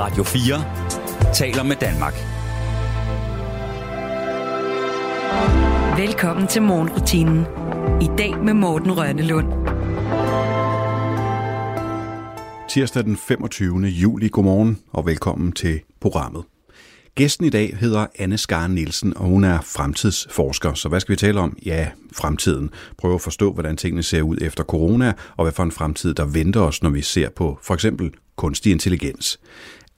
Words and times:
Radio 0.00 0.24
4 0.24 1.34
taler 1.34 1.62
med 1.62 1.76
Danmark. 1.76 2.14
Velkommen 5.98 6.46
til 6.46 6.62
morgenrutinen. 6.62 7.46
I 8.02 8.08
dag 8.18 8.44
med 8.44 8.54
Morten 8.54 8.98
Rønnelund. 8.98 9.46
Tirsdag 12.70 13.04
den 13.04 13.16
25. 13.16 13.80
juli. 13.80 14.28
Godmorgen 14.28 14.78
og 14.92 15.06
velkommen 15.06 15.52
til 15.52 15.80
programmet. 16.00 16.44
Gæsten 17.14 17.46
i 17.46 17.50
dag 17.50 17.76
hedder 17.76 18.06
Anne 18.18 18.38
Skar 18.38 18.66
Nielsen, 18.66 19.16
og 19.16 19.24
hun 19.24 19.44
er 19.44 19.60
fremtidsforsker. 19.60 20.74
Så 20.74 20.88
hvad 20.88 21.00
skal 21.00 21.12
vi 21.12 21.16
tale 21.16 21.40
om? 21.40 21.56
Ja, 21.66 21.88
fremtiden. 22.12 22.70
Prøve 22.98 23.14
at 23.14 23.20
forstå, 23.20 23.52
hvordan 23.52 23.76
tingene 23.76 24.02
ser 24.02 24.22
ud 24.22 24.36
efter 24.40 24.64
corona, 24.64 25.12
og 25.36 25.44
hvad 25.44 25.52
for 25.52 25.62
en 25.62 25.72
fremtid, 25.72 26.14
der 26.14 26.24
venter 26.24 26.60
os, 26.60 26.82
når 26.82 26.90
vi 26.90 27.02
ser 27.02 27.28
på 27.36 27.58
for 27.62 27.74
eksempel 27.74 28.10
kunstig 28.36 28.72
intelligens. 28.72 29.40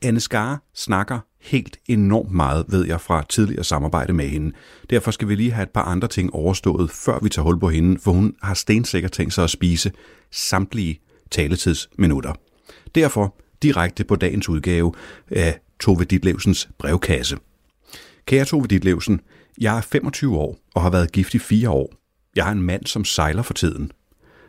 Anne 0.02 0.20
Skar 0.20 0.62
snakker 0.74 1.19
helt 1.41 1.79
enormt 1.87 2.30
meget, 2.30 2.65
ved 2.69 2.87
jeg, 2.87 3.01
fra 3.01 3.24
tidligere 3.29 3.65
samarbejde 3.65 4.12
med 4.12 4.28
hende. 4.28 4.52
Derfor 4.91 5.11
skal 5.11 5.28
vi 5.28 5.34
lige 5.34 5.52
have 5.52 5.62
et 5.62 5.70
par 5.70 5.83
andre 5.83 6.09
ting 6.09 6.34
overstået, 6.34 6.91
før 6.91 7.19
vi 7.23 7.28
tager 7.28 7.45
hul 7.45 7.61
på 7.61 7.69
hende, 7.69 8.01
for 8.01 8.12
hun 8.12 8.34
har 8.42 8.55
stensikkert 8.55 9.12
tænkt 9.12 9.34
sig 9.34 9.45
at 9.45 9.51
spise 9.51 9.92
samtlige 10.30 11.01
taletidsminutter. 11.30 12.33
Derfor 12.95 13.34
direkte 13.62 14.05
på 14.05 14.16
dagens 14.16 14.48
udgave 14.48 14.92
af 15.30 15.61
Tove 15.80 16.05
Ditlevsens 16.05 16.69
brevkasse. 16.78 17.37
Kære 18.27 18.45
Tove 18.45 18.66
Ditlevsen, 18.66 19.20
jeg 19.61 19.77
er 19.77 19.80
25 19.80 20.39
år 20.39 20.59
og 20.75 20.83
har 20.83 20.91
været 20.91 21.12
gift 21.12 21.34
i 21.34 21.39
fire 21.39 21.70
år. 21.70 21.92
Jeg 22.37 22.48
er 22.48 22.53
en 22.53 22.62
mand, 22.62 22.87
som 22.87 23.05
sejler 23.05 23.42
for 23.42 23.55
tiden. 23.55 23.92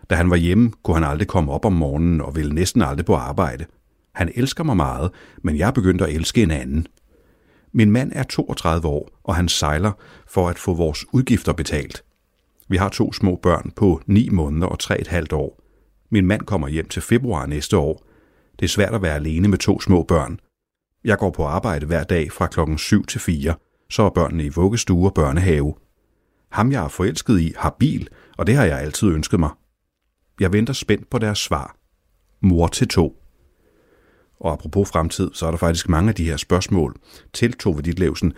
Da 0.10 0.16
han 0.16 0.30
var 0.30 0.36
hjemme, 0.36 0.72
kunne 0.84 0.96
han 0.96 1.04
aldrig 1.12 1.28
komme 1.28 1.52
op 1.52 1.66
om 1.66 1.74
morgenen 1.74 2.22
og 2.22 2.36
ville 2.36 2.54
næsten 2.54 2.82
aldrig 2.82 3.06
på 3.06 3.16
arbejde. 3.16 3.66
Han 4.14 4.32
elsker 4.36 4.64
mig 4.64 4.78
meget, 4.78 5.12
men 5.44 5.58
jeg 5.58 5.68
er 5.68 5.72
begyndt 5.72 6.02
at 6.02 6.10
elske 6.10 6.44
en 6.44 6.52
anden. 6.52 6.88
Min 7.72 7.92
mand 7.92 8.12
er 8.16 8.24
32 8.24 8.88
år, 8.88 9.10
og 9.24 9.36
han 9.36 9.48
sejler 9.48 9.92
for 10.28 10.50
at 10.50 10.60
få 10.60 10.74
vores 10.74 11.06
udgifter 11.14 11.54
betalt. 11.54 12.04
Vi 12.68 12.78
har 12.78 12.90
to 12.90 13.14
små 13.14 13.36
børn 13.36 13.72
på 13.76 14.02
9 14.06 14.30
måneder 14.30 14.68
og 14.68 14.78
3,5 14.84 15.26
år. 15.32 15.60
Min 16.10 16.26
mand 16.26 16.42
kommer 16.42 16.68
hjem 16.68 16.88
til 16.88 17.02
februar 17.02 17.46
næste 17.46 17.78
år. 17.78 18.06
Det 18.60 18.66
er 18.66 18.70
svært 18.70 18.94
at 18.94 19.02
være 19.02 19.16
alene 19.16 19.48
med 19.48 19.58
to 19.58 19.82
små 19.82 20.04
børn. 20.04 20.40
Jeg 21.04 21.18
går 21.18 21.30
på 21.30 21.46
arbejde 21.46 21.86
hver 21.86 22.04
dag 22.04 22.32
fra 22.32 22.48
klokken 22.48 22.78
7 22.78 23.06
til 23.06 23.22
4. 23.22 23.56
Så 23.90 24.04
er 24.04 24.10
børnene 24.10 24.46
i 24.46 24.50
vuggestue 24.50 25.08
og 25.08 25.14
børnehave. 25.14 25.74
Ham, 26.52 26.72
jeg 26.72 26.84
er 26.84 26.88
forelsket 26.88 27.40
i, 27.40 27.54
har 27.58 27.76
bil, 27.80 28.10
og 28.38 28.48
det 28.48 28.56
har 28.56 28.66
jeg 28.66 28.80
altid 28.80 29.08
ønsket 29.08 29.40
mig. 29.40 29.50
Jeg 30.40 30.54
venter 30.54 30.74
spændt 30.74 31.10
på 31.10 31.18
deres 31.18 31.40
svar. 31.40 31.76
Mor 32.42 32.68
til 32.68 32.88
to. 32.88 33.23
Og 34.44 34.54
apropos 34.54 34.90
fremtid, 34.90 35.30
så 35.34 35.46
er 35.48 35.52
der 35.52 35.58
faktisk 35.58 35.90
mange 35.90 36.10
af 36.10 36.16
de 36.16 36.26
her 36.26 36.38
spørgsmål 36.38 36.96
til 37.34 37.54
Tove 37.54 37.82
Ditlevsen, 37.82 38.34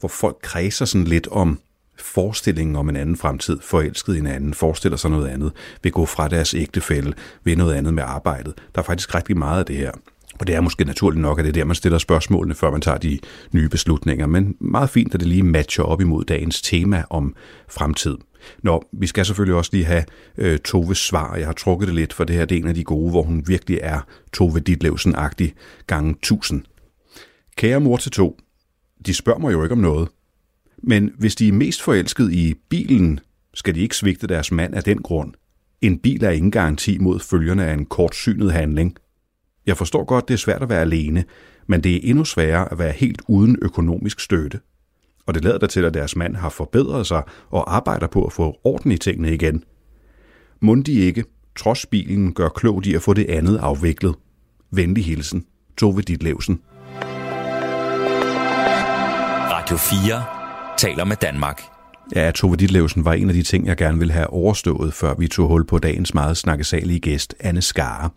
hvor 0.00 0.08
folk 0.08 0.36
kredser 0.42 0.84
sådan 0.84 1.06
lidt 1.06 1.28
om 1.28 1.60
forestillingen 1.98 2.76
om 2.76 2.88
en 2.88 2.96
anden 2.96 3.16
fremtid, 3.16 3.58
forelsket 3.62 4.18
en 4.18 4.26
anden, 4.26 4.54
forestiller 4.54 4.96
sig 4.96 5.10
noget 5.10 5.28
andet, 5.28 5.52
vil 5.82 5.92
gå 5.92 6.06
fra 6.06 6.28
deres 6.28 6.54
ægtefælde, 6.54 7.12
vil 7.44 7.58
noget 7.58 7.74
andet 7.74 7.94
med 7.94 8.02
arbejdet. 8.02 8.54
Der 8.74 8.80
er 8.80 8.84
faktisk 8.84 9.14
rigtig 9.14 9.36
meget 9.38 9.58
af 9.58 9.66
det 9.66 9.76
her. 9.76 9.92
Og 10.40 10.46
det 10.46 10.54
er 10.54 10.60
måske 10.60 10.84
naturligt 10.84 11.22
nok, 11.22 11.38
at 11.38 11.44
det 11.44 11.48
er 11.48 11.52
der, 11.52 11.64
man 11.64 11.76
stiller 11.76 11.98
spørgsmålene, 11.98 12.54
før 12.54 12.70
man 12.70 12.80
tager 12.80 12.98
de 12.98 13.18
nye 13.52 13.68
beslutninger. 13.68 14.26
Men 14.26 14.56
meget 14.60 14.90
fint, 14.90 15.14
at 15.14 15.20
det 15.20 15.28
lige 15.28 15.42
matcher 15.42 15.84
op 15.84 16.00
imod 16.00 16.24
dagens 16.24 16.62
tema 16.62 17.04
om 17.10 17.34
fremtid. 17.68 18.16
Nå, 18.62 18.84
vi 18.92 19.06
skal 19.06 19.26
selvfølgelig 19.26 19.56
også 19.56 19.70
lige 19.72 19.84
have 19.84 20.04
øh, 20.38 20.58
Toves 20.58 20.98
svar. 20.98 21.36
Jeg 21.36 21.46
har 21.46 21.52
trukket 21.52 21.88
det 21.88 21.94
lidt, 21.94 22.12
for 22.12 22.24
det 22.24 22.36
her 22.36 22.44
det 22.44 22.56
er 22.56 22.62
en 22.62 22.68
af 22.68 22.74
de 22.74 22.84
gode, 22.84 23.10
hvor 23.10 23.22
hun 23.22 23.44
virkelig 23.46 23.78
er 23.82 24.00
Tove 24.32 24.60
Ditlevsen-agtig 24.60 25.52
gange 25.86 26.10
1000. 26.10 26.62
Kære 27.56 27.80
mor 27.80 27.96
til 27.96 28.12
to, 28.12 28.38
de 29.06 29.14
spørger 29.14 29.40
mig 29.40 29.52
jo 29.52 29.62
ikke 29.62 29.72
om 29.72 29.78
noget. 29.78 30.08
Men 30.82 31.10
hvis 31.18 31.36
de 31.36 31.48
er 31.48 31.52
mest 31.52 31.82
forelsket 31.82 32.32
i 32.32 32.54
bilen, 32.68 33.20
skal 33.54 33.74
de 33.74 33.80
ikke 33.80 33.96
svigte 33.96 34.26
deres 34.26 34.52
mand 34.52 34.74
af 34.74 34.82
den 34.82 35.02
grund. 35.02 35.32
En 35.80 35.98
bil 35.98 36.24
er 36.24 36.30
ingen 36.30 36.50
garanti 36.50 36.98
mod 36.98 37.20
følgerne 37.20 37.66
af 37.66 37.74
en 37.74 37.86
kortsynet 37.86 38.52
handling. 38.52 38.96
Jeg 39.70 39.76
forstår 39.76 40.04
godt, 40.04 40.28
det 40.28 40.34
er 40.34 40.38
svært 40.38 40.62
at 40.62 40.68
være 40.68 40.80
alene, 40.80 41.24
men 41.66 41.80
det 41.80 41.96
er 41.96 42.00
endnu 42.02 42.24
sværere 42.24 42.72
at 42.72 42.78
være 42.78 42.92
helt 42.92 43.22
uden 43.28 43.58
økonomisk 43.62 44.20
støtte. 44.20 44.60
Og 45.26 45.34
det 45.34 45.44
lader 45.44 45.58
der 45.58 45.66
til, 45.66 45.84
at 45.84 45.94
deres 45.94 46.16
mand 46.16 46.36
har 46.36 46.48
forbedret 46.48 47.06
sig 47.06 47.22
og 47.50 47.76
arbejder 47.76 48.06
på 48.06 48.24
at 48.24 48.32
få 48.32 48.60
orden 48.64 48.92
i 48.92 48.96
tingene 48.96 49.34
igen. 49.34 49.64
Mund 50.60 50.84
de 50.84 50.92
ikke, 50.92 51.24
trods 51.56 51.86
bilen, 51.86 52.32
gør 52.34 52.48
klogt 52.48 52.86
i 52.86 52.94
at 52.94 53.02
få 53.02 53.14
det 53.14 53.30
andet 53.30 53.58
afviklet. 53.58 54.14
Venlig 54.70 55.04
hilsen, 55.04 55.44
Tove 55.78 56.02
Ditlevsen. 56.02 56.60
Radio 59.50 59.76
4 59.76 60.24
taler 60.78 61.04
med 61.04 61.16
Danmark. 61.16 61.79
Ja, 62.16 62.30
Tove 62.30 62.56
Ditlevsen 62.56 63.04
var 63.04 63.12
en 63.12 63.28
af 63.28 63.34
de 63.34 63.42
ting, 63.42 63.66
jeg 63.66 63.76
gerne 63.76 63.98
ville 63.98 64.12
have 64.12 64.30
overstået, 64.30 64.94
før 64.94 65.14
vi 65.14 65.28
tog 65.28 65.48
hul 65.48 65.66
på 65.66 65.78
dagens 65.78 66.14
meget 66.14 66.36
snakkesalige 66.36 67.00
gæst, 67.00 67.34
Anne 67.40 67.62
Skare. 67.62 68.10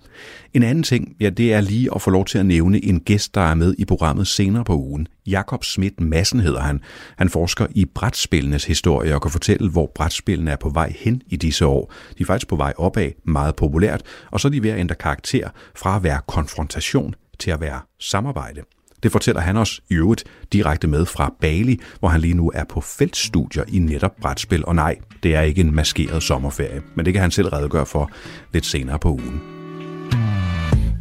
En 0.53 0.63
anden 0.63 0.83
ting, 0.83 1.15
ja, 1.19 1.29
det 1.29 1.53
er 1.53 1.61
lige 1.61 1.89
at 1.95 2.01
få 2.01 2.09
lov 2.09 2.25
til 2.25 2.37
at 2.37 2.45
nævne 2.45 2.85
en 2.85 2.99
gæst, 2.99 3.35
der 3.35 3.41
er 3.41 3.53
med 3.53 3.75
i 3.77 3.85
programmet 3.85 4.27
senere 4.27 4.63
på 4.63 4.75
ugen. 4.75 5.07
Jakob 5.27 5.63
Schmidt 5.63 6.01
Massen 6.01 6.39
hedder 6.39 6.61
han. 6.61 6.81
Han 7.17 7.29
forsker 7.29 7.67
i 7.71 7.85
brætspillenes 7.85 8.65
historie 8.65 9.15
og 9.15 9.21
kan 9.21 9.31
fortælle, 9.31 9.69
hvor 9.69 9.91
brætspillene 9.95 10.51
er 10.51 10.55
på 10.55 10.69
vej 10.69 10.93
hen 10.99 11.21
i 11.27 11.35
disse 11.35 11.65
år. 11.65 11.93
De 12.17 12.23
er 12.23 12.25
faktisk 12.25 12.47
på 12.47 12.55
vej 12.55 12.73
opad, 12.77 13.11
meget 13.25 13.55
populært, 13.55 14.01
og 14.31 14.39
så 14.39 14.47
er 14.47 14.51
de 14.51 14.63
ved 14.63 14.69
at 14.69 14.79
ændre 14.79 14.95
karakter 14.95 15.49
fra 15.75 15.95
at 15.95 16.03
være 16.03 16.19
konfrontation 16.27 17.15
til 17.39 17.51
at 17.51 17.61
være 17.61 17.79
samarbejde. 17.99 18.61
Det 19.03 19.11
fortæller 19.11 19.41
han 19.41 19.57
os 19.57 19.81
i 19.89 19.93
øvrigt 19.93 20.23
direkte 20.53 20.87
med 20.87 21.05
fra 21.05 21.33
Bali, 21.41 21.79
hvor 21.99 22.09
han 22.09 22.21
lige 22.21 22.33
nu 22.33 22.51
er 22.55 22.63
på 22.63 22.81
feltstudier 22.81 23.63
i 23.67 23.79
netop 23.79 24.11
brætspil. 24.21 24.65
Og 24.65 24.75
nej, 24.75 24.95
det 25.23 25.35
er 25.35 25.41
ikke 25.41 25.61
en 25.61 25.75
maskeret 25.75 26.23
sommerferie, 26.23 26.81
men 26.95 27.05
det 27.05 27.13
kan 27.13 27.21
han 27.21 27.31
selv 27.31 27.47
redegøre 27.47 27.85
for 27.85 28.11
lidt 28.53 28.65
senere 28.65 28.99
på 28.99 29.09
ugen. 29.09 29.41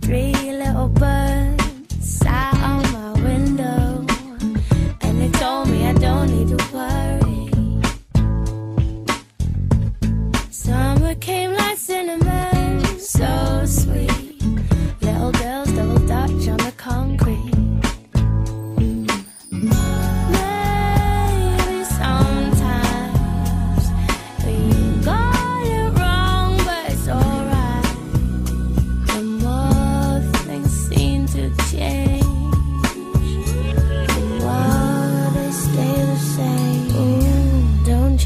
Three 0.03 0.33
little 0.33 0.91
birds 0.95 2.19
sat 2.19 2.55
on 2.65 2.83
my 2.97 3.11
window, 3.29 4.07
and 5.01 5.19
they 5.21 5.31
told 5.41 5.69
me 5.69 5.79
I 5.91 5.93
don't 5.93 6.31
need 6.31 6.49
to 6.49 6.59
worry. 6.75 7.51
Summer 10.51 11.15
came 11.21 11.51
like 11.51 11.79
cinnamon, 11.79 12.22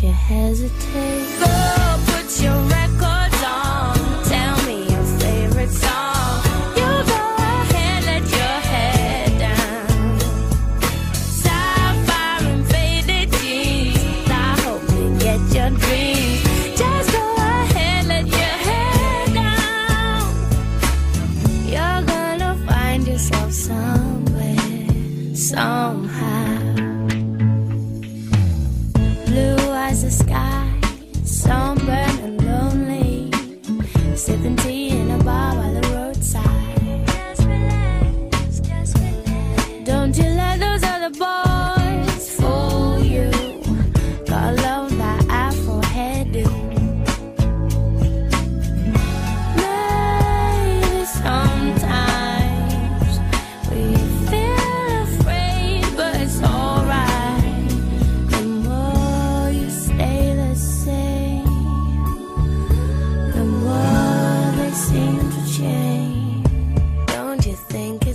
you 0.02 0.12
hesitate. 0.12 1.25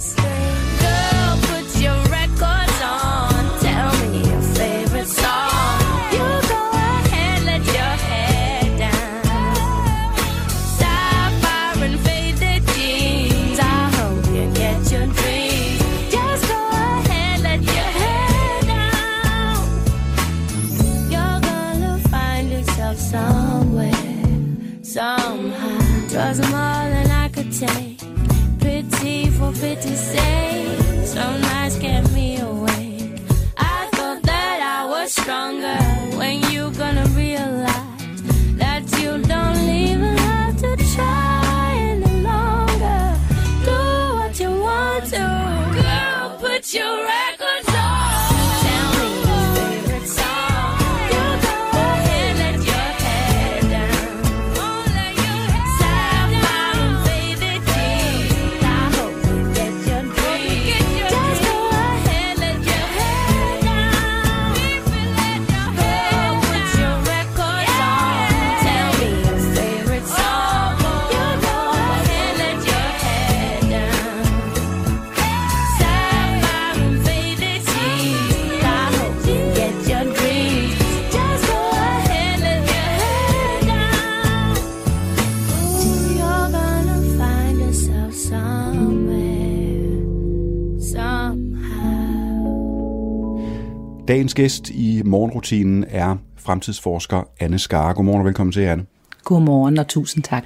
Yes. 0.02 0.31
Dagens 94.22 94.34
gæst 94.34 94.70
i 94.70 95.02
morgenrutinen 95.06 95.86
er 95.88 96.16
fremtidsforsker 96.38 97.28
Anne 97.40 97.60
Skar. 97.60 97.94
Godmorgen 97.94 98.20
og 98.22 98.26
velkommen 98.26 98.52
til, 98.52 98.62
Anne. 98.62 98.86
Godmorgen 99.24 99.78
og 99.78 99.88
tusind 99.88 100.24
tak. 100.24 100.44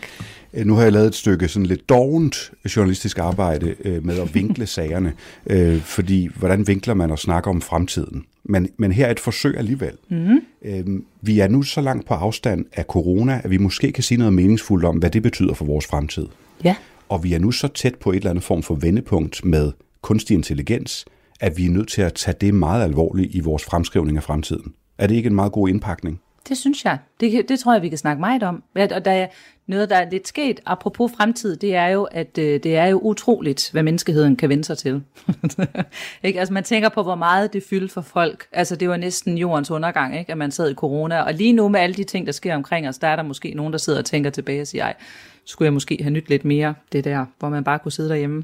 Øh, 0.54 0.66
Nu 0.66 0.76
har 0.76 0.84
jeg 0.84 0.92
lavet 0.92 1.08
et 1.08 1.16
stykke 1.16 1.48
sådan 1.48 1.66
lidt 1.66 1.90
dovent 1.90 2.52
journalistisk 2.76 3.18
arbejde 3.18 3.76
øh, 3.86 4.06
med 4.06 4.20
at 4.20 4.36
vinkle 4.36 4.66
sagerne, 4.66 5.14
øh, 5.48 5.82
fordi 5.82 6.30
hvordan 6.36 6.68
vinkler 6.68 6.94
man 6.94 7.12
og 7.12 7.20
snakker 7.20 7.52
om 7.52 7.62
fremtiden? 7.62 8.24
Men, 8.44 8.70
men 8.78 8.92
her 8.92 9.06
er 9.06 9.12
et 9.12 9.20
forsøg 9.20 9.58
alligevel. 9.58 9.94
Mm. 10.10 10.40
Øh, 10.66 10.86
vi 11.22 11.40
er 11.40 11.48
nu 11.48 11.62
så 11.64 11.82
langt 11.82 12.08
på 12.08 12.14
afstand 12.14 12.66
af 12.74 12.84
corona, 12.84 13.42
at 13.44 13.50
vi 13.50 13.58
måske 13.58 13.92
kan 13.92 14.04
sige 14.04 14.18
noget 14.18 14.34
meningsfuldt 14.34 14.86
om, 14.86 14.98
hvad 14.98 15.10
det 15.10 15.24
betyder 15.24 15.54
for 15.54 15.66
vores 15.66 15.86
fremtid. 15.86 16.28
Ja, 16.64 16.76
Og 17.10 17.24
vi 17.24 17.34
er 17.34 17.40
nu 17.40 17.52
så 17.52 17.68
tæt 17.68 17.96
på 17.96 18.12
et 18.12 18.16
eller 18.16 18.30
andet 18.30 18.44
form 18.44 18.64
for 18.64 18.76
vendepunkt 18.76 19.46
med 19.46 19.72
kunstig 20.02 20.34
intelligens, 20.36 21.06
at 21.40 21.58
vi 21.58 21.66
er 21.66 21.70
nødt 21.70 21.88
til 21.88 22.02
at 22.02 22.14
tage 22.14 22.38
det 22.42 22.54
meget 22.54 22.84
alvorligt 22.84 23.36
i 23.36 23.40
vores 23.40 23.64
fremskrivning 23.64 24.18
af 24.18 24.24
fremtiden. 24.24 24.74
Er 24.98 25.08
det 25.08 25.16
ikke 25.16 25.28
en 25.28 25.36
meget 25.36 25.52
god 25.52 25.70
indpakning? 25.70 26.22
det 26.50 26.58
synes 26.58 26.86
jeg. 26.86 26.98
Det, 27.20 27.50
det 27.50 27.60
tror 27.60 27.74
jeg, 27.74 27.82
vi 27.82 27.90
kan 27.90 27.98
snakke 27.98 28.20
meget 28.20 28.44
om. 28.44 28.64
Og 28.76 29.06
der 29.06 29.12
er 29.12 29.28
noget, 29.68 29.90
der 29.90 29.96
er 29.96 30.10
lidt 30.10 30.28
sket, 30.28 30.60
apropos 30.66 31.12
fremtid, 31.18 31.56
det 31.56 31.76
er 31.76 31.88
jo, 31.88 32.04
at 32.04 32.38
øh, 32.38 32.64
det 32.64 32.76
er 32.76 32.86
jo 32.86 33.00
utroligt, 33.00 33.70
hvad 33.72 33.84
menneskeheden 33.84 34.36
kan 34.36 34.50
vende 34.50 34.64
sig 34.64 34.78
til. 34.78 35.04
ikke? 36.24 36.40
Altså 36.40 36.54
man 36.54 36.64
tænker 36.64 36.90
på, 36.90 37.04
hvor 37.04 37.16
meget 37.16 37.54
det 37.54 37.64
fyldte 37.70 37.94
for 37.94 38.02
folk. 38.02 38.48
Altså 38.52 38.76
det 38.76 38.90
var 38.90 38.98
næsten 38.98 39.38
jordens 39.38 39.72
undergang, 39.72 40.20
ikke? 40.20 40.32
at 40.32 40.38
man 40.38 40.52
sad 40.52 40.72
i 40.72 40.74
corona. 40.74 41.22
Og 41.22 41.34
lige 41.34 41.54
nu 41.54 41.68
med 41.68 41.80
alle 41.80 41.96
de 41.96 42.04
ting, 42.04 42.26
der 42.26 42.32
sker 42.32 42.56
omkring 42.56 42.88
os, 42.88 42.98
der 42.98 43.08
er 43.08 43.16
der 43.16 43.24
måske 43.24 43.54
nogen, 43.54 43.74
der 43.74 43.80
sidder 43.80 44.00
og 44.00 44.06
tænker 44.06 44.30
tilbage 44.30 44.62
og 44.62 44.68
siger, 44.68 44.84
ej, 44.84 44.94
skulle 45.46 45.66
jeg 45.66 45.74
måske 45.74 45.98
have 46.02 46.12
nyt 46.12 46.30
lidt 46.30 46.46
mere 46.46 46.74
det 46.92 47.04
der, 47.04 47.26
hvor 47.40 47.50
man 47.50 47.64
bare 47.64 47.80
kunne 47.80 47.92
sidde 47.92 48.10
derhjemme. 48.10 48.44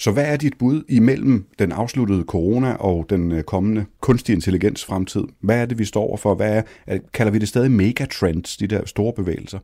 Så 0.00 0.12
hvad 0.12 0.24
er 0.24 0.36
dit 0.36 0.58
bud 0.58 0.82
imellem 0.88 1.44
den 1.58 1.72
afsluttede 1.72 2.22
corona 2.22 2.72
og 2.72 3.06
den 3.10 3.32
øh, 3.32 3.42
kommende 3.42 3.84
kunstig 4.00 4.32
intelligens 4.32 4.84
fremtid? 4.84 5.24
Hvad 5.40 5.56
er 5.56 5.66
det, 5.66 5.78
vi 5.78 5.84
står 5.84 6.02
overfor? 6.02 6.34
Hvad 6.34 6.62
er, 6.86 6.98
kalder 7.12 7.32
vi 7.32 7.38
det 7.38 7.48
stadig 7.48 7.70
megatrends, 7.70 8.56
de 8.56 8.66
der 8.66 8.86
store 8.86 9.12
bevægelser? 9.12 9.58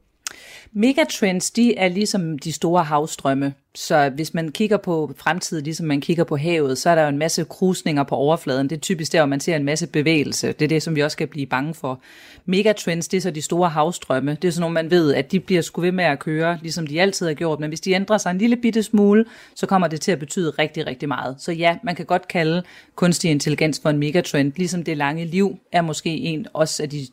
Megatrends, 0.72 1.50
de 1.50 1.76
er 1.76 1.88
ligesom 1.88 2.38
de 2.38 2.52
store 2.52 2.84
havstrømme. 2.84 3.54
Så 3.74 4.10
hvis 4.14 4.34
man 4.34 4.52
kigger 4.52 4.76
på 4.76 5.14
fremtiden, 5.16 5.64
ligesom 5.64 5.86
man 5.86 6.00
kigger 6.00 6.24
på 6.24 6.36
havet, 6.36 6.78
så 6.78 6.90
er 6.90 6.94
der 6.94 7.02
jo 7.02 7.08
en 7.08 7.18
masse 7.18 7.44
krusninger 7.44 8.02
på 8.02 8.14
overfladen. 8.14 8.70
Det 8.70 8.76
er 8.76 8.80
typisk 8.80 9.12
der, 9.12 9.20
hvor 9.20 9.26
man 9.26 9.40
ser 9.40 9.56
en 9.56 9.64
masse 9.64 9.86
bevægelse. 9.86 10.46
Det 10.52 10.62
er 10.62 10.68
det, 10.68 10.82
som 10.82 10.96
vi 10.96 11.02
også 11.02 11.14
skal 11.14 11.26
blive 11.26 11.46
bange 11.46 11.74
for. 11.74 12.00
Megatrends, 12.46 13.08
det 13.08 13.16
er 13.16 13.20
så 13.20 13.30
de 13.30 13.42
store 13.42 13.68
havstrømme. 13.68 14.36
Det 14.42 14.48
er 14.48 14.52
sådan 14.52 14.60
nogle, 14.60 14.74
man 14.74 14.90
ved, 14.90 15.14
at 15.14 15.32
de 15.32 15.40
bliver 15.40 15.62
sgu 15.62 15.80
ved 15.80 15.92
med 15.92 16.04
at 16.04 16.18
køre, 16.18 16.58
ligesom 16.62 16.86
de 16.86 17.00
altid 17.00 17.26
har 17.26 17.34
gjort. 17.34 17.60
Men 17.60 17.68
hvis 17.68 17.80
de 17.80 17.92
ændrer 17.92 18.18
sig 18.18 18.30
en 18.30 18.38
lille 18.38 18.56
bitte 18.56 18.82
smule, 18.82 19.24
så 19.54 19.66
kommer 19.66 19.88
det 19.88 20.00
til 20.00 20.12
at 20.12 20.18
betyde 20.18 20.50
rigtig, 20.50 20.86
rigtig 20.86 21.08
meget. 21.08 21.36
Så 21.38 21.52
ja, 21.52 21.76
man 21.82 21.94
kan 21.94 22.06
godt 22.06 22.28
kalde 22.28 22.62
kunstig 22.94 23.30
intelligens 23.30 23.80
for 23.82 23.90
en 23.90 23.98
megatrend, 23.98 24.52
ligesom 24.56 24.84
det 24.84 24.96
lange 24.96 25.24
liv 25.24 25.58
er 25.72 25.82
måske 25.82 26.10
en 26.10 26.46
også 26.52 26.82
af 26.82 26.90
de 26.90 27.06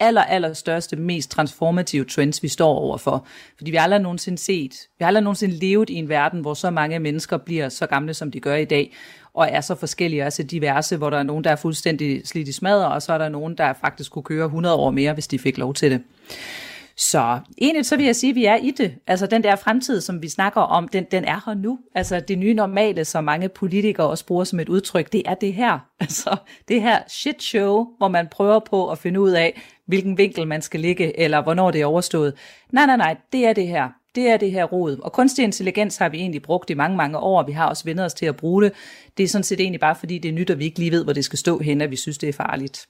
aller, 0.00 0.22
aller 0.22 0.52
største, 0.52 0.96
mest 0.96 1.30
transformative 1.30 2.04
trends, 2.04 2.42
vi 2.42 2.48
står 2.48 2.78
overfor. 2.82 3.26
Fordi 3.56 3.70
vi 3.70 3.76
har 3.76 3.84
aldrig 3.84 4.00
nogensinde 4.00 4.38
set, 4.38 4.72
vi 4.98 5.02
har 5.02 5.06
aldrig 5.06 5.22
nogensinde 5.22 5.54
levet 5.54 5.90
i 5.90 5.94
en 5.94 6.08
verden, 6.08 6.40
hvor 6.40 6.54
så 6.54 6.70
mange 6.70 6.98
mennesker 6.98 7.36
bliver 7.36 7.68
så 7.68 7.86
gamle, 7.86 8.14
som 8.14 8.30
de 8.30 8.40
gør 8.40 8.54
i 8.54 8.64
dag, 8.64 8.92
og 9.34 9.48
er 9.50 9.60
så 9.60 9.74
forskellige 9.74 10.26
og 10.26 10.32
så 10.32 10.42
diverse, 10.42 10.96
hvor 10.96 11.10
der 11.10 11.18
er 11.18 11.22
nogen, 11.22 11.44
der 11.44 11.50
er 11.50 11.56
fuldstændig 11.56 12.28
slidt 12.28 12.48
i 12.48 12.52
smadret, 12.52 12.86
og 12.86 13.02
så 13.02 13.12
er 13.12 13.18
der 13.18 13.28
nogen, 13.28 13.58
der 13.58 13.72
faktisk 13.72 14.12
kunne 14.12 14.22
køre 14.22 14.44
100 14.44 14.74
år 14.74 14.90
mere, 14.90 15.12
hvis 15.12 15.26
de 15.26 15.38
fik 15.38 15.58
lov 15.58 15.74
til 15.74 15.90
det. 15.90 16.02
Så 16.96 17.38
egentlig 17.58 17.86
så 17.86 17.96
vil 17.96 18.06
jeg 18.06 18.16
sige, 18.16 18.30
at 18.30 18.36
vi 18.36 18.44
er 18.44 18.56
i 18.56 18.70
det. 18.70 18.94
Altså 19.06 19.26
den 19.26 19.42
der 19.42 19.56
fremtid, 19.56 20.00
som 20.00 20.22
vi 20.22 20.28
snakker 20.28 20.60
om, 20.60 20.88
den, 20.88 21.04
den 21.10 21.24
er 21.24 21.40
her 21.46 21.54
nu. 21.54 21.78
Altså 21.94 22.20
det 22.20 22.38
nye 22.38 22.54
normale, 22.54 23.04
som 23.04 23.24
mange 23.24 23.48
politikere 23.48 24.06
også 24.06 24.26
bruger 24.26 24.44
som 24.44 24.60
et 24.60 24.68
udtryk, 24.68 25.12
det 25.12 25.22
er 25.26 25.34
det 25.34 25.54
her. 25.54 25.78
Altså 26.00 26.36
det 26.68 26.82
her 26.82 26.98
shit 27.08 27.42
show, 27.42 27.86
hvor 27.98 28.08
man 28.08 28.28
prøver 28.30 28.58
på 28.58 28.90
at 28.90 28.98
finde 28.98 29.20
ud 29.20 29.30
af, 29.30 29.60
hvilken 29.86 30.18
vinkel 30.18 30.46
man 30.46 30.62
skal 30.62 30.80
ligge, 30.80 31.20
eller 31.20 31.42
hvornår 31.42 31.70
det 31.70 31.80
er 31.80 31.86
overstået. 31.86 32.34
Nej, 32.72 32.86
nej, 32.86 32.96
nej, 32.96 33.16
det 33.32 33.46
er 33.46 33.52
det 33.52 33.68
her. 33.68 33.88
Det 34.14 34.28
er 34.30 34.36
det 34.36 34.52
her 34.52 34.64
rod. 34.64 34.98
Og 34.98 35.12
kunstig 35.12 35.42
intelligens 35.44 35.96
har 35.96 36.08
vi 36.08 36.18
egentlig 36.18 36.42
brugt 36.42 36.70
i 36.70 36.74
mange, 36.74 36.96
mange 36.96 37.18
år. 37.18 37.42
Vi 37.42 37.52
har 37.52 37.66
også 37.66 37.84
vendt 37.84 38.00
os 38.00 38.14
til 38.14 38.26
at 38.26 38.36
bruge 38.36 38.62
det. 38.62 38.72
Det 39.16 39.24
er 39.24 39.28
sådan 39.28 39.44
set 39.44 39.60
egentlig 39.60 39.80
bare, 39.80 39.96
fordi 39.96 40.18
det 40.18 40.28
er 40.28 40.32
nyt, 40.32 40.50
og 40.50 40.58
vi 40.58 40.64
ikke 40.64 40.78
lige 40.78 40.90
ved, 40.90 41.04
hvor 41.04 41.12
det 41.12 41.24
skal 41.24 41.38
stå 41.38 41.58
hen, 41.58 41.80
at 41.80 41.90
vi 41.90 41.96
synes, 41.96 42.18
det 42.18 42.28
er 42.28 42.32
farligt. 42.32 42.86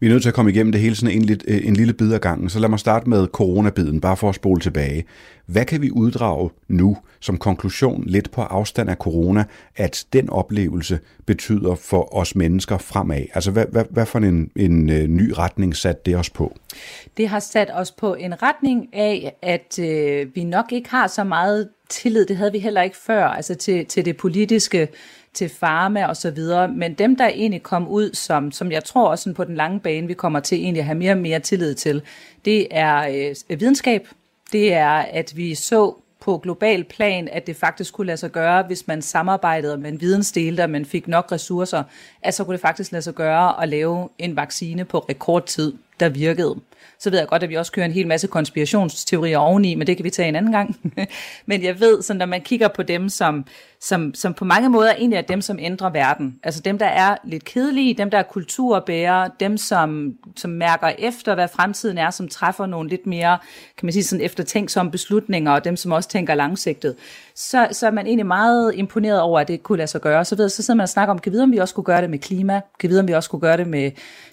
Vi 0.00 0.06
er 0.06 0.10
nødt 0.10 0.22
til 0.22 0.28
at 0.28 0.34
komme 0.34 0.50
igennem 0.50 0.72
det 0.72 0.80
hele 0.80 0.96
sådan 0.96 1.16
en, 1.16 1.22
lidt, 1.22 1.44
øh, 1.48 1.66
en 1.66 1.74
lille 1.74 1.92
bid 1.92 2.12
ad 2.12 2.18
gangen, 2.18 2.50
så 2.50 2.58
lad 2.58 2.68
mig 2.68 2.78
starte 2.78 3.08
med 3.08 3.26
coronabiden, 3.26 4.00
bare 4.00 4.16
for 4.16 4.28
at 4.28 4.34
spole 4.34 4.60
tilbage. 4.60 5.04
Hvad 5.46 5.64
kan 5.64 5.82
vi 5.82 5.90
uddrage 5.90 6.50
nu 6.68 6.96
som 7.20 7.38
konklusion 7.38 8.04
lidt 8.06 8.30
på 8.30 8.42
afstand 8.42 8.90
af 8.90 8.96
corona, 8.96 9.44
at 9.76 10.04
den 10.12 10.30
oplevelse 10.30 10.98
betyder 11.26 11.74
for 11.74 12.16
os 12.16 12.36
mennesker 12.36 12.78
fremad? 12.78 13.24
Altså 13.34 13.50
hvad, 13.50 13.66
hvad, 13.72 13.84
hvad 13.90 14.06
for 14.06 14.18
en, 14.18 14.50
en 14.56 14.90
øh, 14.90 15.06
ny 15.06 15.32
retning 15.38 15.76
satte 15.76 16.02
det 16.06 16.16
os 16.16 16.30
på? 16.30 16.56
Det 17.16 17.28
har 17.28 17.40
sat 17.40 17.70
os 17.74 17.92
på 17.92 18.14
en 18.14 18.42
retning 18.42 18.88
af, 18.92 19.36
at 19.42 19.78
øh, 19.78 20.26
vi 20.34 20.44
nok 20.44 20.72
ikke 20.72 20.90
har 20.90 21.06
så 21.06 21.24
meget 21.24 21.68
tillid, 21.88 22.26
det 22.26 22.36
havde 22.36 22.52
vi 22.52 22.58
heller 22.58 22.82
ikke 22.82 22.96
før, 22.96 23.24
altså 23.24 23.54
til, 23.54 23.86
til 23.86 24.04
det 24.04 24.16
politiske, 24.16 24.88
til 25.34 25.48
farma 25.48 26.06
og 26.06 26.16
så 26.16 26.30
videre, 26.30 26.68
men 26.68 26.94
dem, 26.94 27.16
der 27.16 27.26
egentlig 27.26 27.62
kom 27.62 27.88
ud, 27.88 28.14
som, 28.14 28.52
som 28.52 28.72
jeg 28.72 28.84
tror 28.84 29.08
også 29.08 29.22
sådan 29.22 29.34
på 29.34 29.44
den 29.44 29.54
lange 29.54 29.80
bane, 29.80 30.06
vi 30.06 30.14
kommer 30.14 30.40
til 30.40 30.58
egentlig 30.58 30.80
at 30.80 30.86
have 30.86 30.98
mere 30.98 31.12
og 31.12 31.18
mere 31.18 31.40
tillid 31.40 31.74
til, 31.74 32.02
det 32.44 32.66
er 32.70 33.28
øh, 33.28 33.34
øh, 33.50 33.60
videnskab, 33.60 34.08
det 34.52 34.74
er, 34.74 34.88
at 34.90 35.32
vi 35.36 35.54
så 35.54 35.94
på 36.20 36.38
global 36.38 36.84
plan, 36.84 37.28
at 37.32 37.46
det 37.46 37.56
faktisk 37.56 37.94
kunne 37.94 38.06
lade 38.06 38.16
sig 38.16 38.32
gøre, 38.32 38.62
hvis 38.62 38.86
man 38.86 39.02
samarbejdede 39.02 39.76
man 39.76 40.00
vidensdelte, 40.00 40.62
og 40.62 40.70
man 40.70 40.84
fik 40.84 41.08
nok 41.08 41.32
ressourcer, 41.32 41.82
at 42.22 42.34
så 42.34 42.44
kunne 42.44 42.52
det 42.52 42.60
faktisk 42.60 42.92
lade 42.92 43.02
sig 43.02 43.14
gøre 43.14 43.62
at 43.62 43.68
lave 43.68 44.08
en 44.18 44.36
vaccine 44.36 44.84
på 44.84 44.98
rekordtid, 44.98 45.72
der 46.00 46.08
virkede. 46.08 46.56
Så 46.98 47.10
ved 47.10 47.18
jeg 47.18 47.28
godt, 47.28 47.42
at 47.42 47.48
vi 47.48 47.54
også 47.54 47.72
kører 47.72 47.86
en 47.86 47.92
hel 47.92 48.06
masse 48.06 48.26
konspirationsteorier 48.26 49.38
oveni, 49.38 49.74
men 49.74 49.86
det 49.86 49.96
kan 49.96 50.04
vi 50.04 50.10
tage 50.10 50.28
en 50.28 50.36
anden 50.36 50.52
gang. 50.52 50.76
men 51.46 51.62
jeg 51.62 51.80
ved, 51.80 52.02
så 52.02 52.14
når 52.14 52.26
man 52.26 52.40
kigger 52.40 52.68
på 52.68 52.82
dem, 52.82 53.08
som, 53.08 53.46
som, 53.84 54.14
som 54.14 54.34
på 54.34 54.44
mange 54.44 54.68
måder 54.68 54.94
egentlig 54.94 55.16
er 55.16 55.22
dem, 55.22 55.40
som 55.40 55.58
ændrer 55.60 55.90
verden, 55.90 56.40
altså 56.42 56.60
dem, 56.60 56.78
der 56.78 56.86
er 56.86 57.16
lidt 57.24 57.44
kedelige, 57.44 57.94
dem, 57.94 58.10
der 58.10 58.18
er 58.18 58.22
kulturbærere, 58.22 59.30
dem, 59.40 59.56
som, 59.56 60.14
som 60.36 60.50
mærker 60.50 60.92
efter, 60.98 61.34
hvad 61.34 61.48
fremtiden 61.48 61.98
er, 61.98 62.10
som 62.10 62.28
træffer 62.28 62.66
nogle 62.66 62.88
lidt 62.88 63.06
mere, 63.06 63.38
kan 63.78 63.86
man 63.86 63.92
sige, 63.92 64.04
sådan 64.04 64.24
eftertænksomme 64.24 64.92
beslutninger, 64.92 65.52
og 65.52 65.64
dem, 65.64 65.76
som 65.76 65.92
også 65.92 66.08
tænker 66.08 66.34
langsigtet, 66.34 66.96
så, 67.34 67.68
så 67.72 67.86
er 67.86 67.90
man 67.90 68.06
egentlig 68.06 68.26
meget 68.26 68.74
imponeret 68.74 69.20
over, 69.20 69.40
at 69.40 69.48
det 69.48 69.62
kunne 69.62 69.78
lade 69.78 69.90
sig 69.90 70.00
gøre. 70.00 70.24
Så, 70.24 70.36
ved, 70.36 70.48
så 70.48 70.62
sidder 70.62 70.76
man 70.76 70.82
og 70.82 70.88
snakker 70.88 71.14
om, 71.14 71.18
kan 71.18 71.32
vide, 71.32 71.42
om 71.42 71.52
vi 71.52 71.58
også 71.58 71.72
skulle 71.72 71.86
gøre 71.86 72.02
det 72.02 72.10
med 72.10 72.18
klima, 72.18 72.60
kan 72.80 72.90
vide, 72.90 73.00
om 73.00 73.08
vi 73.08 73.12
også 73.12 73.26
skulle 73.26 73.42
gøre 73.42 73.56
det 73.56 73.66
med 73.66 73.90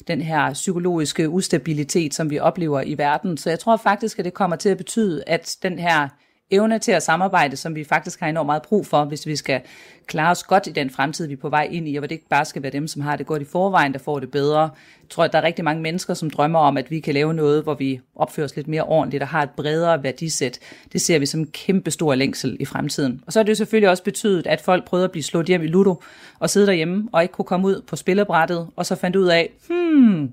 den 0.07 0.21
her 0.21 0.53
psykologiske 0.53 1.29
ustabilitet, 1.29 2.13
som 2.13 2.29
vi 2.29 2.39
oplever 2.39 2.81
i 2.81 2.97
verden. 2.97 3.37
Så 3.37 3.49
jeg 3.49 3.59
tror 3.59 3.77
faktisk, 3.77 4.19
at 4.19 4.25
det 4.25 4.33
kommer 4.33 4.55
til 4.55 4.69
at 4.69 4.77
betyde, 4.77 5.23
at 5.27 5.57
den 5.63 5.79
her 5.79 6.07
evne 6.51 6.79
til 6.79 6.91
at 6.91 7.03
samarbejde, 7.03 7.55
som 7.55 7.75
vi 7.75 7.83
faktisk 7.83 8.19
har 8.19 8.27
enormt 8.27 8.45
meget 8.45 8.61
brug 8.61 8.87
for, 8.87 9.05
hvis 9.05 9.27
vi 9.27 9.35
skal 9.35 9.61
klare 10.07 10.31
os 10.31 10.43
godt 10.43 10.67
i 10.67 10.71
den 10.71 10.89
fremtid, 10.89 11.27
vi 11.27 11.33
er 11.33 11.37
på 11.37 11.49
vej 11.49 11.67
ind 11.71 11.89
i, 11.89 11.95
og 11.95 11.99
hvor 11.99 12.07
det 12.07 12.15
ikke 12.15 12.29
bare 12.29 12.45
skal 12.45 12.63
være 12.63 12.71
dem, 12.71 12.87
som 12.87 13.01
har 13.01 13.15
det 13.15 13.25
godt 13.25 13.41
i 13.41 13.45
forvejen, 13.45 13.93
der 13.93 13.99
får 13.99 14.19
det 14.19 14.31
bedre. 14.31 14.59
Jeg 14.61 15.09
tror, 15.09 15.23
at 15.23 15.31
der 15.31 15.39
er 15.39 15.43
rigtig 15.43 15.65
mange 15.65 15.81
mennesker, 15.81 16.13
som 16.13 16.29
drømmer 16.29 16.59
om, 16.59 16.77
at 16.77 16.91
vi 16.91 16.99
kan 16.99 17.13
lave 17.13 17.33
noget, 17.33 17.63
hvor 17.63 17.73
vi 17.73 17.99
opfører 18.15 18.45
os 18.45 18.55
lidt 18.55 18.67
mere 18.67 18.83
ordentligt 18.83 19.23
og 19.23 19.29
har 19.29 19.43
et 19.43 19.49
bredere 19.49 20.03
værdisæt. 20.03 20.59
Det 20.93 21.01
ser 21.01 21.19
vi 21.19 21.25
som 21.25 21.39
en 21.39 21.47
kæmpe 21.47 21.91
stor 21.91 22.15
længsel 22.15 22.57
i 22.59 22.65
fremtiden. 22.65 23.21
Og 23.25 23.33
så 23.33 23.39
har 23.39 23.43
det 23.43 23.49
jo 23.49 23.55
selvfølgelig 23.55 23.89
også 23.89 24.03
betydet, 24.03 24.47
at 24.47 24.61
folk 24.61 24.85
prøvede 24.85 25.05
at 25.05 25.11
blive 25.11 25.23
slået 25.23 25.47
hjem 25.47 25.61
i 25.61 25.67
Ludo 25.67 26.03
og 26.39 26.49
sidde 26.49 26.67
derhjemme 26.67 27.09
og 27.11 27.21
ikke 27.21 27.31
kunne 27.31 27.45
komme 27.45 27.67
ud 27.67 27.81
på 27.87 27.95
spillebrættet, 27.95 28.67
og 28.75 28.85
så 28.85 28.95
fandt 28.95 29.15
ud 29.15 29.27
af, 29.27 29.49
hmm, 29.69 30.31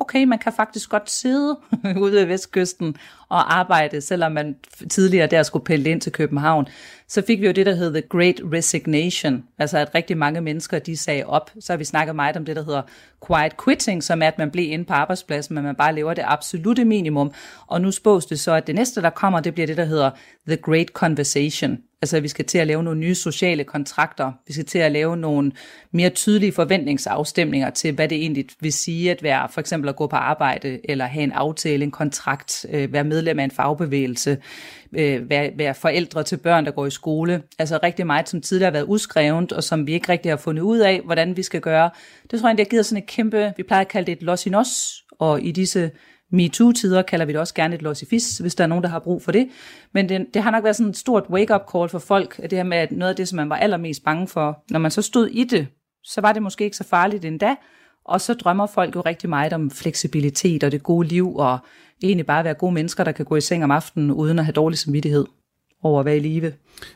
okay, 0.00 0.24
man 0.24 0.38
kan 0.38 0.52
faktisk 0.52 0.90
godt 0.90 1.10
sidde 1.10 1.58
ude 2.02 2.12
ved 2.12 2.24
Vestkysten 2.24 2.96
og 3.28 3.54
arbejde, 3.58 4.00
selvom 4.00 4.32
man 4.32 4.56
tidligere 4.90 5.26
der 5.26 5.42
skulle 5.42 5.64
pille 5.64 5.90
ind 5.90 6.00
til 6.00 6.12
København. 6.12 6.66
Så 7.08 7.22
fik 7.26 7.40
vi 7.40 7.46
jo 7.46 7.52
det, 7.52 7.66
der 7.66 7.74
hedder 7.74 8.00
The 8.00 8.08
Great 8.08 8.40
Resignation, 8.52 9.44
altså 9.58 9.78
at 9.78 9.94
rigtig 9.94 10.18
mange 10.18 10.40
mennesker, 10.40 10.78
de 10.78 10.96
sagde 10.96 11.24
op. 11.24 11.50
Så 11.60 11.72
har 11.72 11.78
vi 11.78 11.84
snakket 11.84 12.16
meget 12.16 12.36
om 12.36 12.44
det, 12.44 12.56
der 12.56 12.64
hedder 12.64 12.82
quiet 13.26 13.52
quitting, 13.64 14.04
som 14.04 14.22
er, 14.22 14.28
at 14.28 14.38
man 14.38 14.50
bliver 14.50 14.72
inde 14.72 14.84
på 14.84 14.92
arbejdspladsen, 14.92 15.54
men 15.54 15.64
man 15.64 15.74
bare 15.74 15.94
lever 15.94 16.14
det 16.14 16.24
absolute 16.26 16.84
minimum. 16.84 17.32
Og 17.66 17.80
nu 17.80 17.90
spås 17.90 18.26
det 18.26 18.40
så, 18.40 18.52
at 18.52 18.66
det 18.66 18.74
næste, 18.74 19.02
der 19.02 19.10
kommer, 19.10 19.40
det 19.40 19.54
bliver 19.54 19.66
det, 19.66 19.76
der 19.76 19.84
hedder 19.84 20.10
The 20.46 20.56
Great 20.56 20.88
Conversation. 20.88 21.78
Altså, 22.02 22.16
at 22.16 22.22
vi 22.22 22.28
skal 22.28 22.44
til 22.44 22.58
at 22.58 22.66
lave 22.66 22.82
nogle 22.82 23.00
nye 23.00 23.14
sociale 23.14 23.64
kontrakter. 23.64 24.32
Vi 24.46 24.52
skal 24.52 24.64
til 24.64 24.78
at 24.78 24.92
lave 24.92 25.16
nogle 25.16 25.52
mere 25.92 26.10
tydelige 26.10 26.52
forventningsafstemninger 26.52 27.70
til, 27.70 27.94
hvad 27.94 28.08
det 28.08 28.18
egentlig 28.18 28.46
vil 28.60 28.72
sige 28.72 29.10
at 29.10 29.22
være, 29.22 29.48
for 29.48 29.60
eksempel 29.60 29.88
at 29.88 29.96
gå 29.96 30.06
på 30.06 30.16
arbejde, 30.16 30.80
eller 30.90 31.04
have 31.04 31.22
en 31.22 31.32
aftale, 31.32 31.84
en 31.84 31.90
kontrakt, 31.90 32.66
øh, 32.70 32.92
være 32.92 33.04
medlem 33.04 33.38
af 33.38 33.44
en 33.44 33.50
fagbevægelse, 33.50 34.38
øh, 34.92 35.30
være, 35.30 35.50
være 35.56 35.74
forældre 35.74 36.22
til 36.22 36.36
børn, 36.36 36.64
der 36.64 36.70
går 36.70 36.86
i 36.86 36.90
skole. 36.90 37.42
Altså 37.58 37.78
rigtig 37.82 38.06
meget, 38.06 38.28
som 38.28 38.40
tidligere 38.40 38.70
har 38.70 38.78
været 38.78 38.86
uskrevet, 38.88 39.52
og 39.52 39.64
som 39.64 39.86
vi 39.86 39.92
ikke 39.92 40.12
rigtig 40.12 40.32
har 40.32 40.36
fundet 40.36 40.62
ud 40.62 40.78
af, 40.78 41.00
hvordan 41.04 41.36
vi 41.36 41.42
skal 41.42 41.60
gøre. 41.60 41.90
Det 42.30 42.40
tror 42.40 42.48
jeg, 42.48 42.58
det 42.58 42.66
har 42.66 42.70
givet 42.70 42.86
sådan 42.86 43.02
et 43.02 43.08
kæmpe, 43.08 43.52
vi 43.56 43.62
plejer 43.62 43.80
at 43.80 43.88
kalde 43.88 44.06
det 44.06 44.12
et 44.12 44.22
los 44.22 44.46
in 44.46 44.54
os, 44.54 45.04
og 45.18 45.42
i 45.42 45.52
disse 45.52 45.90
MeToo-tider 46.32 47.02
kalder 47.02 47.26
vi 47.26 47.32
det 47.32 47.40
også 47.40 47.54
gerne 47.54 47.74
et 47.74 47.82
lossifis, 47.82 48.38
hvis 48.38 48.54
der 48.54 48.64
er 48.64 48.68
nogen, 48.68 48.84
der 48.84 48.90
har 48.90 48.98
brug 48.98 49.22
for 49.22 49.32
det. 49.32 49.48
Men 49.94 50.08
det, 50.08 50.26
det 50.34 50.42
har 50.42 50.50
nok 50.50 50.64
været 50.64 50.76
sådan 50.76 50.90
et 50.90 50.96
stort 50.96 51.24
wake-up 51.30 51.62
call 51.72 51.88
for 51.88 51.98
folk, 51.98 52.40
at 52.42 52.50
det 52.50 52.58
her 52.58 52.64
med, 52.64 52.78
at 52.78 52.92
noget 52.92 53.10
af 53.10 53.16
det, 53.16 53.28
som 53.28 53.36
man 53.36 53.50
var 53.50 53.56
allermest 53.56 54.04
bange 54.04 54.28
for, 54.28 54.64
når 54.70 54.78
man 54.78 54.90
så 54.90 55.02
stod 55.02 55.26
i 55.26 55.44
det, 55.44 55.66
så 56.04 56.20
var 56.20 56.32
det 56.32 56.42
måske 56.42 56.64
ikke 56.64 56.76
så 56.76 56.84
farligt 56.84 57.24
endda, 57.24 57.56
og 58.04 58.20
så 58.20 58.34
drømmer 58.34 58.66
folk 58.66 58.96
jo 58.96 59.00
rigtig 59.00 59.28
meget 59.28 59.52
om 59.52 59.70
fleksibilitet 59.70 60.64
og 60.64 60.72
det 60.72 60.82
gode 60.82 61.08
liv, 61.08 61.36
og 61.36 61.58
egentlig 62.02 62.26
bare 62.26 62.44
være 62.44 62.54
gode 62.54 62.72
mennesker, 62.72 63.04
der 63.04 63.12
kan 63.12 63.24
gå 63.24 63.36
i 63.36 63.40
seng 63.40 63.64
om 63.64 63.70
aftenen, 63.70 64.10
uden 64.10 64.38
at 64.38 64.44
have 64.44 64.52
dårlig 64.52 64.78
samvittighed 64.78 65.26
over 65.82 66.00
at 66.00 66.06
være 66.06 66.16
i 66.16 66.20
live. 66.20 66.52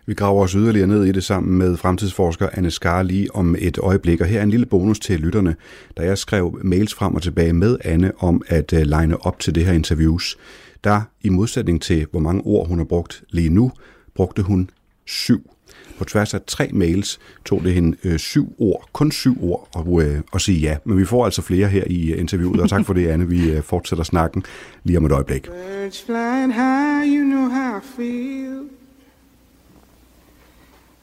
Vi 0.07 0.15
graver 0.15 0.43
os 0.43 0.53
yderligere 0.53 0.87
ned 0.87 1.05
i 1.05 1.13
det 1.13 1.25
sammen 1.25 1.59
med 1.59 1.77
fremtidsforsker 1.77 2.49
Anne 2.53 2.71
Skar 2.71 3.03
lige 3.03 3.35
om 3.35 3.57
et 3.59 3.79
øjeblik. 3.79 4.21
Og 4.21 4.27
her 4.27 4.39
er 4.39 4.43
en 4.43 4.51
lille 4.51 4.67
bonus 4.67 5.01
til 5.01 5.21
lytterne. 5.21 5.57
Da 5.97 6.03
jeg 6.03 6.19
skrev 6.19 6.59
mails 6.63 6.95
frem 6.95 7.15
og 7.15 7.23
tilbage 7.23 7.53
med 7.53 7.79
Anne 7.85 8.13
om 8.19 8.43
at 8.47 8.73
uh, 8.73 8.79
line 8.79 9.27
op 9.27 9.39
til 9.39 9.55
det 9.55 9.65
her 9.65 9.73
interviews, 9.73 10.39
der 10.85 11.01
i 11.23 11.29
modsætning 11.29 11.83
til, 11.83 12.07
hvor 12.11 12.21
mange 12.21 12.43
ord 12.45 12.69
hun 12.69 12.79
har 12.79 12.85
brugt 12.85 13.23
lige 13.31 13.49
nu, 13.51 13.73
brugte 14.15 14.43
hun 14.43 14.71
syv. 15.05 15.51
På 15.99 16.05
tværs 16.05 16.35
af 16.35 16.41
tre 16.47 16.71
mails 16.73 17.21
tog 17.45 17.63
det 17.65 17.75
hende 17.75 17.97
øh, 18.05 18.19
syv 18.19 18.55
ord, 18.59 18.89
kun 18.93 19.13
syv 19.13 19.45
ord, 19.45 19.69
og, 19.75 20.03
øh, 20.03 20.21
at 20.35 20.41
sige 20.41 20.61
ja. 20.61 20.77
Men 20.85 20.99
vi 20.99 21.05
får 21.05 21.25
altså 21.25 21.43
flere 21.43 21.69
her 21.69 21.85
i 21.87 22.13
øh, 22.13 22.21
interviewet, 22.21 22.61
og 22.61 22.69
tak 22.69 22.87
for 22.87 22.95
det, 22.95 23.09
Anne. 23.09 23.29
Vi 23.29 23.51
øh, 23.51 23.63
fortsætter 23.63 24.05
snakken 24.05 24.45
lige 24.85 24.99
om 24.99 25.05
et 25.05 25.13
øjeblik. 25.13 25.45
Birds 25.45 26.03
flying 26.03 26.55
high, 26.55 27.07
you 27.07 27.25
know 27.25 27.49
how 27.49 27.79
I 27.79 27.83
feel. 27.97 28.74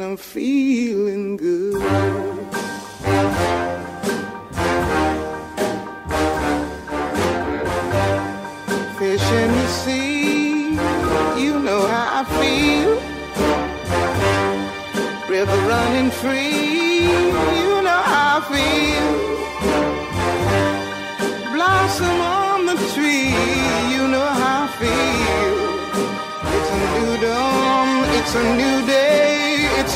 And 0.00 0.12
I'm 0.12 0.16
feeling 0.16 1.36
good. 1.36 1.82
Fish 8.98 9.28
in 9.40 9.50
the 9.60 9.66
sea, 9.80 10.70
you 11.42 11.54
know 11.66 11.82
how 11.92 12.20
I 12.20 12.24
feel. 12.40 12.92
River 15.28 15.60
running 15.68 16.10
free, 16.22 17.04
you 17.60 17.82
know 17.86 18.02
how 18.12 18.38
I 18.38 18.42
feel. 18.52 19.10
Blossom 21.52 22.20
on 22.40 22.58
the 22.64 22.76
tree, 22.94 23.34
you 23.92 24.02
know 24.08 24.28
how 24.40 24.64
I 24.64 24.68
feel. 24.80 25.56
It's 26.56 26.70
a 26.70 26.80
new 26.94 27.12
dawn, 27.20 27.88
it's 28.18 28.34
a 28.34 28.44
new 28.56 28.76
day, 28.86 29.19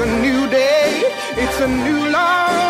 it's 0.00 0.06
a 0.06 0.20
new 0.22 0.48
day, 0.48 1.02
it's 1.36 1.60
a 1.60 1.66
new 1.66 2.08
life 2.10 2.67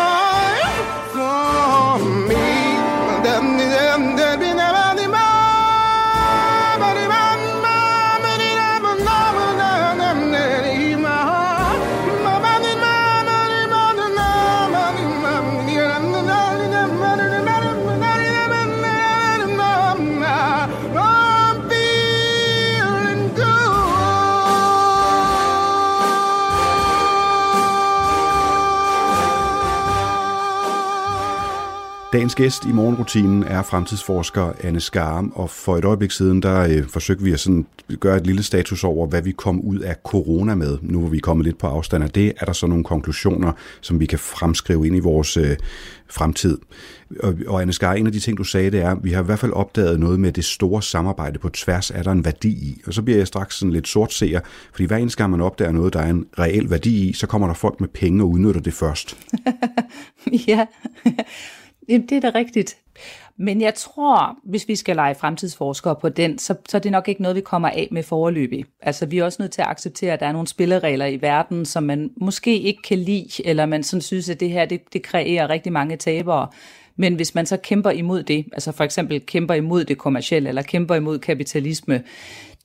Dagens 32.13 32.35
gæst 32.35 32.65
i 32.65 32.71
morgenrutinen 32.71 33.43
er 33.43 33.61
fremtidsforsker 33.61 34.51
Anne 34.63 34.79
Skarum, 34.79 35.31
og 35.35 35.49
for 35.49 35.77
et 35.77 35.85
øjeblik 35.85 36.11
siden, 36.11 36.41
der 36.41 36.61
øh, 36.61 36.87
forsøgte 36.87 37.23
vi 37.23 37.31
at 37.31 37.39
sådan 37.39 37.65
gøre 37.99 38.17
et 38.17 38.27
lille 38.27 38.43
status 38.43 38.83
over, 38.83 39.07
hvad 39.07 39.21
vi 39.21 39.31
kom 39.31 39.61
ud 39.61 39.79
af 39.79 39.95
corona 40.03 40.55
med. 40.55 40.77
Nu 40.81 40.99
hvor 40.99 41.09
vi 41.09 41.17
er 41.17 41.21
kommet 41.21 41.45
lidt 41.45 41.57
på 41.57 41.67
afstand 41.67 42.03
af 42.03 42.09
det, 42.09 42.33
er 42.37 42.45
der 42.45 42.53
så 42.53 42.67
nogle 42.67 42.83
konklusioner, 42.83 43.51
som 43.81 43.99
vi 43.99 44.05
kan 44.05 44.19
fremskrive 44.19 44.87
ind 44.87 44.95
i 44.95 44.99
vores 44.99 45.37
øh, 45.37 45.57
fremtid. 46.09 46.57
Og, 47.19 47.35
og 47.47 47.61
Anne 47.61 47.73
Skar, 47.73 47.93
en 47.93 48.07
af 48.07 48.11
de 48.11 48.19
ting, 48.19 48.37
du 48.37 48.43
sagde, 48.43 48.71
det 48.71 48.81
er, 48.81 48.91
at 48.91 48.97
vi 49.01 49.11
har 49.11 49.21
i 49.21 49.25
hvert 49.25 49.39
fald 49.39 49.51
opdaget 49.51 49.99
noget 49.99 50.19
med 50.19 50.31
det 50.31 50.45
store 50.45 50.81
samarbejde 50.81 51.39
på 51.39 51.49
tværs, 51.49 51.91
er 51.91 52.03
der 52.03 52.11
en 52.11 52.25
værdi 52.25 52.49
i. 52.49 52.81
Og 52.87 52.93
så 52.93 53.01
bliver 53.01 53.17
jeg 53.17 53.27
straks 53.27 53.55
sådan 53.55 53.73
lidt 53.73 53.87
sortseer, 53.87 54.39
fordi 54.71 54.85
hver 54.85 54.97
eneste 54.97 55.17
gang 55.17 55.31
man 55.31 55.41
opdager 55.41 55.71
noget, 55.71 55.93
der 55.93 55.99
er 55.99 56.09
en 56.09 56.25
reel 56.39 56.69
værdi 56.69 57.09
i, 57.09 57.13
så 57.13 57.27
kommer 57.27 57.47
der 57.47 57.53
folk 57.53 57.79
med 57.79 57.89
penge 57.89 58.23
og 58.23 58.29
udnytter 58.29 58.61
det 58.61 58.73
først. 58.73 59.17
ja, 60.47 60.65
Jamen, 61.89 62.07
det 62.07 62.23
er 62.25 62.31
da 62.31 62.39
rigtigt. 62.39 62.77
Men 63.37 63.61
jeg 63.61 63.73
tror, 63.73 64.37
hvis 64.43 64.67
vi 64.67 64.75
skal 64.75 64.95
lege 64.95 65.15
fremtidsforskere 65.15 65.95
på 65.95 66.09
den, 66.09 66.37
så, 66.37 66.55
så 66.69 66.77
er 66.77 66.81
det 66.81 66.91
nok 66.91 67.07
ikke 67.07 67.21
noget, 67.21 67.35
vi 67.35 67.41
kommer 67.41 67.69
af 67.69 67.87
med 67.91 68.03
foreløbig. 68.03 68.65
Altså, 68.81 69.05
vi 69.05 69.17
er 69.17 69.23
også 69.23 69.41
nødt 69.41 69.51
til 69.51 69.61
at 69.61 69.67
acceptere, 69.67 70.13
at 70.13 70.19
der 70.19 70.25
er 70.25 70.31
nogle 70.31 70.47
spilleregler 70.47 71.05
i 71.05 71.21
verden, 71.21 71.65
som 71.65 71.83
man 71.83 72.11
måske 72.17 72.59
ikke 72.59 72.81
kan 72.81 72.97
lide, 72.97 73.29
eller 73.45 73.65
man 73.65 73.83
sådan 73.83 74.01
synes, 74.01 74.29
at 74.29 74.39
det 74.39 74.49
her, 74.49 74.65
det, 74.65 74.93
det 74.93 75.01
kreerer 75.01 75.49
rigtig 75.49 75.73
mange 75.73 75.95
tabere. 75.95 76.47
Men 76.95 77.15
hvis 77.15 77.35
man 77.35 77.45
så 77.45 77.57
kæmper 77.57 77.91
imod 77.91 78.23
det, 78.23 78.45
altså 78.53 78.71
for 78.71 78.83
eksempel 78.83 79.25
kæmper 79.25 79.53
imod 79.53 79.83
det 79.83 79.97
kommercielle, 79.97 80.49
eller 80.49 80.61
kæmper 80.61 80.95
imod 80.95 81.19
kapitalisme, 81.19 82.03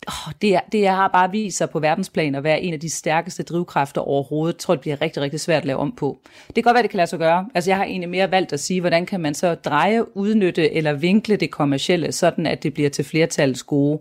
oh, 0.08 0.32
det, 0.42 0.54
er, 0.54 0.60
det 0.72 0.88
har 0.88 1.08
bare 1.08 1.30
vist 1.30 1.58
sig 1.58 1.70
på 1.70 1.78
verdensplan 1.78 2.34
at 2.34 2.44
være 2.44 2.60
en 2.60 2.74
af 2.74 2.80
de 2.80 2.90
stærkeste 2.90 3.42
drivkræfter 3.42 4.00
overhovedet. 4.00 4.54
Jeg 4.54 4.58
tror, 4.58 4.74
det 4.74 4.80
bliver 4.80 5.02
rigtig, 5.02 5.22
rigtig 5.22 5.40
svært 5.40 5.62
at 5.62 5.66
lave 5.66 5.78
om 5.78 5.92
på. 5.92 6.18
Det 6.46 6.54
kan 6.54 6.62
godt 6.62 6.74
være, 6.74 6.82
det 6.82 6.90
kan 6.90 6.96
lade 6.96 7.06
sig 7.06 7.18
gøre. 7.18 7.46
Altså, 7.54 7.70
jeg 7.70 7.76
har 7.76 7.84
egentlig 7.84 8.08
mere 8.10 8.30
valgt 8.30 8.52
at 8.52 8.60
sige, 8.60 8.80
hvordan 8.80 9.06
kan 9.06 9.20
man 9.20 9.34
så 9.34 9.54
dreje, 9.54 10.16
udnytte 10.16 10.74
eller 10.74 10.92
vinkle 10.92 11.36
det 11.36 11.50
kommercielle, 11.50 12.12
sådan 12.12 12.46
at 12.46 12.62
det 12.62 12.74
bliver 12.74 12.90
til 12.90 13.04
flertallets 13.04 13.62
gode. 13.62 13.98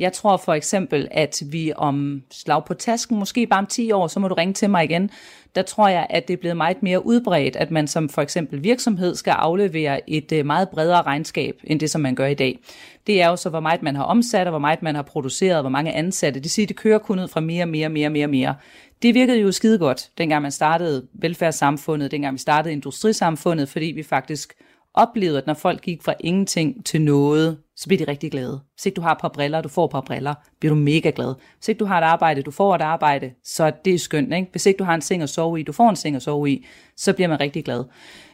Jeg 0.00 0.12
tror 0.12 0.36
for 0.36 0.52
eksempel, 0.52 1.08
at 1.10 1.42
vi 1.46 1.72
om 1.76 2.22
slag 2.30 2.64
på 2.64 2.74
tasken, 2.74 3.18
måske 3.18 3.46
bare 3.46 3.58
om 3.58 3.66
10 3.66 3.92
år, 3.92 4.06
så 4.06 4.20
må 4.20 4.28
du 4.28 4.34
ringe 4.34 4.54
til 4.54 4.70
mig 4.70 4.84
igen. 4.84 5.10
Der 5.54 5.62
tror 5.62 5.88
jeg, 5.88 6.06
at 6.10 6.28
det 6.28 6.34
er 6.34 6.38
blevet 6.38 6.56
meget 6.56 6.82
mere 6.82 7.06
udbredt, 7.06 7.56
at 7.56 7.70
man 7.70 7.86
som 7.86 8.08
for 8.08 8.22
eksempel 8.22 8.64
virksomhed 8.64 9.14
skal 9.14 9.30
aflevere 9.30 10.10
et 10.10 10.32
øh, 10.32 10.46
meget 10.46 10.68
bredere 10.68 11.02
regnskab, 11.02 11.60
end 11.64 11.80
det, 11.80 11.90
som 11.90 12.00
man 12.00 12.14
gør 12.14 12.26
i 12.26 12.34
dag. 12.34 12.58
Det 13.06 13.22
er 13.22 13.28
jo 13.28 13.36
så, 13.36 13.48
hvor 13.50 13.60
meget 13.60 13.82
man 13.82 13.96
har 13.96 14.02
omsat, 14.02 14.46
og 14.46 14.50
hvor 14.50 14.58
meget 14.58 14.82
man 14.82 14.94
har 14.94 15.02
produceret, 15.02 15.62
hvor 15.62 15.70
mange 15.70 15.92
ansatte. 15.92 16.40
Det 16.40 16.50
siger, 16.50 16.66
det 16.66 16.76
kører 16.76 16.98
kun 16.98 17.18
ud 17.18 17.28
fra 17.28 17.40
mere, 17.40 17.66
mere, 17.66 17.88
mere, 17.88 18.10
mere, 18.10 18.26
mere. 18.26 18.54
Det 19.02 19.14
virkede 19.14 19.40
jo 19.40 19.52
skide 19.52 19.78
godt, 19.78 20.10
dengang 20.18 20.42
man 20.42 20.52
startede 20.52 21.06
velfærdssamfundet, 21.12 22.10
dengang 22.10 22.34
vi 22.34 22.38
startede 22.38 22.72
industrisamfundet, 22.72 23.68
fordi 23.68 23.86
vi 23.86 24.02
faktisk 24.02 24.54
oplevede, 24.94 25.38
at 25.38 25.46
når 25.46 25.54
folk 25.54 25.80
gik 25.80 26.02
fra 26.02 26.14
ingenting 26.20 26.86
til 26.86 27.02
noget, 27.02 27.58
så 27.80 27.86
bliver 27.86 28.04
de 28.04 28.10
rigtig 28.10 28.30
glade. 28.30 28.60
Hvis 28.74 28.86
ikke 28.86 28.96
du 28.96 29.00
har 29.00 29.12
et 29.12 29.20
par 29.20 29.28
briller, 29.28 29.60
du 29.60 29.68
får 29.68 29.84
et 29.84 29.90
par 29.90 30.00
briller, 30.00 30.34
bliver 30.60 30.74
du 30.74 30.80
mega 30.80 31.10
glad. 31.14 31.34
Hvis 31.58 31.68
ikke 31.68 31.78
du 31.78 31.84
har 31.84 31.98
et 31.98 32.04
arbejde, 32.04 32.42
du 32.42 32.50
får 32.50 32.74
et 32.74 32.80
arbejde, 32.80 33.30
så 33.44 33.72
det 33.84 33.94
er 33.94 33.98
skønt. 33.98 34.34
Ikke? 34.34 34.48
Hvis 34.50 34.66
ikke 34.66 34.78
du 34.78 34.84
har 34.84 34.94
en 34.94 35.00
seng 35.00 35.22
at 35.22 35.28
sove 35.28 35.60
i, 35.60 35.62
du 35.62 35.72
får 35.72 35.90
en 35.90 35.96
seng 35.96 36.16
at 36.16 36.22
sove 36.22 36.50
i, 36.50 36.66
så 36.96 37.12
bliver 37.12 37.28
man 37.28 37.40
rigtig 37.40 37.64
glad. 37.64 37.84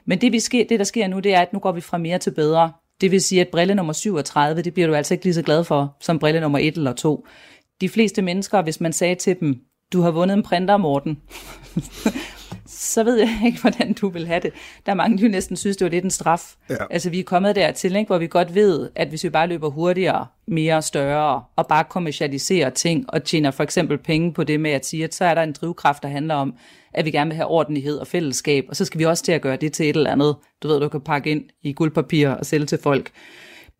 Men 0.07 0.21
det, 0.21 0.33
vi 0.33 0.41
sker, 0.41 0.65
det 0.69 0.79
der 0.79 0.85
sker 0.85 1.07
nu, 1.07 1.19
det 1.19 1.35
er, 1.35 1.41
at 1.41 1.53
nu 1.53 1.59
går 1.59 1.73
vi 1.73 1.81
fra 1.81 1.99
mere 1.99 2.19
til 2.19 2.31
bedre. 2.31 2.73
Det 3.01 3.11
vil 3.11 3.21
sige, 3.21 3.41
at 3.41 3.49
brille 3.49 3.75
nummer 3.75 3.93
37, 3.93 4.63
det 4.63 4.75
bliver 4.75 4.89
du 4.89 4.95
altså 4.95 5.15
ikke 5.15 5.25
lige 5.25 5.35
så 5.35 5.43
glad 5.43 5.65
for, 5.65 5.97
som 6.01 6.19
brille 6.19 6.41
nummer 6.41 6.59
1 6.59 6.77
eller 6.77 6.93
2. 6.93 7.27
De 7.81 7.89
fleste 7.89 8.23
mennesker, 8.23 8.63
hvis 8.63 8.81
man 8.81 8.93
sagde 8.93 9.15
til 9.15 9.41
dem, 9.41 9.61
du 9.93 10.01
har 10.01 10.11
vundet 10.11 10.37
en 10.37 10.43
printer, 10.43 10.77
Morten, 10.77 11.19
så 12.77 13.05
ved 13.05 13.19
jeg 13.19 13.43
ikke, 13.47 13.61
hvordan 13.71 13.93
du 13.93 14.09
vil 14.09 14.27
have 14.27 14.41
det. 14.41 14.53
Der 14.87 14.93
er 14.93 14.97
mange, 14.97 15.23
der 15.23 15.29
næsten 15.29 15.57
synes, 15.57 15.77
det 15.77 15.85
var 15.85 15.91
lidt 15.91 16.05
en 16.05 16.11
straf. 16.11 16.55
Ja. 16.71 16.75
Altså, 16.91 17.11
vi 17.11 17.21
er 17.21 17.25
kommet 17.25 17.57
dertil, 17.57 17.97
ikke, 17.97 18.09
hvor 18.09 18.19
vi 18.19 18.27
godt 18.27 18.55
ved, 18.55 18.91
at 18.95 19.09
hvis 19.09 19.25
vi 19.25 19.31
bare 19.31 19.47
løber 19.47 19.71
hurtigere, 19.71 20.27
mere 20.47 20.83
større, 20.83 21.43
og 21.57 21.67
bare 21.67 21.85
kommercialiserer 21.85 22.71
ting, 22.71 23.05
og 23.09 23.25
tjener 23.25 23.51
for 23.51 23.63
eksempel 23.63 23.99
penge 23.99 24.33
på 24.33 24.45
det 24.45 24.61
med 24.61 24.71
at 24.71 24.87
sige, 24.87 25.05
at 25.05 25.15
så 25.15 25.25
er 25.25 25.35
der 25.35 25.43
en 25.43 25.53
drivkraft, 25.53 26.03
der 26.03 26.09
handler 26.09 26.35
om, 26.35 26.55
at 26.95 27.05
vi 27.05 27.11
gerne 27.11 27.31
vil 27.31 27.37
have 27.37 27.49
ordentlighed 27.49 27.99
og 27.99 28.07
fællesskab, 28.07 28.65
og 28.69 28.77
så 28.77 28.85
skal 28.85 28.99
vi 28.99 29.05
også 29.05 29.25
til 29.25 29.33
at 29.33 29.43
gøre 29.43 29.57
det 29.57 29.73
til 29.73 29.91
et 29.91 29.97
eller 29.97 30.11
andet, 30.11 30.37
du 30.63 30.69
ved, 30.69 30.81
du 30.81 30.89
kan 30.89 31.01
pakke 31.01 31.31
ind 31.31 31.45
i 31.63 31.73
guldpapir 31.73 32.29
og 32.29 32.47
sælge 32.47 32.67
til 32.67 32.79
folk. 32.83 33.11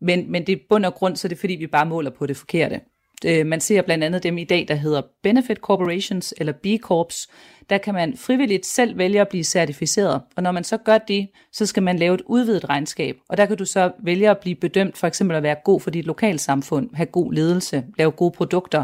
Men, 0.01 0.31
men 0.31 0.47
det 0.47 0.53
er 0.53 0.59
bund 0.69 0.85
og 0.85 0.93
grund, 0.93 1.15
så 1.15 1.27
det 1.27 1.35
er 1.35 1.39
fordi, 1.39 1.53
vi 1.53 1.67
bare 1.67 1.85
måler 1.85 2.11
på 2.11 2.25
det 2.25 2.37
forkerte. 2.37 2.79
Øh, 3.25 3.45
man 3.45 3.61
ser 3.61 3.81
blandt 3.81 4.03
andet 4.03 4.23
dem 4.23 4.37
i 4.37 4.43
dag, 4.43 4.65
der 4.67 4.75
hedder 4.75 5.01
Benefit 5.23 5.57
Corporations 5.57 6.33
eller 6.37 6.53
B 6.53 6.65
Corps. 6.81 7.27
Der 7.69 7.77
kan 7.77 7.93
man 7.93 8.17
frivilligt 8.17 8.65
selv 8.65 8.97
vælge 8.97 9.21
at 9.21 9.27
blive 9.27 9.43
certificeret. 9.43 10.21
Og 10.35 10.43
når 10.43 10.51
man 10.51 10.63
så 10.63 10.77
gør 10.77 10.97
det, 10.97 11.27
så 11.51 11.65
skal 11.65 11.83
man 11.83 11.99
lave 11.99 12.15
et 12.15 12.21
udvidet 12.25 12.69
regnskab. 12.69 13.15
Og 13.29 13.37
der 13.37 13.45
kan 13.45 13.57
du 13.57 13.65
så 13.65 13.91
vælge 14.03 14.29
at 14.29 14.37
blive 14.37 14.55
bedømt 14.55 14.97
for 14.97 15.07
eksempel 15.07 15.37
at 15.37 15.43
være 15.43 15.55
god 15.63 15.81
for 15.81 15.89
dit 15.89 16.05
lokalsamfund, 16.05 16.89
have 16.93 17.05
god 17.05 17.33
ledelse, 17.33 17.83
lave 17.97 18.11
gode 18.11 18.31
produkter. 18.31 18.83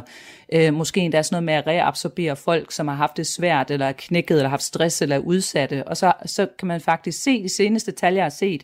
Øh, 0.54 0.74
måske 0.74 1.02
endda 1.02 1.22
sådan 1.22 1.34
noget 1.36 1.44
med 1.44 1.54
at 1.54 1.68
reabsorbere 1.68 2.36
folk, 2.36 2.72
som 2.72 2.88
har 2.88 2.96
haft 2.96 3.18
det 3.18 3.28
svært, 3.28 3.72
eller 3.72 3.86
er 3.86 3.94
knækket, 3.98 4.38
eller 4.38 4.50
haft 4.50 4.64
stress, 4.64 5.02
eller 5.02 5.16
er 5.16 5.20
udsatte. 5.20 5.88
Og 5.88 5.98
så, 5.98 6.14
så 6.26 6.48
kan 6.60 6.68
man 6.68 6.82
faktisk 6.82 7.24
se 7.24 7.44
de 7.44 7.50
seneste 7.50 7.92
tal, 7.92 8.14
jeg 8.14 8.24
har 8.24 8.30
set, 8.30 8.64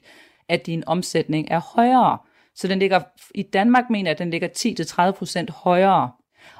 at 0.49 0.65
din 0.65 0.83
omsætning 0.87 1.47
er 1.51 1.59
højere. 1.59 2.17
Så 2.55 2.67
den 2.67 2.79
ligger, 2.79 2.99
i 3.35 3.43
Danmark 3.43 3.83
mener 3.89 4.09
jeg, 4.09 4.15
at 4.15 4.19
den 4.19 4.29
ligger 4.29 4.47
10-30% 5.49 5.63
højere. 5.63 6.11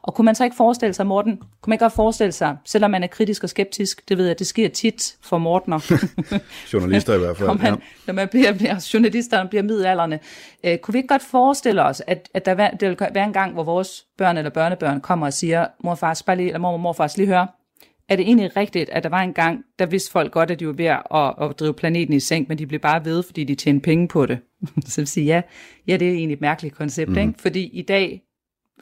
Og 0.01 0.15
kunne 0.15 0.25
man 0.25 0.35
så 0.35 0.43
ikke 0.43 0.55
forestille 0.55 0.93
sig, 0.93 1.07
Morten, 1.07 1.37
kunne 1.37 1.47
man 1.67 1.73
ikke 1.73 1.83
godt 1.83 1.93
forestille 1.93 2.31
sig, 2.31 2.57
selvom 2.65 2.91
man 2.91 3.03
er 3.03 3.07
kritisk 3.07 3.43
og 3.43 3.49
skeptisk, 3.49 4.09
det 4.09 4.17
ved 4.17 4.27
jeg, 4.27 4.39
det 4.39 4.47
sker 4.47 4.69
tit 4.69 5.15
for 5.21 5.37
Mortener. 5.37 5.79
Journalister 6.73 7.15
i 7.15 7.17
hvert 7.17 7.37
fald. 7.37 7.47
når, 7.49 7.53
man, 7.53 7.73
ja. 7.73 7.75
når 8.07 8.13
man 8.13 8.27
bliver, 8.27 8.53
bliver 8.53 8.89
journalisterne 8.93 9.49
bliver 9.49 9.63
middelalderne. 9.63 10.19
Øh, 10.63 10.77
kunne 10.77 10.93
vi 10.93 10.97
ikke 10.97 11.07
godt 11.07 11.21
forestille 11.21 11.83
os, 11.83 12.01
at, 12.07 12.29
at 12.33 12.45
der, 12.45 12.53
der 12.71 12.89
vil 12.89 12.97
være 13.13 13.25
en 13.25 13.33
gang, 13.33 13.53
hvor 13.53 13.63
vores 13.63 14.05
børn 14.17 14.37
eller 14.37 14.51
børnebørn 14.51 15.01
kommer 15.01 15.25
og 15.25 15.33
siger, 15.33 15.67
mor 15.83 15.91
og 15.91 15.97
far, 15.97 16.21
bare 16.25 16.35
lige, 16.35 16.47
eller 16.47 16.59
mor 16.59 16.71
og 16.71 16.79
morfar, 16.79 17.13
lige 17.17 17.27
høre, 17.27 17.47
er 18.09 18.15
det 18.15 18.25
egentlig 18.27 18.57
rigtigt, 18.57 18.89
at 18.89 19.03
der 19.03 19.09
var 19.09 19.21
en 19.21 19.33
gang, 19.33 19.63
der 19.79 19.85
vidste 19.85 20.11
folk 20.11 20.31
godt, 20.31 20.51
at 20.51 20.59
de 20.59 20.67
var 20.67 20.73
ved 20.73 20.85
at, 20.85 21.49
at 21.49 21.59
drive 21.59 21.73
planeten 21.73 22.13
i 22.13 22.19
sænk, 22.19 22.49
men 22.49 22.57
de 22.57 22.67
blev 22.67 22.79
bare 22.79 23.05
ved, 23.05 23.23
fordi 23.23 23.43
de 23.43 23.55
tjente 23.55 23.83
penge 23.83 24.07
på 24.07 24.25
det. 24.25 24.39
Så 24.85 25.01
vil 25.01 25.07
sige, 25.07 25.25
ja, 25.25 25.41
ja, 25.87 25.97
det 25.97 26.07
er 26.07 26.13
egentlig 26.13 26.33
et 26.33 26.41
mærkeligt 26.41 26.75
koncept, 26.75 27.11
mm. 27.11 27.17
ikke? 27.17 27.33
Fordi 27.37 27.63
i 27.63 27.81
dag, 27.81 28.21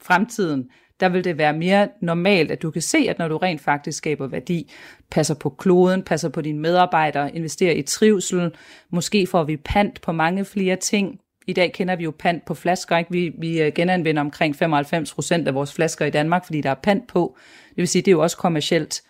fremtiden, 0.02 0.70
der 1.00 1.10
vil 1.10 1.24
det 1.24 1.38
være 1.38 1.54
mere 1.54 1.90
normalt, 2.02 2.52
at 2.52 2.62
du 2.62 2.72
kan 2.72 2.82
se, 2.82 2.98
at 3.10 3.20
når 3.20 3.28
du 3.28 3.38
rent 3.38 3.62
faktisk 3.62 3.98
skaber 3.98 4.28
værdi, 4.28 4.72
passer 5.12 5.36
på 5.36 5.50
kloden, 5.50 6.04
passer 6.04 6.30
på 6.30 6.42
dine 6.42 6.60
medarbejdere, 6.60 7.36
investerer 7.36 7.74
i 7.74 7.82
trivsel, 7.82 8.52
måske 8.90 9.28
får 9.28 9.44
vi 9.44 9.58
pant 9.58 10.02
på 10.02 10.12
mange 10.12 10.46
flere 10.46 10.76
ting. 10.76 11.20
I 11.48 11.54
dag 11.54 11.74
kender 11.74 11.96
vi 11.96 12.04
jo 12.04 12.14
pant 12.20 12.46
på 12.46 12.54
flasker, 12.54 12.98
ikke? 12.98 13.12
Vi, 13.12 13.32
vi 13.40 13.62
øh, 13.62 13.72
genanvender 13.76 14.22
omkring 14.22 14.56
95 14.56 15.14
procent 15.14 15.48
af 15.48 15.54
vores 15.54 15.74
flasker 15.74 16.06
i 16.06 16.10
Danmark, 16.10 16.46
fordi 16.46 16.62
der 16.62 16.70
er 16.70 16.76
pant 16.84 17.08
på. 17.08 17.38
Det 17.70 17.78
vil 17.78 17.88
sige, 17.88 18.02
det 18.02 18.08
er 18.08 18.16
jo 18.16 18.22
også 18.22 18.38
kommercielt. 18.38 19.02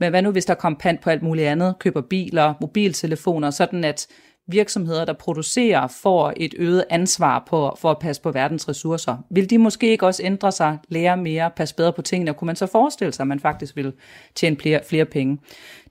Men 0.00 0.10
hvad 0.10 0.22
nu, 0.22 0.30
hvis 0.30 0.44
der 0.44 0.54
kom 0.54 0.76
pant 0.76 1.00
på 1.00 1.10
alt 1.10 1.22
muligt 1.22 1.48
andet? 1.48 1.78
Køber 1.78 2.00
biler, 2.00 2.54
mobiltelefoner, 2.60 3.50
sådan 3.50 3.84
at 3.84 4.06
virksomheder, 4.48 5.04
der 5.04 5.12
producerer, 5.12 5.86
får 6.02 6.32
et 6.36 6.54
øget 6.58 6.84
ansvar 6.90 7.44
på, 7.48 7.76
for 7.78 7.90
at 7.90 7.98
passe 7.98 8.22
på 8.22 8.30
verdens 8.30 8.68
ressourcer. 8.68 9.16
Vil 9.30 9.50
de 9.50 9.58
måske 9.58 9.90
ikke 9.90 10.06
også 10.06 10.22
ændre 10.24 10.52
sig, 10.52 10.78
lære 10.88 11.16
mere, 11.16 11.50
passe 11.56 11.74
bedre 11.74 11.92
på 11.92 12.02
tingene? 12.02 12.34
Kunne 12.34 12.46
man 12.46 12.56
så 12.56 12.66
forestille 12.66 13.12
sig, 13.12 13.22
at 13.22 13.28
man 13.28 13.40
faktisk 13.40 13.76
vil 13.76 13.92
tjene 14.34 14.56
flere, 14.56 14.80
flere 14.88 15.04
penge? 15.04 15.38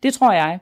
Det 0.04 0.14
tror 0.14 0.34
jeg. 0.34 0.60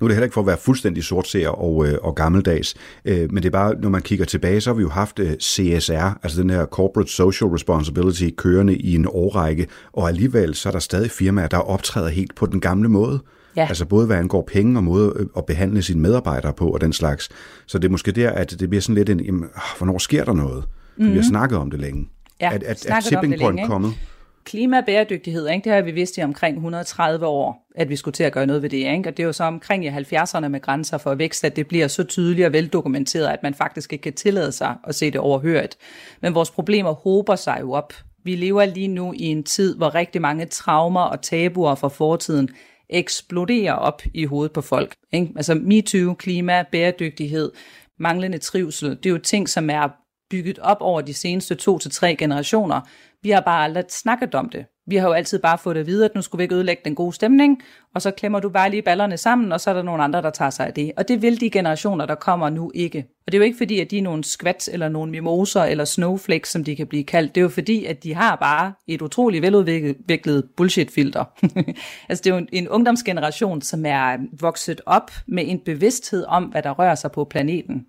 Nu 0.00 0.04
er 0.04 0.08
det 0.08 0.14
heller 0.14 0.24
ikke 0.24 0.34
for 0.34 0.40
at 0.40 0.46
være 0.46 0.56
fuldstændig 0.56 1.04
sortseer 1.04 1.48
og, 1.48 1.86
øh, 1.88 1.98
og 2.02 2.14
gammeldags, 2.14 2.74
øh, 3.04 3.32
men 3.32 3.36
det 3.36 3.44
er 3.44 3.50
bare, 3.50 3.74
når 3.80 3.88
man 3.88 4.02
kigger 4.02 4.24
tilbage, 4.24 4.60
så 4.60 4.70
har 4.70 4.74
vi 4.74 4.82
jo 4.82 4.88
haft 4.88 5.18
øh, 5.18 5.32
CSR, 5.42 6.18
altså 6.22 6.42
den 6.42 6.50
her 6.50 6.66
Corporate 6.66 7.10
Social 7.10 7.50
Responsibility, 7.50 8.28
kørende 8.36 8.76
i 8.76 8.94
en 8.94 9.06
årrække, 9.08 9.66
og 9.92 10.08
alligevel 10.08 10.54
så 10.54 10.68
er 10.68 10.70
der 10.70 10.78
stadig 10.78 11.10
firmaer, 11.10 11.48
der 11.48 11.58
optræder 11.58 12.08
helt 12.08 12.34
på 12.34 12.46
den 12.46 12.60
gamle 12.60 12.88
måde. 12.88 13.20
Ja. 13.56 13.66
Altså 13.68 13.84
både 13.84 14.06
hvad 14.06 14.16
angår 14.16 14.48
penge 14.52 14.78
og 14.78 14.84
måde 14.84 15.12
øh, 15.16 15.26
at 15.36 15.46
behandle 15.46 15.82
sine 15.82 16.00
medarbejdere 16.00 16.52
på 16.52 16.68
og 16.68 16.80
den 16.80 16.92
slags. 16.92 17.28
Så 17.66 17.78
det 17.78 17.84
er 17.84 17.90
måske 17.90 18.12
der, 18.12 18.30
at 18.30 18.60
det 18.60 18.68
bliver 18.68 18.82
sådan 18.82 18.94
lidt 18.94 19.10
en, 19.10 19.20
jamen, 19.20 19.44
hvornår 19.78 19.98
sker 19.98 20.24
der 20.24 20.32
noget? 20.32 20.64
Mm-hmm. 20.96 21.12
Vi 21.12 21.18
har 21.18 21.24
snakket 21.24 21.58
om 21.58 21.70
det 21.70 21.80
længe. 21.80 22.08
Ja, 22.40 22.58
at 22.64 22.80
snakket 22.80 23.16
om 23.16 23.22
tipping 23.22 23.40
point 23.40 23.40
længe, 23.40 23.62
ikke? 23.62 23.70
kommet? 23.70 23.90
Klima 23.90 24.15
klimabæredygtighed, 24.46 25.48
ikke? 25.48 25.64
det 25.64 25.72
har 25.72 25.80
vi 25.80 25.90
vidst 25.90 26.18
i 26.18 26.20
omkring 26.20 26.56
130 26.56 27.26
år, 27.26 27.66
at 27.76 27.88
vi 27.88 27.96
skulle 27.96 28.12
til 28.12 28.24
at 28.24 28.32
gøre 28.32 28.46
noget 28.46 28.62
ved 28.62 28.70
det. 28.70 28.76
Ikke? 28.76 29.08
Og 29.08 29.16
det 29.16 29.20
er 29.22 29.26
jo 29.26 29.32
så 29.32 29.44
omkring 29.44 29.84
i 29.84 29.88
70'erne 29.88 30.48
med 30.48 30.60
grænser 30.60 30.98
for 30.98 31.14
vækst, 31.14 31.44
at 31.44 31.56
det 31.56 31.66
bliver 31.66 31.88
så 31.88 32.04
tydeligt 32.04 32.46
og 32.46 32.52
veldokumenteret, 32.52 33.26
at 33.26 33.42
man 33.42 33.54
faktisk 33.54 33.92
ikke 33.92 34.02
kan 34.02 34.12
tillade 34.12 34.52
sig 34.52 34.74
at 34.84 34.94
se 34.94 35.10
det 35.10 35.20
overhørt. 35.20 35.76
Men 36.20 36.34
vores 36.34 36.50
problemer 36.50 36.92
hober 36.92 37.36
sig 37.36 37.58
jo 37.60 37.72
op. 37.72 37.92
Vi 38.24 38.36
lever 38.36 38.64
lige 38.64 38.88
nu 38.88 39.12
i 39.12 39.24
en 39.24 39.42
tid, 39.42 39.76
hvor 39.76 39.94
rigtig 39.94 40.20
mange 40.20 40.46
traumer 40.46 41.00
og 41.00 41.22
tabuer 41.22 41.74
fra 41.74 41.88
fortiden 41.88 42.48
eksploderer 42.90 43.72
op 43.72 44.02
i 44.14 44.24
hovedet 44.24 44.52
på 44.52 44.60
folk. 44.60 44.94
Ikke? 45.12 45.32
Altså 45.36 45.54
MeToo, 45.54 46.14
klima, 46.14 46.64
bæredygtighed, 46.72 47.52
manglende 47.98 48.38
trivsel, 48.38 48.90
det 48.90 49.06
er 49.06 49.10
jo 49.10 49.18
ting, 49.18 49.48
som 49.48 49.70
er 49.70 49.88
bygget 50.30 50.58
op 50.58 50.76
over 50.80 51.00
de 51.00 51.14
seneste 51.14 51.54
to 51.54 51.78
til 51.78 51.90
tre 51.90 52.16
generationer. 52.16 52.80
Vi 53.22 53.30
har 53.30 53.40
bare 53.40 53.64
aldrig 53.64 53.84
snakket 53.88 54.34
om 54.34 54.48
det. 54.48 54.66
Vi 54.88 54.96
har 54.96 55.08
jo 55.08 55.12
altid 55.12 55.38
bare 55.38 55.58
fået 55.58 55.76
det 55.76 55.86
videre, 55.86 56.04
at 56.04 56.14
nu 56.14 56.22
skulle 56.22 56.38
vi 56.38 56.42
ikke 56.42 56.54
ødelægge 56.54 56.82
den 56.84 56.94
gode 56.94 57.12
stemning, 57.12 57.62
og 57.94 58.02
så 58.02 58.10
klemmer 58.10 58.40
du 58.40 58.48
bare 58.48 58.70
lige 58.70 58.82
ballerne 58.82 59.16
sammen, 59.16 59.52
og 59.52 59.60
så 59.60 59.70
er 59.70 59.74
der 59.74 59.82
nogle 59.82 60.02
andre, 60.02 60.22
der 60.22 60.30
tager 60.30 60.50
sig 60.50 60.66
af 60.66 60.74
det. 60.74 60.92
Og 60.96 61.08
det 61.08 61.22
vil 61.22 61.40
de 61.40 61.50
generationer, 61.50 62.06
der 62.06 62.14
kommer 62.14 62.50
nu 62.50 62.72
ikke. 62.74 62.98
Og 62.98 63.32
det 63.32 63.34
er 63.34 63.38
jo 63.38 63.44
ikke 63.44 63.56
fordi, 63.56 63.80
at 63.80 63.90
de 63.90 63.98
er 63.98 64.02
nogle 64.02 64.24
skvat, 64.24 64.68
eller 64.72 64.88
nogle 64.88 65.10
mimoser, 65.10 65.62
eller 65.62 65.84
snowflakes, 65.84 66.48
som 66.48 66.64
de 66.64 66.76
kan 66.76 66.86
blive 66.86 67.04
kaldt. 67.04 67.34
Det 67.34 67.40
er 67.40 67.42
jo 67.42 67.48
fordi, 67.48 67.84
at 67.84 68.02
de 68.02 68.14
har 68.14 68.36
bare 68.36 68.72
et 68.88 69.02
utroligt 69.02 69.42
veludviklet 69.42 70.44
bullshit-filter. 70.56 71.24
altså 72.08 72.22
det 72.24 72.26
er 72.26 72.34
jo 72.34 72.46
en, 72.52 72.68
ungdomsgeneration, 72.68 73.62
som 73.62 73.86
er 73.86 74.16
vokset 74.40 74.80
op 74.86 75.10
med 75.26 75.44
en 75.46 75.60
bevidsthed 75.64 76.24
om, 76.28 76.44
hvad 76.44 76.62
der 76.62 76.70
rører 76.70 76.94
sig 76.94 77.12
på 77.12 77.24
planeten. 77.24 77.86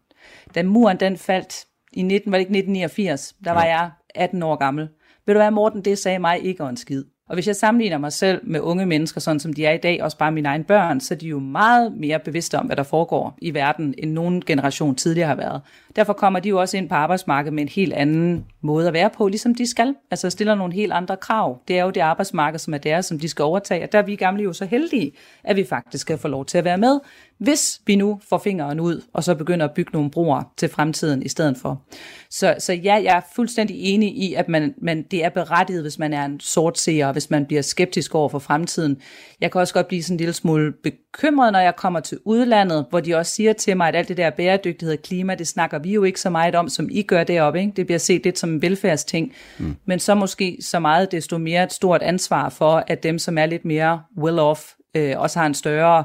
Da 0.55 0.63
muren 0.63 0.99
den 0.99 1.17
faldt 1.17 1.65
i 1.97 2.01
19, 2.01 2.31
var 2.31 2.37
det 2.37 2.41
ikke 2.41 2.57
1989, 2.57 3.35
der 3.45 3.51
var 3.51 3.65
jeg 3.65 3.91
18 4.15 4.43
år 4.43 4.55
gammel. 4.55 4.87
Ved 5.25 5.33
du 5.33 5.39
hvad, 5.39 5.51
Morten, 5.51 5.81
det 5.81 5.97
sagde 5.97 6.19
mig 6.19 6.43
ikke 6.43 6.63
en 6.63 6.77
skid. 6.77 7.03
Og 7.29 7.33
hvis 7.33 7.47
jeg 7.47 7.55
sammenligner 7.55 7.97
mig 7.97 8.13
selv 8.13 8.41
med 8.43 8.59
unge 8.59 8.85
mennesker, 8.85 9.21
sådan 9.21 9.39
som 9.39 9.53
de 9.53 9.65
er 9.65 9.71
i 9.71 9.77
dag, 9.77 10.03
også 10.03 10.17
bare 10.17 10.31
mine 10.31 10.49
egne 10.49 10.63
børn, 10.63 10.99
så 10.99 11.13
er 11.13 11.17
de 11.17 11.27
jo 11.27 11.39
meget 11.39 11.93
mere 11.97 12.19
bevidste 12.19 12.59
om, 12.59 12.65
hvad 12.65 12.75
der 12.75 12.83
foregår 12.83 13.37
i 13.41 13.53
verden, 13.53 13.93
end 13.97 14.11
nogen 14.11 14.41
generation 14.41 14.95
tidligere 14.95 15.27
har 15.27 15.35
været. 15.35 15.61
Derfor 15.95 16.13
kommer 16.13 16.39
de 16.39 16.49
jo 16.49 16.59
også 16.59 16.77
ind 16.77 16.89
på 16.89 16.95
arbejdsmarkedet 16.95 17.53
med 17.53 17.63
en 17.63 17.69
helt 17.69 17.93
anden 17.93 18.45
måde 18.61 18.87
at 18.87 18.93
være 18.93 19.09
på, 19.09 19.27
ligesom 19.27 19.55
de 19.55 19.69
skal. 19.69 19.95
Altså 20.11 20.29
stiller 20.29 20.55
nogle 20.55 20.73
helt 20.73 20.93
andre 20.93 21.17
krav. 21.17 21.61
Det 21.67 21.79
er 21.79 21.83
jo 21.83 21.89
det 21.89 22.01
arbejdsmarked, 22.01 22.59
som 22.59 22.73
er 22.73 22.77
deres, 22.77 23.05
som 23.05 23.19
de 23.19 23.29
skal 23.29 23.43
overtage. 23.43 23.83
Og 23.83 23.91
der 23.91 23.99
er 23.99 24.03
vi 24.03 24.15
gamle 24.15 24.43
jo 24.43 24.53
så 24.53 24.65
heldige, 24.65 25.11
at 25.43 25.55
vi 25.55 25.63
faktisk 25.63 26.01
skal 26.01 26.17
få 26.17 26.27
lov 26.27 26.45
til 26.45 26.57
at 26.57 26.63
være 26.63 26.77
med, 26.77 26.99
hvis 27.39 27.81
vi 27.85 27.95
nu 27.95 28.19
får 28.29 28.37
fingeren 28.37 28.79
ud, 28.79 29.01
og 29.13 29.23
så 29.23 29.35
begynder 29.35 29.65
at 29.65 29.73
bygge 29.73 29.91
nogle 29.93 30.11
broer 30.11 30.43
til 30.57 30.69
fremtiden 30.69 31.23
i 31.23 31.29
stedet 31.29 31.57
for. 31.57 31.81
Så, 32.29 32.55
så 32.59 32.73
ja, 32.73 32.93
jeg 33.03 33.15
er 33.17 33.21
fuldstændig 33.35 33.75
enig 33.79 34.17
i, 34.17 34.33
at 34.33 34.49
man, 34.49 34.73
man, 34.81 35.03
det 35.11 35.25
er 35.25 35.29
berettiget, 35.29 35.81
hvis 35.81 35.99
man 35.99 36.13
er 36.13 36.25
en 36.25 36.39
sortseer, 36.39 37.11
hvis 37.11 37.29
man 37.29 37.45
bliver 37.45 37.61
skeptisk 37.61 38.15
over 38.15 38.29
for 38.29 38.39
fremtiden. 38.39 38.97
Jeg 39.41 39.51
kan 39.51 39.61
også 39.61 39.73
godt 39.73 39.87
blive 39.87 40.03
sådan 40.03 40.13
en 40.13 40.17
lille 40.17 40.33
smule 40.33 40.73
bekymret, 40.83 41.51
når 41.51 41.59
jeg 41.59 41.75
kommer 41.75 41.99
til 41.99 42.17
udlandet, 42.25 42.85
hvor 42.89 42.99
de 42.99 43.15
også 43.15 43.31
siger 43.31 43.53
til 43.53 43.77
mig, 43.77 43.87
at 43.87 43.95
alt 43.95 44.07
det 44.07 44.17
der 44.17 44.29
bæredygtighed 44.29 44.97
og 44.97 45.03
klima, 45.03 45.35
det 45.35 45.47
snakker 45.47 45.79
vi 45.79 45.93
jo 45.93 46.03
ikke 46.03 46.21
så 46.21 46.29
meget 46.29 46.55
om, 46.55 46.69
som 46.69 46.87
I 46.91 47.01
gør 47.01 47.23
deroppe. 47.23 47.59
Ikke? 47.59 47.73
Det 47.75 47.85
bliver 47.85 47.99
set 47.99 48.23
lidt 48.23 48.39
som 48.39 48.49
en 48.49 48.61
velfærdsting, 48.61 49.33
mm. 49.57 49.75
men 49.85 49.99
så 49.99 50.15
måske 50.15 50.57
så 50.61 50.79
meget 50.79 51.11
desto 51.11 51.37
mere 51.37 51.63
et 51.63 51.73
stort 51.73 52.01
ansvar 52.01 52.49
for, 52.49 52.83
at 52.87 53.03
dem, 53.03 53.19
som 53.19 53.37
er 53.37 53.45
lidt 53.45 53.65
mere 53.65 54.01
well-off, 54.17 54.91
øh, 54.95 55.19
også 55.19 55.39
har 55.39 55.45
en 55.45 55.53
større 55.53 56.03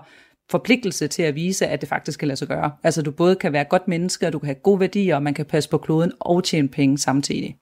forpligtelse 0.50 1.08
til 1.08 1.22
at 1.22 1.34
vise, 1.34 1.66
at 1.66 1.80
det 1.80 1.88
faktisk 1.88 2.18
kan 2.18 2.28
lade 2.28 2.36
sig 2.36 2.48
gøre. 2.48 2.70
Altså 2.82 3.02
du 3.02 3.10
både 3.10 3.36
kan 3.36 3.52
være 3.52 3.64
godt 3.64 3.88
menneske, 3.88 4.26
og 4.26 4.32
du 4.32 4.38
kan 4.38 4.46
have 4.46 4.54
gode 4.62 4.80
værdier, 4.80 5.16
og 5.16 5.22
man 5.22 5.34
kan 5.34 5.44
passe 5.44 5.70
på 5.70 5.78
kloden 5.78 6.12
og 6.20 6.44
tjene 6.44 6.68
penge 6.68 6.98
samtidig. 6.98 7.56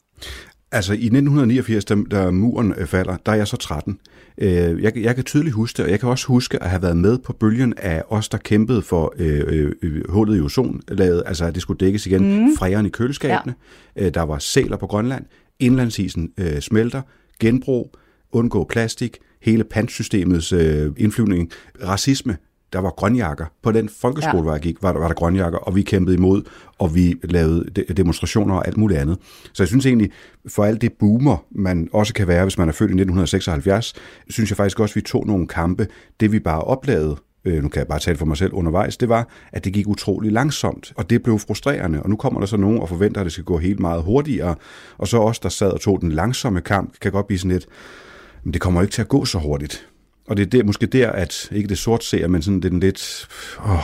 Altså 0.72 0.92
i 0.92 0.96
1989, 0.96 1.84
da, 1.84 1.96
da 2.10 2.30
muren 2.30 2.74
øh, 2.76 2.86
falder, 2.86 3.16
der 3.26 3.32
er 3.32 3.36
jeg 3.36 3.48
så 3.48 3.56
13. 3.56 3.98
Øh, 4.38 4.82
jeg, 4.82 4.96
jeg 4.96 5.14
kan 5.14 5.24
tydeligt 5.24 5.54
huske 5.54 5.76
det, 5.76 5.84
og 5.84 5.90
jeg 5.90 6.00
kan 6.00 6.08
også 6.08 6.26
huske 6.26 6.62
at 6.62 6.70
have 6.70 6.82
været 6.82 6.96
med 6.96 7.18
på 7.18 7.32
bølgen 7.32 7.74
af 7.76 8.02
os, 8.08 8.28
der 8.28 8.38
kæmpede 8.38 8.82
for 8.82 9.14
øh, 9.18 9.72
øh, 9.82 10.02
hullet 10.08 10.38
i 10.38 10.40
ozonlaget, 10.40 11.22
altså 11.26 11.44
at 11.44 11.54
det 11.54 11.62
skulle 11.62 11.78
dækkes 11.78 12.06
igen, 12.06 12.44
mm. 12.44 12.56
fræren 12.56 12.86
i 12.86 12.88
køleskabene. 12.88 13.54
Ja. 13.96 14.06
Øh, 14.06 14.14
der 14.14 14.22
var 14.22 14.38
sæler 14.38 14.76
på 14.76 14.86
Grønland, 14.86 15.24
indlandsisen 15.58 16.32
øh, 16.38 16.60
smelter, 16.60 17.02
genbrug, 17.40 17.94
undgå 18.32 18.64
plastik, 18.64 19.18
hele 19.42 19.64
pantsystemets 19.64 20.52
øh, 20.52 20.92
indflyvning, 20.96 21.50
racisme, 21.86 22.36
der 22.72 22.78
var 22.78 22.90
grønjakker. 22.90 23.46
På 23.62 23.72
den 23.72 23.88
folkeskole, 23.88 24.36
ja. 24.36 24.42
hvor 24.42 24.52
jeg 24.52 24.60
gik, 24.60 24.82
var 24.82 24.92
der, 24.92 25.00
var 25.00 25.06
der 25.08 25.14
grønjakker, 25.14 25.58
og 25.58 25.74
vi 25.76 25.82
kæmpede 25.82 26.16
imod, 26.16 26.42
og 26.78 26.94
vi 26.94 27.14
lavede 27.24 27.70
de- 27.76 27.94
demonstrationer 27.94 28.54
og 28.54 28.66
alt 28.66 28.76
muligt 28.76 29.00
andet. 29.00 29.18
Så 29.52 29.62
jeg 29.62 29.68
synes 29.68 29.86
egentlig, 29.86 30.10
for 30.48 30.64
alt 30.64 30.80
det 30.80 30.92
boomer, 30.92 31.44
man 31.50 31.88
også 31.92 32.14
kan 32.14 32.28
være, 32.28 32.42
hvis 32.42 32.58
man 32.58 32.68
er 32.68 32.72
født 32.72 32.90
i 32.90 32.94
1976, 32.94 33.94
synes 34.28 34.50
jeg 34.50 34.56
faktisk 34.56 34.80
også, 34.80 34.92
at 34.92 34.96
vi 34.96 35.00
tog 35.00 35.26
nogle 35.26 35.46
kampe. 35.46 35.86
Det 36.20 36.32
vi 36.32 36.38
bare 36.38 36.60
oplevede, 36.60 37.16
øh, 37.44 37.62
nu 37.62 37.68
kan 37.68 37.78
jeg 37.78 37.86
bare 37.86 37.98
tale 37.98 38.18
for 38.18 38.26
mig 38.26 38.36
selv 38.36 38.52
undervejs, 38.52 38.96
det 38.96 39.08
var, 39.08 39.28
at 39.52 39.64
det 39.64 39.72
gik 39.72 39.88
utrolig 39.88 40.32
langsomt, 40.32 40.92
og 40.96 41.10
det 41.10 41.22
blev 41.22 41.38
frustrerende. 41.38 42.02
Og 42.02 42.10
nu 42.10 42.16
kommer 42.16 42.40
der 42.40 42.46
så 42.46 42.56
nogen 42.56 42.80
og 42.80 42.88
forventer, 42.88 43.20
at 43.20 43.24
det 43.24 43.32
skal 43.32 43.44
gå 43.44 43.58
helt 43.58 43.80
meget 43.80 44.02
hurtigere, 44.02 44.54
og 44.98 45.08
så 45.08 45.18
os, 45.18 45.38
der 45.38 45.48
sad 45.48 45.70
og 45.70 45.80
tog 45.80 46.00
den 46.00 46.12
langsomme 46.12 46.60
kamp, 46.60 46.94
kan 47.00 47.12
godt 47.12 47.26
blive 47.26 47.38
sådan 47.38 47.50
lidt, 47.50 47.66
men 48.44 48.52
det 48.52 48.60
kommer 48.60 48.82
ikke 48.82 48.92
til 48.92 49.02
at 49.02 49.08
gå 49.08 49.24
så 49.24 49.38
hurtigt. 49.38 49.89
Og 50.30 50.36
det 50.36 50.42
er 50.46 50.50
der, 50.50 50.64
måske 50.64 50.86
der, 50.86 51.10
at 51.12 51.48
ikke 51.52 51.68
det 51.68 51.78
sort 51.78 52.04
ser, 52.04 52.26
men 52.28 52.42
sådan 52.42 52.56
det 52.56 52.64
er 52.64 52.70
den 52.70 52.80
lidt... 52.80 53.28
Åh, 53.64 53.78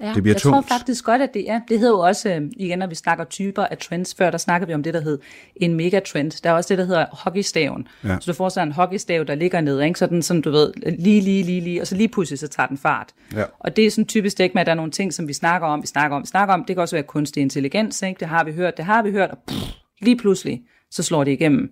Ja, 0.00 0.12
Det 0.14 0.22
bliver 0.22 0.34
jeg 0.34 0.42
tungt. 0.42 0.68
tror 0.68 0.76
faktisk 0.78 1.04
godt, 1.04 1.22
at 1.22 1.34
det 1.34 1.50
er. 1.50 1.60
Det 1.68 1.78
hedder 1.78 1.92
jo 1.92 1.98
også, 1.98 2.28
øh, 2.34 2.42
igen 2.56 2.78
når 2.78 2.86
vi 2.86 2.94
snakker 2.94 3.24
typer 3.24 3.62
af 3.64 3.78
trends, 3.78 4.14
før 4.14 4.30
der 4.30 4.38
snakker 4.38 4.66
vi 4.66 4.74
om 4.74 4.82
det, 4.82 4.94
der 4.94 5.00
hed 5.00 5.18
en 5.56 5.74
megatrend. 5.74 6.42
Der 6.42 6.50
er 6.50 6.54
også 6.54 6.68
det, 6.68 6.78
der 6.78 6.84
hedder 6.84 7.06
hockeystaven. 7.12 7.88
Ja. 8.04 8.16
Så 8.20 8.30
du 8.32 8.36
får 8.36 8.48
sådan 8.48 8.68
en 8.68 8.72
hockeystav, 8.72 9.24
der 9.24 9.34
ligger 9.34 9.60
ned, 9.60 9.80
ikke? 9.82 9.98
sådan, 9.98 10.22
sådan 10.22 10.40
du 10.42 10.50
ved, 10.50 10.72
lige, 10.98 11.20
lige, 11.20 11.42
lige, 11.42 11.60
lige, 11.60 11.80
og 11.80 11.86
så 11.86 11.94
lige 11.96 12.08
pludselig, 12.08 12.38
så 12.38 12.48
tager 12.48 12.66
den 12.66 12.78
fart. 12.78 13.08
Ja. 13.34 13.44
Og 13.60 13.76
det 13.76 13.86
er 13.86 13.90
sådan 13.90 14.06
typisk 14.06 14.38
det 14.38 14.50
med, 14.54 14.60
at 14.60 14.66
der 14.66 14.72
er 14.72 14.76
nogle 14.76 14.90
ting, 14.92 15.14
som 15.14 15.28
vi 15.28 15.32
snakker 15.32 15.68
om, 15.68 15.82
vi 15.82 15.86
snakker 15.86 16.16
om, 16.16 16.22
vi 16.22 16.26
snakker 16.26 16.54
om. 16.54 16.64
Det 16.64 16.76
kan 16.76 16.80
også 16.82 16.96
være 16.96 17.02
kunstig 17.02 17.40
intelligens, 17.40 18.02
ikke? 18.02 18.18
det 18.20 18.28
har 18.28 18.44
vi 18.44 18.52
hørt, 18.52 18.76
det 18.76 18.84
har 18.84 19.02
vi 19.02 19.10
hørt, 19.10 19.30
og 19.30 19.38
pff, 19.48 19.56
lige 20.02 20.16
pludselig, 20.16 20.62
så 20.90 21.02
slår 21.02 21.24
det 21.24 21.32
igennem. 21.32 21.70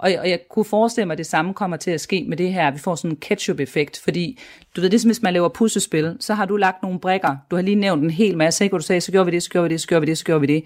Og, 0.00 0.12
og 0.18 0.30
jeg 0.30 0.40
kunne 0.50 0.64
forestille 0.64 1.06
mig, 1.06 1.14
at 1.14 1.18
det 1.18 1.26
samme 1.26 1.54
kommer 1.54 1.76
til 1.76 1.90
at 1.90 2.00
ske 2.00 2.24
med 2.28 2.36
det 2.36 2.52
her. 2.52 2.70
Vi 2.70 2.78
får 2.78 2.94
sådan 2.94 3.10
en 3.10 3.16
ketchup-effekt, 3.16 4.00
fordi 4.04 4.38
du 4.76 4.80
ved, 4.80 4.90
det 4.90 4.96
er 4.96 5.00
som 5.00 5.08
hvis 5.08 5.22
man 5.22 5.32
laver 5.32 5.48
puslespil, 5.48 6.16
så 6.20 6.34
har 6.34 6.44
du 6.44 6.56
lagt 6.56 6.82
nogle 6.82 6.98
brikker. 6.98 7.36
Du 7.50 7.56
har 7.56 7.62
lige 7.62 7.74
nævnt 7.74 8.02
en 8.02 8.10
hel 8.10 8.36
masse, 8.36 8.64
ikke? 8.64 8.72
hvor 8.72 8.78
du 8.78 8.84
sagde, 8.84 9.00
så 9.00 9.12
gjorde 9.12 9.26
vi 9.26 9.32
det, 9.32 9.42
så 9.42 9.50
gjorde 9.50 9.68
vi 9.68 9.72
det, 9.72 9.80
så 9.80 9.86
gjorde 9.86 10.00
vi 10.00 10.06
det, 10.06 10.18
så 10.18 10.24
gjorde 10.24 10.40
vi 10.40 10.46
det. 10.46 10.64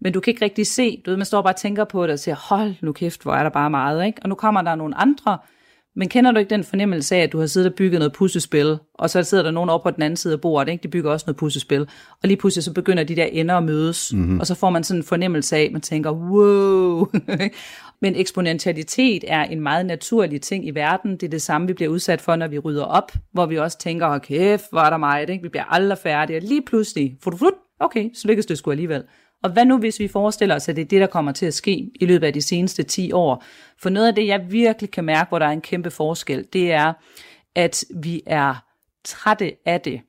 Men 0.00 0.12
du 0.12 0.20
kan 0.20 0.30
ikke 0.30 0.44
rigtig 0.44 0.66
se, 0.66 1.02
du 1.06 1.10
ved, 1.10 1.16
man 1.16 1.26
står 1.26 1.42
bare 1.42 1.52
og 1.52 1.56
tænker 1.56 1.84
på 1.84 2.02
det 2.02 2.12
og 2.12 2.18
siger, 2.18 2.34
hold 2.34 2.74
nu 2.80 2.92
kæft, 2.92 3.22
hvor 3.22 3.32
er 3.34 3.42
der 3.42 3.50
bare 3.50 3.70
meget, 3.70 4.06
ikke? 4.06 4.18
Og 4.22 4.28
nu 4.28 4.34
kommer 4.34 4.62
der 4.62 4.74
nogle 4.74 4.94
andre, 4.98 5.38
men 5.96 6.08
kender 6.08 6.32
du 6.32 6.38
ikke 6.38 6.50
den 6.50 6.64
fornemmelse 6.64 7.16
af, 7.16 7.20
at 7.20 7.32
du 7.32 7.38
har 7.38 7.46
siddet 7.46 7.70
og 7.70 7.74
bygget 7.74 7.98
noget 7.98 8.12
puslespil, 8.12 8.78
og 8.94 9.10
så 9.10 9.22
sidder 9.22 9.44
der 9.44 9.50
nogen 9.50 9.70
over 9.70 9.82
på 9.82 9.90
den 9.90 10.02
anden 10.02 10.16
side 10.16 10.32
af 10.34 10.40
bordet, 10.40 10.72
ikke? 10.72 10.82
de 10.82 10.88
bygger 10.88 11.10
også 11.10 11.24
noget 11.26 11.36
puslespil, 11.36 11.80
og 12.22 12.28
lige 12.28 12.36
pludselig 12.36 12.64
så 12.64 12.72
begynder 12.72 13.04
de 13.04 13.16
der 13.16 13.24
ender 13.24 13.54
at 13.54 13.62
mødes, 13.62 14.12
mm-hmm. 14.14 14.40
og 14.40 14.46
så 14.46 14.54
får 14.54 14.70
man 14.70 14.84
sådan 14.84 15.00
en 15.00 15.04
fornemmelse 15.04 15.56
af, 15.56 15.62
at 15.62 15.72
man 15.72 15.80
tænker, 15.80 16.10
wow. 16.10 17.06
Men 18.00 18.16
eksponentialitet 18.16 19.24
er 19.26 19.44
en 19.44 19.60
meget 19.60 19.86
naturlig 19.86 20.42
ting 20.42 20.66
i 20.66 20.70
verden. 20.70 21.12
Det 21.12 21.22
er 21.22 21.30
det 21.30 21.42
samme, 21.42 21.66
vi 21.66 21.72
bliver 21.72 21.90
udsat 21.90 22.20
for, 22.20 22.36
når 22.36 22.48
vi 22.48 22.58
rydder 22.58 22.84
op, 22.84 23.12
hvor 23.32 23.46
vi 23.46 23.58
også 23.58 23.78
tænker, 23.78 24.06
okay, 24.06 24.36
kæft, 24.36 24.64
hvor 24.70 24.80
er 24.80 24.90
der 24.90 24.96
meget, 24.96 25.30
ikke? 25.30 25.42
vi 25.42 25.48
bliver 25.48 25.64
aldrig 25.64 25.98
færdige, 25.98 26.36
og 26.36 26.42
lige 26.42 26.62
pludselig, 26.62 27.16
fut, 27.22 27.38
fut, 27.38 27.54
okay, 27.80 28.10
så 28.14 28.28
lykkes 28.28 28.46
det 28.46 28.58
sgu 28.58 28.70
alligevel. 28.70 29.04
Og 29.42 29.50
hvad 29.50 29.64
nu, 29.64 29.78
hvis 29.78 30.00
vi 30.00 30.08
forestiller 30.08 30.54
os, 30.54 30.68
at 30.68 30.76
det 30.76 30.82
er 30.82 30.86
det, 30.86 31.00
der 31.00 31.06
kommer 31.06 31.32
til 31.32 31.46
at 31.46 31.54
ske 31.54 31.90
i 32.00 32.06
løbet 32.06 32.26
af 32.26 32.32
de 32.32 32.42
seneste 32.42 32.82
10 32.82 33.12
år? 33.12 33.44
For 33.78 33.90
noget 33.90 34.08
af 34.08 34.14
det, 34.14 34.26
jeg 34.26 34.46
virkelig 34.50 34.90
kan 34.90 35.04
mærke, 35.04 35.28
hvor 35.28 35.38
der 35.38 35.46
er 35.46 35.50
en 35.50 35.60
kæmpe 35.60 35.90
forskel, 35.90 36.46
det 36.52 36.72
er, 36.72 36.92
at 37.54 37.84
vi 37.94 38.22
er 38.26 38.54
trætte 39.04 39.52
af 39.66 39.80
det. 39.80 40.00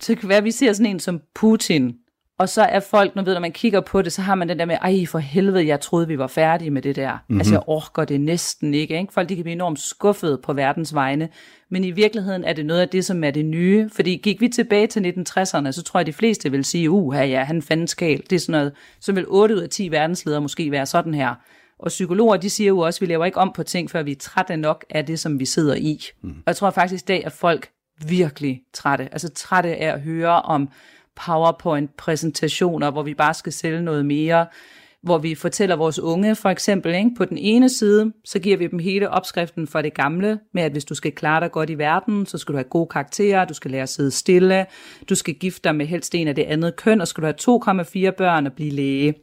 så 0.00 0.14
kan 0.14 0.28
være, 0.28 0.38
at 0.38 0.44
vi 0.44 0.50
ser 0.50 0.72
sådan 0.72 0.90
en 0.90 1.00
som 1.00 1.20
Putin, 1.34 1.94
og 2.38 2.48
så 2.48 2.62
er 2.62 2.80
folk, 2.80 3.16
nu 3.16 3.22
ved, 3.22 3.34
når 3.34 3.40
man 3.40 3.52
kigger 3.52 3.80
på 3.80 4.02
det, 4.02 4.12
så 4.12 4.22
har 4.22 4.34
man 4.34 4.48
den 4.48 4.58
der 4.58 4.64
med, 4.64 4.76
ej 4.82 5.06
for 5.06 5.18
helvede, 5.18 5.66
jeg 5.66 5.80
troede, 5.80 6.08
vi 6.08 6.18
var 6.18 6.26
færdige 6.26 6.70
med 6.70 6.82
det 6.82 6.96
der. 6.96 7.12
Mm-hmm. 7.12 7.40
Altså 7.40 7.54
jeg 7.54 7.62
orker 7.66 8.04
det 8.04 8.20
næsten 8.20 8.74
ikke. 8.74 9.00
ikke? 9.00 9.12
Folk 9.12 9.28
de 9.28 9.34
kan 9.34 9.44
blive 9.44 9.52
enormt 9.52 9.80
skuffede 9.80 10.40
på 10.44 10.52
verdens 10.52 10.94
vegne. 10.94 11.28
Men 11.70 11.84
i 11.84 11.90
virkeligheden 11.90 12.44
er 12.44 12.52
det 12.52 12.66
noget 12.66 12.80
af 12.80 12.88
det, 12.88 13.04
som 13.04 13.24
er 13.24 13.30
det 13.30 13.44
nye. 13.44 13.90
Fordi 13.92 14.20
gik 14.22 14.40
vi 14.40 14.48
tilbage 14.48 14.86
til 14.86 15.00
1960'erne, 15.00 15.72
så 15.72 15.82
tror 15.86 16.00
jeg, 16.00 16.06
de 16.06 16.12
fleste 16.12 16.50
vil 16.50 16.64
sige, 16.64 16.90
uh, 16.90 17.14
ja, 17.14 17.44
han 17.44 17.62
fandt 17.62 17.90
skal. 17.90 18.22
Det 18.30 18.36
er 18.36 18.40
sådan 18.40 18.52
noget, 18.52 18.72
så 19.00 19.12
vil 19.12 19.24
8 19.28 19.54
ud 19.54 19.60
af 19.60 19.68
10 19.68 19.90
verdensledere 19.90 20.40
måske 20.40 20.70
være 20.70 20.86
sådan 20.86 21.14
her. 21.14 21.34
Og 21.78 21.88
psykologer, 21.88 22.36
de 22.36 22.50
siger 22.50 22.68
jo 22.68 22.78
også, 22.78 22.98
at 22.98 23.00
vi 23.00 23.06
laver 23.06 23.24
ikke 23.24 23.38
om 23.38 23.52
på 23.54 23.62
ting, 23.62 23.90
før 23.90 24.02
vi 24.02 24.12
er 24.12 24.16
trætte 24.16 24.56
nok 24.56 24.84
af 24.90 25.06
det, 25.06 25.18
som 25.18 25.40
vi 25.40 25.44
sidder 25.44 25.74
i. 25.74 26.00
Mm. 26.22 26.30
Og 26.30 26.42
jeg 26.46 26.56
tror 26.56 26.70
faktisk 26.70 27.04
i 27.04 27.06
dag, 27.06 27.26
at 27.26 27.32
folk 27.32 27.68
virkelig 28.06 28.62
trætte. 28.72 29.08
Altså 29.12 29.28
trætte 29.28 29.76
af 29.76 29.94
at 29.94 30.00
høre 30.00 30.42
om 30.42 30.68
PowerPoint-præsentationer, 31.16 32.90
hvor 32.90 33.02
vi 33.02 33.14
bare 33.14 33.34
skal 33.34 33.52
sælge 33.52 33.82
noget 33.82 34.06
mere, 34.06 34.46
hvor 35.02 35.18
vi 35.18 35.34
fortæller 35.34 35.76
vores 35.76 35.98
unge 35.98 36.34
for 36.34 36.48
eksempel, 36.48 36.94
ikke? 36.94 37.10
på 37.16 37.24
den 37.24 37.38
ene 37.38 37.68
side, 37.68 38.12
så 38.24 38.38
giver 38.38 38.56
vi 38.56 38.66
dem 38.66 38.78
hele 38.78 39.10
opskriften 39.10 39.66
for 39.66 39.82
det 39.82 39.94
gamle, 39.94 40.38
med 40.54 40.62
at 40.62 40.72
hvis 40.72 40.84
du 40.84 40.94
skal 40.94 41.12
klare 41.12 41.40
dig 41.40 41.52
godt 41.52 41.70
i 41.70 41.78
verden, 41.78 42.26
så 42.26 42.38
skal 42.38 42.52
du 42.52 42.56
have 42.56 42.64
gode 42.64 42.86
karakterer, 42.86 43.44
du 43.44 43.54
skal 43.54 43.70
lære 43.70 43.82
at 43.82 43.88
sidde 43.88 44.10
stille, 44.10 44.66
du 45.08 45.14
skal 45.14 45.34
gifte 45.34 45.60
dig 45.64 45.76
med 45.76 45.86
helst 45.86 46.14
en 46.14 46.28
af 46.28 46.34
det 46.34 46.42
andet 46.42 46.76
køn, 46.76 47.00
og 47.00 47.08
skal 47.08 47.22
du 47.22 47.26
have 47.26 48.10
2,4 48.10 48.10
børn 48.10 48.46
og 48.46 48.52
blive 48.52 48.70
læge 48.70 49.14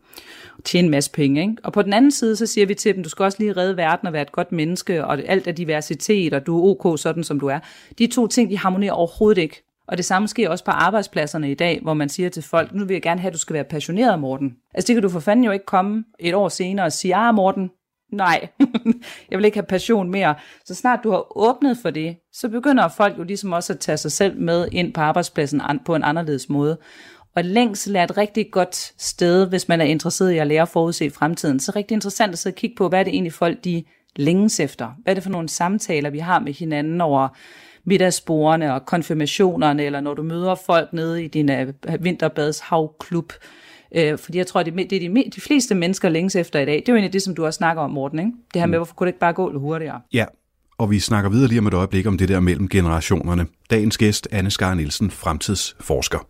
og 0.57 0.63
tjene 0.63 0.85
en 0.85 0.91
masse 0.91 1.11
penge. 1.11 1.41
Ikke? 1.41 1.55
Og 1.63 1.73
på 1.73 1.81
den 1.81 1.93
anden 1.93 2.11
side, 2.11 2.35
så 2.35 2.45
siger 2.45 2.67
vi 2.67 2.73
til 2.73 2.95
dem, 2.95 3.03
du 3.03 3.09
skal 3.09 3.23
også 3.23 3.37
lige 3.39 3.53
redde 3.53 3.77
verden 3.77 4.07
og 4.07 4.13
være 4.13 4.21
et 4.21 4.31
godt 4.31 4.51
menneske, 4.51 5.05
og 5.05 5.19
alt 5.25 5.47
er 5.47 5.51
diversitet, 5.51 6.33
og 6.33 6.45
du 6.45 6.57
er 6.57 6.63
ok 6.63 6.99
sådan, 6.99 7.23
som 7.23 7.39
du 7.39 7.47
er. 7.47 7.59
De 7.97 8.07
to 8.07 8.27
ting, 8.27 8.49
de 8.49 8.57
harmonerer 8.57 8.93
overhovedet 8.93 9.41
ikke. 9.41 9.68
Og 9.89 9.97
det 9.97 10.05
samme 10.05 10.27
sker 10.27 10.49
også 10.49 10.63
på 10.63 10.71
arbejdspladserne 10.71 11.51
i 11.51 11.53
dag, 11.53 11.79
hvor 11.81 11.93
man 11.93 12.09
siger 12.09 12.29
til 12.29 12.43
folk, 12.43 12.73
nu 12.73 12.85
vil 12.85 12.93
jeg 12.93 13.01
gerne 13.01 13.21
have, 13.21 13.27
at 13.27 13.33
du 13.33 13.39
skal 13.39 13.53
være 13.53 13.63
passioneret, 13.63 14.19
Morten. 14.19 14.53
Altså 14.73 14.87
det 14.87 14.95
kan 14.95 15.03
du 15.03 15.09
for 15.09 15.19
fanden 15.19 15.45
jo 15.45 15.51
ikke 15.51 15.65
komme 15.65 16.03
et 16.19 16.33
år 16.33 16.49
senere 16.49 16.85
og 16.85 16.91
sige, 16.91 17.15
ah 17.15 17.35
Morten, 17.35 17.69
nej, 18.13 18.47
jeg 19.31 19.37
vil 19.37 19.45
ikke 19.45 19.57
have 19.57 19.65
passion 19.65 20.11
mere. 20.11 20.35
Så 20.65 20.75
snart 20.75 20.99
du 21.03 21.11
har 21.11 21.37
åbnet 21.37 21.77
for 21.81 21.89
det, 21.89 22.15
så 22.33 22.49
begynder 22.49 22.87
folk 22.87 23.17
jo 23.17 23.23
ligesom 23.23 23.51
også 23.51 23.73
at 23.73 23.79
tage 23.79 23.97
sig 23.97 24.11
selv 24.11 24.41
med 24.41 24.67
ind 24.71 24.93
på 24.93 25.01
arbejdspladsen 25.01 25.61
på 25.85 25.95
en 25.95 26.03
anderledes 26.03 26.49
måde. 26.49 26.77
Og 27.35 27.43
længsel 27.43 27.95
er 27.95 28.03
et 28.03 28.17
rigtig 28.17 28.51
godt 28.51 28.75
sted, 28.97 29.49
hvis 29.49 29.67
man 29.67 29.81
er 29.81 29.85
interesseret 29.85 30.31
i 30.31 30.37
at 30.37 30.47
lære 30.47 30.61
at 30.61 30.69
forudse 30.69 31.09
fremtiden. 31.09 31.59
Så 31.59 31.71
rigtig 31.75 31.95
interessant 31.95 32.31
at 32.33 32.39
sidde 32.39 32.53
og 32.53 32.57
kigge 32.57 32.75
på, 32.75 32.89
hvad 32.89 32.99
er 32.99 33.03
det 33.03 33.13
egentlig 33.13 33.33
folk, 33.33 33.63
de 33.63 33.83
længes 34.15 34.59
efter? 34.59 34.91
Hvad 35.03 35.13
er 35.13 35.15
det 35.15 35.23
for 35.23 35.29
nogle 35.29 35.49
samtaler, 35.49 36.09
vi 36.09 36.19
har 36.19 36.39
med 36.39 36.53
hinanden 36.53 37.01
over 37.01 37.27
middagsbordene 37.89 38.73
og 38.73 38.85
konfirmationerne, 38.85 39.83
eller 39.83 40.01
når 40.01 40.13
du 40.13 40.23
møder 40.23 40.55
folk 40.65 40.93
nede 40.93 41.23
i 41.23 41.27
din 41.27 41.51
øh, 41.51 41.73
vinterbads 41.99 42.59
havklub? 42.59 43.33
Øh, 43.95 44.17
fordi 44.17 44.37
jeg 44.37 44.47
tror, 44.47 44.63
det, 44.63 44.73
er 44.73 44.87
det 44.87 45.05
er 45.05 45.09
de, 45.09 45.29
de 45.35 45.41
fleste 45.41 45.75
mennesker 45.75 46.09
længes 46.09 46.35
efter 46.35 46.59
i 46.59 46.65
dag. 46.65 46.75
Det 46.75 46.89
er 46.89 46.93
jo 46.93 46.95
egentlig 46.95 47.13
det, 47.13 47.21
som 47.21 47.35
du 47.35 47.45
også 47.45 47.57
snakker 47.57 47.83
om, 47.83 47.91
Morten. 47.91 48.19
Ikke? 48.19 48.31
Det 48.53 48.61
her 48.61 48.67
med, 48.67 48.77
hvorfor 48.77 48.95
kunne 48.95 49.05
det 49.05 49.09
ikke 49.09 49.19
bare 49.19 49.33
gå 49.33 49.49
lidt 49.49 49.59
hurtigere? 49.59 50.01
Ja, 50.13 50.25
og 50.77 50.91
vi 50.91 50.99
snakker 50.99 51.29
videre 51.29 51.47
lige 51.47 51.59
om 51.59 51.67
et 51.67 51.73
øjeblik 51.73 52.07
om 52.07 52.17
det 52.17 52.29
der 52.29 52.39
mellem 52.39 52.69
generationerne. 52.69 53.45
Dagens 53.69 53.97
gæst, 53.97 54.27
Anne 54.31 54.51
Skar 54.51 54.73
Nielsen, 54.73 55.11
fremtidsforsker. 55.11 56.28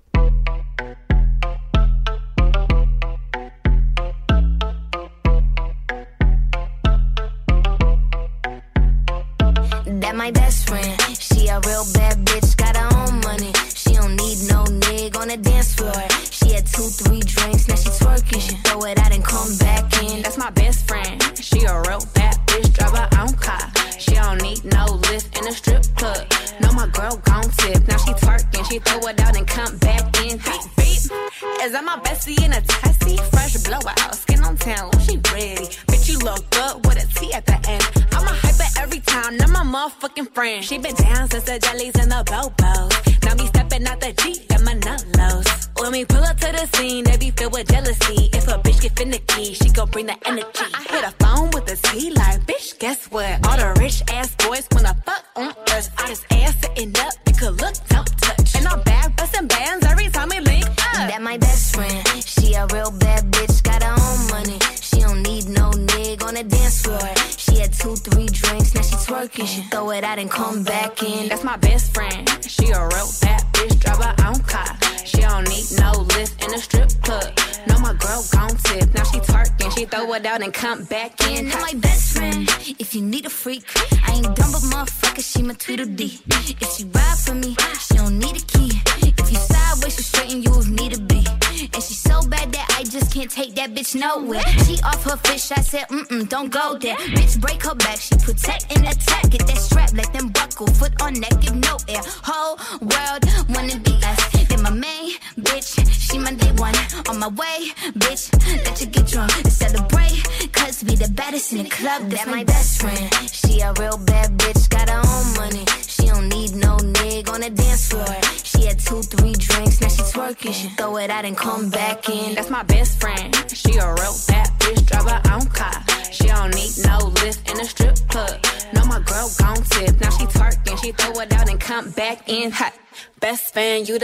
Don't 96.40 96.52
go 96.52 96.78
there. 96.78 96.96
Bitch, 96.96 97.40
break 97.42 97.62
her 97.64 97.76
back, 97.76 98.00
she 98.00 98.16
protect 98.16 98.69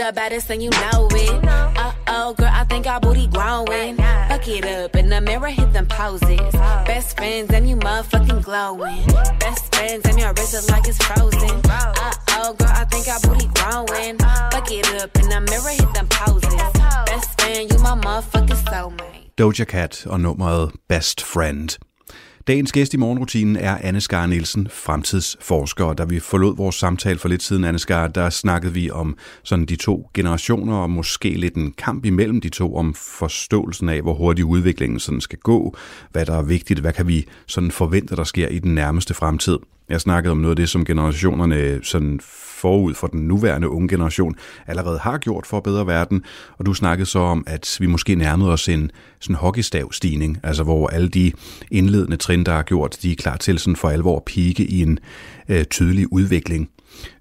the 0.06 0.12
baddest 0.12 0.50
and 0.50 0.62
you 0.62 0.70
know 0.70 1.08
it. 1.10 1.44
Uh 1.44 1.92
oh, 2.06 2.34
girl, 2.34 2.50
I 2.52 2.64
think 2.64 2.86
our 2.86 3.00
booty 3.00 3.26
growing. 3.26 3.96
Fuck 3.96 4.46
it 4.48 4.64
up 4.64 4.94
in 4.94 5.08
the 5.08 5.20
mirror, 5.20 5.48
hit 5.48 5.72
them 5.72 5.86
poses. 5.86 6.52
Best 6.86 7.16
friends 7.16 7.50
and 7.52 7.68
you 7.68 7.76
motherfucking 7.76 8.42
glowing. 8.44 9.06
Best 9.40 9.74
friends 9.74 10.04
and 10.06 10.18
your 10.18 10.32
wrist 10.34 10.54
is 10.54 10.70
like 10.70 10.86
it's 10.86 11.02
frozen. 11.04 11.60
Uh 11.64 12.12
oh, 12.38 12.54
girl, 12.54 12.70
I 12.72 12.84
think 12.84 13.08
our 13.08 13.20
booty 13.20 13.48
growing. 13.58 14.18
Fuck 14.52 14.70
it 14.70 14.86
up 15.02 15.16
in 15.16 15.28
the 15.28 15.40
mirror, 15.40 15.74
hit 15.80 15.92
them 15.94 16.08
poses. 16.08 16.54
Best 17.06 17.40
friend, 17.40 17.70
you 17.70 17.78
my 17.78 17.96
motherfucking 17.96 18.62
soulmate. 18.70 19.32
Doja 19.36 19.64
Cat 19.64 20.06
og 20.06 20.20
nummeret 20.20 20.72
Best 20.88 21.20
Friend. 21.20 21.85
Dagens 22.46 22.72
gæst 22.72 22.94
i 22.94 22.96
morgenrutinen 22.96 23.56
er 23.56 23.78
Anne 23.80 24.00
Skar 24.00 24.26
Nielsen, 24.26 24.68
fremtidsforsker. 24.70 25.84
Og 25.84 25.98
Da 25.98 26.04
vi 26.04 26.20
forlod 26.20 26.56
vores 26.56 26.76
samtale 26.76 27.18
for 27.18 27.28
lidt 27.28 27.42
siden, 27.42 27.64
Anne 27.64 27.78
Skar, 27.78 28.08
der 28.08 28.30
snakkede 28.30 28.74
vi 28.74 28.90
om 28.90 29.16
sådan 29.42 29.66
de 29.66 29.76
to 29.76 30.10
generationer, 30.14 30.76
og 30.76 30.90
måske 30.90 31.28
lidt 31.28 31.54
en 31.54 31.72
kamp 31.72 32.04
imellem 32.04 32.40
de 32.40 32.48
to, 32.48 32.76
om 32.76 32.94
forståelsen 32.94 33.88
af, 33.88 34.02
hvor 34.02 34.14
hurtigt 34.14 34.44
udviklingen 34.44 35.00
sådan 35.00 35.20
skal 35.20 35.38
gå, 35.38 35.76
hvad 36.12 36.26
der 36.26 36.38
er 36.38 36.42
vigtigt, 36.42 36.80
hvad 36.80 36.92
kan 36.92 37.08
vi 37.08 37.26
sådan 37.46 37.70
forvente, 37.70 38.16
der 38.16 38.24
sker 38.24 38.48
i 38.48 38.58
den 38.58 38.74
nærmeste 38.74 39.14
fremtid. 39.14 39.58
Jeg 39.88 40.00
snakkede 40.00 40.32
om 40.32 40.38
noget 40.38 40.52
af 40.52 40.56
det, 40.56 40.68
som 40.68 40.84
generationerne 40.84 41.80
sådan 41.82 42.20
forud 42.66 42.94
for 42.94 43.06
den 43.06 43.20
nuværende 43.20 43.68
unge 43.68 43.88
generation 43.88 44.34
allerede 44.66 44.98
har 44.98 45.18
gjort 45.18 45.46
for 45.46 45.56
at 45.56 45.62
bedre 45.62 45.86
verden, 45.86 46.24
og 46.58 46.66
du 46.66 46.74
snakkede 46.74 47.06
så 47.06 47.18
om, 47.18 47.44
at 47.46 47.76
vi 47.80 47.86
måske 47.86 48.14
nærmede 48.14 48.52
os 48.52 48.68
en 48.68 48.90
sådan 49.20 49.36
hockeystav-stigning, 49.36 50.38
altså 50.42 50.62
hvor 50.62 50.88
alle 50.88 51.08
de 51.08 51.32
indledende 51.70 52.16
trin, 52.16 52.44
der 52.44 52.52
er 52.52 52.62
gjort, 52.62 52.98
de 53.02 53.12
er 53.12 53.16
klar 53.16 53.36
til 53.36 53.58
sådan 53.58 53.76
for 53.76 53.88
alvor 53.88 54.16
at 54.16 54.24
pike 54.24 54.64
i 54.64 54.82
en 54.82 54.98
øh, 55.48 55.64
tydelig 55.64 56.12
udvikling. 56.12 56.70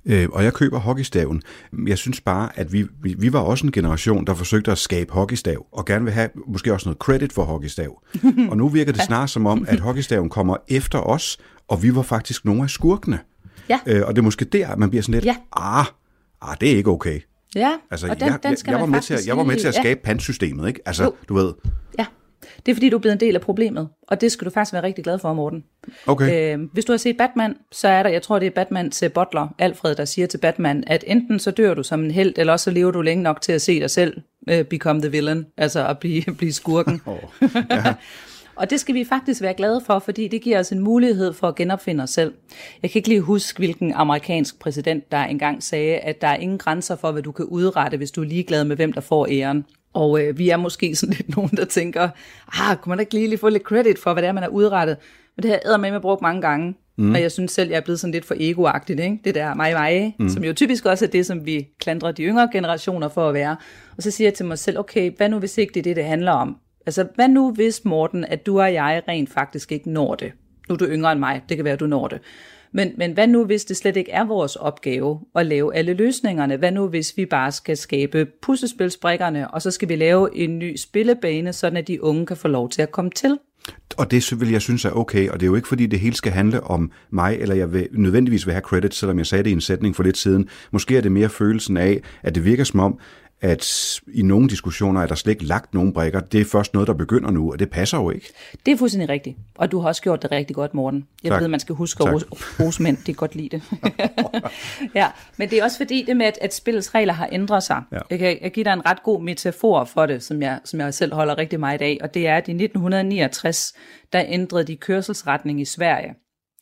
Øh, 0.06 0.28
og 0.32 0.44
jeg 0.44 0.54
køber 0.54 0.80
hockeystaven. 0.80 1.42
Jeg 1.88 1.98
synes 1.98 2.22
bare, 2.22 2.50
at 2.56 2.74
vi, 2.74 2.86
vi, 3.02 3.16
vi 3.20 3.34
var 3.34 3.40
også 3.40 3.66
en 3.66 3.72
generation, 3.72 4.26
der 4.26 4.34
forsøgte 4.34 4.72
at 4.72 4.78
skabe 4.78 5.14
hockeystav, 5.14 5.66
og 5.72 5.86
gerne 5.86 6.06
vil 6.06 6.14
have 6.14 6.30
måske 6.48 6.74
også 6.74 6.90
noget 6.90 6.98
credit 6.98 7.34
for 7.34 7.44
hockeystav. 7.44 8.02
og 8.52 8.58
nu 8.58 8.68
virker 8.68 8.92
det 8.92 9.02
snart 9.02 9.30
som 9.30 9.46
om, 9.46 9.66
at 9.68 9.80
hockeystaven 9.80 10.30
kommer 10.30 10.58
efter 10.68 11.00
os, 11.00 11.38
og 11.68 11.84
vi 11.84 11.96
var 11.96 12.02
faktisk 12.02 12.46
nogle 12.46 12.64
af 12.64 12.70
skurkene. 12.70 13.20
Ja. 13.70 13.80
Øh, 13.86 14.02
og 14.08 14.16
det 14.16 14.22
er 14.22 14.24
måske 14.24 14.46
der, 14.46 14.76
man 14.76 14.90
bliver 14.90 15.04
sådan 15.04 15.14
lidt, 15.14 15.26
Ja. 15.26 15.36
ah, 15.58 15.86
ah, 16.42 16.58
det 16.62 16.72
er 16.72 16.78
ikke 16.78 16.90
okay. 16.90 17.20
Ja, 17.56 17.72
Altså, 17.92 18.08
og 18.08 18.20
den, 18.20 18.28
jeg, 18.28 18.40
den 18.44 18.58
skal 18.58 18.72
jeg, 18.72 18.78
jeg, 18.78 18.82
var 18.82 18.86
med 18.88 19.02
til 19.02 19.14
at, 19.14 19.28
jeg 19.28 19.38
var 19.38 19.44
med 19.44 19.56
til 19.56 19.68
at 19.68 19.76
ja. 19.76 19.82
skabe 19.82 20.00
pantsystemet, 20.04 20.68
ikke? 20.68 20.80
Altså, 20.86 21.04
Jo. 21.04 21.14
du 21.30 21.34
ved, 21.34 21.54
Ja, 22.00 22.06
det 22.66 22.72
er 22.72 22.76
fordi, 22.76 22.90
du 22.90 22.96
er 22.98 23.02
blevet 23.02 23.14
en 23.14 23.20
del 23.20 23.36
af 23.36 23.42
problemet, 23.42 23.90
og 24.08 24.22
det 24.22 24.32
skal 24.32 24.46
du 24.46 24.52
faktisk 24.52 24.74
være 24.74 24.84
rigtig 24.84 25.04
glad 25.04 25.20
for, 25.20 25.34
Morten. 25.34 25.64
okay. 26.08 26.58
Øh, 26.58 26.64
hvis 26.74 26.86
du 26.86 26.94
har 26.94 26.98
set 26.98 27.18
Batman, 27.18 27.56
så 27.72 27.88
er 27.88 28.04
der, 28.04 28.10
jeg 28.10 28.22
tror 28.22 28.40
det 28.40 28.46
er 28.46 28.52
Batmans 28.52 29.04
øh, 29.04 29.12
butler, 29.12 29.48
Alfred, 29.60 29.96
der 29.96 30.06
siger 30.06 30.28
til 30.28 30.38
Batman, 30.38 30.84
at 30.88 31.04
enten 31.08 31.40
så 31.40 31.52
dør 31.52 31.74
du 31.74 31.84
som 31.84 32.04
en 32.04 32.12
held, 32.12 32.34
eller 32.38 32.54
også 32.54 32.64
så 32.64 32.72
lever 32.72 32.92
du 32.92 33.02
længe 33.02 33.24
nok 33.24 33.42
til 33.42 33.52
at 33.52 33.62
se 33.62 33.80
dig 33.80 33.90
selv 33.90 34.22
øh, 34.50 34.64
become 34.66 35.02
the 35.02 35.12
villain, 35.12 35.46
altså 35.58 35.88
at 35.88 36.00
blive, 36.00 36.24
blive 36.38 36.54
skurken. 36.54 37.02
Oh, 37.06 37.18
ja. 37.70 37.94
Og 38.56 38.70
det 38.70 38.80
skal 38.80 38.96
vi 38.96 39.04
faktisk 39.04 39.42
være 39.42 39.54
glade 39.54 39.82
for, 39.86 40.00
fordi 40.00 40.28
det 40.28 40.42
giver 40.42 40.60
os 40.60 40.72
en 40.72 40.80
mulighed 40.80 41.34
for 41.34 41.48
at 41.48 41.56
genopfinde 41.56 42.04
os 42.04 42.10
selv. 42.10 42.34
Jeg 42.82 42.92
kan 42.92 43.00
ikke 43.00 43.10
lige 43.10 43.22
huske, 43.22 43.58
hvilken 43.58 43.94
amerikansk 43.94 44.60
præsident, 44.60 45.12
der 45.12 45.18
engang 45.18 45.64
sagde, 45.64 45.98
at 45.98 46.22
der 46.22 46.28
er 46.28 46.38
ingen 46.38 46.58
grænser 46.58 46.96
for, 46.96 47.12
hvad 47.12 47.22
du 47.22 47.32
kan 47.32 47.46
udrette, 47.46 47.98
hvis 47.98 48.12
du 48.12 48.22
er 48.22 48.26
ligeglad 48.26 48.64
med, 48.64 48.76
hvem 48.76 48.94
der 48.94 49.02
får 49.02 49.28
æren. 49.32 49.66
Og 49.94 50.22
øh, 50.22 50.38
vi 50.38 50.50
er 50.50 50.58
måske 50.58 50.96
sådan 50.96 51.16
lidt 51.18 51.36
nogen, 51.36 51.52
der 51.58 51.66
tænker, 51.66 52.10
ah, 52.62 52.78
kunne 52.78 52.90
man 52.90 52.98
da 52.98 53.02
ikke 53.02 53.14
lige, 53.14 53.28
lige 53.28 53.40
få 53.40 53.50
lidt 53.50 53.64
credit 53.64 54.00
for, 54.00 54.14
hvad 54.14 54.24
det 54.24 54.28
er, 54.28 54.34
man 54.34 54.44
har 54.44 54.50
udrettet? 54.50 54.98
Men 55.36 55.44
det 55.44 55.52
har 55.52 55.72
jeg 55.72 55.80
med 55.80 55.92
med 55.92 56.02
brugt 56.02 56.22
mange 56.22 56.42
gange. 56.42 56.76
Mm. 56.98 57.12
Og 57.12 57.22
jeg 57.22 57.32
synes 57.32 57.52
selv, 57.52 57.70
jeg 57.70 57.78
er 57.78 57.82
blevet 57.82 58.00
sådan 58.00 58.12
lidt 58.12 58.26
for 58.26 58.36
egoagtigt, 58.40 59.00
ikke? 59.00 59.20
Det 59.24 59.36
der 59.36 59.54
mig, 59.54 59.74
mig, 59.74 60.16
mm. 60.20 60.30
som 60.30 60.44
jo 60.44 60.54
typisk 60.54 60.86
også 60.86 61.06
er 61.06 61.10
det, 61.10 61.26
som 61.26 61.46
vi 61.46 61.68
klandrer 61.80 62.12
de 62.12 62.24
yngre 62.24 62.50
generationer 62.52 63.10
for 63.10 63.28
at 63.28 63.34
være. 63.34 63.56
Og 63.98 64.04
så 64.04 64.12
siger 64.12 64.28
jeg 64.28 64.34
til 64.34 64.46
mig 64.46 64.60
selv, 64.60 64.80
okay, 64.80 65.12
hvad 65.18 65.30
nu 65.30 65.40
hvis 65.40 65.58
ikke 65.58 65.74
det 65.74 65.80
er 65.80 65.84
det, 65.84 65.96
det 65.96 66.06
handler 66.06 66.32
om? 66.32 66.58
Altså, 66.86 67.08
hvad 67.16 67.28
nu 67.28 67.52
hvis, 67.52 67.86
Morten, 67.86 68.26
at 68.26 68.46
du 68.46 68.62
og 68.62 68.74
jeg 68.74 69.04
rent 69.08 69.30
faktisk 69.30 69.72
ikke 69.72 69.90
når 69.90 70.16
det? 70.16 70.32
Nu 70.70 70.74
er 70.74 70.78
du 70.78 70.86
yngre 70.86 71.12
end 71.12 71.20
mig, 71.20 71.42
det 71.50 71.58
kan 71.58 71.64
være, 71.64 71.74
at 71.74 71.80
du 71.80 71.88
når 71.88 72.08
det. 72.08 72.22
Men, 72.72 72.92
men 72.98 73.12
hvad 73.12 73.28
nu, 73.28 73.46
hvis 73.46 73.66
det 73.66 73.78
slet 73.78 73.98
ikke 73.98 74.12
er 74.12 74.24
vores 74.24 74.56
opgave 74.56 75.20
at 75.36 75.46
lave 75.46 75.76
alle 75.76 75.94
løsningerne? 75.94 76.58
Hvad 76.58 76.72
nu, 76.72 76.88
hvis 76.88 77.18
vi 77.18 77.26
bare 77.26 77.52
skal 77.52 77.78
skabe 77.78 78.28
puslespilsbrikkerne, 78.42 79.52
og 79.52 79.62
så 79.62 79.72
skal 79.72 79.90
vi 79.90 79.96
lave 79.96 80.38
en 80.38 80.60
ny 80.60 80.76
spillebane, 80.76 81.54
sådan 81.54 81.78
at 81.78 81.88
de 81.88 82.04
unge 82.04 82.26
kan 82.26 82.38
få 82.38 82.48
lov 82.48 82.70
til 82.70 82.82
at 82.82 82.92
komme 82.92 83.12
til? 83.12 83.38
Og 83.98 84.12
det 84.12 84.40
vil 84.40 84.52
jeg 84.52 84.62
synes 84.62 84.86
er 84.86 84.92
okay, 84.92 85.30
og 85.30 85.40
det 85.40 85.46
er 85.46 85.48
jo 85.48 85.56
ikke 85.56 85.68
fordi 85.68 85.86
det 85.86 86.00
hele 86.00 86.16
skal 86.16 86.32
handle 86.32 86.64
om 86.64 86.92
mig, 87.10 87.38
eller 87.40 87.56
jeg 87.56 87.74
vil, 87.74 87.88
nødvendigvis 87.92 88.46
vil 88.46 88.54
have 88.54 88.62
credit, 88.62 88.94
selvom 88.94 89.18
jeg 89.18 89.26
sagde 89.26 89.44
det 89.44 89.50
i 89.50 89.54
en 89.54 89.62
sætning 89.62 89.96
for 89.96 90.04
lidt 90.04 90.18
siden. 90.18 90.50
Måske 90.72 90.98
er 90.98 91.02
det 91.02 91.12
mere 91.12 91.30
følelsen 91.30 91.78
af, 91.78 92.02
at 92.24 92.36
det 92.36 92.46
virker 92.46 92.64
som 92.64 92.80
om, 92.80 93.00
at 93.46 94.00
i 94.14 94.22
nogle 94.22 94.50
diskussioner 94.50 95.02
er 95.02 95.08
der 95.08 95.16
slet 95.16 95.32
ikke 95.32 95.46
lagt 95.46 95.74
nogen 95.74 95.94
brækker. 95.94 96.20
Det 96.20 96.42
er 96.42 96.46
først 96.46 96.74
noget, 96.74 96.88
der 96.88 96.94
begynder 96.94 97.32
nu, 97.32 97.52
og 97.52 97.60
det 97.60 97.70
passer 97.70 97.98
jo 97.98 98.10
ikke. 98.10 98.34
Det 98.66 98.72
er 98.72 98.78
fuldstændig 98.78 99.10
rigtigt. 99.10 99.38
Og 99.56 99.72
du 99.72 99.80
har 99.80 99.88
også 99.88 100.02
gjort 100.02 100.22
det 100.22 100.32
rigtig 100.32 100.56
godt, 100.56 100.74
Morten. 100.74 101.08
Jeg 101.24 101.32
Tak. 101.32 101.42
ved, 101.42 101.48
man 101.48 101.60
skal 101.60 101.76
huske 101.76 102.04
at 102.04 102.06
Tak. 102.06 102.14
rose, 102.14 102.26
rose 102.60 102.84
mænd. 102.84 102.98
Det 102.98 103.10
er 103.10 103.14
godt 103.14 103.36
lide 103.36 103.50
det. 103.50 103.64
ja, 104.96 105.08
men 105.38 105.50
det 105.50 105.60
er 105.60 105.64
også 105.64 105.78
fordi 105.78 106.04
det 106.08 106.18
med, 106.18 106.26
at, 106.26 106.38
at 106.42 106.54
spillets 106.54 106.96
regler 106.96 107.14
har 107.14 107.30
ændret 107.32 107.64
sig. 107.64 107.82
Ja. 107.92 108.00
Jeg 108.10 108.20
kan 108.20 108.38
jeg 108.42 108.52
give 108.52 108.64
dig 108.64 108.74
en 108.74 108.86
ret 108.86 109.04
god 109.04 109.22
metafor 109.22 109.84
for 109.84 110.06
det, 110.06 110.24
som 110.24 110.42
jeg, 110.42 110.60
som 110.66 110.80
jeg 110.80 110.94
selv 110.94 111.14
holder 111.14 111.38
rigtig 111.38 111.60
meget 111.60 111.82
af. 111.82 111.98
Og 112.02 112.14
det 112.14 112.28
er, 112.28 112.38
at 112.38 112.48
i 112.48 112.52
1969, 112.52 113.74
der 114.14 114.24
ændrede 114.28 114.64
de 114.64 114.76
kørselsretning 114.76 115.62
i 115.62 115.66
Sverige. 115.66 116.14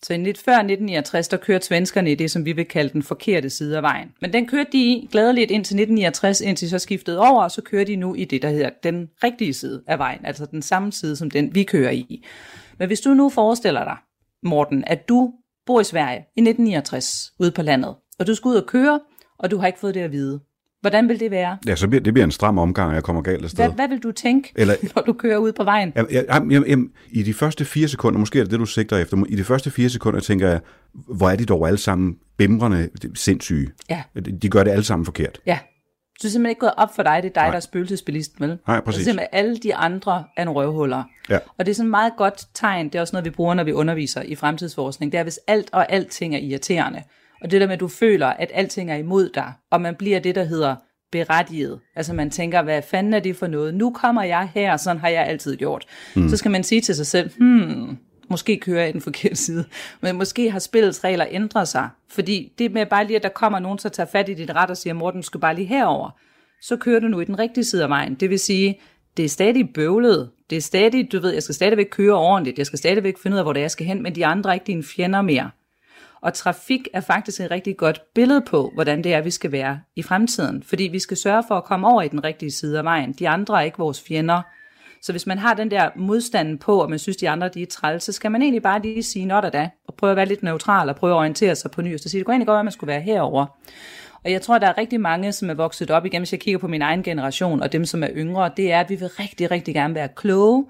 Så 0.03 0.13
i 0.13 0.17
lidt 0.17 0.37
før 0.37 0.53
1969, 0.53 1.27
der 1.27 1.37
kørte 1.37 1.65
svenskerne 1.65 2.11
i 2.11 2.15
det, 2.15 2.31
som 2.31 2.45
vi 2.45 2.51
vil 2.51 2.65
kalde 2.65 2.93
den 2.93 3.03
forkerte 3.03 3.49
side 3.49 3.77
af 3.77 3.83
vejen. 3.83 4.09
Men 4.21 4.33
den 4.33 4.47
kørte 4.47 4.69
de 4.71 4.77
i 4.77 5.09
glædeligt 5.11 5.51
indtil 5.51 5.75
1969, 5.75 6.41
indtil 6.41 6.65
de 6.65 6.69
så 6.69 6.79
skiftede 6.79 7.19
over, 7.19 7.43
og 7.43 7.51
så 7.51 7.61
kører 7.61 7.85
de 7.85 7.95
nu 7.95 8.13
i 8.15 8.25
det, 8.25 8.41
der 8.41 8.49
hedder 8.49 8.69
den 8.83 9.09
rigtige 9.23 9.53
side 9.53 9.83
af 9.87 9.99
vejen, 9.99 10.25
altså 10.25 10.45
den 10.45 10.61
samme 10.61 10.91
side, 10.91 11.15
som 11.15 11.31
den 11.31 11.55
vi 11.55 11.63
kører 11.63 11.91
i. 11.91 12.25
Men 12.79 12.87
hvis 12.87 13.01
du 13.01 13.13
nu 13.13 13.29
forestiller 13.29 13.83
dig, 13.83 13.97
Morten, 14.43 14.83
at 14.87 15.09
du 15.09 15.33
bor 15.65 15.81
i 15.81 15.83
Sverige 15.83 16.17
i 16.17 16.41
1969, 16.41 17.33
ude 17.39 17.51
på 17.51 17.61
landet, 17.61 17.95
og 18.19 18.27
du 18.27 18.35
skal 18.35 18.49
ud 18.49 18.55
og 18.55 18.65
køre, 18.67 18.99
og 19.39 19.51
du 19.51 19.57
har 19.57 19.67
ikke 19.67 19.79
fået 19.79 19.93
det 19.93 20.01
at 20.01 20.11
vide. 20.11 20.39
Hvordan 20.83 21.09
vil 21.09 21.19
det 21.19 21.31
være? 21.31 21.57
Ja, 21.67 21.75
så 21.75 21.87
bliver, 21.87 22.01
det 22.01 22.13
bliver 22.13 22.23
en 22.25 22.31
stram 22.31 22.57
omgang, 22.57 22.89
og 22.89 22.95
jeg 22.95 23.03
kommer 23.03 23.21
galt 23.21 23.43
afsted. 23.43 23.63
Hvad, 23.65 23.75
hvad 23.75 23.87
vil 23.87 23.99
du 23.99 24.11
tænke, 24.11 24.51
Eller- 24.55 24.75
når 24.95 25.01
du 25.01 25.13
kører 25.13 25.37
ud 25.37 25.51
på 25.51 25.63
vejen? 25.63 25.93
Jamen, 25.95 26.11
jamen, 26.11 26.51
jamen, 26.51 26.69
jamen, 26.69 26.89
I 27.11 27.23
de 27.23 27.33
første 27.33 27.65
fire 27.65 27.87
sekunder, 27.87 28.19
måske 28.19 28.39
er 28.39 28.43
det 28.43 28.51
det, 28.51 28.59
du 28.59 28.65
sigter 28.65 28.97
efter, 28.97 29.23
i 29.29 29.35
de 29.35 29.43
første 29.43 29.71
fire 29.71 29.89
sekunder 29.89 30.19
tænker 30.19 30.47
jeg, 30.47 30.59
hvor 30.93 31.29
er 31.29 31.35
de 31.35 31.45
dog 31.45 31.67
alle 31.67 31.77
sammen 31.77 32.15
bimrende 32.37 32.89
sindssyge. 33.15 33.69
Ja. 33.89 34.01
De 34.15 34.21
de 34.21 34.49
gør 34.49 34.63
det 34.63 34.71
alle 34.71 34.83
sammen 34.83 35.05
forkert. 35.05 35.39
Ja. 35.45 35.57
Så 36.13 36.17
det 36.21 36.25
er 36.25 36.31
simpelthen 36.31 36.49
ikke 36.49 36.59
gået 36.59 36.73
op 36.77 36.95
for 36.95 37.03
dig, 37.03 37.19
det 37.23 37.29
er 37.29 37.33
dig, 37.33 37.41
Nej. 37.43 37.49
der 37.49 37.55
er 37.55 37.59
spøgelsesbilisten, 37.59 38.47
vel? 38.47 38.57
Nej, 38.67 38.79
præcis. 38.81 38.97
Det 38.97 39.01
er 39.01 39.11
simpelthen 39.11 39.27
alle 39.45 39.57
de 39.57 39.75
andre 39.75 40.23
er 40.37 40.41
en 40.41 40.49
røvhuller. 40.49 41.03
Ja. 41.29 41.37
Og 41.57 41.65
det 41.65 41.71
er 41.71 41.75
sådan 41.75 41.87
et 41.87 41.91
meget 41.91 42.13
godt 42.17 42.45
tegn, 42.53 42.85
det 42.85 42.95
er 42.95 43.01
også 43.01 43.15
noget, 43.15 43.25
vi 43.25 43.29
bruger, 43.29 43.53
når 43.53 43.63
vi 43.63 43.71
underviser 43.73 44.21
i 44.21 44.35
fremtidsforskning, 44.35 45.11
det 45.11 45.17
er, 45.19 45.23
hvis 45.23 45.39
alt 45.47 45.69
og 45.71 45.91
alting 45.91 46.35
er 46.35 46.39
irriterende. 46.39 47.03
Og 47.43 47.51
det 47.51 47.61
der 47.61 47.67
med, 47.67 47.73
at 47.73 47.79
du 47.79 47.87
føler, 47.87 48.27
at 48.27 48.51
alting 48.53 48.91
er 48.91 48.95
imod 48.95 49.29
dig, 49.29 49.53
og 49.71 49.81
man 49.81 49.95
bliver 49.95 50.19
det, 50.19 50.35
der 50.35 50.43
hedder 50.43 50.75
berettiget. 51.11 51.79
Altså 51.95 52.13
man 52.13 52.29
tænker, 52.29 52.61
hvad 52.61 52.81
fanden 52.81 53.13
er 53.13 53.19
det 53.19 53.35
for 53.35 53.47
noget? 53.47 53.73
Nu 53.73 53.91
kommer 53.91 54.23
jeg 54.23 54.49
her, 54.53 54.77
sådan 54.77 54.99
har 54.99 55.09
jeg 55.09 55.25
altid 55.25 55.57
gjort. 55.57 55.85
Mm. 56.15 56.29
Så 56.29 56.37
skal 56.37 56.51
man 56.51 56.63
sige 56.63 56.81
til 56.81 56.95
sig 56.95 57.07
selv, 57.07 57.29
hmm, 57.37 57.97
måske 58.29 58.59
kører 58.59 58.79
jeg 58.79 58.89
i 58.89 58.91
den 58.91 59.01
forkerte 59.01 59.35
side, 59.35 59.65
men 60.01 60.15
måske 60.15 60.51
har 60.51 60.59
spillets 60.59 61.03
regler 61.03 61.25
ændret 61.29 61.67
sig. 61.67 61.89
Fordi 62.09 62.53
det 62.57 62.71
med 62.71 62.85
bare 62.85 63.07
lige, 63.07 63.17
at 63.17 63.23
der 63.23 63.29
kommer 63.29 63.59
nogen, 63.59 63.79
der 63.83 63.89
tager 63.89 64.07
fat 64.07 64.29
i 64.29 64.33
dit 64.33 64.51
ret 64.51 64.69
og 64.69 64.77
siger, 64.77 64.93
Morten, 64.93 65.21
du 65.21 65.25
skal 65.25 65.39
bare 65.39 65.55
lige 65.55 65.67
herover, 65.67 66.09
så 66.61 66.77
kører 66.77 66.99
du 66.99 67.07
nu 67.07 67.19
i 67.19 67.25
den 67.25 67.39
rigtige 67.39 67.63
side 67.63 67.83
af 67.83 67.89
vejen. 67.89 68.15
Det 68.15 68.29
vil 68.29 68.39
sige, 68.39 68.79
det 69.17 69.25
er 69.25 69.29
stadig 69.29 69.69
bøvlet. 69.73 70.29
Det 70.49 70.57
er 70.57 70.61
stadig, 70.61 71.11
du 71.11 71.19
ved, 71.19 71.33
jeg 71.33 71.43
skal 71.43 71.55
stadigvæk 71.55 71.87
køre 71.91 72.13
ordentligt. 72.13 72.57
Jeg 72.57 72.65
skal 72.65 72.79
stadigvæk 72.79 73.17
finde 73.17 73.35
ud 73.35 73.39
af, 73.39 73.45
hvor 73.45 73.53
det 73.53 73.59
er, 73.59 73.63
jeg 73.63 73.71
skal 73.71 73.85
hen, 73.85 74.03
men 74.03 74.15
de 74.15 74.25
andre 74.25 74.49
er 74.49 74.53
ikke 74.53 74.67
dine 74.67 74.83
fjender 74.83 75.21
mere. 75.21 75.49
Og 76.23 76.33
trafik 76.33 76.87
er 76.93 77.01
faktisk 77.01 77.41
et 77.41 77.51
rigtig 77.51 77.77
godt 77.77 78.01
billede 78.15 78.41
på, 78.41 78.71
hvordan 78.73 79.03
det 79.03 79.13
er, 79.13 79.21
vi 79.21 79.31
skal 79.31 79.51
være 79.51 79.79
i 79.95 80.03
fremtiden. 80.03 80.63
Fordi 80.63 80.83
vi 80.83 80.99
skal 80.99 81.17
sørge 81.17 81.43
for 81.47 81.55
at 81.55 81.63
komme 81.63 81.87
over 81.87 82.01
i 82.01 82.07
den 82.07 82.23
rigtige 82.23 82.51
side 82.51 82.77
af 82.77 82.83
vejen. 82.83 83.13
De 83.13 83.29
andre 83.29 83.57
er 83.57 83.61
ikke 83.61 83.77
vores 83.77 84.01
fjender. 84.07 84.41
Så 85.01 85.13
hvis 85.13 85.27
man 85.27 85.37
har 85.37 85.53
den 85.53 85.71
der 85.71 85.89
modstand 85.95 86.59
på, 86.59 86.81
og 86.81 86.89
man 86.89 86.99
synes, 86.99 87.17
de 87.17 87.29
andre 87.29 87.49
de 87.49 87.61
er 87.61 87.65
træls, 87.65 88.03
så 88.03 88.11
skal 88.11 88.31
man 88.31 88.41
egentlig 88.41 88.61
bare 88.61 88.81
lige 88.81 89.03
sige, 89.03 89.25
not 89.25 89.53
da, 89.53 89.69
og 89.87 89.93
prøve 89.93 90.11
at 90.11 90.17
være 90.17 90.25
lidt 90.25 90.43
neutral, 90.43 90.89
og 90.89 90.95
prøve 90.95 91.13
at 91.13 91.17
orientere 91.17 91.55
sig 91.55 91.71
på 91.71 91.81
ny, 91.81 91.93
og 91.93 91.99
så 91.99 92.09
sige, 92.09 92.19
det 92.19 92.25
kunne 92.25 92.33
egentlig 92.33 92.47
godt 92.47 92.55
være, 92.55 92.59
at 92.59 92.65
man 92.65 92.71
skulle 92.71 92.91
være 92.91 93.01
herover. 93.01 93.45
Og 94.23 94.31
jeg 94.31 94.41
tror, 94.41 94.57
der 94.57 94.67
er 94.67 94.77
rigtig 94.77 95.01
mange, 95.01 95.31
som 95.31 95.49
er 95.49 95.53
vokset 95.53 95.91
op 95.91 96.05
igennem, 96.05 96.21
hvis 96.21 96.31
jeg 96.31 96.39
kigger 96.39 96.59
på 96.59 96.67
min 96.67 96.81
egen 96.81 97.03
generation, 97.03 97.61
og 97.61 97.71
dem, 97.71 97.85
som 97.85 98.03
er 98.03 98.09
yngre, 98.15 98.51
det 98.57 98.71
er, 98.71 98.79
at 98.79 98.89
vi 98.89 98.95
vil 98.95 99.07
rigtig, 99.07 99.51
rigtig 99.51 99.73
gerne 99.73 99.95
være 99.95 100.09
kloge. 100.15 100.65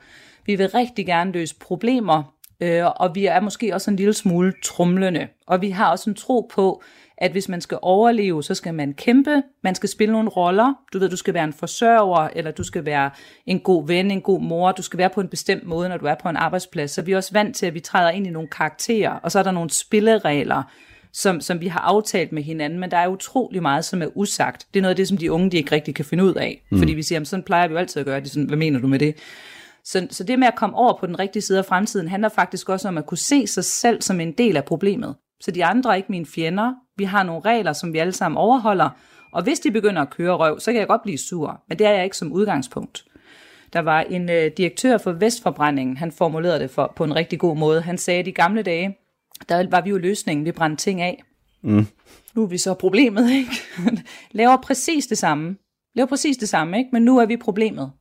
Vi 0.45 0.55
vil 0.55 0.69
rigtig 0.69 1.05
gerne 1.05 1.31
løse 1.31 1.55
problemer, 1.55 2.33
øh, 2.61 2.85
og 2.85 3.15
vi 3.15 3.25
er 3.25 3.39
måske 3.39 3.73
også 3.73 3.91
en 3.91 3.97
lille 3.97 4.13
smule 4.13 4.53
trumlende. 4.63 5.27
Og 5.47 5.61
vi 5.61 5.69
har 5.69 5.91
også 5.91 6.09
en 6.09 6.15
tro 6.15 6.49
på, 6.53 6.83
at 7.17 7.31
hvis 7.31 7.49
man 7.49 7.61
skal 7.61 7.77
overleve, 7.81 8.43
så 8.43 8.55
skal 8.55 8.73
man 8.73 8.93
kæmpe, 8.93 9.43
man 9.63 9.75
skal 9.75 9.89
spille 9.89 10.11
nogle 10.11 10.29
roller. 10.29 10.73
Du 10.93 10.99
ved, 10.99 11.09
du 11.09 11.17
skal 11.17 11.33
være 11.33 11.43
en 11.43 11.53
forsørger, 11.53 12.29
eller 12.35 12.51
du 12.51 12.63
skal 12.63 12.85
være 12.85 13.09
en 13.45 13.59
god 13.59 13.87
ven, 13.87 14.11
en 14.11 14.21
god 14.21 14.41
mor. 14.41 14.71
Du 14.71 14.81
skal 14.81 14.97
være 14.97 15.09
på 15.09 15.21
en 15.21 15.27
bestemt 15.27 15.65
måde, 15.65 15.89
når 15.89 15.97
du 15.97 16.05
er 16.05 16.15
på 16.23 16.29
en 16.29 16.35
arbejdsplads. 16.35 16.91
Så 16.91 17.01
vi 17.01 17.11
er 17.11 17.17
også 17.17 17.33
vant 17.33 17.55
til, 17.55 17.65
at 17.65 17.73
vi 17.73 17.79
træder 17.79 18.09
ind 18.09 18.27
i 18.27 18.29
nogle 18.29 18.49
karakterer, 18.49 19.11
og 19.11 19.31
så 19.31 19.39
er 19.39 19.43
der 19.43 19.51
nogle 19.51 19.69
spilleregler, 19.69 20.63
som, 21.13 21.41
som 21.41 21.61
vi 21.61 21.67
har 21.67 21.79
aftalt 21.79 22.31
med 22.31 22.43
hinanden, 22.43 22.79
men 22.79 22.91
der 22.91 22.97
er 22.97 23.07
utrolig 23.07 23.61
meget, 23.61 23.85
som 23.85 24.01
er 24.01 24.07
usagt. 24.17 24.67
Det 24.73 24.79
er 24.79 24.81
noget 24.81 24.89
af 24.89 24.95
det, 24.95 25.07
som 25.07 25.17
de 25.17 25.31
unge 25.31 25.51
de 25.51 25.57
ikke 25.57 25.71
rigtig 25.71 25.95
kan 25.95 26.05
finde 26.05 26.23
ud 26.23 26.33
af. 26.33 26.63
Mm. 26.69 26.77
Fordi 26.77 26.93
vi 26.93 27.03
siger, 27.03 27.15
jamen, 27.15 27.25
sådan 27.25 27.43
plejer 27.43 27.67
vi 27.67 27.73
jo 27.73 27.79
altid 27.79 27.99
at 27.99 28.05
gøre. 28.05 28.19
De 28.19 28.29
sådan, 28.29 28.47
hvad 28.47 28.57
mener 28.57 28.79
du 28.79 28.87
med 28.87 28.99
det? 28.99 29.15
Så, 29.85 30.07
så 30.11 30.23
det 30.23 30.39
med 30.39 30.47
at 30.47 30.55
komme 30.55 30.75
over 30.75 30.97
på 30.99 31.05
den 31.05 31.19
rigtige 31.19 31.41
side 31.41 31.59
af 31.59 31.65
fremtiden, 31.65 32.07
handler 32.07 32.29
faktisk 32.29 32.69
også 32.69 32.87
om 32.87 32.97
at 32.97 33.05
kunne 33.05 33.17
se 33.17 33.47
sig 33.47 33.63
selv 33.65 34.01
som 34.01 34.19
en 34.19 34.31
del 34.31 34.57
af 34.57 34.65
problemet. 34.65 35.15
Så 35.41 35.51
de 35.51 35.65
andre 35.65 35.91
er 35.91 35.95
ikke 35.95 36.11
mine 36.11 36.25
fjender. 36.25 36.73
Vi 36.97 37.03
har 37.03 37.23
nogle 37.23 37.41
regler, 37.45 37.73
som 37.73 37.93
vi 37.93 37.97
alle 37.97 38.13
sammen 38.13 38.37
overholder. 38.37 38.89
Og 39.31 39.43
hvis 39.43 39.59
de 39.59 39.71
begynder 39.71 40.01
at 40.01 40.09
køre 40.09 40.35
røv, 40.35 40.59
så 40.59 40.71
kan 40.71 40.79
jeg 40.79 40.87
godt 40.87 41.01
blive 41.01 41.17
sur. 41.17 41.61
Men 41.69 41.79
det 41.79 41.87
er 41.87 41.91
jeg 41.91 42.03
ikke 42.03 42.17
som 42.17 42.31
udgangspunkt. 42.31 43.05
Der 43.73 43.79
var 43.79 44.01
en 44.01 44.29
øh, 44.29 44.51
direktør 44.57 44.97
for 44.97 45.11
Vestforbrændingen, 45.11 45.97
han 45.97 46.11
formulerede 46.11 46.59
det 46.59 46.71
for, 46.71 46.93
på 46.95 47.03
en 47.03 47.15
rigtig 47.15 47.39
god 47.39 47.57
måde. 47.57 47.81
Han 47.81 47.97
sagde, 47.97 48.19
at 48.19 48.27
i 48.27 48.31
gamle 48.31 48.63
dage, 48.63 48.97
der 49.49 49.67
var 49.69 49.81
vi 49.81 49.89
jo 49.89 49.97
løsningen, 49.97 50.45
vi 50.45 50.51
brændte 50.51 50.83
ting 50.83 51.01
af. 51.01 51.23
Mm. 51.61 51.87
Nu 52.35 52.43
er 52.43 52.47
vi 52.47 52.57
så 52.57 52.73
problemet, 52.73 53.31
ikke? 53.39 53.51
Laver 54.31 54.57
præcis 54.57 55.07
det 55.07 55.17
samme. 55.17 55.55
Laver 55.95 56.07
præcis 56.07 56.37
det 56.37 56.49
samme, 56.49 56.77
ikke? 56.77 56.89
Men 56.93 57.03
nu 57.03 57.17
er 57.17 57.25
vi 57.25 57.37
problemet. 57.37 57.91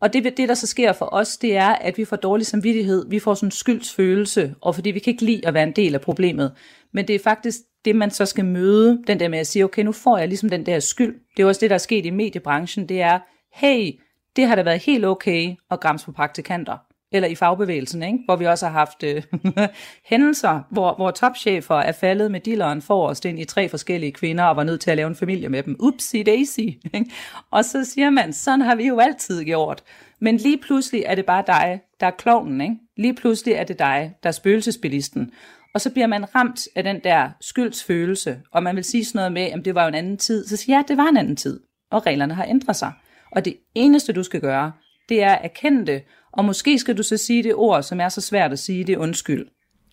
Og 0.00 0.12
det, 0.12 0.36
det, 0.36 0.48
der 0.48 0.54
så 0.54 0.66
sker 0.66 0.92
for 0.92 1.08
os, 1.12 1.36
det 1.36 1.56
er, 1.56 1.68
at 1.68 1.98
vi 1.98 2.04
får 2.04 2.16
dårlig 2.16 2.46
samvittighed, 2.46 3.08
vi 3.08 3.18
får 3.18 3.34
sådan 3.34 3.46
en 3.46 3.50
skyldsfølelse, 3.50 4.54
og 4.60 4.74
fordi 4.74 4.90
vi 4.90 4.98
kan 4.98 5.10
ikke 5.10 5.24
lide 5.24 5.46
at 5.46 5.54
være 5.54 5.62
en 5.62 5.72
del 5.72 5.94
af 5.94 6.00
problemet. 6.00 6.52
Men 6.92 7.08
det 7.08 7.14
er 7.14 7.18
faktisk 7.18 7.58
det, 7.84 7.96
man 7.96 8.10
så 8.10 8.26
skal 8.26 8.44
møde, 8.44 9.02
den 9.06 9.20
der 9.20 9.28
med 9.28 9.38
at 9.38 9.46
sige, 9.46 9.64
okay, 9.64 9.82
nu 9.82 9.92
får 9.92 10.18
jeg 10.18 10.28
ligesom 10.28 10.48
den 10.48 10.66
der 10.66 10.80
skyld. 10.80 11.20
Det 11.36 11.42
er 11.42 11.46
også 11.46 11.60
det, 11.60 11.70
der 11.70 11.74
er 11.74 11.78
sket 11.78 12.06
i 12.06 12.10
mediebranchen, 12.10 12.88
det 12.88 13.00
er, 13.00 13.18
hey, 13.54 13.92
det 14.36 14.46
har 14.46 14.54
da 14.54 14.62
været 14.62 14.82
helt 14.82 15.04
okay 15.04 15.54
at 15.70 15.80
græmse 15.80 16.06
på 16.06 16.12
praktikanter. 16.12 16.76
Eller 17.14 17.28
i 17.28 17.34
fagbevægelsen, 17.34 18.02
ikke? 18.02 18.18
hvor 18.24 18.36
vi 18.36 18.46
også 18.46 18.66
har 18.66 18.72
haft 18.72 19.02
øh, 19.02 19.22
hændelser, 20.10 20.60
hvor, 20.70 20.94
hvor 20.94 21.10
topchefer 21.10 21.74
er 21.74 21.92
faldet 21.92 22.30
med 22.30 22.40
dilleren 22.40 22.82
forrest 22.82 23.24
ind 23.24 23.40
i 23.40 23.44
tre 23.44 23.68
forskellige 23.68 24.12
kvinder 24.12 24.44
og 24.44 24.56
var 24.56 24.64
nødt 24.64 24.80
til 24.80 24.90
at 24.90 24.96
lave 24.96 25.06
en 25.06 25.16
familie 25.16 25.48
med 25.48 25.62
dem. 25.62 25.76
Upsi 25.80 26.22
daisy. 26.22 26.60
Ikke? 26.60 27.10
Og 27.50 27.64
så 27.64 27.84
siger 27.84 28.10
man, 28.10 28.32
sådan 28.32 28.60
har 28.60 28.74
vi 28.74 28.86
jo 28.86 28.98
altid 28.98 29.44
gjort. 29.44 29.82
Men 30.20 30.36
lige 30.36 30.58
pludselig 30.58 31.02
er 31.06 31.14
det 31.14 31.26
bare 31.26 31.44
dig, 31.46 31.80
der 32.00 32.06
er 32.06 32.10
klovnen. 32.10 32.60
Ikke? 32.60 32.76
Lige 32.96 33.14
pludselig 33.14 33.54
er 33.54 33.64
det 33.64 33.78
dig, 33.78 34.14
der 34.22 34.28
er 34.28 34.32
spøgelsesbilisten. 34.32 35.30
Og 35.74 35.80
så 35.80 35.90
bliver 35.90 36.06
man 36.06 36.34
ramt 36.34 36.68
af 36.76 36.82
den 36.82 37.00
der 37.04 37.30
skyldsfølelse, 37.40 38.40
og 38.52 38.62
man 38.62 38.76
vil 38.76 38.84
sige 38.84 39.04
sådan 39.04 39.18
noget 39.18 39.32
med, 39.32 39.42
at 39.42 39.64
det 39.64 39.74
var 39.74 39.82
jo 39.82 39.88
en 39.88 39.94
anden 39.94 40.16
tid. 40.16 40.46
Så 40.46 40.56
siger 40.56 40.76
jeg, 40.76 40.84
ja, 40.88 40.92
det 40.92 41.02
var 41.02 41.08
en 41.08 41.16
anden 41.16 41.36
tid, 41.36 41.60
og 41.90 42.06
reglerne 42.06 42.34
har 42.34 42.44
ændret 42.44 42.76
sig. 42.76 42.92
Og 43.32 43.44
det 43.44 43.56
eneste, 43.74 44.12
du 44.12 44.22
skal 44.22 44.40
gøre, 44.40 44.72
det 45.08 45.22
er 45.22 45.32
at 45.32 45.44
erkende 45.44 45.86
det, 45.86 46.02
og 46.36 46.44
måske 46.44 46.78
skal 46.78 46.96
du 46.96 47.02
så 47.02 47.16
sige 47.16 47.42
det 47.42 47.54
ord, 47.54 47.82
som 47.82 48.00
er 48.00 48.08
så 48.08 48.20
svært 48.20 48.52
at 48.52 48.58
sige, 48.58 48.84
det 48.84 48.92
er 48.92 48.98
undskyld. 48.98 49.46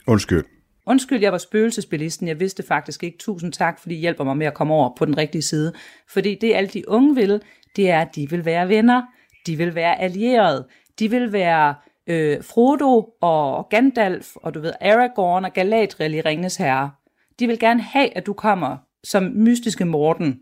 Undskyld. 0.07 0.45
Undskyld, 0.85 1.21
jeg 1.21 1.31
var 1.31 1.37
spøgelsesbilisten. 1.37 2.27
Jeg 2.27 2.39
vidste 2.39 2.63
faktisk 2.63 3.03
ikke. 3.03 3.17
Tusind 3.17 3.53
tak, 3.53 3.79
fordi 3.79 3.95
I 3.95 3.99
hjælper 3.99 4.23
mig 4.23 4.37
med 4.37 4.47
at 4.47 4.53
komme 4.53 4.73
over 4.73 4.95
på 4.97 5.05
den 5.05 5.17
rigtige 5.17 5.41
side. 5.41 5.73
Fordi 6.09 6.37
det 6.41 6.53
alle 6.53 6.69
de 6.69 6.89
unge 6.89 7.15
vil, 7.15 7.41
det 7.75 7.89
er, 7.89 8.01
at 8.01 8.15
de 8.15 8.29
vil 8.29 8.45
være 8.45 8.69
venner. 8.69 9.01
De 9.47 9.57
vil 9.57 9.75
være 9.75 10.01
allierede. 10.01 10.67
De 10.99 11.09
vil 11.09 11.33
være 11.33 11.75
øh, 12.07 12.43
Frodo 12.43 13.09
og 13.21 13.69
Gandalf 13.69 14.35
og 14.35 14.53
du 14.53 14.59
ved 14.59 14.73
Aragorn 14.81 15.45
og 15.45 15.53
Galadriel 15.53 16.13
i 16.13 16.21
Ringenes 16.21 16.55
Herre. 16.55 16.91
De 17.39 17.47
vil 17.47 17.59
gerne 17.59 17.81
have, 17.81 18.17
at 18.17 18.25
du 18.25 18.33
kommer 18.33 18.77
som 19.03 19.23
mystiske 19.23 19.85
Morten 19.85 20.39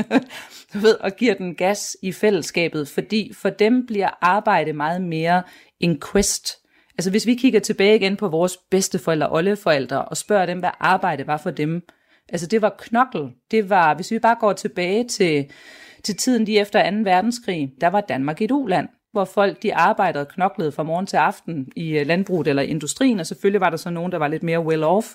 du 0.74 0.78
ved, 0.78 0.94
og 1.00 1.16
giver 1.16 1.34
den 1.34 1.54
gas 1.54 1.96
i 2.02 2.12
fællesskabet, 2.12 2.88
fordi 2.88 3.32
for 3.34 3.50
dem 3.50 3.86
bliver 3.86 4.08
arbejde 4.20 4.72
meget 4.72 5.02
mere 5.02 5.42
en 5.80 6.00
quest. 6.12 6.52
Altså 6.98 7.10
hvis 7.10 7.26
vi 7.26 7.34
kigger 7.34 7.60
tilbage 7.60 7.96
igen 7.96 8.16
på 8.16 8.28
vores 8.28 8.56
bedsteforældre 8.70 9.28
og 9.28 9.34
oldeforældre 9.34 10.04
og 10.04 10.16
spørger 10.16 10.46
dem, 10.46 10.58
hvad 10.58 10.70
arbejde 10.80 11.26
var 11.26 11.36
for 11.36 11.50
dem, 11.50 11.82
altså 12.28 12.46
det 12.46 12.62
var 12.62 12.74
knokkel. 12.78 13.30
Det 13.50 13.70
var, 13.70 13.94
hvis 13.94 14.10
vi 14.10 14.18
bare 14.18 14.36
går 14.40 14.52
tilbage 14.52 15.04
til, 15.08 15.50
til 16.02 16.16
tiden 16.16 16.44
lige 16.44 16.60
efter 16.60 16.90
2. 16.90 16.96
verdenskrig, 16.96 17.72
der 17.80 17.88
var 17.88 18.00
Danmark 18.00 18.42
et 18.42 18.50
uland 18.50 18.88
hvor 19.16 19.24
folk 19.24 19.62
de 19.62 19.74
arbejdede 19.74 20.22
og 20.22 20.28
knoklede 20.28 20.72
fra 20.72 20.82
morgen 20.82 21.06
til 21.06 21.16
aften 21.16 21.68
i 21.76 21.98
øh, 21.98 22.06
landbruget 22.06 22.48
eller 22.48 22.62
industrien, 22.62 23.20
og 23.20 23.26
selvfølgelig 23.26 23.60
var 23.60 23.70
der 23.70 23.76
så 23.76 23.90
nogen, 23.90 24.12
der 24.12 24.18
var 24.18 24.28
lidt 24.28 24.42
mere 24.42 24.60
well 24.60 24.84
off, 24.84 25.06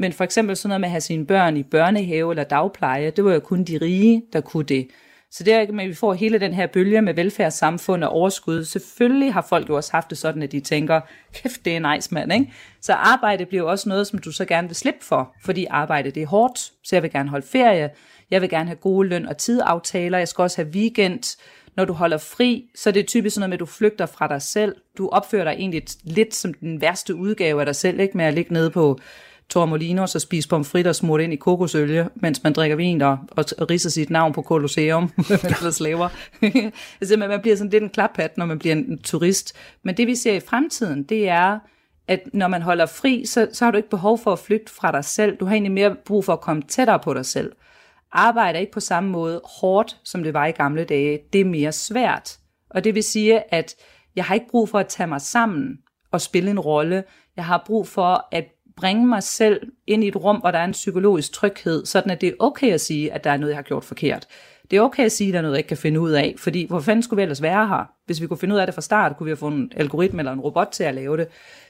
men 0.00 0.12
for 0.12 0.24
eksempel 0.24 0.56
sådan 0.56 0.68
noget 0.68 0.80
med 0.80 0.88
at 0.88 0.90
have 0.90 1.00
sine 1.00 1.26
børn 1.26 1.56
i 1.56 1.62
børnehave 1.62 2.32
eller 2.32 2.44
dagpleje, 2.44 3.10
det 3.10 3.24
var 3.24 3.32
jo 3.32 3.40
kun 3.40 3.64
de 3.64 3.78
rige, 3.82 4.22
der 4.32 4.40
kunne 4.40 4.64
det. 4.64 4.88
Så 5.30 5.44
det 5.44 5.54
er 5.54 5.72
med, 5.72 5.84
at 5.84 5.90
vi 5.90 5.94
får 5.94 6.14
hele 6.14 6.38
den 6.38 6.54
her 6.54 6.66
bølge 6.66 7.02
med 7.02 7.14
velfærdssamfund 7.14 8.04
og 8.04 8.10
overskud. 8.10 8.64
Selvfølgelig 8.64 9.32
har 9.32 9.46
folk 9.48 9.68
jo 9.68 9.76
også 9.76 9.92
haft 9.92 10.10
det 10.10 10.18
sådan, 10.18 10.42
at 10.42 10.52
de 10.52 10.60
tænker, 10.60 11.00
kæft, 11.34 11.64
det 11.64 11.76
er 11.76 11.94
nice, 11.94 12.14
mand. 12.14 12.32
Ikke? 12.32 12.52
Så 12.80 12.92
arbejde 12.92 13.46
bliver 13.46 13.62
jo 13.62 13.70
også 13.70 13.88
noget, 13.88 14.06
som 14.06 14.18
du 14.18 14.32
så 14.32 14.44
gerne 14.44 14.68
vil 14.68 14.76
slippe 14.76 15.04
for, 15.04 15.34
fordi 15.44 15.66
arbejde 15.70 16.10
det 16.10 16.22
er 16.22 16.26
hårdt, 16.26 16.58
så 16.58 16.96
jeg 16.96 17.02
vil 17.02 17.10
gerne 17.10 17.30
holde 17.30 17.46
ferie, 17.46 17.90
jeg 18.30 18.40
vil 18.40 18.50
gerne 18.50 18.68
have 18.68 18.76
gode 18.76 19.08
løn- 19.08 19.28
og 19.28 19.36
tidaftaler, 19.36 20.18
jeg 20.18 20.28
skal 20.28 20.42
også 20.42 20.62
have 20.62 20.74
weekend. 20.74 21.36
Når 21.76 21.84
du 21.84 21.92
holder 21.92 22.18
fri, 22.18 22.64
så 22.74 22.90
er 22.90 22.92
det 22.92 23.06
typisk 23.06 23.34
sådan 23.34 23.40
noget 23.40 23.50
med, 23.50 23.56
at 23.56 23.60
du 23.60 23.66
flygter 23.66 24.06
fra 24.06 24.28
dig 24.28 24.42
selv. 24.42 24.74
Du 24.98 25.08
opfører 25.08 25.44
dig 25.44 25.54
egentlig 25.58 25.82
lidt 26.02 26.34
som 26.34 26.54
den 26.54 26.80
værste 26.80 27.14
udgave 27.14 27.60
af 27.60 27.66
dig 27.66 27.76
selv, 27.76 28.00
ikke? 28.00 28.16
med 28.16 28.24
at 28.24 28.34
ligge 28.34 28.52
nede 28.52 28.70
på 28.70 28.98
Tormolinos 29.50 30.14
og 30.14 30.20
spise 30.20 30.48
pomfritter 30.48 30.92
smurt 30.92 31.20
ind 31.20 31.32
i 31.32 31.36
kokosolie, 31.36 32.08
mens 32.14 32.42
man 32.42 32.52
drikker 32.52 32.76
vin 32.76 33.02
og, 33.02 33.18
og 33.36 33.70
ridser 33.70 33.90
sit 33.90 34.10
navn 34.10 34.32
på 34.32 34.42
Colosseum, 34.42 35.10
eller 35.18 35.70
slaver. 35.70 36.08
altså, 37.00 37.16
man 37.16 37.40
bliver 37.40 37.56
sådan 37.56 37.70
lidt 37.70 37.82
en 37.82 37.90
klaphat, 37.90 38.38
når 38.38 38.46
man 38.46 38.58
bliver 38.58 38.74
en, 38.74 38.98
turist. 38.98 39.56
Men 39.82 39.96
det 39.96 40.06
vi 40.06 40.14
ser 40.14 40.32
i 40.32 40.40
fremtiden, 40.40 41.02
det 41.02 41.28
er, 41.28 41.58
at 42.08 42.20
når 42.32 42.48
man 42.48 42.62
holder 42.62 42.86
fri, 42.86 43.26
så, 43.26 43.48
så 43.52 43.64
har 43.64 43.72
du 43.72 43.76
ikke 43.76 43.90
behov 43.90 44.18
for 44.18 44.32
at 44.32 44.38
flygte 44.38 44.72
fra 44.72 44.92
dig 44.92 45.04
selv. 45.04 45.36
Du 45.36 45.44
har 45.44 45.52
egentlig 45.52 45.72
mere 45.72 45.96
brug 46.04 46.24
for 46.24 46.32
at 46.32 46.40
komme 46.40 46.62
tættere 46.62 46.98
på 46.98 47.14
dig 47.14 47.26
selv. 47.26 47.52
Arbejde 48.12 48.60
ikke 48.60 48.72
på 48.72 48.80
samme 48.80 49.10
måde 49.10 49.40
hårdt, 49.60 49.96
som 50.04 50.22
det 50.22 50.34
var 50.34 50.46
i 50.46 50.50
gamle 50.50 50.84
dage. 50.84 51.18
Det 51.32 51.40
er 51.40 51.44
mere 51.44 51.72
svært. 51.72 52.38
Og 52.70 52.84
det 52.84 52.94
vil 52.94 53.02
sige, 53.02 53.54
at 53.54 53.74
jeg 54.16 54.24
har 54.24 54.34
ikke 54.34 54.48
brug 54.50 54.68
for 54.68 54.78
at 54.78 54.88
tage 54.88 55.06
mig 55.06 55.20
sammen 55.20 55.78
og 56.10 56.20
spille 56.20 56.50
en 56.50 56.60
rolle. 56.60 57.04
Jeg 57.36 57.44
har 57.44 57.62
brug 57.66 57.88
for 57.88 58.28
at 58.32 58.44
bringe 58.76 59.06
mig 59.06 59.22
selv 59.22 59.60
ind 59.86 60.04
i 60.04 60.08
et 60.08 60.16
rum, 60.16 60.36
hvor 60.36 60.50
der 60.50 60.58
er 60.58 60.64
en 60.64 60.72
psykologisk 60.72 61.32
tryghed, 61.32 61.86
sådan 61.86 62.10
at 62.10 62.20
det 62.20 62.28
er 62.28 62.32
okay 62.38 62.72
at 62.72 62.80
sige, 62.80 63.12
at 63.12 63.24
der 63.24 63.30
er 63.30 63.36
noget, 63.36 63.50
jeg 63.50 63.56
har 63.56 63.62
gjort 63.62 63.84
forkert. 63.84 64.26
Det 64.70 64.76
er 64.76 64.80
okay 64.80 65.04
at 65.04 65.12
sige, 65.12 65.28
at 65.28 65.32
der 65.32 65.38
er 65.38 65.42
noget, 65.42 65.54
jeg 65.54 65.58
ikke 65.58 65.68
kan 65.68 65.76
finde 65.76 66.00
ud 66.00 66.10
af, 66.10 66.34
fordi 66.38 66.66
hvor 66.66 66.80
fanden 66.80 67.02
skulle 67.02 67.18
vi 67.18 67.22
ellers 67.22 67.42
være 67.42 67.68
her? 67.68 67.90
Hvis 68.06 68.20
vi 68.20 68.26
kunne 68.26 68.38
finde 68.38 68.54
ud 68.54 68.60
af 68.60 68.66
det 68.66 68.74
fra 68.74 68.82
start, 68.82 69.16
kunne 69.16 69.24
vi 69.24 69.30
have 69.30 69.36
fået 69.36 69.52
en 69.52 69.72
algoritme 69.76 70.20
eller 70.20 70.32
en 70.32 70.40
robot 70.40 70.68
til 70.72 70.84
at 70.84 70.94
lave 70.94 71.16
det. 71.16 71.28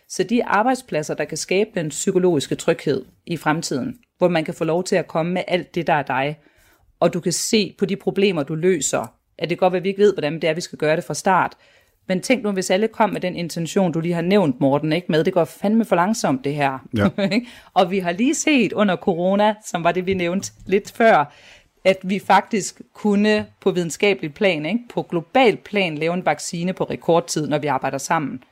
Så 0.09 0.23
de 0.23 0.45
arbejdspladser, 0.45 1.15
der 1.15 1.25
kan 1.25 1.37
skabe 1.37 1.71
den 1.75 1.89
psykologiske 1.89 2.55
tryghed 2.55 3.05
i 3.27 3.37
fremtiden, 3.37 3.99
hvor 4.19 4.29
man 4.29 4.45
kan 4.45 4.55
få 4.55 4.65
lov 4.65 4.85
til 4.85 4.97
at 4.97 5.09
komme 5.09 5.33
med 5.33 5.43
alt 5.49 5.75
det, 5.75 5.87
der 5.87 5.93
er 5.93 6.03
dig, 6.03 6.39
og 7.01 7.15
du 7.15 7.21
kan 7.21 7.33
se 7.33 7.75
på 7.79 7.85
de 7.85 7.97
problemer, 7.97 8.43
du 8.43 8.55
løser, 8.55 9.15
at 9.39 9.51
det 9.51 9.59
godt 9.59 9.73
være, 9.73 9.79
at 9.79 9.85
vi 9.85 9.89
ikke 9.89 10.03
ved, 10.03 10.13
hvordan 10.13 10.35
det 10.35 10.45
er, 10.45 10.55
vi 10.55 10.61
skal 10.61 10.79
gøre 10.79 10.97
det 10.97 11.05
fra 11.05 11.15
start, 11.15 11.57
men 12.11 12.21
tænk 12.21 12.43
nu, 12.43 12.51
hvis 12.51 12.71
alle 12.71 12.89
kom 12.89 13.11
med 13.11 13.21
den 13.21 13.37
intention, 13.37 13.93
du 13.93 14.01
lige 14.01 14.15
har 14.15 14.23
nævnt, 14.23 14.61
Morten, 14.61 14.93
ikke? 14.93 15.07
med, 15.13 15.25
det 15.25 15.33
går 15.33 15.45
fandme 15.45 15.85
for 15.85 15.97
langsomt, 15.97 16.45
det 16.45 16.55
her. 16.55 16.79
Ja. 16.97 17.09
Og 17.75 17.91
vi 17.91 17.99
har 17.99 18.13
lige 18.13 18.35
set 18.35 18.73
under 18.73 18.97
corona, 18.97 19.55
som 19.67 19.85
var 19.85 19.93
det, 19.93 20.07
vi 20.07 20.15
nævnte 20.15 20.53
lidt 20.67 20.93
før, 20.93 21.33
at 21.85 21.97
vi 22.03 22.19
faktisk 22.19 22.81
kunne 22.95 23.47
på 23.61 23.71
videnskabelig 23.71 24.35
plan, 24.35 24.67
ikke? 24.67 24.79
på 24.95 25.03
global 25.03 25.57
plan, 25.57 25.99
lave 25.99 26.15
en 26.15 26.27
vaccine 26.27 26.73
på 26.73 26.85
rekordtid, 26.85 27.49
når 27.49 27.59
vi 27.59 27.67
arbejder 27.67 27.99
sammen. 27.99 28.43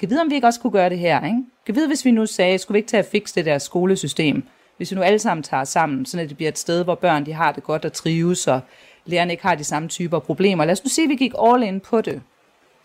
Kan 0.00 0.10
vide, 0.10 0.20
om 0.20 0.30
vi 0.30 0.34
ikke 0.34 0.46
også 0.46 0.60
kunne 0.60 0.72
gøre 0.72 0.90
det 0.90 0.98
her? 0.98 1.24
Ikke? 1.24 1.42
Kan 1.66 1.74
vide, 1.74 1.86
hvis 1.86 2.04
vi 2.04 2.10
nu 2.10 2.26
sagde, 2.26 2.58
skulle 2.58 2.76
vi 2.76 2.78
ikke 2.78 2.88
tage 2.88 3.02
at 3.02 3.08
fikse 3.12 3.34
det 3.34 3.44
der 3.44 3.58
skolesystem? 3.58 4.42
Hvis 4.76 4.90
vi 4.90 4.96
nu 4.96 5.02
alle 5.02 5.18
sammen 5.18 5.42
tager 5.42 5.64
sammen, 5.64 6.06
så 6.06 6.16
det 6.16 6.36
bliver 6.36 6.48
et 6.48 6.58
sted, 6.58 6.84
hvor 6.84 6.94
børn 6.94 7.26
de 7.26 7.32
har 7.32 7.52
det 7.52 7.62
godt 7.62 7.84
og 7.84 7.92
trives, 7.92 8.48
og 8.48 8.60
lærerne 9.04 9.32
ikke 9.32 9.42
har 9.42 9.54
de 9.54 9.64
samme 9.64 9.88
typer 9.88 10.18
problemer. 10.18 10.64
Lad 10.64 10.72
os 10.72 10.84
nu 10.84 10.88
sige, 10.88 11.04
at 11.04 11.10
vi 11.10 11.16
gik 11.16 11.32
all 11.42 11.62
in 11.62 11.80
på 11.80 12.00
det 12.00 12.22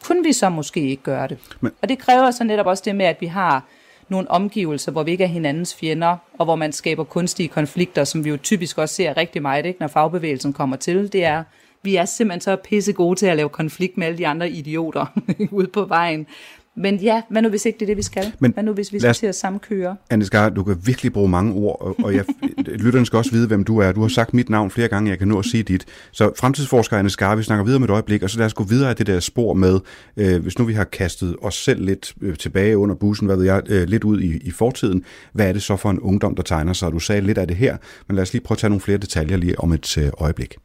kunne 0.06 0.24
vi 0.24 0.34
så 0.34 0.50
måske 0.50 0.80
ikke 0.82 1.04
gøre 1.04 1.28
det. 1.28 1.38
Men-. 1.62 1.72
Og 1.82 1.90
det 1.90 2.00
kræver 2.00 2.32
så 2.32 2.44
netop 2.44 2.66
også 2.66 2.84
det 2.86 2.96
med, 2.96 3.06
at 3.06 3.18
vi 3.20 3.26
har 3.26 3.66
nogle 4.10 4.32
omgivelser, 4.32 4.92
hvor 4.92 5.04
vi 5.04 5.12
ikke 5.12 5.24
er 5.24 5.28
hinandens 5.28 5.76
fjender, 5.76 6.18
og 6.40 6.46
hvor 6.46 6.56
man 6.56 6.72
skaber 6.72 7.04
kunstige 7.04 7.50
konflikter, 7.50 8.04
som 8.04 8.26
vi 8.26 8.30
jo 8.30 8.38
typisk 8.38 8.78
også 8.78 8.96
ser 8.96 9.18
rigtig 9.18 9.42
meget, 9.42 9.66
ikke, 9.66 9.80
når 9.80 9.88
fagbevægelsen 9.88 10.54
kommer 10.54 10.76
til. 10.76 11.14
Det 11.14 11.26
er, 11.26 11.44
vi 11.84 11.96
er 11.96 12.06
simpelthen 12.06 12.42
så 12.42 12.56
pisse 12.56 12.94
gode 12.94 13.20
til 13.20 13.26
at 13.26 13.38
lave 13.38 13.50
konflikt 13.50 13.98
med 13.98 14.08
alle 14.08 14.18
de 14.18 14.28
andre 14.28 14.50
idioter 14.50 15.06
ude 15.52 15.68
på 15.68 15.86
vejen. 15.86 16.28
Men 16.78 16.96
ja, 16.96 17.22
hvad 17.30 17.42
nu 17.42 17.50
hvis 17.50 17.66
ikke 17.66 17.78
det 17.80 17.86
er 17.86 17.88
det, 17.88 17.98
vi 17.98 18.02
skal? 18.02 18.34
Men 18.40 18.52
hvad 18.54 18.64
nu 18.64 18.74
hvis 18.74 18.94
vi 18.94 19.00
skal 19.00 19.10
os- 19.10 19.20
til 19.20 19.28
at 19.28 19.36
samkøre? 19.36 19.96
Anne 20.10 20.26
Skar, 20.26 20.50
du 20.50 20.64
kan 20.64 20.78
virkelig 20.86 21.14
bruge 21.14 21.30
mange 21.30 21.54
ord, 21.54 21.78
og- 21.82 21.96
og 22.04 22.16
jeg, 22.16 22.26
lytterne 22.68 23.06
skal 23.06 23.18
også 23.18 23.32
vide, 23.32 23.48
hvem 23.48 23.64
du 23.64 23.78
er. 23.78 23.92
Du 23.92 24.02
har 24.02 24.08
sagt 24.08 24.34
mit 24.34 24.50
navn 24.50 24.72
flere 24.72 24.88
gange, 24.88 25.10
jeg 25.10 25.20
kan 25.20 25.28
nå 25.28 25.40
at 25.40 25.46
sige 25.46 25.64
dit. 25.64 25.86
Så 26.12 26.32
fremtidsforsker 26.40 26.98
Anne 26.98 27.10
Skar, 27.10 27.36
vi 27.36 27.44
snakker 27.44 27.66
videre 27.66 27.80
med 27.80 27.88
et 27.88 27.92
øjeblik, 27.92 28.24
og 28.24 28.30
så 28.30 28.38
lad 28.38 28.46
os 28.46 28.54
gå 28.54 28.64
videre 28.64 28.90
af 28.90 28.96
det 28.96 29.08
der 29.08 29.20
spor 29.20 29.54
med, 29.54 29.80
øh, 30.18 30.42
hvis 30.42 30.60
nu 30.60 30.66
vi 30.66 30.74
har 30.74 30.84
kastet 30.84 31.36
os 31.42 31.56
selv 31.56 31.86
lidt 31.86 32.14
øh, 32.22 32.38
tilbage 32.38 32.78
under 32.78 32.96
bussen, 32.96 33.28
hvad 33.28 33.36
ved 33.38 33.46
jeg, 33.46 33.62
øh, 33.70 33.88
lidt 33.88 34.04
ud 34.04 34.22
i, 34.22 34.38
i 34.44 34.52
fortiden, 34.52 35.04
hvad 35.34 35.48
er 35.50 35.54
det 35.54 35.62
så 35.64 35.76
for 35.76 35.90
en 35.92 36.00
ungdom, 36.00 36.36
der 36.36 36.44
tegner 36.44 36.74
sig? 36.74 36.92
Du 36.92 37.00
sagde 37.00 37.22
lidt 37.22 37.38
af 37.38 37.48
det 37.48 37.58
her, 37.58 37.78
men 38.08 38.16
lad 38.16 38.22
os 38.22 38.34
lige 38.34 38.44
prøve 38.44 38.56
at 38.56 38.60
tage 38.60 38.70
nogle 38.70 38.82
flere 38.82 38.98
detaljer 38.98 39.38
lige 39.38 39.60
om 39.60 39.74
et 39.74 39.98
øh, 39.98 40.10
øjeblik. 40.18 40.56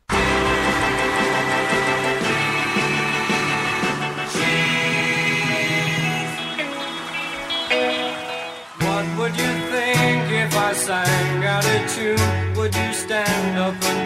Out? 11.56 12.16
Would 12.56 12.74
you 12.74 12.92
stand 12.92 13.58
up 13.58 13.74
and 13.84 14.05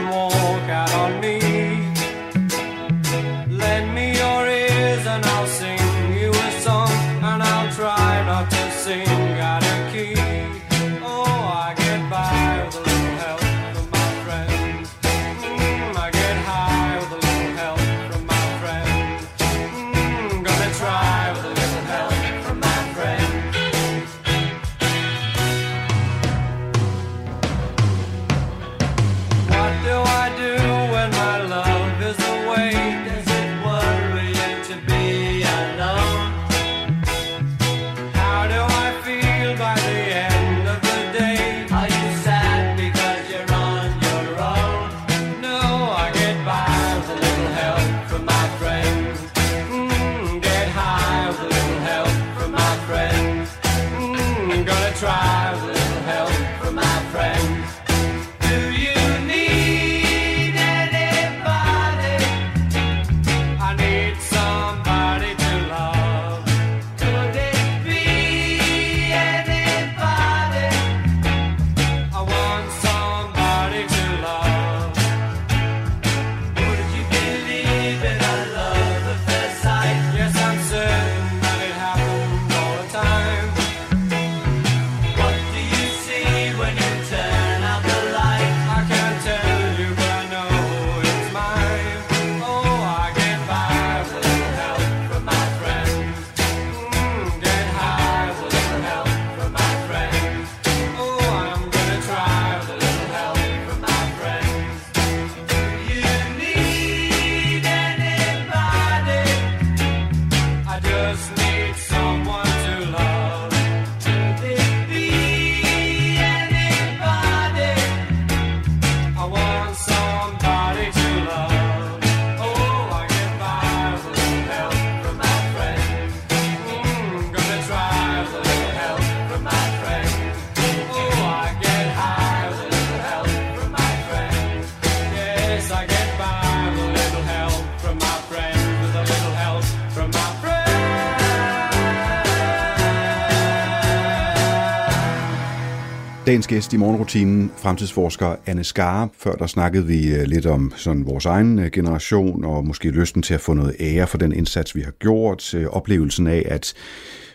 Dagens 146.30 146.46
gæst 146.46 146.72
i 146.72 146.76
morgenrutinen, 146.76 147.52
fremtidsforsker 147.56 148.36
Anne 148.46 148.64
Skare. 148.64 149.08
Før 149.18 149.32
der 149.32 149.46
snakkede 149.46 149.86
vi 149.86 150.14
øh, 150.14 150.22
lidt 150.22 150.46
om 150.46 150.72
sådan 150.76 151.06
vores 151.06 151.26
egen 151.26 151.58
øh, 151.58 151.70
generation, 151.70 152.44
og 152.44 152.66
måske 152.66 152.90
lysten 152.90 153.22
til 153.22 153.34
at 153.34 153.40
få 153.40 153.54
noget 153.54 153.76
ære 153.80 154.06
for 154.06 154.18
den 154.18 154.32
indsats, 154.32 154.74
vi 154.74 154.80
har 154.80 154.90
gjort. 154.90 155.54
Øh, 155.54 155.66
Oplevelsen 155.66 156.26
af, 156.26 156.42
at 156.48 156.74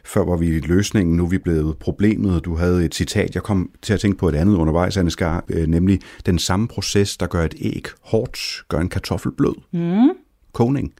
før 0.05 0.25
var 0.25 0.37
vi 0.37 0.59
løsningen, 0.59 1.17
nu 1.17 1.25
er 1.25 1.29
vi 1.29 1.37
blevet 1.37 1.77
problemet. 1.77 2.45
Du 2.45 2.55
havde 2.55 2.85
et 2.85 2.95
citat, 2.95 3.35
jeg 3.35 3.43
kom 3.43 3.69
til 3.81 3.93
at 3.93 3.99
tænke 3.99 4.17
på 4.17 4.29
et 4.29 4.35
andet 4.35 4.55
undervejs, 4.55 4.97
Anne 4.97 5.11
Skare, 5.11 5.41
øh, 5.49 5.67
nemlig 5.67 5.99
den 6.25 6.39
samme 6.39 6.67
proces, 6.67 7.17
der 7.17 7.27
gør 7.27 7.43
et 7.43 7.55
æg 7.61 7.85
hårdt, 8.01 8.63
gør 8.69 8.79
en 8.79 8.89
kartoffel 8.89 9.31
blød. 9.31 9.55
Mm. 9.73 10.09
Kogning. 10.53 10.93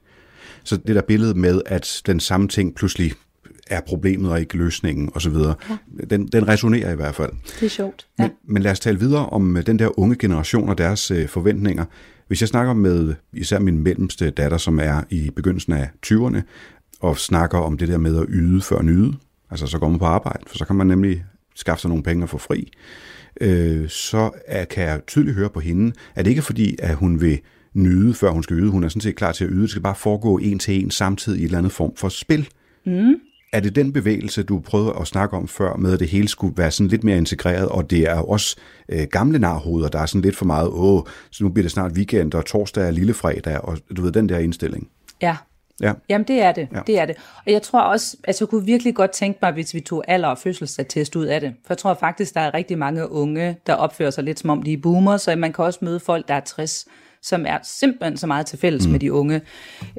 Så 0.63 0.77
det 0.77 0.95
der 0.95 1.01
billede 1.01 1.39
med, 1.39 1.61
at 1.65 2.01
den 2.05 2.19
samme 2.19 2.47
ting 2.47 2.75
pludselig 2.75 3.11
er 3.67 3.81
problemet 3.81 4.31
og 4.31 4.39
ikke 4.39 4.57
løsningen 4.57 5.11
osv., 5.15 5.33
ja. 5.33 6.05
den, 6.09 6.27
den 6.27 6.47
resonerer 6.47 6.91
i 6.91 6.95
hvert 6.95 7.15
fald. 7.15 7.31
Det 7.59 7.65
er 7.65 7.69
sjovt. 7.69 8.07
Ja. 8.19 8.23
Men, 8.23 8.31
men 8.43 8.63
lad 8.63 8.71
os 8.71 8.79
tale 8.79 8.99
videre 8.99 9.25
om 9.25 9.57
øh, 9.57 9.65
den 9.65 9.79
der 9.79 9.99
unge 9.99 10.15
generation 10.15 10.69
og 10.69 10.77
deres 10.77 11.11
øh, 11.11 11.27
forventninger. 11.27 11.85
Hvis 12.27 12.41
jeg 12.41 12.49
snakker 12.49 12.73
med 12.73 13.13
især 13.33 13.59
min 13.59 13.83
mellemste 13.83 14.29
datter, 14.29 14.57
som 14.57 14.79
er 14.79 15.01
i 15.09 15.29
begyndelsen 15.29 15.73
af 15.73 15.89
20'erne, 16.05 16.41
og 16.99 17.17
snakker 17.17 17.57
om 17.57 17.77
det 17.77 17.87
der 17.87 17.97
med 17.97 18.19
at 18.19 18.25
yde 18.29 18.61
før 18.61 18.81
nyde, 18.81 19.13
altså 19.51 19.67
så 19.67 19.79
går 19.79 19.89
man 19.89 19.99
på 19.99 20.05
arbejde, 20.05 20.43
for 20.47 20.57
så 20.57 20.65
kan 20.65 20.75
man 20.75 20.87
nemlig 20.87 21.23
skaffe 21.55 21.81
sig 21.81 21.89
nogle 21.89 22.03
penge 22.03 22.23
og 22.23 22.29
få 22.29 22.37
fri, 22.37 22.71
øh, 23.41 23.89
så 23.89 24.31
er, 24.47 24.65
kan 24.65 24.83
jeg 24.83 25.01
tydeligt 25.07 25.35
høre 25.35 25.49
på 25.49 25.59
hende, 25.59 25.93
at 26.15 26.25
det 26.25 26.31
ikke 26.31 26.39
er 26.39 26.43
fordi, 26.43 26.75
at 26.79 26.95
hun 26.95 27.21
vil 27.21 27.39
nyde, 27.73 28.13
før 28.13 28.29
hun 28.29 28.43
skal 28.43 28.57
yde. 28.57 28.69
Hun 28.69 28.83
er 28.83 28.87
sådan 28.87 29.01
set 29.01 29.15
klar 29.15 29.31
til 29.31 29.43
at 29.45 29.49
yde. 29.53 29.61
Det 29.61 29.69
skal 29.69 29.81
bare 29.81 29.95
foregå 29.95 30.37
en 30.37 30.59
til 30.59 30.83
en 30.83 30.91
samtidig 30.91 31.39
i 31.39 31.41
et 31.41 31.45
eller 31.45 31.57
andet 31.57 31.71
form 31.71 31.95
for 31.95 32.09
spil. 32.09 32.49
Mm. 32.85 33.15
Er 33.55 33.59
det 33.59 33.75
den 33.75 33.93
bevægelse, 33.93 34.43
du 34.43 34.59
prøvede 34.59 34.93
at 35.01 35.07
snakke 35.07 35.37
om 35.37 35.47
før, 35.47 35.75
med 35.75 35.93
at 35.93 35.99
det 35.99 36.07
hele 36.07 36.27
skulle 36.27 36.57
være 36.57 36.71
sådan 36.71 36.87
lidt 36.87 37.03
mere 37.03 37.17
integreret, 37.17 37.69
og 37.69 37.89
det 37.89 37.99
er 37.99 38.15
også 38.15 38.55
øh, 38.89 39.07
gamle 39.11 39.39
narhoveder, 39.39 39.89
der 39.89 39.99
er 39.99 40.05
sådan 40.05 40.21
lidt 40.21 40.35
for 40.35 40.45
meget, 40.45 40.69
åh, 40.69 41.01
så 41.31 41.43
nu 41.43 41.49
bliver 41.49 41.63
det 41.63 41.71
snart 41.71 41.91
weekend, 41.91 42.33
og 42.33 42.45
torsdag 42.45 42.87
er 42.87 42.91
lille 42.91 43.13
fredag, 43.13 43.61
og 43.61 43.77
du 43.97 44.01
ved, 44.01 44.11
den 44.11 44.29
der 44.29 44.39
indstilling. 44.39 44.89
Ja. 45.21 45.37
Ja. 45.81 45.93
Jamen, 46.09 46.27
det 46.27 46.41
er 46.41 46.51
det. 46.51 46.67
Ja. 46.73 46.79
Det 46.87 46.99
er 46.99 47.05
det. 47.05 47.15
Og 47.45 47.51
jeg 47.51 47.61
tror 47.61 47.81
også, 47.81 48.17
altså 48.23 48.43
jeg 48.45 48.49
kunne 48.49 48.65
virkelig 48.65 48.95
godt 48.95 49.11
tænke 49.11 49.39
mig, 49.41 49.51
hvis 49.51 49.73
vi 49.73 49.79
tog 49.79 50.03
alder- 50.07 50.27
og 50.27 50.37
fødselsattest 50.37 51.15
ud 51.15 51.25
af 51.25 51.41
det. 51.41 51.53
For 51.65 51.73
jeg 51.73 51.77
tror 51.77 51.93
faktisk, 51.93 52.33
der 52.33 52.41
er 52.41 52.53
rigtig 52.53 52.77
mange 52.77 53.11
unge, 53.11 53.57
der 53.67 53.73
opfører 53.73 54.11
sig 54.11 54.23
lidt 54.23 54.39
som 54.39 54.49
om 54.49 54.63
de 54.63 54.73
er 54.73 54.77
boomer, 54.77 55.17
så 55.17 55.35
man 55.35 55.53
kan 55.53 55.65
også 55.65 55.79
møde 55.81 55.99
folk, 55.99 56.27
der 56.27 56.33
er 56.33 56.39
60, 56.39 56.85
som 57.25 57.45
er 57.47 57.57
simpelthen 57.63 58.17
så 58.17 58.27
meget 58.27 58.45
til 58.45 58.59
fælles 58.59 58.85
mm. 58.85 58.91
med 58.91 58.99
de 58.99 59.13
unge. 59.13 59.41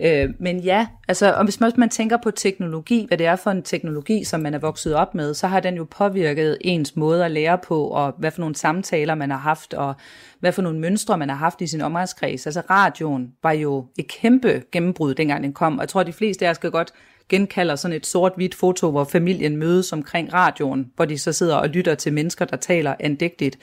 Øh, 0.03 0.29
men 0.39 0.61
ja, 0.61 0.87
altså, 1.09 1.33
og 1.33 1.45
hvis 1.45 1.61
man, 1.61 1.73
man 1.77 1.89
tænker 1.89 2.17
på 2.17 2.31
teknologi, 2.31 3.05
hvad 3.09 3.19
det 3.19 3.27
er 3.27 3.37
for 3.37 3.51
en 3.51 3.63
teknologi, 3.63 4.25
som 4.25 4.41
man 4.41 4.55
er 4.55 4.59
vokset 4.59 4.95
op 4.95 5.15
med, 5.15 5.35
så 5.35 5.47
har 5.47 5.61
den 5.61 5.75
jo 5.77 5.87
påvirket 5.91 6.59
ens 6.61 6.97
måde 6.97 7.25
at 7.25 7.31
lære 7.31 7.59
på, 7.59 7.87
og 7.87 8.15
hvad 8.19 8.31
for 8.31 8.41
nogle 8.41 8.57
samtaler 8.57 9.15
man 9.15 9.31
har 9.31 9.39
haft, 9.39 9.75
og 9.75 9.95
hvad 10.41 10.53
for 10.53 10.63
nogle 10.63 10.81
mønstre 10.81 11.19
man 11.19 11.29
har 11.29 11.37
haft 11.37 11.61
i 11.61 11.67
sin 11.67 11.81
omgangskreds. 11.81 12.47
Altså 12.47 12.63
radioen 12.71 13.29
var 13.43 13.53
jo 13.53 13.87
et 13.99 14.09
kæmpe 14.09 14.63
gennembrud, 14.73 15.15
dengang 15.15 15.43
den 15.43 15.53
kom, 15.53 15.79
og 15.79 15.81
jeg 15.81 15.89
tror, 15.89 16.03
de 16.03 16.13
fleste 16.13 16.47
af 16.47 16.51
os 16.51 16.57
skal 16.57 16.71
godt 16.71 16.93
genkalder 17.29 17.77
sådan 17.77 17.97
et 17.97 18.07
sort-hvidt 18.07 18.55
foto, 18.55 18.91
hvor 18.91 19.05
familien 19.05 19.57
mødes 19.57 19.93
omkring 19.93 20.33
radioen, 20.33 20.87
hvor 20.97 21.05
de 21.05 21.19
så 21.19 21.33
sidder 21.33 21.57
og 21.57 21.69
lytter 21.69 21.95
til 21.95 22.13
mennesker, 22.13 22.45
der 22.45 22.57
taler 22.57 22.95
andægtigt. 23.01 23.59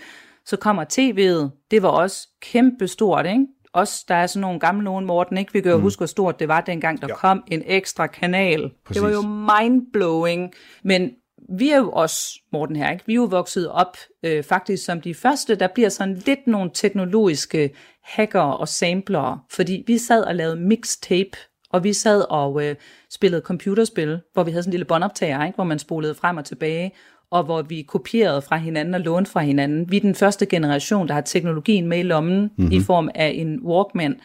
Så 0.46 0.58
kommer 0.58 0.84
tv'et, 0.84 1.68
det 1.72 1.82
var 1.82 1.90
også 1.90 2.28
kæmpe 2.42 2.88
stort, 2.88 3.26
ikke? 3.26 3.46
Også 3.74 4.06
der 4.08 4.16
er 4.16 4.28
sådan 4.28 4.42
nogle 4.42 4.60
gamle 4.60 4.84
nogen, 4.84 5.06
Morten, 5.06 5.38
ikke? 5.38 5.54
Vi 5.54 5.62
kan 5.62 5.72
jo 5.72 5.78
mm. 5.78 5.84
huske, 5.84 6.00
hvor 6.00 6.06
stort 6.06 6.40
det 6.40 6.48
var, 6.48 6.62
dengang 6.62 7.02
der 7.02 7.08
ja. 7.10 7.16
kom 7.16 7.44
en 7.48 7.64
ekstra 7.66 8.08
kanal. 8.08 8.72
Præcis. 8.86 9.02
Det 9.02 9.10
var 9.10 9.14
jo 9.14 9.22
mindblowing. 9.22 10.54
Men 10.84 11.12
vi 11.50 11.70
er 11.70 11.78
jo 11.78 11.92
også, 11.92 12.40
Morten 12.52 12.76
her, 12.76 12.92
ikke? 12.92 13.04
vi 13.08 13.14
er 13.14 13.16
jo 13.16 13.24
vokset 13.24 13.70
op 13.70 13.98
øh, 14.24 14.44
faktisk 14.44 14.86
som 14.86 15.02
de 15.02 15.14
første, 15.14 15.56
der 15.56 15.68
bliver 15.68 15.90
sådan 15.90 16.16
lidt 16.26 16.48
nogle 16.48 16.72
teknologiske 16.74 17.76
hacker 18.04 18.42
og 18.42 18.68
samplere, 18.68 19.40
fordi 19.52 19.84
vi 19.88 19.98
sad 19.98 20.24
og 20.24 20.36
lavede 20.36 20.56
mixtape, 20.56 21.38
og 21.70 21.84
vi 21.84 21.94
sad 21.94 22.26
og 22.30 22.66
øh, 22.66 22.76
spillede 23.12 23.42
computerspil, 23.42 24.20
hvor 24.34 24.44
vi 24.44 24.52
havde 24.52 24.64
sådan 24.64 24.70
en 24.70 24.74
lille 24.74 24.86
båndoptager, 24.86 25.46
ikke? 25.46 25.56
hvor 25.56 25.64
man 25.64 25.80
spolede 25.80 26.16
frem 26.16 26.38
og 26.38 26.46
tilbage, 26.46 26.92
og 27.34 27.44
hvor 27.44 27.62
vi 27.62 27.82
kopierede 27.82 28.42
fra 28.42 28.58
hinanden 28.58 28.94
og 28.94 29.00
lånte 29.00 29.32
fra 29.32 29.42
hinanden. 29.42 29.92
Vi 29.92 29.98
er 29.98 30.02
den 30.02 30.16
første 30.16 30.46
generation, 30.46 31.08
der 31.08 31.14
har 31.14 31.22
teknologien 31.22 31.88
med 31.88 32.00
i 32.00 32.04
lommen 32.04 32.42
mm-hmm. 32.42 32.72
i 32.72 32.80
form 32.80 33.10
af 33.16 33.32
en 33.36 33.60
Walkman. 33.64 34.16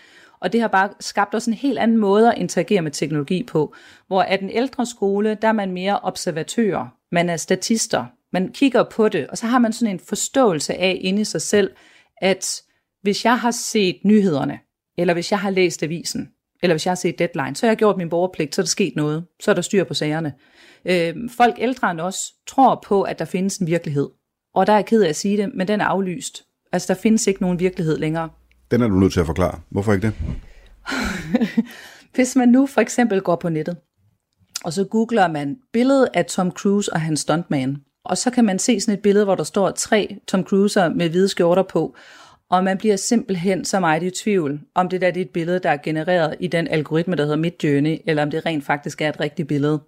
Og 0.40 0.52
det 0.52 0.60
har 0.60 0.68
bare 0.68 0.88
skabt 1.00 1.34
os 1.34 1.46
en 1.46 1.54
helt 1.54 1.78
anden 1.78 1.98
måde 1.98 2.32
at 2.32 2.38
interagere 2.38 2.82
med 2.82 2.90
teknologi 2.90 3.42
på. 3.42 3.74
Hvor 4.06 4.22
at 4.22 4.40
den 4.40 4.50
ældre 4.50 4.86
skole, 4.86 5.38
der 5.42 5.48
er 5.48 5.52
man 5.52 5.72
mere 5.72 5.98
observatører. 5.98 6.86
Man 7.12 7.28
er 7.28 7.36
statister. 7.36 8.04
Man 8.32 8.48
kigger 8.52 8.84
på 8.84 9.08
det, 9.08 9.26
og 9.26 9.38
så 9.38 9.46
har 9.46 9.58
man 9.58 9.72
sådan 9.72 9.94
en 9.94 10.00
forståelse 10.00 10.74
af 10.74 10.98
inde 11.00 11.20
i 11.20 11.24
sig 11.24 11.42
selv, 11.42 11.70
at 12.22 12.62
hvis 13.02 13.24
jeg 13.24 13.38
har 13.38 13.50
set 13.50 13.96
nyhederne, 14.04 14.58
eller 14.98 15.14
hvis 15.14 15.30
jeg 15.30 15.38
har 15.38 15.50
læst 15.50 15.82
avisen, 15.82 16.28
eller 16.62 16.74
hvis 16.74 16.86
jeg 16.86 16.90
har 16.90 16.96
set 16.96 17.18
deadline, 17.18 17.56
så 17.56 17.66
har 17.66 17.70
jeg 17.70 17.78
gjort 17.78 17.96
min 17.96 18.08
borgerpligt, 18.08 18.54
så 18.54 18.60
er 18.60 18.64
der 18.64 18.68
sket 18.68 18.96
noget. 18.96 19.24
Så 19.40 19.50
er 19.50 19.54
der 19.54 19.62
styr 19.62 19.84
på 19.84 19.94
sagerne. 19.94 20.32
Øh, 20.88 21.14
folk 21.36 21.54
ældre 21.58 21.90
end 21.90 22.00
os 22.00 22.32
tror 22.46 22.84
på, 22.86 23.02
at 23.02 23.18
der 23.18 23.24
findes 23.24 23.58
en 23.58 23.66
virkelighed. 23.66 24.08
Og 24.54 24.66
der 24.66 24.72
er 24.72 24.76
jeg 24.76 24.86
ked 24.86 25.02
af 25.02 25.08
at 25.08 25.16
sige 25.16 25.36
det, 25.36 25.50
men 25.54 25.68
den 25.68 25.80
er 25.80 25.84
aflyst. 25.84 26.44
Altså, 26.72 26.94
der 26.94 27.00
findes 27.00 27.26
ikke 27.26 27.42
nogen 27.42 27.58
virkelighed 27.58 27.98
længere. 27.98 28.28
Den 28.70 28.82
er 28.82 28.88
du 28.88 28.94
nødt 28.94 29.12
til 29.12 29.20
at 29.20 29.26
forklare. 29.26 29.60
Hvorfor 29.70 29.92
ikke 29.92 30.06
det? 30.06 30.14
Hvis 32.14 32.36
man 32.36 32.48
nu 32.48 32.66
for 32.66 32.80
eksempel 32.80 33.20
går 33.20 33.36
på 33.36 33.48
nettet, 33.48 33.76
og 34.64 34.72
så 34.72 34.84
googler 34.84 35.28
man 35.28 35.56
billedet 35.72 36.08
af 36.14 36.26
Tom 36.26 36.50
Cruise 36.50 36.92
og 36.92 37.00
hans 37.00 37.20
stuntman, 37.20 37.76
og 38.04 38.18
så 38.18 38.30
kan 38.30 38.44
man 38.44 38.58
se 38.58 38.80
sådan 38.80 38.98
et 38.98 39.02
billede, 39.02 39.24
hvor 39.24 39.34
der 39.34 39.44
står 39.44 39.70
tre 39.70 40.16
Tom 40.26 40.44
Cruiser 40.44 40.88
med 40.88 41.08
hvide 41.08 41.28
skjorter 41.28 41.62
på, 41.62 41.96
og 42.50 42.64
man 42.64 42.78
bliver 42.78 42.96
simpelthen 42.96 43.64
så 43.64 43.80
meget 43.80 44.02
i 44.02 44.10
tvivl, 44.10 44.60
om 44.74 44.88
det 44.88 45.00
der 45.00 45.10
det 45.10 45.20
er 45.20 45.24
et 45.24 45.30
billede, 45.30 45.58
der 45.58 45.70
er 45.70 45.76
genereret 45.76 46.36
i 46.40 46.46
den 46.46 46.68
algoritme, 46.68 47.16
der 47.16 47.22
hedder 47.22 47.36
Midjourney, 47.36 47.98
eller 48.06 48.22
om 48.22 48.30
det 48.30 48.46
rent 48.46 48.64
faktisk 48.64 49.00
er 49.00 49.08
et 49.08 49.20
rigtigt 49.20 49.48
billede. 49.48 49.80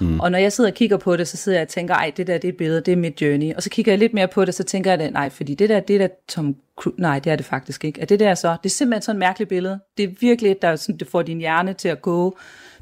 Mm. 0.00 0.20
Og 0.20 0.30
når 0.30 0.38
jeg 0.38 0.52
sidder 0.52 0.70
og 0.70 0.74
kigger 0.74 0.96
på 0.96 1.16
det, 1.16 1.28
så 1.28 1.36
sidder 1.36 1.58
jeg 1.58 1.62
og 1.62 1.68
tænker, 1.68 1.94
ej, 1.94 2.12
det 2.16 2.26
der 2.26 2.38
det 2.38 2.48
er 2.48 2.52
billede, 2.58 2.80
det 2.80 2.92
er 2.92 2.96
mit 2.96 3.22
journey. 3.22 3.54
Og 3.54 3.62
så 3.62 3.70
kigger 3.70 3.92
jeg 3.92 3.98
lidt 3.98 4.14
mere 4.14 4.28
på 4.28 4.44
det, 4.44 4.54
så 4.54 4.64
tænker 4.64 4.94
jeg, 4.94 5.10
nej, 5.10 5.30
fordi 5.30 5.54
det 5.54 5.68
der, 5.68 5.80
det 5.80 6.00
der 6.00 6.08
Tom 6.28 6.56
Cruise, 6.76 7.00
nej, 7.00 7.18
det 7.18 7.32
er 7.32 7.36
det 7.36 7.46
faktisk 7.46 7.84
ikke. 7.84 8.00
Er 8.00 8.04
det 8.04 8.20
der 8.20 8.34
så? 8.34 8.56
Det 8.62 8.68
er 8.68 8.74
simpelthen 8.74 9.02
sådan 9.02 9.16
et 9.16 9.18
mærkeligt 9.18 9.48
billede. 9.48 9.78
Det 9.96 10.04
er 10.04 10.08
virkelig 10.20 10.50
et, 10.50 10.62
der 10.62 10.76
sådan, 10.76 10.98
det 10.98 11.08
får 11.08 11.22
din 11.22 11.38
hjerne 11.38 11.72
til 11.72 11.88
at 11.88 12.02
gå. 12.02 12.38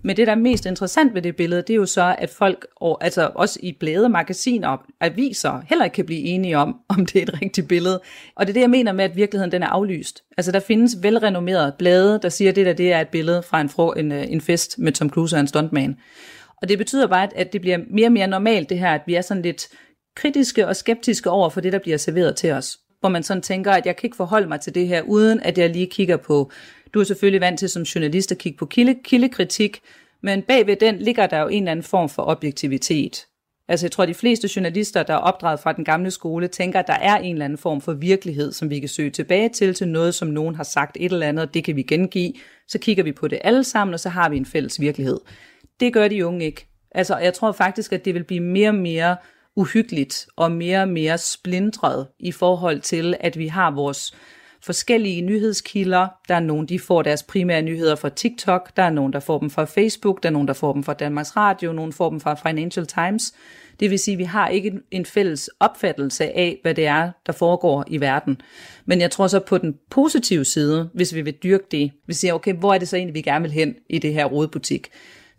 Men 0.07 0.17
det, 0.17 0.27
der 0.27 0.33
er 0.33 0.37
mest 0.37 0.67
interessant 0.67 1.15
ved 1.15 1.23
det 1.23 1.37
billede, 1.37 1.63
det 1.63 1.71
er 1.71 1.75
jo 1.75 1.87
så, 1.87 2.17
at 2.19 2.31
folk, 2.31 2.67
og, 2.77 3.05
altså 3.05 3.31
også 3.35 3.59
i 3.63 3.77
blade, 3.81 4.09
magasiner 4.09 4.69
og 4.69 4.81
aviser, 5.01 5.63
heller 5.69 5.85
ikke 5.85 5.95
kan 5.95 6.07
blive 6.07 6.21
enige 6.21 6.59
om, 6.59 6.77
om 6.89 7.07
det 7.07 7.17
er 7.17 7.23
et 7.23 7.43
rigtigt 7.43 7.69
billede. 7.69 8.01
Og 8.35 8.47
det 8.47 8.51
er 8.51 8.55
det, 8.55 8.61
jeg 8.61 8.71
mener 8.71 8.93
med, 8.93 9.05
at 9.05 9.17
virkeligheden 9.17 9.53
den 9.53 9.63
er 9.63 9.67
aflyst. 9.67 10.23
Altså 10.37 10.53
der 10.53 10.61
findes 10.61 10.97
velrenommerede 11.03 11.75
blade, 11.79 12.21
der 12.23 12.29
siger, 12.29 12.51
at 12.51 12.57
det 12.57 12.67
der 12.67 12.73
det 12.73 12.93
er 12.93 13.01
et 13.01 13.09
billede 13.09 13.43
fra 13.43 13.61
en, 13.61 13.69
fro, 13.69 13.93
en, 13.93 14.13
øh, 14.13 14.25
en 14.29 14.41
fest 14.41 14.79
med 14.79 14.93
Tom 14.93 15.11
Cruise 15.11 15.37
og 15.37 15.41
en 15.41 15.47
stuntman. 15.47 15.97
Og 16.65 16.69
det 16.69 16.79
betyder 16.79 17.07
bare, 17.07 17.29
at- 17.37 17.53
det 17.53 17.61
bliver 17.61 17.79
mere 17.91 18.07
og 18.07 18.13
mere 18.13 18.27
normalt 18.27 18.69
det 18.69 18.79
her, 18.79 18.91
at 18.95 19.01
vi 19.07 19.15
er 19.15 19.21
sådan 19.21 19.43
lidt 19.43 19.69
kritiske 20.17 20.67
og 20.69 20.77
skeptiske 20.77 21.31
over 21.31 21.51
for 21.51 21.61
det, 21.61 21.73
der 21.73 21.79
bliver 21.79 21.97
serveret 21.97 22.37
til 22.37 22.51
os. 22.53 22.79
Hvor 23.01 23.09
man 23.09 23.23
sådan 23.23 23.43
tænker, 23.43 23.73
at 23.73 23.87
jeg 23.87 23.97
kan 23.97 24.07
ikke 24.07 24.17
forholde 24.17 24.49
mig 24.49 24.61
til 24.61 24.75
det 24.75 24.89
her, 24.89 25.03
uden 25.03 25.41
at 25.41 25.59
jeg 25.59 25.71
lige 25.71 25.87
kigger 25.87 26.17
på, 26.17 26.51
du 26.95 27.01
er 27.01 27.05
selvfølgelig 27.05 27.41
vant 27.41 27.59
til 27.59 27.69
som 27.69 27.83
journalist 27.83 28.33
at 28.33 28.39
kigge 28.39 28.59
på 28.59 28.67
kilde, 28.67 28.95
kildekritik, 29.05 29.81
men 30.23 30.43
bagved 30.43 30.77
den 30.77 30.99
ligger 30.99 31.27
der 31.27 31.41
jo 31.41 31.49
en 31.49 31.63
eller 31.63 31.71
anden 31.71 31.83
form 31.83 32.09
for 32.09 32.23
objektivitet. 32.27 33.27
Altså 33.69 33.87
jeg 33.87 33.93
tror, 33.93 34.03
at 34.03 34.09
de 34.09 34.15
fleste 34.15 34.49
journalister, 34.57 35.03
der 35.03 35.15
er 35.15 35.19
opdraget 35.19 35.61
fra 35.61 35.73
den 35.73 35.85
gamle 35.85 36.11
skole, 36.11 36.49
tænker, 36.49 36.79
at 36.79 36.87
der 36.87 36.93
er 37.01 37.17
en 37.19 37.35
eller 37.35 37.45
anden 37.45 37.59
form 37.59 37.81
for 37.81 37.93
virkelighed, 37.93 38.53
som 38.53 38.71
vi 38.71 38.81
kan 38.81 38.89
søge 38.89 39.11
tilbage 39.11 39.49
til, 39.49 39.75
til 39.75 39.89
noget, 39.89 40.15
som 40.15 40.29
nogen 40.29 40.55
har 40.55 40.65
sagt 40.65 40.97
et 41.01 41.13
eller 41.13 41.27
andet, 41.27 41.47
og 41.47 41.55
det 41.55 41.65
kan 41.65 41.77
vi 41.77 41.83
gengive. 41.83 42.33
Så 42.69 42.79
kigger 42.79 43.05
vi 43.05 43.13
på 43.13 43.29
det 43.29 43.39
alle 43.45 43.65
sammen, 43.65 43.95
og 43.95 44.01
så 44.01 44.09
har 44.09 44.29
vi 44.29 44.37
en 44.37 44.47
fælles 44.47 44.81
virkelighed. 44.81 45.21
Det 45.85 45.93
gør 45.93 46.09
de 46.09 46.27
unge 46.27 46.45
ikke. 46.45 46.67
Altså, 46.91 47.17
jeg 47.17 47.35
tror 47.35 47.53
faktisk, 47.53 47.93
at 47.93 48.05
det 48.05 48.15
vil 48.15 48.25
blive 48.25 48.41
mere 48.41 48.69
og 48.69 48.75
mere 48.75 49.17
uhyggeligt 49.57 50.27
og 50.37 50.53
mere 50.53 50.83
og 50.83 50.89
mere 50.89 51.19
splindret 51.19 52.07
i 52.21 52.33
forhold 52.33 52.81
til, 52.81 53.17
at 53.21 53.39
vi 53.39 53.47
har 53.47 53.71
vores 53.71 54.15
forskellige 54.63 55.23
nyhedskilder. 55.23 56.09
Der 56.29 56.35
er 56.35 56.41
nogen, 56.41 56.67
de 56.67 56.79
får 56.79 57.03
deres 57.03 57.23
primære 57.23 57.63
nyheder 57.63 57.95
fra 57.97 58.09
TikTok, 58.09 58.77
der 58.77 58.83
er 58.83 58.91
nogen, 58.91 59.13
der 59.13 59.21
får 59.21 59.39
dem 59.39 59.51
fra 59.51 59.65
Facebook, 59.65 60.23
der 60.23 60.29
er 60.29 60.33
nogen, 60.33 60.49
der 60.49 60.55
får 60.55 60.73
dem 60.73 60.83
fra 60.83 60.95
Danmarks 60.95 61.37
Radio, 61.37 61.73
nogen 61.73 61.93
får 61.93 62.11
dem 62.11 62.21
fra 62.21 62.35
Financial 62.49 62.87
Times. 62.87 63.35
Det 63.81 63.91
vil 63.91 63.99
sige, 63.99 64.13
at 64.13 64.19
vi 64.19 64.25
har 64.25 64.49
ikke 64.49 64.69
en- 64.69 64.83
en 64.91 65.05
fælles 65.07 65.51
opfattelse 65.61 66.25
af, 66.37 66.59
hvad 66.63 66.75
det 66.75 66.87
er, 66.87 67.11
der 67.27 67.33
foregår 67.33 67.85
i 67.87 68.01
verden. 68.01 68.41
Men 68.87 69.01
jeg 69.01 69.11
tror 69.11 69.27
så 69.27 69.41
på 69.41 69.59
den 69.59 69.75
positive 69.91 70.45
side, 70.45 70.91
hvis 70.95 71.15
vi 71.15 71.23
vil 71.23 71.35
dyrke 71.43 71.65
det, 71.71 71.91
vi 72.07 72.15
siger, 72.15 72.35
okay, 72.35 72.55
hvor 72.55 72.75
er 72.75 72.79
det 72.79 72.89
så 72.89 72.97
egentlig, 72.97 73.15
vi 73.15 73.23
gerne 73.23 73.43
vil 73.43 73.53
hen 73.53 73.75
i 73.91 73.99
det 73.99 74.15
her 74.15 74.25
rodebutik? 74.25 74.89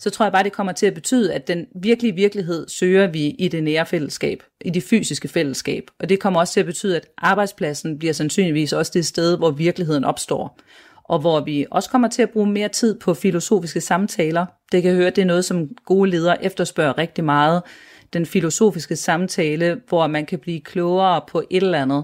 Så 0.05 0.09
tror 0.09 0.25
jeg 0.25 0.31
bare, 0.31 0.43
det 0.43 0.51
kommer 0.51 0.73
til 0.73 0.85
at 0.85 0.93
betyde, 0.93 1.33
at 1.33 1.47
den 1.47 1.65
virkelige 1.81 2.15
virkelighed 2.15 2.67
søger 2.67 3.07
vi 3.07 3.25
i 3.25 3.47
det 3.47 3.63
nære 3.63 3.85
fællesskab, 3.85 4.43
i 4.65 4.69
det 4.69 4.83
fysiske 4.83 5.27
fællesskab. 5.27 5.83
Og 5.99 6.09
det 6.09 6.19
kommer 6.19 6.39
også 6.39 6.53
til 6.53 6.59
at 6.59 6.65
betyde, 6.65 6.95
at 6.95 7.07
arbejdspladsen 7.17 7.99
bliver 7.99 8.13
sandsynligvis 8.13 8.73
også 8.73 8.91
det 8.95 9.05
sted, 9.05 9.37
hvor 9.37 9.51
virkeligheden 9.51 10.03
opstår. 10.03 10.59
Og 11.03 11.19
hvor 11.19 11.39
vi 11.39 11.65
også 11.71 11.89
kommer 11.89 12.07
til 12.07 12.21
at 12.21 12.29
bruge 12.29 12.47
mere 12.47 12.69
tid 12.69 12.99
på 12.99 13.13
filosofiske 13.13 13.81
samtaler. 13.81 14.45
Det 14.71 14.81
kan 14.81 14.89
jeg 14.91 14.97
høre, 14.97 15.09
det 15.09 15.21
er 15.21 15.25
noget, 15.25 15.45
som 15.45 15.69
gode 15.85 16.09
ledere 16.09 16.45
efterspørger 16.45 16.97
rigtig 16.97 17.23
meget. 17.23 17.61
den 18.13 18.25
filosofiske 18.25 18.95
samtale, 18.95 19.81
hvor 19.87 20.07
man 20.07 20.25
kan 20.25 20.39
blive 20.39 20.61
klogere 20.61 21.21
på 21.27 21.43
et 21.49 21.63
eller 21.63 21.81
andet. 21.81 22.03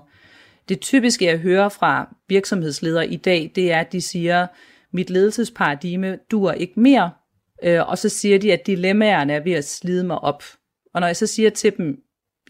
Det 0.69 0.79
typiske, 0.79 1.25
jeg 1.25 1.37
hører 1.37 1.69
fra 1.69 2.15
virksomhedsledere 2.29 3.07
i 3.07 3.15
dag, 3.15 3.51
det 3.55 3.71
er, 3.71 3.79
at 3.79 3.91
de 3.91 4.01
siger, 4.01 4.47
mit 4.93 5.09
ledelsesparadigme 5.09 6.17
dur 6.31 6.51
ikke 6.51 6.79
mere, 6.79 7.11
øh, 7.64 7.89
og 7.89 7.97
så 7.97 8.09
siger 8.09 8.39
de, 8.39 8.53
at 8.53 8.68
dilemmaerne 8.68 9.34
er 9.34 9.39
ved 9.39 9.53
at 9.53 9.66
slide 9.66 10.03
mig 10.03 10.20
op. 10.20 10.43
Og 10.93 11.01
når 11.01 11.07
jeg 11.07 11.16
så 11.16 11.28
siger 11.28 11.49
til 11.49 11.78
dem, 11.78 11.97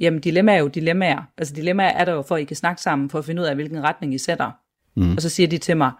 jamen 0.01 0.19
dilemmaer 0.19 0.55
er 0.55 0.59
jo 0.59 0.67
dilemmaer, 0.67 1.31
altså 1.37 1.53
dilemmaer 1.53 1.89
er 1.89 2.05
der 2.05 2.13
jo 2.13 2.21
for, 2.21 2.35
at 2.35 2.41
I 2.41 2.45
kan 2.45 2.55
snakke 2.55 2.81
sammen, 2.81 3.09
for 3.09 3.19
at 3.19 3.25
finde 3.25 3.41
ud 3.41 3.47
af, 3.47 3.55
hvilken 3.55 3.83
retning 3.83 4.13
I 4.13 4.17
sætter. 4.17 4.51
Mm. 4.95 5.15
Og 5.15 5.21
så 5.21 5.29
siger 5.29 5.47
de 5.47 5.57
til 5.57 5.77
mig, 5.77 5.91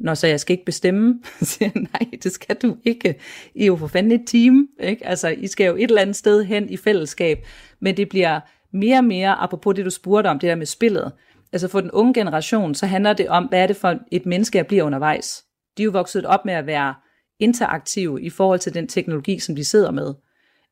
Nå, 0.00 0.14
så 0.14 0.26
jeg 0.26 0.40
skal 0.40 0.52
ikke 0.54 0.64
bestemme? 0.64 1.20
Så 1.38 1.44
siger 1.44 1.70
jeg, 1.74 1.82
nej, 1.92 2.10
det 2.22 2.32
skal 2.32 2.56
du 2.56 2.76
ikke. 2.84 3.14
I 3.54 3.62
er 3.62 3.66
jo 3.66 3.76
for 3.76 3.86
fanden 3.86 4.12
et 4.12 4.22
team, 4.26 4.68
ikke? 4.80 5.06
Altså, 5.06 5.28
I 5.28 5.46
skal 5.46 5.66
jo 5.66 5.76
et 5.76 5.82
eller 5.82 6.00
andet 6.00 6.16
sted 6.16 6.44
hen 6.44 6.70
i 6.70 6.76
fællesskab, 6.76 7.46
men 7.80 7.96
det 7.96 8.08
bliver 8.08 8.40
mere 8.72 8.98
og 8.98 9.04
mere, 9.04 9.42
apropos 9.42 9.74
det, 9.74 9.84
du 9.84 9.90
spurgte 9.90 10.28
om, 10.28 10.38
det 10.38 10.48
der 10.48 10.54
med 10.54 10.66
spillet. 10.66 11.12
Altså 11.52 11.68
for 11.68 11.80
den 11.80 11.90
unge 11.90 12.14
generation, 12.14 12.74
så 12.74 12.86
handler 12.86 13.12
det 13.12 13.28
om, 13.28 13.44
hvad 13.44 13.62
er 13.62 13.66
det 13.66 13.76
for 13.76 13.98
et 14.12 14.26
menneske, 14.26 14.58
jeg 14.58 14.66
bliver 14.66 14.84
undervejs. 14.84 15.44
De 15.76 15.82
er 15.82 15.84
jo 15.84 15.90
vokset 15.90 16.26
op 16.26 16.44
med 16.44 16.54
at 16.54 16.66
være 16.66 16.94
interaktive 17.40 18.22
i 18.22 18.30
forhold 18.30 18.58
til 18.58 18.74
den 18.74 18.88
teknologi, 18.88 19.38
som 19.38 19.56
de 19.56 19.64
sidder 19.64 19.90
med. 19.90 20.14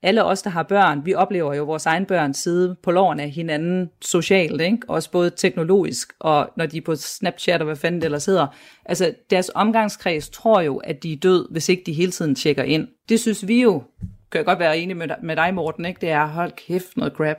Alle 0.03 0.25
os, 0.25 0.43
der 0.43 0.51
har 0.51 0.63
børn, 0.63 1.07
vi 1.07 1.15
oplever 1.15 1.55
jo 1.55 1.65
vores 1.65 1.87
egen 1.87 2.07
børn 2.07 2.35
sidde 2.35 2.77
på 2.83 2.91
lårene 2.91 3.23
af 3.23 3.31
hinanden 3.31 3.91
socialt, 4.01 4.61
ikke? 4.61 4.79
også 4.89 5.11
både 5.11 5.31
teknologisk, 5.31 6.13
og 6.19 6.51
når 6.57 6.67
de 6.67 6.77
er 6.77 6.81
på 6.81 6.97
Snapchat 6.97 7.61
og 7.61 7.65
hvad 7.65 7.77
fanden 7.77 8.01
det 8.01 8.05
ellers 8.05 8.27
hedder. 8.27 8.47
Altså, 8.85 9.15
deres 9.31 9.51
omgangskreds 9.55 10.29
tror 10.29 10.61
jo, 10.61 10.77
at 10.77 11.03
de 11.03 11.13
er 11.13 11.17
død, 11.17 11.49
hvis 11.51 11.69
ikke 11.69 11.83
de 11.87 11.93
hele 11.93 12.13
tiden 12.13 12.35
tjekker 12.35 12.63
ind. 12.63 12.89
Det 13.09 13.21
synes 13.21 13.49
vi 13.49 13.63
jo, 13.63 13.83
kan 14.31 14.39
jeg 14.39 14.45
godt 14.45 14.59
være 14.59 14.79
enig 14.79 14.97
med, 14.97 15.09
med 15.23 15.37
dig, 15.37 15.55
Morten, 15.55 15.85
ikke? 15.85 16.01
det 16.01 16.11
er, 16.11 16.27
hold 16.27 16.53
kæft, 16.53 16.97
noget 16.97 17.13
crap. 17.13 17.37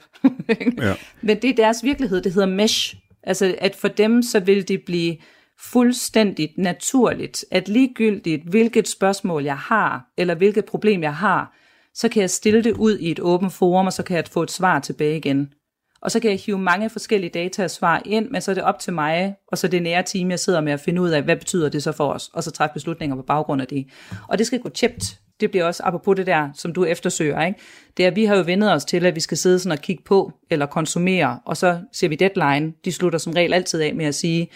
Ja. 0.82 0.93
Men 1.27 1.41
det 1.41 1.49
er 1.49 1.55
deres 1.55 1.84
virkelighed, 1.84 2.21
det 2.21 2.34
hedder 2.34 2.47
mesh. 2.47 2.95
Altså, 3.23 3.55
at 3.57 3.75
for 3.75 3.88
dem, 3.88 4.23
så 4.23 4.39
vil 4.39 4.67
det 4.67 4.82
blive 4.86 5.17
fuldstændigt 5.62 6.57
naturligt, 6.57 7.45
at 7.51 7.68
ligegyldigt 7.68 8.49
hvilket 8.49 8.88
spørgsmål 8.88 9.43
jeg 9.43 9.57
har, 9.57 10.05
eller 10.18 10.36
hvilket 10.36 10.66
problem 10.66 11.03
jeg 11.03 11.16
har, 11.16 11.55
så 11.93 12.10
kan 12.10 12.22
jeg 12.22 12.30
stille 12.30 12.64
det 12.64 12.72
ud 12.72 12.97
i 12.97 13.12
et 13.12 13.20
åbent 13.20 13.53
forum, 13.53 13.86
og 13.86 13.93
så 13.93 14.03
kan 14.03 14.16
jeg 14.16 14.24
få 14.32 14.43
et 14.43 14.51
svar 14.51 14.80
tilbage 14.80 15.18
igen. 15.18 15.53
Og 16.01 16.12
så 16.12 16.20
kan 16.20 16.32
jeg 16.32 16.39
hive 16.39 16.57
mange 16.57 16.89
forskellige 16.89 17.30
data 17.30 17.64
og 17.64 17.72
svar 17.72 18.01
ind, 18.05 18.30
men 18.30 18.41
så 18.41 18.51
er 18.51 18.55
det 18.55 18.64
op 18.64 18.80
til 18.80 18.93
mig, 18.93 19.36
og 19.47 19.57
så 19.57 19.68
det 19.68 19.84
nære 19.84 20.03
team, 20.03 20.32
jeg 20.32 20.39
sidder 20.39 20.62
med 20.62 20.74
at 20.74 20.80
finde 20.80 21.01
ud 21.01 21.10
af, 21.10 21.24
hvad 21.24 21.36
betyder 21.36 21.70
det 21.70 21.84
så 21.84 21.91
for 21.91 22.14
os, 22.14 22.30
og 22.34 22.43
så 22.43 22.51
træffe 22.51 22.74
beslutninger 22.74 23.16
på 23.16 23.22
baggrund 23.22 23.62
af 23.62 23.68
det. 23.68 23.86
Og 24.28 24.38
det 24.38 24.47
skal 24.47 24.60
gå 24.60 24.70
tjept. 24.70 25.03
Det 25.39 25.51
bliver 25.51 25.66
også, 25.66 25.84
apropos 25.84 26.16
det 26.16 26.28
der, 26.28 26.49
som 26.53 26.74
du 26.74 26.86
eftersøger, 26.86 27.45
ikke? 27.45 27.60
det 27.97 28.03
er, 28.03 28.07
at 28.07 28.16
vi 28.16 28.26
har 28.26 28.36
jo 28.36 28.43
vendet 28.45 28.74
os 28.74 28.86
til, 28.86 29.05
at 29.05 29.16
vi 29.16 29.20
skal 29.20 29.38
sidde 29.38 29.60
sådan 29.60 29.72
og 29.72 29.82
kigge 29.82 30.03
på, 30.03 30.34
eller 30.49 30.66
konsumere, 30.66 31.39
og 31.45 31.57
så 31.57 31.80
ser 31.93 32.07
vi 32.07 32.16
deadline. 32.16 32.74
De 32.86 32.91
slutter 32.91 33.20
som 33.20 33.34
regel 33.34 33.53
altid 33.53 33.82
af 33.82 33.95
med 33.95 34.05
at 34.05 34.16
sige, 34.16 34.49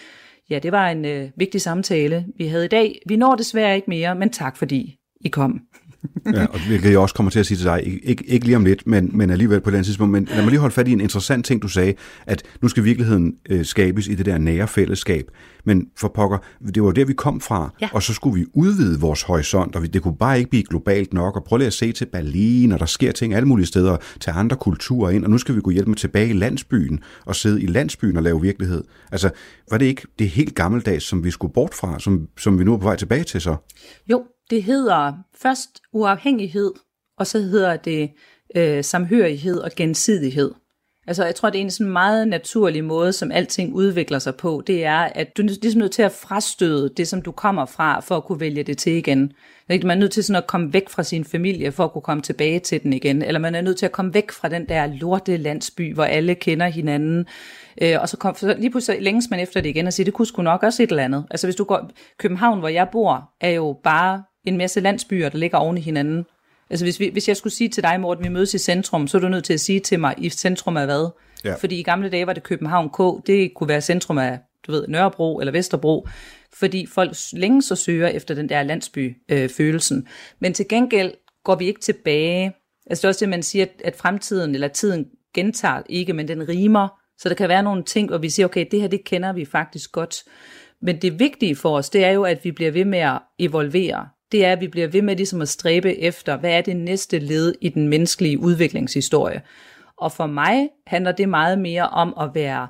ja, 0.50 0.58
det 0.58 0.72
var 0.72 0.90
en 0.90 1.04
øh, 1.04 1.30
vigtig 1.36 1.60
samtale, 1.60 2.26
vi 2.36 2.46
havde 2.46 2.64
i 2.64 2.68
dag. 2.68 3.00
Vi 3.08 3.16
når 3.16 3.34
desværre 3.34 3.76
ikke 3.76 3.90
mere, 3.90 4.14
men 4.14 4.30
tak 4.30 4.56
fordi 4.56 4.98
I 5.20 5.28
kom 5.28 5.60
ja, 6.34 6.46
og 6.46 6.66
hvilket 6.66 6.90
jeg 6.90 6.98
også 6.98 7.14
kommer 7.14 7.30
til 7.30 7.38
at 7.38 7.46
sige 7.46 7.58
til 7.58 7.64
dig, 7.66 7.82
ikke, 7.86 8.00
ikke, 8.04 8.24
ikke 8.26 8.46
lige 8.46 8.56
om 8.56 8.64
lidt, 8.64 8.86
men, 8.86 9.10
men 9.12 9.30
alligevel 9.30 9.60
på 9.60 9.70
et 9.70 9.74
andet 9.74 9.86
tidspunkt. 9.86 10.12
Men 10.12 10.24
lad 10.24 10.42
mig 10.42 10.50
lige 10.50 10.60
holde 10.60 10.74
fat 10.74 10.88
i 10.88 10.92
en 10.92 11.00
interessant 11.00 11.46
ting, 11.46 11.62
du 11.62 11.68
sagde, 11.68 11.94
at 12.26 12.42
nu 12.62 12.68
skal 12.68 12.84
virkeligheden 12.84 13.34
øh, 13.50 13.64
skabes 13.64 14.06
i 14.08 14.14
det 14.14 14.26
der 14.26 14.38
nære 14.38 14.68
fællesskab. 14.68 15.24
Men 15.64 15.86
for 15.96 16.08
pokker, 16.14 16.38
det 16.74 16.82
var 16.82 16.90
der, 16.90 17.04
vi 17.04 17.12
kom 17.12 17.40
fra, 17.40 17.74
Ja. 17.80 17.88
og 17.92 18.02
så 18.02 18.14
skulle 18.14 18.40
vi 18.40 18.46
udvide 18.54 19.00
vores 19.00 19.22
horisont, 19.22 19.76
og 19.76 19.82
vi, 19.82 19.86
det 19.86 20.02
kunne 20.02 20.16
bare 20.16 20.38
ikke 20.38 20.50
blive 20.50 20.62
globalt 20.62 21.12
nok, 21.14 21.36
og 21.36 21.44
prøv 21.44 21.56
lige 21.56 21.66
at 21.66 21.72
se 21.72 21.92
til 21.92 22.04
Berlin, 22.12 22.72
og 22.72 22.80
der 22.80 22.86
sker 22.86 23.12
ting 23.12 23.34
alle 23.34 23.48
mulige 23.48 23.66
steder, 23.66 23.96
tage 24.20 24.34
andre 24.34 24.56
kulturer 24.56 25.10
ind, 25.10 25.24
og 25.24 25.30
nu 25.30 25.38
skal 25.38 25.54
vi 25.56 25.60
gå 25.60 25.70
med 25.86 25.96
tilbage 25.96 26.28
i 26.28 26.32
landsbyen, 26.32 27.00
og 27.26 27.36
sidde 27.36 27.62
i 27.62 27.66
landsbyen 27.66 28.16
og 28.16 28.22
lave 28.22 28.40
virkelighed. 28.40 28.84
Altså, 29.12 29.30
var 29.70 29.78
det 29.78 29.86
ikke 29.86 30.02
det 30.18 30.28
helt 30.28 30.54
gammeldags, 30.54 31.04
som 31.04 31.24
vi 31.24 31.30
skulle 31.30 31.52
bort 31.52 31.74
fra, 31.74 31.98
som, 32.00 32.26
som 32.38 32.58
vi 32.58 32.64
nu 32.64 32.74
er 32.74 32.78
på 32.78 32.84
vej 32.84 32.96
tilbage 32.96 33.24
til 33.24 33.40
så? 33.40 33.56
Jo, 34.10 34.22
det 34.50 34.62
hedder 34.62 35.12
først 35.34 35.80
uafhængighed, 35.92 36.72
og 37.18 37.26
så 37.26 37.38
hedder 37.38 37.76
det 37.76 38.10
øh, 38.56 38.84
samhørighed 38.84 39.58
og 39.58 39.70
gensidighed. 39.76 40.54
Altså, 41.06 41.24
jeg 41.24 41.34
tror, 41.34 41.50
det 41.50 41.58
er 41.58 41.62
en 41.62 41.70
sådan 41.70 41.92
meget 41.92 42.28
naturlig 42.28 42.84
måde, 42.84 43.12
som 43.12 43.32
alting 43.32 43.74
udvikler 43.74 44.18
sig 44.18 44.34
på, 44.34 44.62
det 44.66 44.84
er, 44.84 44.98
at 44.98 45.36
du 45.36 45.42
er 45.42 45.46
ligesom 45.46 45.78
nødt 45.78 45.92
til 45.92 46.02
at 46.02 46.12
frastøde 46.12 46.92
det, 46.96 47.08
som 47.08 47.22
du 47.22 47.32
kommer 47.32 47.64
fra, 47.64 48.00
for 48.00 48.16
at 48.16 48.24
kunne 48.24 48.40
vælge 48.40 48.62
det 48.62 48.78
til 48.78 48.92
igen. 48.92 49.32
Man 49.68 49.90
er 49.90 49.94
nødt 49.94 50.12
til 50.12 50.24
sådan 50.24 50.42
at 50.42 50.46
komme 50.46 50.72
væk 50.72 50.88
fra 50.88 51.02
sin 51.02 51.24
familie, 51.24 51.72
for 51.72 51.84
at 51.84 51.92
kunne 51.92 52.02
komme 52.02 52.22
tilbage 52.22 52.58
til 52.58 52.82
den 52.82 52.92
igen. 52.92 53.22
Eller 53.22 53.40
man 53.40 53.54
er 53.54 53.60
nødt 53.60 53.78
til 53.78 53.86
at 53.86 53.92
komme 53.92 54.14
væk 54.14 54.30
fra 54.30 54.48
den 54.48 54.68
der 54.68 54.86
lorte 54.86 55.36
landsby, 55.36 55.94
hvor 55.94 56.04
alle 56.04 56.34
kender 56.34 56.66
hinanden. 56.66 57.26
Øh, 57.82 57.96
og 58.00 58.08
så, 58.08 58.16
kom, 58.16 58.34
så 58.34 58.54
lige 58.58 58.70
pludselig 58.70 59.02
længes 59.02 59.30
man 59.30 59.40
efter 59.40 59.60
det 59.60 59.68
igen 59.68 59.86
og 59.86 59.92
siger, 59.92 60.04
det 60.04 60.14
kunne 60.14 60.26
sgu 60.26 60.42
nok 60.42 60.62
også 60.62 60.82
et 60.82 60.90
eller 60.90 61.04
andet. 61.04 61.26
Altså 61.30 61.46
hvis 61.46 61.56
du 61.56 61.64
går, 61.64 61.90
København, 62.18 62.58
hvor 62.58 62.68
jeg 62.68 62.88
bor, 62.92 63.30
er 63.40 63.50
jo 63.50 63.80
bare 63.84 64.22
en 64.44 64.56
masse 64.56 64.80
landsbyer, 64.80 65.28
der 65.28 65.38
ligger 65.38 65.58
oven 65.58 65.78
i 65.78 65.80
hinanden. 65.80 66.26
Altså 66.70 66.84
hvis, 66.84 67.00
vi, 67.00 67.10
hvis 67.12 67.28
jeg 67.28 67.36
skulle 67.36 67.52
sige 67.52 67.68
til 67.68 67.82
dig, 67.82 68.00
Morten, 68.00 68.24
vi 68.24 68.28
mødes 68.28 68.54
i 68.54 68.58
centrum, 68.58 69.06
så 69.06 69.16
er 69.16 69.20
du 69.20 69.28
nødt 69.28 69.44
til 69.44 69.52
at 69.54 69.60
sige 69.60 69.80
til 69.80 70.00
mig, 70.00 70.14
i 70.18 70.30
centrum 70.30 70.76
af 70.76 70.84
hvad? 70.84 71.10
Ja. 71.44 71.54
Fordi 71.54 71.78
i 71.78 71.82
gamle 71.82 72.10
dage 72.10 72.26
var 72.26 72.32
det 72.32 72.42
København 72.42 72.90
K, 72.90 73.26
det 73.26 73.54
kunne 73.54 73.68
være 73.68 73.80
centrum 73.80 74.18
af, 74.18 74.38
du 74.66 74.72
ved, 74.72 74.88
Nørrebro 74.88 75.40
eller 75.40 75.52
Vesterbro, 75.52 76.08
fordi 76.52 76.86
folk 76.86 77.16
længe 77.32 77.62
så 77.62 77.76
søger 77.76 78.08
efter 78.08 78.34
den 78.34 78.48
der 78.48 78.62
landsby-følelsen. 78.62 79.98
Øh. 79.98 80.04
Men 80.40 80.54
til 80.54 80.68
gengæld 80.68 81.12
går 81.44 81.54
vi 81.54 81.66
ikke 81.66 81.80
tilbage. 81.80 82.52
Altså 82.86 83.00
det 83.02 83.04
er 83.04 83.08
også 83.08 83.20
det, 83.20 83.28
man 83.28 83.42
siger, 83.42 83.64
at, 83.64 83.82
at 83.84 83.96
fremtiden 83.96 84.54
eller 84.54 84.68
tiden 84.68 85.06
gentager 85.34 85.82
ikke, 85.88 86.12
men 86.12 86.28
den 86.28 86.48
rimer. 86.48 86.88
Så 87.18 87.28
der 87.28 87.34
kan 87.34 87.48
være 87.48 87.62
nogle 87.62 87.84
ting, 87.84 88.08
hvor 88.08 88.18
vi 88.18 88.30
siger, 88.30 88.46
okay, 88.46 88.66
det 88.70 88.80
her, 88.80 88.88
det 88.88 89.04
kender 89.04 89.32
vi 89.32 89.44
faktisk 89.44 89.92
godt. 89.92 90.22
Men 90.82 91.02
det 91.02 91.18
vigtige 91.18 91.56
for 91.56 91.76
os, 91.76 91.90
det 91.90 92.04
er 92.04 92.10
jo, 92.10 92.22
at 92.22 92.44
vi 92.44 92.52
bliver 92.52 92.70
ved 92.70 92.84
med 92.84 92.98
at 92.98 93.18
evolvere. 93.38 94.08
Det 94.34 94.44
er, 94.44 94.52
at 94.52 94.60
vi 94.60 94.68
bliver 94.68 94.86
ved 94.86 95.02
med 95.02 95.16
ligesom 95.16 95.42
at 95.42 95.48
stræbe 95.48 95.98
efter, 95.98 96.36
hvad 96.36 96.50
er 96.50 96.60
det 96.60 96.76
næste 96.76 97.18
led 97.18 97.54
i 97.60 97.68
den 97.68 97.88
menneskelige 97.88 98.38
udviklingshistorie. 98.38 99.42
Og 99.98 100.12
for 100.12 100.26
mig 100.26 100.68
handler 100.86 101.12
det 101.12 101.28
meget 101.28 101.58
mere 101.58 101.88
om 101.88 102.14
at 102.20 102.30
være 102.34 102.68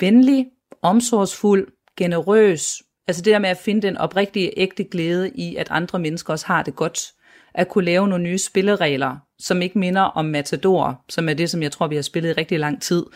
venlig, 0.00 0.46
omsorgsfuld, 0.82 1.68
generøs. 1.96 2.82
Altså 3.08 3.22
det 3.22 3.32
der 3.32 3.38
med 3.38 3.48
at 3.48 3.56
finde 3.56 3.82
den 3.82 3.96
oprigtige, 3.96 4.52
ægte 4.56 4.84
glæde 4.84 5.30
i, 5.30 5.56
at 5.56 5.68
andre 5.70 5.98
mennesker 5.98 6.32
også 6.32 6.46
har 6.46 6.62
det 6.62 6.76
godt. 6.76 7.00
At 7.54 7.68
kunne 7.68 7.84
lave 7.84 8.08
nogle 8.08 8.24
nye 8.24 8.38
spilleregler, 8.38 9.16
som 9.38 9.62
ikke 9.62 9.78
minder 9.78 10.02
om 10.02 10.24
Matador, 10.24 11.04
som 11.08 11.28
er 11.28 11.34
det, 11.34 11.50
som 11.50 11.62
jeg 11.62 11.72
tror, 11.72 11.86
vi 11.86 11.94
har 11.94 12.02
spillet 12.02 12.30
i 12.30 12.32
rigtig 12.32 12.58
lang 12.58 12.82
tid 12.82 13.06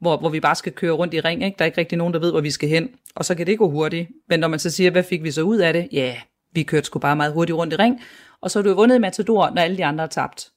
hvor, 0.00 0.16
hvor 0.16 0.28
vi 0.28 0.40
bare 0.40 0.54
skal 0.54 0.72
køre 0.72 0.92
rundt 0.92 1.14
i 1.14 1.20
ring. 1.20 1.44
Ikke? 1.44 1.56
Der 1.58 1.64
er 1.64 1.66
ikke 1.66 1.78
rigtig 1.78 1.98
nogen, 1.98 2.14
der 2.14 2.20
ved, 2.20 2.30
hvor 2.30 2.40
vi 2.40 2.50
skal 2.50 2.68
hen. 2.68 2.88
Og 3.14 3.24
så 3.24 3.34
kan 3.34 3.46
det 3.46 3.58
gå 3.58 3.70
hurtigt. 3.70 4.08
Men 4.28 4.40
når 4.40 4.48
man 4.48 4.58
så 4.58 4.70
siger, 4.70 4.90
hvad 4.90 5.02
fik 5.02 5.22
vi 5.22 5.30
så 5.30 5.42
ud 5.42 5.58
af 5.58 5.72
det? 5.72 5.88
Ja, 5.92 5.98
yeah, 5.98 6.16
vi 6.54 6.62
kørte 6.62 6.86
sgu 6.86 6.98
bare 6.98 7.16
meget 7.16 7.32
hurtigt 7.32 7.56
rundt 7.56 7.72
i 7.72 7.76
ring. 7.76 8.00
Og 8.40 8.50
så 8.50 8.58
har 8.58 8.62
du 8.62 8.74
vundet 8.74 8.96
i 8.96 8.98
Matador, 8.98 9.50
når 9.54 9.62
alle 9.62 9.76
de 9.76 9.84
andre 9.84 10.02
har 10.02 10.08
tabt. 10.08 10.48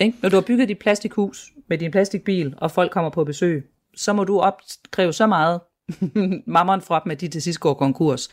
Ikke? 0.00 0.18
Når 0.22 0.28
du 0.28 0.36
har 0.36 0.40
bygget 0.40 0.68
dit 0.68 0.78
plastikhus 0.78 1.50
med 1.68 1.78
din 1.78 1.90
plastikbil, 1.90 2.54
og 2.58 2.70
folk 2.70 2.90
kommer 2.92 3.10
på 3.10 3.24
besøg, 3.24 3.64
så 3.96 4.12
må 4.12 4.24
du 4.24 4.40
opkræve 4.40 5.12
så 5.12 5.26
meget 5.26 5.60
mammeren 6.46 6.80
fra 6.80 7.00
dem, 7.04 7.10
at 7.12 7.20
de 7.20 7.28
til 7.28 7.42
sidst 7.42 7.60
går 7.60 7.74
konkurs. 7.74 8.28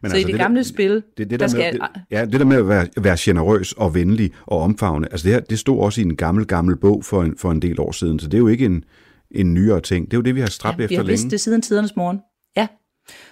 Men 0.00 0.10
så 0.10 0.16
altså, 0.16 0.28
i 0.28 0.32
det, 0.32 0.38
der- 0.38 0.44
gamle 0.44 0.64
spil, 0.64 0.94
det, 0.94 1.02
det 1.18 1.30
der 1.30 1.36
der 1.36 1.46
skal... 1.46 1.78
med, 1.80 1.88
det, 1.94 2.00
ja, 2.10 2.24
det 2.24 2.32
der 2.40 2.44
med 2.46 2.56
at 2.56 2.68
være, 2.68 2.86
være 2.96 3.16
generøs 3.18 3.72
og 3.72 3.94
venlig 3.94 4.32
og 4.46 4.58
omfavne, 4.58 5.12
altså 5.12 5.24
det 5.28 5.34
her, 5.34 5.40
det 5.40 5.58
stod 5.58 5.78
også 5.80 6.00
i 6.00 6.04
en 6.04 6.16
gammel, 6.16 6.46
gammel 6.46 6.76
bog 6.76 7.04
for 7.04 7.22
en, 7.22 7.36
for 7.38 7.50
en 7.50 7.62
del 7.62 7.80
år 7.80 7.92
siden, 7.92 8.18
så 8.18 8.26
det 8.26 8.34
er 8.34 8.38
jo 8.38 8.48
ikke 8.48 8.64
en, 8.64 8.84
en 9.30 9.54
nyere 9.54 9.80
ting. 9.80 10.06
Det 10.06 10.12
er 10.12 10.18
jo 10.18 10.22
det, 10.22 10.34
vi 10.34 10.40
har 10.40 10.48
stræbt 10.48 10.78
ja, 10.78 10.84
efter 10.84 10.88
vi 10.88 10.94
har 10.96 11.02
længe. 11.02 11.10
vidst 11.10 11.30
det 11.30 11.40
siden 11.40 11.62
tidernes 11.62 11.96
morgen. 11.96 12.20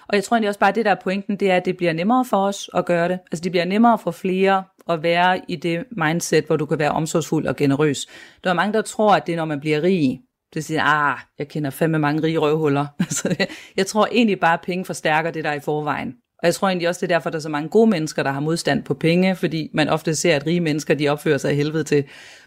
Og 0.07 0.15
jeg 0.15 0.23
tror 0.23 0.35
egentlig 0.35 0.49
også 0.49 0.59
bare, 0.59 0.69
at 0.69 0.75
det 0.75 0.85
der 0.85 0.91
er 0.91 1.01
pointen, 1.03 1.35
det 1.35 1.51
er, 1.51 1.55
at 1.55 1.65
det 1.65 1.77
bliver 1.77 1.93
nemmere 1.93 2.25
for 2.25 2.37
os 2.37 2.69
at 2.73 2.85
gøre 2.85 3.07
det. 3.09 3.19
Altså 3.31 3.43
det 3.43 3.51
bliver 3.51 3.65
nemmere 3.65 3.97
for 3.99 4.11
flere 4.11 4.63
at 4.89 5.03
være 5.03 5.41
i 5.47 5.55
det 5.55 5.83
mindset, 5.91 6.45
hvor 6.45 6.55
du 6.57 6.65
kan 6.65 6.79
være 6.79 6.91
omsorgsfuld 6.91 7.47
og 7.47 7.55
generøs. 7.55 8.07
Der 8.43 8.49
er 8.49 8.53
mange, 8.53 8.73
der 8.73 8.81
tror, 8.81 9.15
at 9.15 9.27
det 9.27 9.33
er, 9.33 9.37
når 9.37 9.45
man 9.45 9.59
bliver 9.59 9.83
rig. 9.83 10.19
Det 10.53 10.65
siger, 10.65 10.83
ah, 10.83 11.17
jeg 11.39 11.47
kender 11.47 11.69
fandme 11.69 11.99
mange 11.99 12.23
rige 12.23 12.37
røvhuller. 12.37 12.85
Altså, 12.99 13.35
jeg- 13.77 13.87
tror 13.87 14.07
egentlig 14.11 14.39
bare, 14.39 14.53
at 14.53 14.61
penge 14.63 14.85
forstærker 14.85 15.31
det 15.31 15.43
der 15.43 15.49
er 15.49 15.53
i 15.53 15.59
forvejen. 15.59 16.13
Og 16.39 16.45
jeg 16.45 16.55
tror 16.55 16.67
egentlig 16.67 16.87
også, 16.89 17.05
det 17.05 17.11
er 17.11 17.15
derfor, 17.15 17.29
der 17.29 17.37
er 17.37 17.41
så 17.41 17.49
mange 17.49 17.69
gode 17.69 17.89
mennesker, 17.89 18.23
der 18.23 18.31
har 18.31 18.39
modstand 18.39 18.83
på 18.83 18.93
penge, 18.93 19.35
fordi 19.35 19.69
man 19.73 19.89
ofte 19.89 20.15
ser, 20.15 20.35
at 20.35 20.45
rige 20.47 20.59
mennesker, 20.61 20.93
de 20.93 21.09
opfører 21.09 21.37
sig 21.37 21.51
i 21.53 21.55
helvede 21.55 21.83
til. 21.83 22.03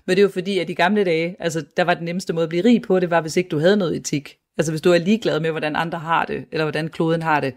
Men 0.07 0.17
det 0.17 0.19
er 0.19 0.23
jo 0.23 0.29
fordi, 0.29 0.59
at 0.59 0.71
i 0.71 0.75
gamle 0.75 1.05
dage, 1.05 1.37
altså 1.41 1.65
der 1.77 1.85
var 1.85 1.95
den 1.95 2.05
nemmeste 2.05 2.33
måde 2.33 2.43
at 2.43 2.49
blive 2.49 2.65
rig 2.65 2.83
på, 2.83 3.01
det 3.01 3.11
var, 3.11 3.21
hvis 3.21 3.37
ikke 3.37 3.49
du 3.49 3.59
havde 3.59 3.77
noget 3.77 3.97
etik. 3.97 4.37
Altså 4.59 4.73
hvis 4.73 4.81
du 4.81 4.93
er 4.93 4.99
ligeglad 4.99 5.41
med, 5.41 5.51
hvordan 5.51 5.77
andre 5.77 5.99
har 5.99 6.25
det, 6.25 6.45
eller 6.53 6.65
hvordan 6.65 6.89
kloden 6.89 7.23
har 7.23 7.41
det. 7.41 7.55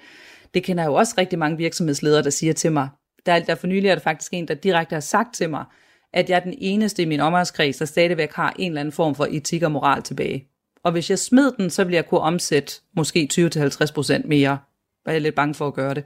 Det 0.54 0.64
kender 0.64 0.84
jeg 0.84 0.90
jo 0.90 0.94
også 0.94 1.16
rigtig 1.18 1.40
mange 1.40 1.58
virksomhedsledere, 1.58 2.24
der 2.24 2.30
siger 2.30 2.54
til 2.54 2.72
mig. 2.72 2.90
Der, 3.26 3.40
der 3.40 3.56
for 3.56 3.68
nylig 3.68 3.90
er 3.90 3.96
der 3.96 4.02
faktisk 4.02 4.34
en, 4.34 4.48
der 4.48 4.54
direkte 4.54 4.94
har 4.94 5.00
sagt 5.00 5.36
til 5.36 5.50
mig, 5.50 5.66
at 6.14 6.30
jeg 6.30 6.36
er 6.36 6.40
den 6.40 6.54
eneste 6.58 7.02
i 7.02 7.06
min 7.06 7.20
omgangskreds, 7.20 7.78
der 7.78 7.86
stadigvæk 7.86 8.34
har 8.34 8.56
en 8.60 8.72
eller 8.72 8.82
anden 8.82 8.92
form 8.92 9.16
for 9.16 9.28
etik 9.32 9.64
og 9.64 9.72
moral 9.72 10.02
tilbage. 10.02 10.48
Og 10.84 10.92
hvis 10.92 11.10
jeg 11.10 11.20
smed 11.20 11.52
den, 11.58 11.70
så 11.70 11.84
ville 11.84 11.96
jeg 11.96 12.06
kunne 12.06 12.20
omsætte 12.20 12.74
måske 12.96 13.30
20-50% 13.34 14.28
mere. 14.28 14.58
Var 15.06 15.12
jeg 15.12 15.22
lidt 15.22 15.36
bange 15.36 15.54
for 15.54 15.68
at 15.68 15.74
gøre 15.74 15.94
det. 15.94 16.04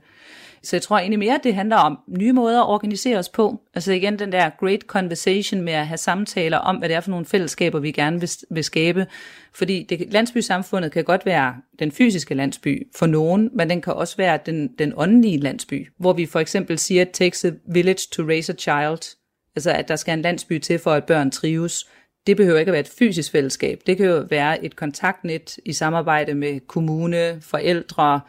Så 0.64 0.76
jeg 0.76 0.82
tror 0.82 0.98
egentlig 0.98 1.20
mere, 1.20 1.36
at 1.36 1.44
det 1.44 1.56
handler 1.56 1.76
om 1.76 2.00
nye 2.08 2.34
måder 2.34 2.62
at 2.62 2.70
organisere 2.70 3.18
os 3.18 3.30
på. 3.30 3.62
Altså 3.74 3.92
igen 3.92 4.20
den 4.20 4.32
der 4.32 4.50
great 4.60 4.82
conversation 4.82 5.62
med 5.62 5.74
at 5.74 5.88
have 5.88 5.98
samtaler 5.98 6.58
om, 6.58 6.76
hvad 6.76 6.90
det 6.90 6.96
er 6.96 7.02
for 7.02 7.10
nogle 7.10 7.26
fællesskaber, 7.26 7.80
vi 7.80 7.92
gerne 7.92 8.20
vil, 8.20 8.30
vil 8.52 8.64
skabe. 8.64 9.08
Fordi 9.54 9.86
det, 9.90 10.14
landsbysamfundet 10.14 10.92
kan 10.92 11.04
godt 11.04 11.26
være 11.26 11.56
den 11.80 11.92
fysiske 11.92 12.34
landsby 12.34 12.88
for 12.96 13.06
nogen, 13.06 13.50
men 13.54 13.70
den 13.70 13.82
kan 13.82 13.94
også 13.94 14.18
være 14.18 14.40
den, 14.46 14.70
den 14.80 14.94
åndelige 14.98 15.38
landsby, 15.38 15.88
hvor 16.00 16.14
vi 16.14 16.26
for 16.26 16.40
eksempel 16.40 16.80
siger, 16.80 17.02
at 17.02 17.10
takes 17.10 17.46
a 17.46 17.52
village 17.68 18.08
to 18.12 18.24
raise 18.24 18.54
a 18.54 18.56
child. 18.56 19.18
Altså 19.56 19.72
at 19.72 19.88
der 19.88 19.96
skal 19.96 20.14
en 20.14 20.22
landsby 20.22 20.60
til, 20.60 20.80
for 20.80 20.92
at 20.92 21.04
børn 21.04 21.32
trives. 21.32 21.86
Det 22.28 22.38
behøver 22.38 22.60
ikke 22.60 22.70
at 22.70 22.74
være 22.74 22.80
et 22.80 22.94
fysisk 23.00 23.32
fællesskab. 23.32 23.82
Det 23.88 23.98
kan 23.98 24.06
jo 24.06 24.26
være 24.30 24.66
et 24.66 24.76
kontaktnet 24.76 25.58
i 25.66 25.74
samarbejde 25.74 26.34
med 26.34 26.60
kommune, 26.68 27.38
forældre, 27.42 28.20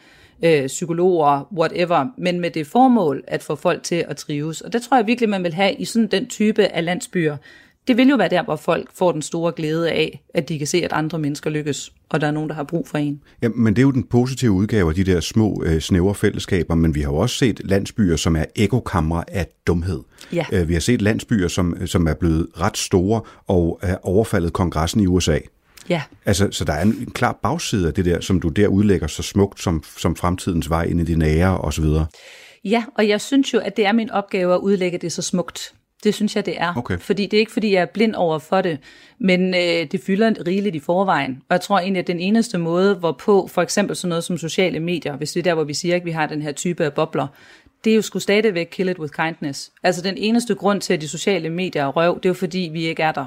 øh, 0.43 0.67
psykologer, 0.67 1.53
whatever, 1.57 2.07
men 2.19 2.41
med 2.41 2.51
det 2.51 2.67
formål 2.67 3.25
at 3.27 3.43
få 3.43 3.55
folk 3.55 3.83
til 3.83 4.05
at 4.09 4.17
trives. 4.17 4.61
Og 4.61 4.73
det 4.73 4.83
tror 4.83 4.97
jeg 4.97 5.07
virkelig, 5.07 5.29
man 5.29 5.43
vil 5.43 5.55
have 5.55 5.75
i 5.75 5.85
sådan 5.85 6.09
den 6.09 6.27
type 6.27 6.67
af 6.67 6.85
landsbyer. 6.85 7.37
Det 7.89 7.97
vil 7.97 8.09
jo 8.09 8.17
være 8.17 8.29
der, 8.29 8.43
hvor 8.43 8.57
folk 8.57 8.89
får 8.95 9.13
den 9.13 9.23
store 9.23 9.53
glæde 9.53 9.91
af, 9.91 10.23
at 10.35 10.49
de 10.49 10.59
kan 10.59 10.67
se, 10.67 10.85
at 10.85 10.93
andre 10.93 11.19
mennesker 11.19 11.51
lykkes, 11.51 11.93
og 12.09 12.21
der 12.21 12.27
er 12.27 12.31
nogen, 12.31 12.49
der 12.49 12.55
har 12.55 12.65
brug 12.65 12.89
for 12.89 12.99
en. 12.99 13.21
Ja, 13.43 13.49
men 13.49 13.77
det 13.77 13.83
er 13.83 13.87
jo 13.87 13.91
den 13.91 14.03
positive 14.03 14.51
udgave 14.51 14.89
af 14.89 14.95
de 14.95 15.05
der 15.05 15.21
små, 15.21 15.63
øh, 15.67 15.81
snævre 15.81 16.15
fællesskaber, 16.15 16.75
men 16.75 16.95
vi 16.95 17.01
har 17.01 17.11
jo 17.11 17.17
også 17.17 17.37
set 17.37 17.61
landsbyer, 17.65 18.17
som 18.17 18.37
er 18.37 18.45
ekokamre 18.57 19.25
af 19.29 19.47
dumhed. 19.67 20.01
Ja. 20.33 20.45
Øh, 20.53 20.69
vi 20.69 20.73
har 20.73 20.81
set 20.81 21.03
landsbyer, 21.03 21.49
som, 21.49 21.87
som 21.87 22.07
er 22.07 22.15
blevet 22.15 22.47
ret 22.61 22.77
store 22.77 23.21
og 23.47 23.79
er 23.83 23.97
overfaldet 24.03 24.53
kongressen 24.53 25.01
i 25.01 25.07
USA. 25.07 25.39
Ja, 25.89 26.03
Altså, 26.27 26.49
så 26.51 26.65
der 26.65 26.73
er 26.73 26.83
en, 26.83 26.89
en 26.89 27.11
klar 27.11 27.39
bagside 27.43 27.89
af 27.89 27.95
det 27.95 28.05
der, 28.05 28.21
som 28.21 28.41
du 28.41 28.49
der 28.49 28.69
udlægger 28.69 29.07
så 29.07 29.23
smukt 29.23 29.61
som, 29.61 29.85
som 29.99 30.17
fremtidens 30.17 30.71
vej 30.71 30.83
ind 30.83 31.01
i 31.01 31.05
de 31.05 31.19
nære 31.19 31.59
og 31.59 31.73
så 31.73 31.83
videre. 31.83 32.07
Ja, 32.65 32.85
og 32.99 33.09
jeg 33.09 33.21
synes 33.21 33.55
jo, 33.55 33.59
at 33.59 33.77
det 33.77 33.87
er 33.87 33.93
min 33.93 34.11
opgave 34.11 34.55
at 34.55 34.59
udlægge 34.59 34.99
det 34.99 35.13
så 35.13 35.23
smukt. 35.23 35.75
Det 36.05 36.15
synes 36.15 36.37
jeg, 36.37 36.47
det 36.47 36.55
er. 36.61 36.75
Okay. 36.77 36.99
Fordi 36.99 37.27
det 37.27 37.37
er 37.37 37.41
ikke, 37.41 37.53
fordi 37.53 37.73
jeg 37.73 37.83
er 37.83 37.87
blind 37.87 38.15
over 38.15 38.39
for 38.39 38.61
det, 38.61 38.79
men 39.21 39.55
øh, 39.55 39.91
det 39.93 40.01
fylder 40.07 40.47
rigeligt 40.47 40.77
i 40.77 40.79
forvejen. 40.79 41.43
Og 41.49 41.55
jeg 41.55 41.61
tror 41.61 41.79
egentlig, 41.79 42.01
at 42.01 42.07
den 42.07 42.21
eneste 42.21 42.59
måde, 42.59 42.95
hvorpå 42.95 43.47
for 43.47 43.63
eksempel 43.63 43.97
sådan 43.97 44.09
noget 44.09 44.25
som 44.25 44.39
sociale 44.39 44.81
medier, 44.81 45.17
hvis 45.17 45.33
det 45.33 45.41
er 45.41 45.45
der, 45.45 45.55
hvor 45.55 45.65
vi 45.65 45.75
siger, 45.75 45.97
at 45.97 46.05
vi 46.05 46.11
har 46.11 46.27
den 46.27 46.43
her 46.43 46.53
type 46.53 46.85
af 46.85 46.93
bobler, 46.93 47.27
det 47.85 47.91
er 47.91 47.97
jo 47.97 48.03
sgu 48.03 48.19
stadigvæk 48.19 48.69
kill 48.71 48.89
it 48.89 48.99
with 48.99 49.13
kindness. 49.13 49.71
Altså 49.83 50.03
den 50.03 50.17
eneste 50.17 50.55
grund 50.55 50.81
til, 50.81 50.95
at 50.95 51.01
de 51.01 51.09
sociale 51.09 51.51
medier 51.51 51.83
er 51.83 51.89
røv, 51.89 52.17
det 52.17 52.25
er 52.25 52.31
jo 52.31 52.35
fordi, 52.35 52.71
vi 52.73 52.87
ikke 52.87 53.03
er 53.03 53.13
der. 53.13 53.27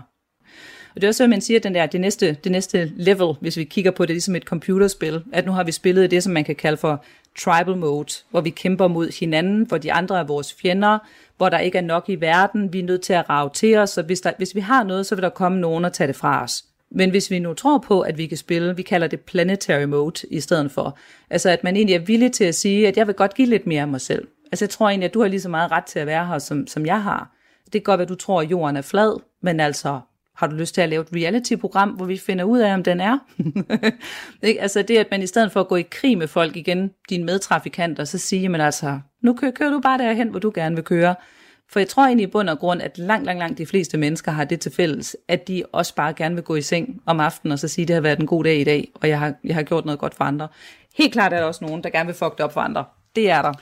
Og 0.97 1.01
det 1.01 1.07
er 1.07 1.09
også, 1.09 1.23
hvad 1.23 1.27
man 1.27 1.41
siger, 1.41 1.59
den 1.59 1.75
der, 1.75 1.85
det 1.85 2.01
næste, 2.01 2.37
det 2.43 2.51
næste 2.51 2.91
level, 2.95 3.35
hvis 3.41 3.57
vi 3.57 3.63
kigger 3.63 3.91
på 3.91 4.05
det 4.05 4.09
ligesom 4.09 4.35
et 4.35 4.43
computerspil, 4.43 5.23
at 5.33 5.45
nu 5.45 5.51
har 5.51 5.63
vi 5.63 5.71
spillet 5.71 6.11
det, 6.11 6.23
som 6.23 6.33
man 6.33 6.43
kan 6.43 6.55
kalde 6.55 6.77
for 6.77 7.03
tribal 7.39 7.77
mode, 7.77 8.13
hvor 8.29 8.41
vi 8.41 8.49
kæmper 8.49 8.87
mod 8.87 9.19
hinanden, 9.19 9.63
hvor 9.67 9.77
de 9.77 9.93
andre 9.93 10.19
er 10.19 10.23
vores 10.23 10.53
fjender, 10.53 10.99
hvor 11.37 11.49
der 11.49 11.59
ikke 11.59 11.77
er 11.77 11.81
nok 11.81 12.09
i 12.09 12.15
verden, 12.15 12.73
vi 12.73 12.79
er 12.79 12.83
nødt 12.83 13.01
til 13.01 13.13
at 13.13 13.29
rave 13.29 13.49
til 13.53 13.77
os, 13.77 13.97
og 13.97 14.03
hvis, 14.03 14.21
der, 14.21 14.31
hvis 14.37 14.55
vi 14.55 14.59
har 14.59 14.83
noget, 14.83 15.05
så 15.05 15.15
vil 15.15 15.21
der 15.21 15.29
komme 15.29 15.59
nogen 15.59 15.85
og 15.85 15.93
tage 15.93 16.07
det 16.07 16.15
fra 16.15 16.43
os. 16.43 16.63
Men 16.91 17.09
hvis 17.09 17.31
vi 17.31 17.39
nu 17.39 17.53
tror 17.53 17.77
på, 17.77 18.01
at 18.01 18.17
vi 18.17 18.25
kan 18.25 18.37
spille, 18.37 18.75
vi 18.75 18.81
kalder 18.81 19.07
det 19.07 19.19
planetary 19.19 19.83
mode 19.83 20.27
i 20.31 20.39
stedet 20.39 20.71
for, 20.71 20.97
altså 21.29 21.49
at 21.49 21.63
man 21.63 21.75
egentlig 21.75 21.95
er 21.95 22.05
villig 22.05 22.31
til 22.31 22.43
at 22.43 22.55
sige, 22.55 22.87
at 22.87 22.97
jeg 22.97 23.07
vil 23.07 23.15
godt 23.15 23.33
give 23.33 23.47
lidt 23.47 23.67
mere 23.67 23.81
af 23.81 23.87
mig 23.87 24.01
selv. 24.01 24.27
Altså 24.51 24.65
jeg 24.65 24.69
tror 24.69 24.89
egentlig, 24.89 25.07
at 25.07 25.13
du 25.13 25.21
har 25.21 25.27
lige 25.27 25.41
så 25.41 25.49
meget 25.49 25.71
ret 25.71 25.85
til 25.85 25.99
at 25.99 26.07
være 26.07 26.27
her, 26.27 26.39
som, 26.39 26.67
som 26.67 26.85
jeg 26.85 27.03
har. 27.03 27.31
Det 27.65 27.71
kan 27.71 27.81
godt 27.81 27.97
være, 27.97 28.05
at 28.05 28.09
du 28.09 28.15
tror, 28.15 28.41
at 28.41 28.51
jorden 28.51 28.77
er 28.77 28.81
flad, 28.81 29.19
men 29.41 29.59
altså, 29.59 29.99
har 30.38 30.47
du 30.47 30.55
lyst 30.55 30.73
til 30.73 30.81
at 30.81 30.89
lave 30.89 31.01
et 31.01 31.07
reality-program, 31.15 31.89
hvor 31.89 32.05
vi 32.05 32.17
finder 32.17 32.43
ud 32.43 32.59
af, 32.59 32.73
om 32.73 32.83
den 32.83 33.01
er? 33.01 33.17
Ikke? 34.43 34.61
altså 34.61 34.81
det, 34.81 34.97
at 34.97 35.07
man 35.11 35.21
i 35.21 35.27
stedet 35.27 35.51
for 35.51 35.59
at 35.59 35.67
gå 35.67 35.75
i 35.75 35.85
krig 35.91 36.17
med 36.17 36.27
folk 36.27 36.55
igen, 36.55 36.91
dine 37.09 37.25
medtrafikanter, 37.25 38.03
så 38.03 38.17
siger 38.17 38.49
man 38.49 38.61
altså, 38.61 38.99
nu 39.23 39.33
kører, 39.33 39.51
kører 39.51 39.69
du 39.69 39.79
bare 39.79 39.97
derhen, 39.97 40.29
hvor 40.29 40.39
du 40.39 40.51
gerne 40.55 40.75
vil 40.75 40.83
køre. 40.83 41.15
For 41.69 41.79
jeg 41.79 41.88
tror 41.88 42.03
egentlig 42.03 42.27
i 42.27 42.31
bund 42.31 42.49
og 42.49 42.59
grund, 42.59 42.81
at 42.81 42.97
langt, 42.97 43.25
langt, 43.25 43.39
langt 43.39 43.57
de 43.57 43.65
fleste 43.65 43.97
mennesker 43.97 44.31
har 44.31 44.43
det 44.43 44.59
til 44.59 44.71
fælles, 44.71 45.17
at 45.27 45.47
de 45.47 45.63
også 45.71 45.95
bare 45.95 46.13
gerne 46.13 46.35
vil 46.35 46.43
gå 46.43 46.55
i 46.55 46.61
seng 46.61 47.01
om 47.05 47.19
aftenen 47.19 47.51
og 47.51 47.59
så 47.59 47.67
sige, 47.67 47.85
det 47.85 47.93
har 47.93 48.01
været 48.01 48.19
en 48.19 48.25
god 48.25 48.43
dag 48.43 48.59
i 48.59 48.63
dag, 48.63 48.91
og 48.93 49.09
jeg 49.09 49.19
har, 49.19 49.33
jeg 49.43 49.55
har 49.55 49.63
gjort 49.63 49.85
noget 49.85 49.99
godt 49.99 50.15
for 50.15 50.23
andre. 50.23 50.47
Helt 50.97 51.13
klart 51.13 51.33
er 51.33 51.38
der 51.38 51.45
også 51.45 51.65
nogen, 51.65 51.83
der 51.83 51.89
gerne 51.89 52.07
vil 52.07 52.15
fuck 52.15 52.38
det 52.38 52.39
op 52.39 52.53
for 52.53 52.61
andre. 52.61 52.85
Det 53.15 53.29
er 53.29 53.41
der. 53.41 53.53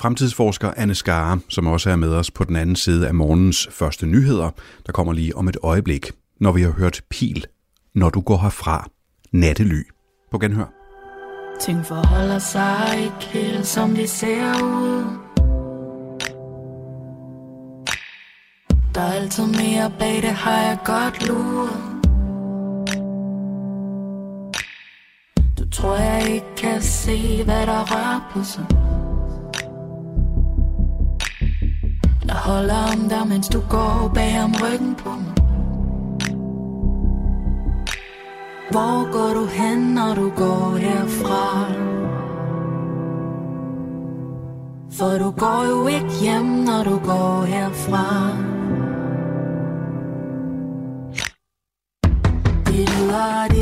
Fremtidsforsker 0.00 0.72
Anne 0.76 0.94
Skare, 0.94 1.40
som 1.48 1.66
også 1.66 1.90
er 1.90 1.96
med 1.96 2.14
os 2.14 2.30
på 2.30 2.44
den 2.44 2.56
anden 2.56 2.76
side 2.76 3.08
af 3.08 3.14
morgens 3.14 3.68
første 3.70 4.06
nyheder, 4.06 4.50
der 4.86 4.92
kommer 4.92 5.12
lige 5.12 5.36
om 5.36 5.48
et 5.48 5.56
øjeblik, 5.62 6.10
når 6.40 6.52
vi 6.52 6.62
har 6.62 6.70
hørt 6.70 7.02
Pil, 7.10 7.46
når 7.94 8.10
du 8.10 8.20
går 8.20 8.38
herfra, 8.38 8.88
nattely. 9.32 9.82
På 10.30 10.38
genhør. 10.38 10.72
Ting 11.60 11.86
forholder 11.86 12.38
sig 12.38 12.98
ikke 12.98 13.26
helt 13.38 13.66
som 13.66 13.94
de 13.94 14.06
ser 14.06 14.62
ud 14.62 15.04
Der 18.94 19.00
er 19.00 19.12
altid 19.12 19.46
mere 19.46 19.92
bag 19.98 20.22
det 20.22 20.30
har 20.30 20.60
jeg 20.60 20.78
godt 20.84 21.28
luret 21.28 21.70
Du 25.58 25.70
tror 25.70 25.96
jeg 25.96 26.34
ikke 26.34 26.46
kan 26.56 26.82
se 26.82 27.44
hvad 27.44 27.66
der 27.66 27.84
rører 27.92 28.30
på 28.32 28.44
sig 28.44 28.66
Jeg 32.36 32.44
holder 32.44 32.92
om 32.92 33.08
dig 33.08 33.28
mens 33.28 33.48
du 33.48 33.60
går 33.60 34.10
bag 34.14 34.44
om 34.44 34.54
ryggen 34.62 34.94
på 34.94 35.10
mig 35.10 35.34
Hvor 38.70 39.12
går 39.12 39.40
du 39.40 39.46
hen, 39.46 39.78
når 39.78 40.14
du 40.14 40.30
går 40.36 40.76
herfra? 40.76 41.72
For 44.98 45.18
du 45.18 45.30
går 45.30 45.64
jo 45.68 45.86
ikke 45.86 46.12
hjem, 46.20 46.44
når 46.44 46.84
du 46.84 46.98
går 46.98 47.44
herfra. 47.44 48.06
Det 52.66 52.88
lyder 52.98 53.55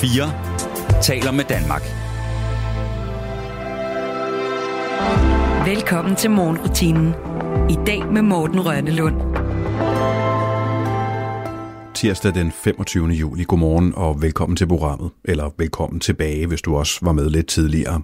4 0.00 0.32
taler 1.02 1.32
med 1.32 1.44
Danmark. 1.44 1.82
Velkommen 5.66 6.16
til 6.16 6.30
morgenrutinen. 6.30 7.14
I 7.70 7.76
dag 7.86 8.12
med 8.12 8.22
Morten 8.22 8.66
Rønnelund. 8.66 9.16
Tirsdag 11.94 12.34
den 12.34 12.52
25. 12.52 13.08
juli. 13.08 13.44
Godmorgen 13.44 13.92
og 13.96 14.22
velkommen 14.22 14.56
til 14.56 14.68
programmet. 14.68 15.10
Eller 15.24 15.50
velkommen 15.58 16.00
tilbage, 16.00 16.46
hvis 16.46 16.62
du 16.62 16.76
også 16.76 16.98
var 17.02 17.12
med 17.12 17.30
lidt 17.30 17.46
tidligere. 17.46 18.02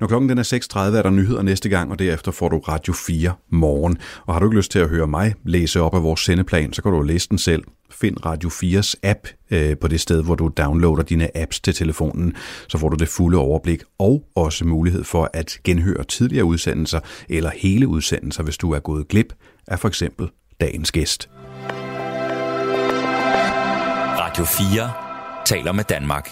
Når 0.00 0.06
klokken 0.06 0.28
den 0.28 0.38
er 0.38 0.42
6.30, 0.42 0.78
er 0.78 1.02
der 1.02 1.10
nyheder 1.10 1.42
næste 1.42 1.68
gang, 1.68 1.90
og 1.90 1.98
derefter 1.98 2.32
får 2.32 2.48
du 2.48 2.58
Radio 2.58 2.92
4 2.92 3.32
morgen. 3.50 3.98
Og 4.26 4.34
har 4.34 4.40
du 4.40 4.46
ikke 4.46 4.56
lyst 4.56 4.70
til 4.70 4.78
at 4.78 4.88
høre 4.88 5.06
mig 5.06 5.34
læse 5.44 5.80
op 5.80 5.94
af 5.94 6.02
vores 6.02 6.20
sendeplan, 6.20 6.72
så 6.72 6.82
kan 6.82 6.92
du 6.92 7.02
læse 7.02 7.28
den 7.28 7.38
selv. 7.38 7.64
Find 7.90 8.26
Radio 8.26 8.48
4's 8.48 8.94
app 9.02 9.28
øh, 9.50 9.76
på 9.76 9.88
det 9.88 10.00
sted, 10.00 10.22
hvor 10.22 10.34
du 10.34 10.50
downloader 10.56 11.02
dine 11.02 11.36
apps 11.36 11.60
til 11.60 11.74
telefonen. 11.74 12.34
Så 12.68 12.78
får 12.78 12.88
du 12.88 12.96
det 12.96 13.08
fulde 13.08 13.38
overblik 13.38 13.82
og 13.98 14.24
også 14.34 14.64
mulighed 14.64 15.04
for 15.04 15.30
at 15.34 15.58
genhøre 15.64 16.04
tidligere 16.04 16.44
udsendelser 16.44 17.00
eller 17.28 17.50
hele 17.56 17.88
udsendelser, 17.88 18.42
hvis 18.42 18.58
du 18.58 18.72
er 18.72 18.80
gået 18.80 19.08
glip 19.08 19.32
af 19.68 19.78
for 19.78 19.88
eksempel 19.88 20.30
dagens 20.60 20.92
gæst. 20.92 21.30
Radio 24.18 24.44
4 24.44 24.90
taler 25.46 25.72
med 25.72 25.84
Danmark. 25.84 26.30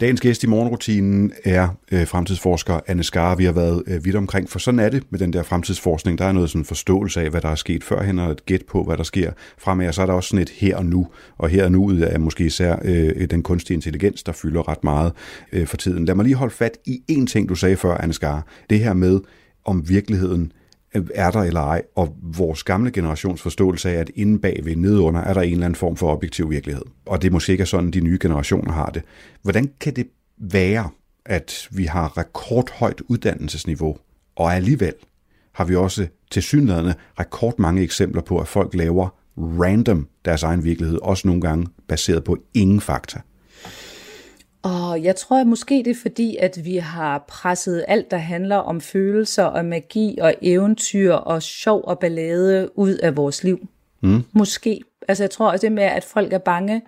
Dagens 0.00 0.20
gæst 0.20 0.44
i 0.44 0.46
morgenrutinen 0.46 1.32
er 1.44 1.68
øh, 1.92 2.06
fremtidsforsker 2.06 2.80
Anne 2.86 3.02
Skar. 3.02 3.34
Vi 3.34 3.44
har 3.44 3.52
været 3.52 3.82
øh, 3.86 4.04
vidt 4.04 4.16
omkring, 4.16 4.50
for 4.50 4.58
sådan 4.58 4.80
er 4.80 4.88
det 4.88 5.02
med 5.10 5.18
den 5.18 5.32
der 5.32 5.42
fremtidsforskning. 5.42 6.18
Der 6.18 6.24
er 6.24 6.32
noget 6.32 6.50
sådan 6.50 6.64
forståelse 6.64 7.20
af, 7.20 7.30
hvad 7.30 7.40
der 7.40 7.48
er 7.48 7.54
sket 7.54 7.84
førhen, 7.84 8.18
og 8.18 8.30
et 8.30 8.46
gæt 8.46 8.62
på, 8.68 8.82
hvad 8.84 8.96
der 8.96 9.02
sker 9.02 9.32
fremad. 9.58 9.88
Og 9.88 9.94
så 9.94 10.02
er 10.02 10.06
der 10.06 10.12
også 10.12 10.28
sådan 10.28 10.42
et 10.42 10.50
her 10.50 10.76
og 10.76 10.86
nu. 10.86 11.06
Og 11.38 11.48
her 11.48 11.64
og 11.64 11.72
nu 11.72 11.88
er 11.88 12.18
måske 12.18 12.46
især 12.46 12.76
øh, 12.84 13.30
den 13.30 13.42
kunstige 13.42 13.74
intelligens, 13.74 14.22
der 14.22 14.32
fylder 14.32 14.68
ret 14.68 14.84
meget 14.84 15.12
øh, 15.52 15.66
for 15.66 15.76
tiden. 15.76 16.04
Lad 16.04 16.14
mig 16.14 16.24
lige 16.24 16.34
holde 16.34 16.54
fat 16.54 16.78
i 16.86 17.02
én 17.10 17.26
ting, 17.26 17.48
du 17.48 17.54
sagde 17.54 17.76
før, 17.76 17.96
Anne 17.96 18.12
Skar. 18.12 18.46
Det 18.70 18.80
her 18.80 18.92
med, 18.92 19.20
om 19.64 19.88
virkeligheden 19.88 20.52
er 21.14 21.30
der 21.30 21.40
eller 21.40 21.60
ej, 21.60 21.82
og 21.96 22.16
vores 22.22 22.64
gamle 22.64 22.90
generations 22.90 23.42
forståelse 23.42 23.90
af, 23.90 23.94
at 23.94 24.10
inde 24.14 24.38
bagved, 24.38 24.76
nedunder, 24.76 25.20
er 25.20 25.34
der 25.34 25.40
en 25.40 25.52
eller 25.52 25.64
anden 25.64 25.76
form 25.76 25.96
for 25.96 26.12
objektiv 26.12 26.50
virkelighed. 26.50 26.82
Og 27.06 27.22
det 27.22 27.32
måske 27.32 27.52
ikke 27.52 27.62
er 27.62 27.66
sådan, 27.66 27.90
de 27.90 28.00
nye 28.00 28.18
generationer 28.22 28.72
har 28.72 28.86
det. 28.86 29.02
Hvordan 29.42 29.70
kan 29.80 29.96
det 29.96 30.06
være, 30.38 30.88
at 31.26 31.68
vi 31.70 31.84
har 31.84 32.18
rekordhøjt 32.18 33.02
uddannelsesniveau, 33.08 33.96
og 34.36 34.54
alligevel 34.54 34.94
har 35.52 35.64
vi 35.64 35.76
også 35.76 36.06
til 36.30 36.42
synlædende 36.42 36.94
rekordmange 37.20 37.82
eksempler 37.82 38.22
på, 38.22 38.38
at 38.38 38.48
folk 38.48 38.74
laver 38.74 39.08
random 39.38 40.08
deres 40.24 40.42
egen 40.42 40.64
virkelighed, 40.64 40.98
også 41.02 41.28
nogle 41.28 41.42
gange 41.42 41.66
baseret 41.88 42.24
på 42.24 42.38
ingen 42.54 42.80
fakta. 42.80 43.20
Og 44.64 45.02
jeg 45.02 45.16
tror 45.16 45.40
at 45.40 45.46
måske 45.46 45.74
det 45.74 45.90
er 45.90 46.00
fordi, 46.02 46.36
at 46.36 46.58
vi 46.64 46.76
har 46.76 47.24
presset 47.28 47.84
alt, 47.88 48.10
der 48.10 48.16
handler 48.16 48.56
om 48.56 48.80
følelser 48.80 49.44
og 49.44 49.64
magi 49.64 50.18
og 50.20 50.34
eventyr 50.42 51.12
og 51.12 51.42
sjov 51.42 51.80
og 51.84 51.98
ballade 51.98 52.78
ud 52.78 52.94
af 52.94 53.16
vores 53.16 53.44
liv. 53.44 53.68
Mm. 54.02 54.24
Måske. 54.32 54.80
Altså 55.08 55.24
jeg 55.24 55.30
tror 55.30 55.50
også 55.50 55.66
det 55.66 55.72
med, 55.72 55.82
at 55.82 56.04
folk 56.04 56.32
er 56.32 56.38
bange. 56.38 56.82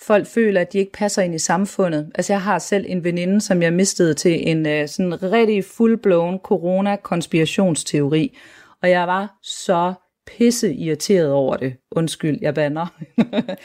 Folk 0.00 0.26
føler, 0.26 0.60
at 0.60 0.72
de 0.72 0.78
ikke 0.78 0.92
passer 0.92 1.22
ind 1.22 1.34
i 1.34 1.38
samfundet. 1.38 2.12
Altså 2.14 2.32
jeg 2.32 2.42
har 2.42 2.58
selv 2.58 2.84
en 2.88 3.04
veninde, 3.04 3.40
som 3.40 3.62
jeg 3.62 3.72
mistede 3.72 4.14
til 4.14 4.48
en 4.48 4.66
uh, 4.66 4.88
sådan 4.88 5.22
rigtig 5.22 5.64
full-blown 5.64 6.38
corona-konspirationsteori. 6.38 8.38
Og 8.82 8.90
jeg 8.90 9.06
var 9.06 9.38
så 9.42 9.94
pisse 10.26 10.74
irriteret 10.74 11.30
over 11.30 11.56
det. 11.56 11.74
Undskyld, 11.90 12.38
jeg 12.40 12.54
banner. 12.54 12.86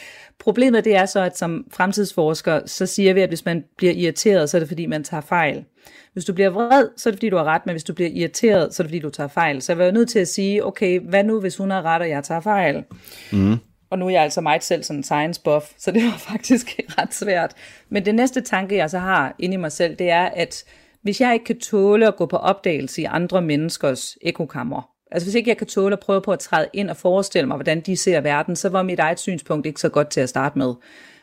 Problemet 0.43 0.85
det 0.85 0.95
er 0.95 1.05
så, 1.05 1.21
at 1.21 1.37
som 1.37 1.65
fremtidsforsker, 1.71 2.61
så 2.65 2.85
siger 2.85 3.13
vi, 3.13 3.21
at 3.21 3.29
hvis 3.29 3.45
man 3.45 3.63
bliver 3.77 3.93
irriteret, 3.93 4.49
så 4.49 4.57
er 4.57 4.59
det 4.59 4.67
fordi, 4.67 4.85
man 4.85 5.03
tager 5.03 5.21
fejl. 5.21 5.65
Hvis 6.13 6.25
du 6.25 6.33
bliver 6.33 6.49
vred, 6.49 6.87
så 6.97 7.09
er 7.09 7.11
det 7.11 7.17
fordi, 7.17 7.29
du 7.29 7.37
har 7.37 7.43
ret, 7.43 7.65
men 7.65 7.73
hvis 7.73 7.83
du 7.83 7.93
bliver 7.93 8.09
irriteret, 8.13 8.75
så 8.75 8.83
er 8.83 8.85
det 8.85 8.89
fordi, 8.89 8.99
du 8.99 9.09
tager 9.09 9.27
fejl. 9.27 9.61
Så 9.61 9.71
jeg 9.71 9.79
var 9.79 9.91
nødt 9.91 10.09
til 10.09 10.19
at 10.19 10.27
sige, 10.27 10.65
okay, 10.65 10.99
hvad 10.99 11.23
nu, 11.23 11.39
hvis 11.39 11.57
hun 11.57 11.71
har 11.71 11.81
ret, 11.81 12.01
og 12.01 12.09
jeg 12.09 12.23
tager 12.23 12.41
fejl? 12.41 12.83
Mm. 13.31 13.55
Og 13.89 13.99
nu 13.99 14.05
er 14.05 14.09
jeg 14.09 14.23
altså 14.23 14.41
meget 14.41 14.63
selv 14.63 14.83
sådan 14.83 14.99
en 14.99 15.03
science 15.03 15.41
buff, 15.43 15.65
så 15.77 15.91
det 15.91 16.03
var 16.03 16.17
faktisk 16.31 16.79
ret 16.97 17.13
svært. 17.13 17.53
Men 17.89 18.05
det 18.05 18.15
næste 18.15 18.41
tanke, 18.41 18.75
jeg 18.75 18.89
så 18.89 18.99
har 18.99 19.35
inde 19.39 19.53
i 19.53 19.57
mig 19.57 19.71
selv, 19.71 19.95
det 19.95 20.09
er, 20.09 20.23
at 20.23 20.63
hvis 21.01 21.21
jeg 21.21 21.33
ikke 21.33 21.45
kan 21.45 21.59
tåle 21.59 22.07
at 22.07 22.15
gå 22.15 22.25
på 22.25 22.37
opdagelse 22.37 23.01
i 23.01 23.05
andre 23.05 23.41
menneskers 23.41 24.17
ekokammer, 24.21 24.89
Altså 25.13 25.25
hvis 25.25 25.35
ikke 25.35 25.49
jeg 25.49 25.57
kan 25.57 25.67
tåle 25.67 25.93
at 25.93 25.99
prøve 25.99 26.21
på 26.21 26.31
at 26.31 26.39
træde 26.39 26.67
ind 26.73 26.89
og 26.89 26.97
forestille 26.97 27.47
mig, 27.47 27.57
hvordan 27.57 27.81
de 27.81 27.97
ser 27.97 28.21
verden, 28.21 28.55
så 28.55 28.69
var 28.69 28.83
mit 28.83 28.99
eget 28.99 29.19
synspunkt 29.19 29.65
ikke 29.65 29.79
så 29.79 29.89
godt 29.89 30.09
til 30.09 30.21
at 30.21 30.29
starte 30.29 30.57
med. 30.57 30.73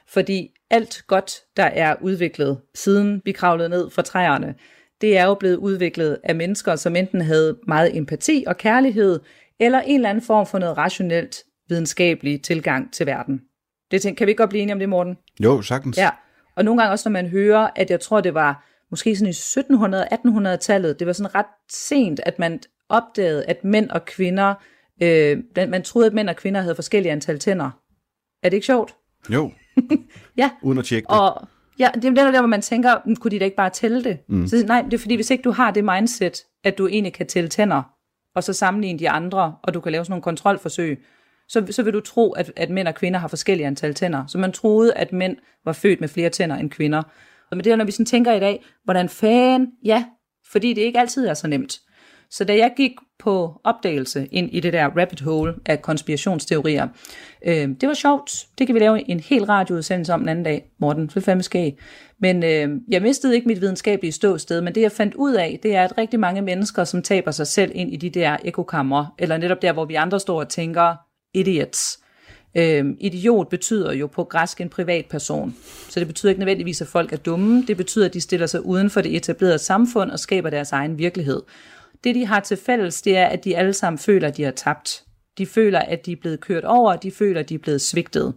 Fordi 0.09 0.49
alt 0.70 1.03
godt, 1.07 1.32
der 1.57 1.64
er 1.64 1.95
udviklet, 2.01 2.61
siden 2.74 3.22
vi 3.24 3.32
kravlede 3.32 3.68
ned 3.68 3.91
fra 3.91 4.03
træerne, 4.03 4.55
det 5.01 5.18
er 5.18 5.24
jo 5.24 5.34
blevet 5.34 5.57
udviklet 5.57 6.18
af 6.24 6.34
mennesker, 6.34 6.76
som 6.76 6.97
enten 6.97 7.20
havde 7.20 7.59
meget 7.68 7.97
empati 7.97 8.45
og 8.47 8.57
kærlighed, 8.57 9.20
eller 9.61 9.80
en 9.80 9.95
eller 9.95 10.11
anden 10.11 10.24
form 10.24 10.47
for 10.47 10.59
noget 10.59 10.78
rationelt, 10.78 11.36
videnskabelig 11.68 12.43
tilgang 12.43 12.93
til 12.93 13.07
verden. 13.07 13.41
Det 13.91 14.03
tænker, 14.03 14.18
kan 14.18 14.26
vi 14.26 14.30
ikke 14.30 14.38
godt 14.38 14.51
blive 14.51 14.62
enige 14.62 14.72
om 14.72 14.78
det, 14.78 14.88
Morten? 14.88 15.16
Jo, 15.41 15.62
sagtens. 15.62 15.99
Ja, 15.99 16.11
og 16.57 16.64
nogle 16.64 16.80
gange 16.80 16.93
også, 16.93 17.09
når 17.09 17.12
man 17.12 17.26
hører, 17.26 17.68
at 17.76 17.91
jeg 17.91 18.01
tror, 18.01 18.20
det 18.20 18.34
var 18.34 18.66
måske 18.91 19.16
sådan 19.16 19.28
i 19.28 19.32
1700-1800-tallet, 19.32 20.99
det 20.99 21.07
var 21.07 21.12
sådan 21.12 21.34
ret 21.34 21.47
sent, 21.72 22.20
at 22.26 22.38
man 22.38 22.61
opdagede, 22.91 23.45
at 23.45 23.64
mænd 23.64 23.91
og 23.91 24.05
kvinder, 24.05 24.55
øh, 25.03 25.38
man 25.57 25.82
troede, 25.82 26.07
at 26.07 26.12
mænd 26.14 26.28
og 26.28 26.36
kvinder 26.36 26.61
havde 26.61 26.74
forskellige 26.74 27.12
antal 27.12 27.38
tænder. 27.38 27.70
Er 28.43 28.49
det 28.49 28.55
ikke 28.57 28.66
sjovt? 28.66 28.95
Jo. 29.30 29.53
ja. 30.36 30.51
Uden 30.62 30.78
at 30.78 30.84
tjekke 30.84 31.07
det. 31.11 31.20
Og 31.20 31.49
ja, 31.78 31.88
det 31.95 32.05
er 32.05 32.30
der, 32.30 32.41
hvor 32.41 32.47
man 32.47 32.62
tænker, 32.62 32.97
"Hmm, 33.05 33.16
kunne 33.16 33.30
de 33.30 33.38
da 33.38 33.45
ikke 33.45 33.57
bare 33.57 33.70
tælle 33.70 34.05
det? 34.05 34.18
Mm. 34.28 34.47
Så 34.47 34.64
nej, 34.66 34.82
det 34.82 34.95
er 34.95 34.99
fordi, 34.99 35.14
hvis 35.14 35.30
ikke 35.30 35.43
du 35.43 35.51
har 35.51 35.70
det 35.70 35.84
mindset, 35.84 36.45
at 36.64 36.78
du 36.78 36.86
egentlig 36.86 37.12
kan 37.12 37.26
tælle 37.26 37.49
tænder, 37.49 37.82
og 38.34 38.45
så 38.45 38.53
sammenligne 38.53 38.99
de 38.99 39.11
andre, 39.11 39.55
og 39.62 39.74
du 39.74 39.80
kan 39.80 39.93
lave 39.93 40.05
sådan 40.05 40.12
nogle 40.12 40.22
kontrolforsøg, 40.22 41.05
så, 41.49 41.66
så 41.70 41.82
vil 41.82 41.93
du 41.93 42.01
tro, 42.01 42.32
at, 42.32 42.53
at 42.57 42.70
mænd 42.70 42.88
og 42.88 42.95
kvinder 42.95 43.20
har 43.20 43.28
forskellige 43.28 43.66
antal 43.66 43.95
tænder. 43.95 44.26
Så 44.26 44.38
man 44.38 44.53
troede, 44.53 44.95
at 44.95 45.12
mænd 45.12 45.36
var 45.64 45.72
født 45.72 46.01
med 46.01 46.09
flere 46.09 46.30
tænder 46.30 46.57
end 46.57 46.70
kvinder. 46.70 47.03
Og 47.51 47.57
med 47.57 47.64
det, 47.64 47.78
når 47.78 47.84
vi 47.84 47.91
sådan 47.93 48.07
tænker 48.07 48.32
i 48.32 48.41
dag, 48.41 48.64
hvordan 48.84 49.09
fan, 49.09 49.68
ja, 49.84 50.05
fordi 50.53 50.72
det 50.72 50.82
ikke 50.82 50.99
altid 51.01 51.26
er 51.26 51.34
så 51.34 51.49
nemt. 51.49 51.80
Så 52.31 52.45
da 52.45 52.57
jeg 52.57 52.72
gik 52.76 52.93
på 53.18 53.61
opdagelse 53.64 54.26
ind 54.26 54.49
i 54.53 54.61
det 54.61 54.72
der 54.72 54.87
rabbit 54.87 55.20
hole 55.20 55.55
af 55.66 55.83
konspirationsteorier, 55.83 56.89
øh, 57.47 57.68
det 57.81 57.89
var 57.89 57.95
sjovt. 57.95 58.47
Det 58.59 58.66
kan 58.66 58.74
vi 58.74 58.81
lave 58.81 59.11
en 59.11 59.20
hel 59.20 59.45
radioudsendelse 59.45 60.14
om 60.14 60.22
en 60.22 60.28
anden 60.28 60.45
dag, 60.45 60.70
Morten. 60.78 61.07
Det 61.14 61.24
fandme 61.24 61.43
skæg. 61.43 61.78
Men 62.20 62.45
øh, 62.45 62.68
jeg 62.89 63.03
mistede 63.03 63.35
ikke 63.35 63.49
mit 63.49 63.61
videnskabelige 63.61 64.12
ståsted, 64.12 64.61
men 64.61 64.74
det 64.74 64.81
jeg 64.81 64.93
fandt 64.93 65.14
ud 65.14 65.35
af, 65.35 65.59
det 65.62 65.74
er, 65.74 65.85
at 65.85 65.99
rigtig 65.99 66.20
mange 66.20 66.43
mennesker, 66.43 66.85
som 66.85 67.03
taber 67.03 67.31
sig 67.31 67.47
selv 67.47 67.72
ind 67.74 67.93
i 67.93 67.97
de 67.97 68.11
der 68.11 68.37
ekokammer, 68.45 69.14
eller 69.18 69.37
netop 69.37 69.62
der, 69.62 69.72
hvor 69.72 69.85
vi 69.85 69.95
andre 69.95 70.20
står 70.20 70.41
og 70.41 70.49
tænker, 70.49 70.95
idiots. 71.35 72.01
Øh, 72.55 72.85
idiot 73.01 73.49
betyder 73.49 73.93
jo 73.93 74.07
på 74.07 74.24
græsk 74.24 74.61
en 74.61 74.68
privat 74.68 75.07
person. 75.11 75.55
Så 75.89 76.01
det 76.01 76.07
betyder 76.07 76.31
ikke 76.31 76.41
nødvendigvis, 76.41 76.81
at 76.81 76.89
folk 76.89 77.12
er 77.12 77.16
dumme. 77.16 77.64
Det 77.66 77.76
betyder, 77.76 78.07
at 78.07 78.14
de 78.14 78.20
stiller 78.20 78.47
sig 78.47 78.66
uden 78.66 78.91
for 78.91 79.01
det 79.01 79.16
etablerede 79.16 79.59
samfund 79.59 80.11
og 80.11 80.18
skaber 80.18 80.51
deres 80.51 80.72
egen 80.72 80.99
virkelighed. 80.99 81.43
Det, 82.05 82.14
de 82.14 82.26
har 82.26 82.40
til 82.40 82.57
fælles, 82.57 83.03
det 83.03 83.16
er, 83.16 83.26
at 83.26 83.44
de 83.44 83.57
alle 83.57 83.72
sammen 83.72 83.98
føler, 83.98 84.28
at 84.28 84.36
de 84.36 84.42
har 84.42 84.51
tabt. 84.51 85.05
De 85.38 85.46
føler, 85.46 85.78
at 85.78 86.07
de 86.07 86.12
er 86.12 86.16
blevet 86.20 86.40
kørt 86.40 86.64
over, 86.64 86.96
de 86.96 87.11
føler, 87.11 87.40
at 87.40 87.48
de 87.48 87.55
er 87.55 87.59
blevet 87.59 87.80
svigtet. 87.80 88.34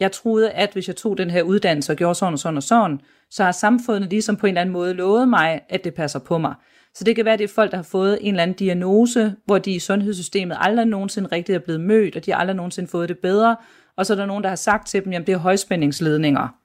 Jeg 0.00 0.12
troede, 0.12 0.50
at 0.50 0.72
hvis 0.72 0.88
jeg 0.88 0.96
tog 0.96 1.18
den 1.18 1.30
her 1.30 1.42
uddannelse 1.42 1.92
og 1.92 1.96
gjorde 1.96 2.14
sådan 2.14 2.32
og 2.32 2.38
sådan 2.38 2.56
og 2.56 2.62
sådan, 2.62 3.00
så 3.30 3.44
har 3.44 3.52
samfundet 3.52 4.10
ligesom 4.10 4.36
på 4.36 4.46
en 4.46 4.50
eller 4.50 4.60
anden 4.60 4.72
måde 4.72 4.94
lovet 4.94 5.28
mig, 5.28 5.60
at 5.68 5.84
det 5.84 5.94
passer 5.94 6.18
på 6.18 6.38
mig. 6.38 6.54
Så 6.94 7.04
det 7.04 7.16
kan 7.16 7.24
være, 7.24 7.34
at 7.34 7.38
det 7.38 7.44
er 7.44 7.54
folk, 7.54 7.70
der 7.70 7.76
har 7.76 7.82
fået 7.82 8.18
en 8.20 8.34
eller 8.34 8.42
anden 8.42 8.56
diagnose, 8.56 9.34
hvor 9.44 9.58
de 9.58 9.72
i 9.72 9.78
sundhedssystemet 9.78 10.56
aldrig 10.60 10.86
nogensinde 10.86 11.28
rigtigt 11.32 11.56
er 11.56 11.60
blevet 11.60 11.80
mødt, 11.80 12.16
og 12.16 12.26
de 12.26 12.30
har 12.30 12.38
aldrig 12.38 12.56
nogensinde 12.56 12.88
fået 12.88 13.08
det 13.08 13.18
bedre. 13.18 13.56
Og 13.96 14.06
så 14.06 14.12
er 14.12 14.16
der 14.16 14.26
nogen, 14.26 14.42
der 14.42 14.48
har 14.48 14.56
sagt 14.56 14.88
til 14.88 15.04
dem, 15.04 15.12
jamen 15.12 15.26
det 15.26 15.32
er 15.32 15.38
højspændingsledninger. 15.38 16.59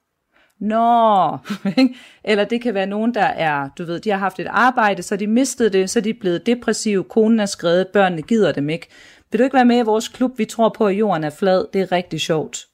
Nå, 0.59 1.37
eller 2.23 2.45
det 2.45 2.61
kan 2.61 2.73
være 2.73 2.85
nogen, 2.85 3.13
der 3.13 3.25
er, 3.25 3.69
du 3.77 3.85
ved, 3.85 3.99
de 3.99 4.09
har 4.09 4.17
haft 4.17 4.39
et 4.39 4.47
arbejde, 4.49 5.03
så 5.03 5.15
de 5.15 5.27
mistede 5.27 5.69
det, 5.69 5.89
så 5.89 6.01
de 6.01 6.09
er 6.09 6.19
blevet 6.19 6.45
depressive, 6.45 7.03
konen 7.03 7.39
er 7.39 7.45
skrevet, 7.45 7.87
børnene 7.87 8.21
gider 8.21 8.51
dem 8.51 8.69
ikke. 8.69 8.87
Vil 9.31 9.39
du 9.39 9.43
ikke 9.43 9.55
være 9.55 9.65
med 9.65 9.77
i 9.77 9.81
vores 9.81 10.07
klub, 10.07 10.37
vi 10.37 10.45
tror 10.45 10.69
på, 10.77 10.87
at 10.87 10.93
jorden 10.93 11.23
er 11.23 11.29
flad, 11.29 11.65
det 11.73 11.81
er 11.81 11.91
rigtig 11.91 12.21
sjovt. 12.21 12.65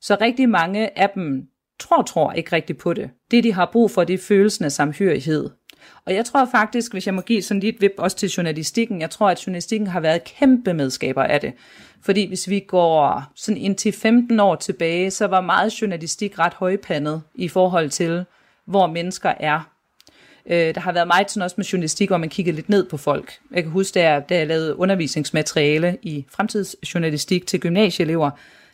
Så 0.00 0.16
rigtig 0.20 0.48
mange 0.48 0.98
af 0.98 1.10
dem 1.14 1.42
tror, 1.80 2.02
tror 2.02 2.32
ikke 2.32 2.52
rigtig 2.52 2.78
på 2.78 2.92
det. 2.92 3.10
Det, 3.30 3.44
de 3.44 3.52
har 3.52 3.70
brug 3.72 3.90
for, 3.90 4.04
det 4.04 4.14
er 4.14 4.18
følelsen 4.18 4.64
af 4.64 4.72
samhørighed. 4.72 5.50
Og 6.06 6.14
jeg 6.14 6.24
tror 6.24 6.48
faktisk, 6.50 6.92
hvis 6.92 7.06
jeg 7.06 7.14
må 7.14 7.20
give 7.20 7.42
sådan 7.42 7.60
lidt 7.60 7.80
vip 7.80 7.92
også 7.98 8.16
til 8.16 8.28
journalistikken, 8.28 9.00
jeg 9.00 9.10
tror, 9.10 9.28
at 9.28 9.46
journalistikken 9.46 9.86
har 9.86 10.00
været 10.00 10.24
kæmpe 10.24 10.74
medskaber 10.74 11.22
af 11.22 11.40
det. 11.40 11.52
Fordi 12.02 12.28
hvis 12.28 12.48
vi 12.48 12.60
går 12.60 13.24
sådan 13.34 13.62
indtil 13.62 13.92
15 13.92 14.40
år 14.40 14.54
tilbage, 14.54 15.10
så 15.10 15.26
var 15.26 15.40
meget 15.40 15.82
journalistik 15.82 16.38
ret 16.38 16.54
højpandet 16.54 17.22
i 17.34 17.48
forhold 17.48 17.90
til, 17.90 18.24
hvor 18.64 18.86
mennesker 18.86 19.32
er. 19.40 19.70
Øh, 20.46 20.74
der 20.74 20.80
har 20.80 20.92
været 20.92 21.06
meget 21.06 21.30
sådan 21.30 21.42
også 21.42 21.54
med 21.56 21.64
journalistik, 21.64 22.08
hvor 22.08 22.16
man 22.16 22.28
kiggede 22.28 22.56
lidt 22.56 22.68
ned 22.68 22.88
på 22.88 22.96
folk. 22.96 23.32
Jeg 23.50 23.62
kan 23.62 23.72
huske, 23.72 23.94
da 23.94 24.10
jeg, 24.10 24.28
da 24.28 24.36
jeg 24.36 24.46
lavede 24.46 24.76
undervisningsmateriale 24.76 25.98
i 26.02 26.24
fremtidsjournalistik 26.30 27.46
til 27.46 27.60
gymnasieelever, 27.60 28.30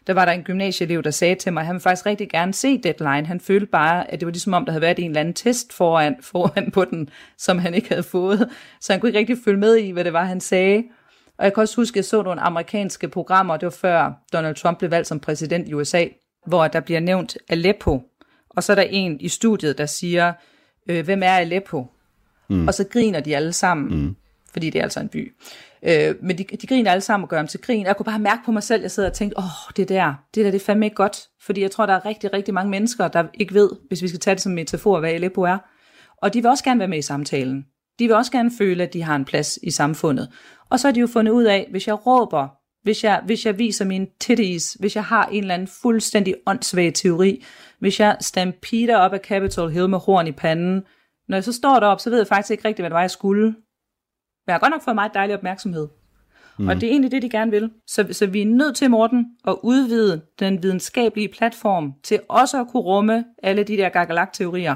der 0.07 0.13
var 0.13 0.25
der 0.25 0.33
en 0.33 0.43
gymnasieelev, 0.43 1.03
der 1.03 1.11
sagde 1.11 1.35
til 1.35 1.53
mig, 1.53 1.61
at 1.61 1.67
han 1.67 1.75
ville 1.75 1.83
faktisk 1.83 2.07
rigtig 2.07 2.31
gerne 2.31 2.55
se 2.55 2.79
Deadline. 2.79 3.27
Han 3.27 3.41
følte 3.41 3.67
bare, 3.67 4.11
at 4.11 4.21
det 4.21 4.27
var 4.27 4.33
ligesom 4.33 4.53
om, 4.53 4.65
der 4.65 4.73
havde 4.73 4.83
været 4.83 4.99
en 4.99 5.11
eller 5.11 5.21
anden 5.21 5.35
test 5.35 5.73
foran, 5.73 6.17
foran 6.33 6.71
på 6.71 6.85
den, 6.85 7.09
som 7.39 7.59
han 7.59 7.75
ikke 7.75 7.89
havde 7.89 8.03
fået. 8.03 8.51
Så 8.81 8.93
han 8.93 9.01
kunne 9.01 9.09
ikke 9.09 9.19
rigtig 9.19 9.37
følge 9.45 9.59
med 9.59 9.77
i, 9.77 9.91
hvad 9.91 10.05
det 10.05 10.13
var, 10.13 10.25
han 10.25 10.41
sagde. 10.41 10.85
Og 11.39 11.45
jeg 11.45 11.55
kan 11.55 11.61
også 11.61 11.77
huske, 11.77 11.93
at 11.93 11.97
jeg 11.97 12.05
så 12.05 12.23
nogle 12.23 12.41
amerikanske 12.41 13.09
programmer, 13.09 13.57
det 13.57 13.67
var 13.67 13.71
før 13.71 14.13
Donald 14.33 14.55
Trump 14.55 14.79
blev 14.79 14.91
valgt 14.91 15.09
som 15.09 15.21
præsident 15.21 15.69
i 15.69 15.75
USA, 15.75 16.05
hvor 16.47 16.69
der 16.69 16.81
bliver 16.81 17.01
nævnt 17.01 17.39
Aleppo. 17.49 18.03
Og 18.51 18.63
så 18.63 18.73
er 18.73 18.77
der 18.77 18.83
en 18.83 19.21
i 19.21 19.29
studiet, 19.29 19.79
der 19.79 19.87
siger, 19.87 20.33
øh, 20.89 21.05
hvem 21.05 21.23
er 21.23 21.33
Aleppo? 21.33 21.87
Mm. 22.51 22.69
Og 22.69 22.75
så 22.75 22.85
griner 22.85 23.21
de 23.21 23.37
alle 23.37 23.53
sammen, 23.53 24.01
mm 24.01 24.17
fordi 24.53 24.71
det 24.71 24.79
er 24.79 24.83
altså 24.83 25.01
en 25.01 25.09
by. 25.09 25.37
Øh, 25.83 26.15
men 26.23 26.39
de, 26.39 26.45
de 26.45 26.67
griner 26.67 26.91
alle 26.91 27.01
sammen 27.01 27.25
og 27.25 27.29
gør 27.29 27.39
dem 27.39 27.47
til 27.47 27.61
grin. 27.61 27.87
Jeg 27.87 27.97
kunne 27.97 28.05
bare 28.05 28.19
mærke 28.19 28.43
på 28.45 28.53
mig 28.53 28.63
selv, 28.63 28.83
jeg 28.83 28.91
sidder 28.91 29.09
og 29.09 29.15
tænkte, 29.15 29.39
åh, 29.39 29.45
oh, 29.45 29.73
det 29.77 29.89
der, 29.89 30.15
det 30.35 30.45
der, 30.45 30.51
det 30.51 30.61
er 30.61 30.65
fandme 30.65 30.87
ikke 30.87 30.97
godt. 30.97 31.29
Fordi 31.43 31.61
jeg 31.61 31.71
tror, 31.71 31.87
der 31.87 31.95
er 31.95 32.07
rigtig, 32.07 32.33
rigtig 32.33 32.55
mange 32.55 32.71
mennesker, 32.71 33.09
der 33.09 33.25
ikke 33.35 33.55
ved, 33.55 33.71
hvis 33.89 34.03
vi 34.03 34.09
skal 34.09 34.21
tage 34.21 34.35
det 34.35 34.43
som 34.43 34.53
metafor, 34.53 35.01
hvad 35.01 35.11
Aleppo 35.11 35.43
er. 35.43 35.59
Og 36.23 36.35
de 36.35 36.43
vil 36.43 36.51
også 36.51 36.65
gerne 36.65 36.79
være 36.79 36.89
med 36.89 36.99
i 36.99 37.03
samtalen. 37.03 37.65
De 37.99 38.05
vil 38.05 38.17
også 38.17 38.33
gerne 38.33 38.51
føle, 38.59 38.83
at 38.83 38.93
de 38.93 39.03
har 39.03 39.17
en 39.17 39.25
plads 39.25 39.59
i 39.63 39.71
samfundet. 39.71 40.29
Og 40.71 40.81
så 40.81 40.89
har 40.89 40.93
de 40.93 41.01
jo 41.01 41.07
fundet 41.07 41.33
ud 41.33 41.45
af, 41.45 41.69
hvis 41.71 41.87
jeg 41.87 42.07
råber, 42.07 42.49
hvis 42.83 43.05
jeg, 43.05 43.23
hvis 43.27 43.47
jeg 43.47 43.59
viser 43.59 43.85
min 43.85 44.07
titties, 44.21 44.73
hvis 44.73 44.97
jeg 44.97 45.05
har 45.05 45.27
en 45.27 45.43
eller 45.43 45.55
anden 45.55 45.69
fuldstændig 45.83 46.35
åndssvag 46.47 46.95
teori, 46.95 47.45
hvis 47.79 48.01
jeg 48.01 48.17
stampeder 48.21 48.97
op 48.97 49.13
af 49.13 49.21
Capitol 49.21 49.71
Hill 49.71 49.89
med 49.89 49.99
horn 49.99 50.27
i 50.27 50.33
panden, 50.33 50.83
når 51.29 51.37
jeg 51.37 51.45
så 51.45 51.53
står 51.53 51.81
deroppe, 51.81 52.03
så 52.03 52.11
ved 52.11 52.19
jeg 52.19 52.27
faktisk 52.27 52.51
ikke 52.51 52.69
rigtigt, 52.69 52.83
hvad 52.83 52.91
det 52.91 52.95
var, 52.95 53.01
jeg 53.01 53.11
skulle. 53.11 53.55
Men 54.47 54.53
jeg 54.53 54.55
har 54.55 54.59
godt 54.59 54.71
nok 54.71 54.83
fået 54.83 54.95
meget 54.95 55.15
dejlig 55.15 55.37
opmærksomhed. 55.37 55.89
Mm. 56.59 56.69
Og 56.69 56.75
det 56.75 56.83
er 56.83 56.91
egentlig 56.91 57.11
det, 57.11 57.23
de 57.23 57.31
gerne 57.31 57.51
vil. 57.51 57.71
Så, 57.87 58.07
så 58.13 58.27
vi 58.27 58.43
er 58.43 58.47
nødt 58.47 58.77
til, 58.77 58.91
Morten, 58.91 59.27
at 59.47 59.57
udvide 59.63 60.21
den 60.39 60.63
videnskabelige 60.63 61.29
platform 61.29 61.93
til 62.03 62.21
også 62.29 62.61
at 62.61 62.69
kunne 62.69 62.83
rumme 62.83 63.25
alle 63.43 63.63
de 63.63 63.77
der 63.77 63.89
gagalak-teorier. 63.89 64.75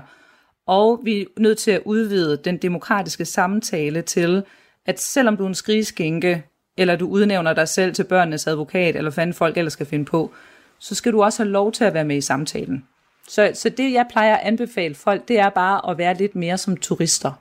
Og 0.66 1.00
vi 1.04 1.20
er 1.20 1.24
nødt 1.38 1.58
til 1.58 1.70
at 1.70 1.82
udvide 1.84 2.36
den 2.36 2.56
demokratiske 2.56 3.24
samtale 3.24 4.02
til, 4.02 4.42
at 4.86 5.00
selvom 5.00 5.36
du 5.36 5.44
er 5.44 5.48
en 5.48 5.54
skrigeskænke, 5.54 6.44
eller 6.76 6.96
du 6.96 7.08
udnævner 7.08 7.52
dig 7.52 7.68
selv 7.68 7.94
til 7.94 8.04
børnenes 8.04 8.46
advokat, 8.46 8.96
eller 8.96 9.02
hvad 9.02 9.12
fanden 9.12 9.34
folk 9.34 9.56
ellers 9.56 9.72
skal 9.72 9.86
finde 9.86 10.04
på, 10.04 10.32
så 10.78 10.94
skal 10.94 11.12
du 11.12 11.22
også 11.22 11.42
have 11.42 11.50
lov 11.50 11.72
til 11.72 11.84
at 11.84 11.94
være 11.94 12.04
med 12.04 12.16
i 12.16 12.20
samtalen. 12.20 12.84
Så, 13.28 13.50
så 13.54 13.68
det, 13.68 13.92
jeg 13.92 14.06
plejer 14.10 14.36
at 14.36 14.46
anbefale 14.46 14.94
folk, 14.94 15.28
det 15.28 15.38
er 15.38 15.48
bare 15.48 15.90
at 15.90 15.98
være 15.98 16.14
lidt 16.14 16.34
mere 16.34 16.58
som 16.58 16.76
turister. 16.76 17.32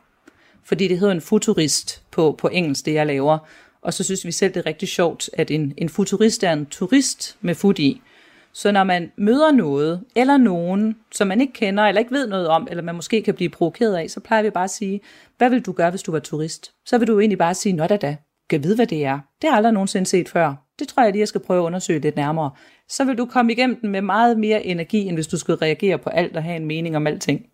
Fordi 0.65 0.87
det 0.87 0.99
hedder 0.99 1.13
en 1.13 1.21
futurist 1.21 2.01
på, 2.11 2.35
på 2.37 2.47
engelsk, 2.47 2.85
det 2.85 2.93
jeg 2.93 3.07
laver. 3.07 3.37
Og 3.81 3.93
så 3.93 4.03
synes 4.03 4.25
vi 4.25 4.31
selv, 4.31 4.53
det 4.53 4.59
er 4.59 4.65
rigtig 4.65 4.87
sjovt, 4.87 5.29
at 5.33 5.51
en, 5.51 5.73
en 5.77 5.89
futurist 5.89 6.43
er 6.43 6.53
en 6.53 6.65
turist 6.65 7.37
med 7.41 7.55
fut 7.55 7.79
i. 7.79 8.01
Så 8.53 8.71
når 8.71 8.83
man 8.83 9.11
møder 9.17 9.51
noget, 9.51 10.03
eller 10.15 10.37
nogen, 10.37 10.95
som 11.11 11.27
man 11.27 11.41
ikke 11.41 11.53
kender, 11.53 11.83
eller 11.83 11.99
ikke 11.99 12.11
ved 12.11 12.27
noget 12.27 12.47
om, 12.47 12.67
eller 12.69 12.83
man 12.83 12.95
måske 12.95 13.21
kan 13.21 13.33
blive 13.33 13.49
provokeret 13.49 13.95
af, 13.95 14.09
så 14.09 14.19
plejer 14.19 14.43
vi 14.43 14.49
bare 14.49 14.63
at 14.63 14.69
sige, 14.69 15.01
hvad 15.37 15.49
vil 15.49 15.61
du 15.61 15.71
gøre, 15.71 15.89
hvis 15.89 16.03
du 16.03 16.11
var 16.11 16.19
turist? 16.19 16.71
Så 16.85 16.97
vil 16.97 17.07
du 17.07 17.19
egentlig 17.19 17.37
bare 17.37 17.53
sige, 17.53 17.73
nå 17.73 17.87
da 17.87 17.97
da, 17.97 18.15
kan 18.49 18.63
vide, 18.63 18.75
hvad 18.75 18.87
det 18.87 19.05
er. 19.05 19.19
Det 19.41 19.49
har 19.49 19.49
jeg 19.49 19.57
aldrig 19.57 19.73
nogensinde 19.73 20.05
set 20.05 20.29
før. 20.29 20.53
Det 20.79 20.87
tror 20.87 21.03
jeg 21.03 21.11
lige, 21.11 21.19
jeg 21.19 21.27
skal 21.27 21.41
prøve 21.41 21.59
at 21.59 21.65
undersøge 21.65 21.99
lidt 21.99 22.15
nærmere. 22.15 22.51
Så 22.89 23.05
vil 23.05 23.17
du 23.17 23.25
komme 23.25 23.51
igennem 23.51 23.79
den 23.81 23.89
med 23.89 24.01
meget 24.01 24.39
mere 24.39 24.65
energi, 24.65 24.97
end 24.97 25.17
hvis 25.17 25.27
du 25.27 25.37
skulle 25.37 25.61
reagere 25.61 25.97
på 25.97 26.09
alt 26.09 26.37
og 26.37 26.43
have 26.43 26.55
en 26.55 26.65
mening 26.65 26.95
om 26.95 27.07
alting. 27.07 27.45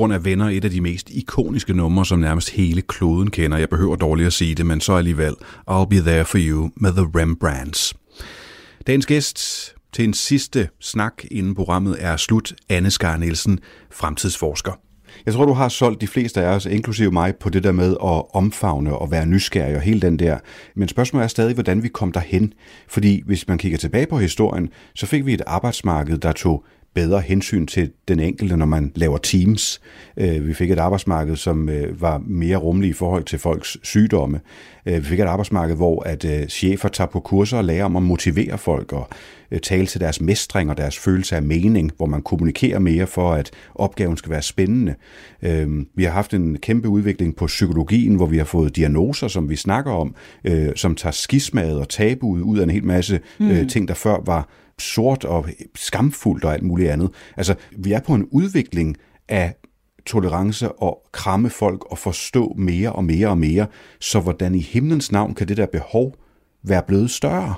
Grund 0.00 0.12
af 0.12 0.24
venner 0.24 0.48
et 0.48 0.64
af 0.64 0.70
de 0.70 0.80
mest 0.80 1.10
ikoniske 1.10 1.74
numre, 1.74 2.06
som 2.06 2.18
nærmest 2.18 2.50
hele 2.50 2.82
kloden 2.82 3.30
kender. 3.30 3.58
Jeg 3.58 3.68
behøver 3.68 3.96
dårligt 3.96 4.26
at 4.26 4.32
sige 4.32 4.54
det, 4.54 4.66
men 4.66 4.80
så 4.80 4.92
alligevel. 4.92 5.34
I'll 5.70 5.84
Be 5.84 5.96
There 5.96 6.24
For 6.24 6.38
You 6.40 6.70
med 6.76 6.92
The 6.92 7.06
Rembrandts. 7.20 7.94
Dagens 8.86 9.06
gæst, 9.06 9.74
Til 9.92 10.04
en 10.04 10.14
sidste 10.14 10.68
snak, 10.80 11.24
inden 11.30 11.54
programmet 11.54 11.96
er 11.98 12.16
slut, 12.16 12.52
Anne 12.68 12.90
Skar 12.90 13.16
Nielsen, 13.16 13.58
fremtidsforsker. 13.90 14.72
Jeg 15.26 15.34
tror, 15.34 15.44
du 15.44 15.52
har 15.52 15.68
solgt 15.68 16.00
de 16.00 16.06
fleste 16.06 16.40
af 16.40 16.54
os, 16.54 16.66
inklusive 16.66 17.10
mig, 17.10 17.36
på 17.36 17.48
det 17.48 17.64
der 17.64 17.72
med 17.72 17.90
at 17.90 18.22
omfavne 18.34 18.98
og 18.98 19.10
være 19.10 19.26
nysgerrig 19.26 19.76
og 19.76 19.80
hele 19.80 20.00
den 20.00 20.18
der. 20.18 20.38
Men 20.76 20.88
spørgsmålet 20.88 21.24
er 21.24 21.28
stadig, 21.28 21.54
hvordan 21.54 21.82
vi 21.82 21.88
kom 21.88 22.12
derhen. 22.12 22.52
Fordi 22.88 23.22
hvis 23.26 23.48
man 23.48 23.58
kigger 23.58 23.78
tilbage 23.78 24.06
på 24.06 24.18
historien, 24.18 24.68
så 24.94 25.06
fik 25.06 25.26
vi 25.26 25.34
et 25.34 25.42
arbejdsmarked, 25.46 26.18
der 26.18 26.32
tog 26.32 26.64
bedre 26.94 27.20
hensyn 27.20 27.66
til 27.66 27.90
den 28.08 28.20
enkelte, 28.20 28.56
når 28.56 28.66
man 28.66 28.92
laver 28.94 29.18
teams. 29.18 29.80
Øh, 30.16 30.46
Vi 30.46 30.54
fik 30.54 30.70
et 30.70 30.78
arbejdsmarked, 30.78 31.36
som 31.36 31.68
øh, 31.68 32.00
var 32.02 32.22
mere 32.26 32.56
rummelig 32.56 32.90
i 32.90 32.92
forhold 32.92 33.24
til 33.24 33.38
folks 33.38 33.76
sygdomme. 33.82 34.40
Øh, 34.86 34.94
Vi 34.96 35.04
fik 35.04 35.20
et 35.20 35.24
arbejdsmarked, 35.24 35.76
hvor 35.76 36.02
at 36.02 36.26
chefer 36.48 36.88
tager 36.88 37.08
på 37.08 37.20
kurser 37.20 37.58
og 37.58 37.64
lærer 37.64 37.84
om 37.84 37.96
at 37.96 38.02
motivere 38.02 38.58
folk 38.58 38.92
og 38.92 39.08
tale 39.62 39.86
til 39.86 40.00
deres 40.00 40.20
mestring 40.20 40.70
og 40.70 40.76
deres 40.76 40.98
følelse 40.98 41.36
af 41.36 41.42
mening, 41.42 41.92
hvor 41.96 42.06
man 42.06 42.22
kommunikerer 42.22 42.78
mere 42.78 43.06
for, 43.06 43.32
at 43.32 43.50
opgaven 43.74 44.16
skal 44.16 44.30
være 44.30 44.42
spændende. 44.42 44.94
Vi 45.94 46.04
har 46.04 46.10
haft 46.10 46.34
en 46.34 46.56
kæmpe 46.58 46.88
udvikling 46.88 47.36
på 47.36 47.46
psykologien, 47.46 48.14
hvor 48.14 48.26
vi 48.26 48.38
har 48.38 48.44
fået 48.44 48.76
diagnoser, 48.76 49.28
som 49.28 49.50
vi 49.50 49.56
snakker 49.56 49.92
om, 49.92 50.14
som 50.76 50.94
tager 50.94 51.12
skismadet 51.12 51.78
og 51.78 51.88
tabuet 51.88 52.42
ud 52.42 52.58
af 52.58 52.62
en 52.62 52.70
hel 52.70 52.84
masse 52.84 53.20
øh, 53.40 53.68
ting, 53.68 53.88
der 53.88 53.94
før 53.94 54.16
var 54.26 54.48
sort 54.80 55.24
og 55.24 55.48
skamfuldt 55.74 56.44
og 56.44 56.52
alt 56.52 56.62
muligt 56.62 56.90
andet. 56.90 57.10
Altså, 57.36 57.54
vi 57.76 57.92
er 57.92 58.00
på 58.00 58.14
en 58.14 58.28
udvikling 58.30 58.96
af 59.28 59.54
tolerance 60.06 60.72
og 60.72 61.08
kramme 61.12 61.50
folk 61.50 61.84
og 61.90 61.98
forstå 61.98 62.54
mere 62.58 62.92
og 62.92 63.04
mere 63.04 63.28
og 63.28 63.38
mere. 63.38 63.66
Så 64.00 64.20
hvordan 64.20 64.54
i 64.54 64.60
himlens 64.60 65.12
navn 65.12 65.34
kan 65.34 65.48
det 65.48 65.56
der 65.56 65.66
behov 65.66 66.14
være 66.62 66.82
blevet 66.82 67.10
større? 67.10 67.54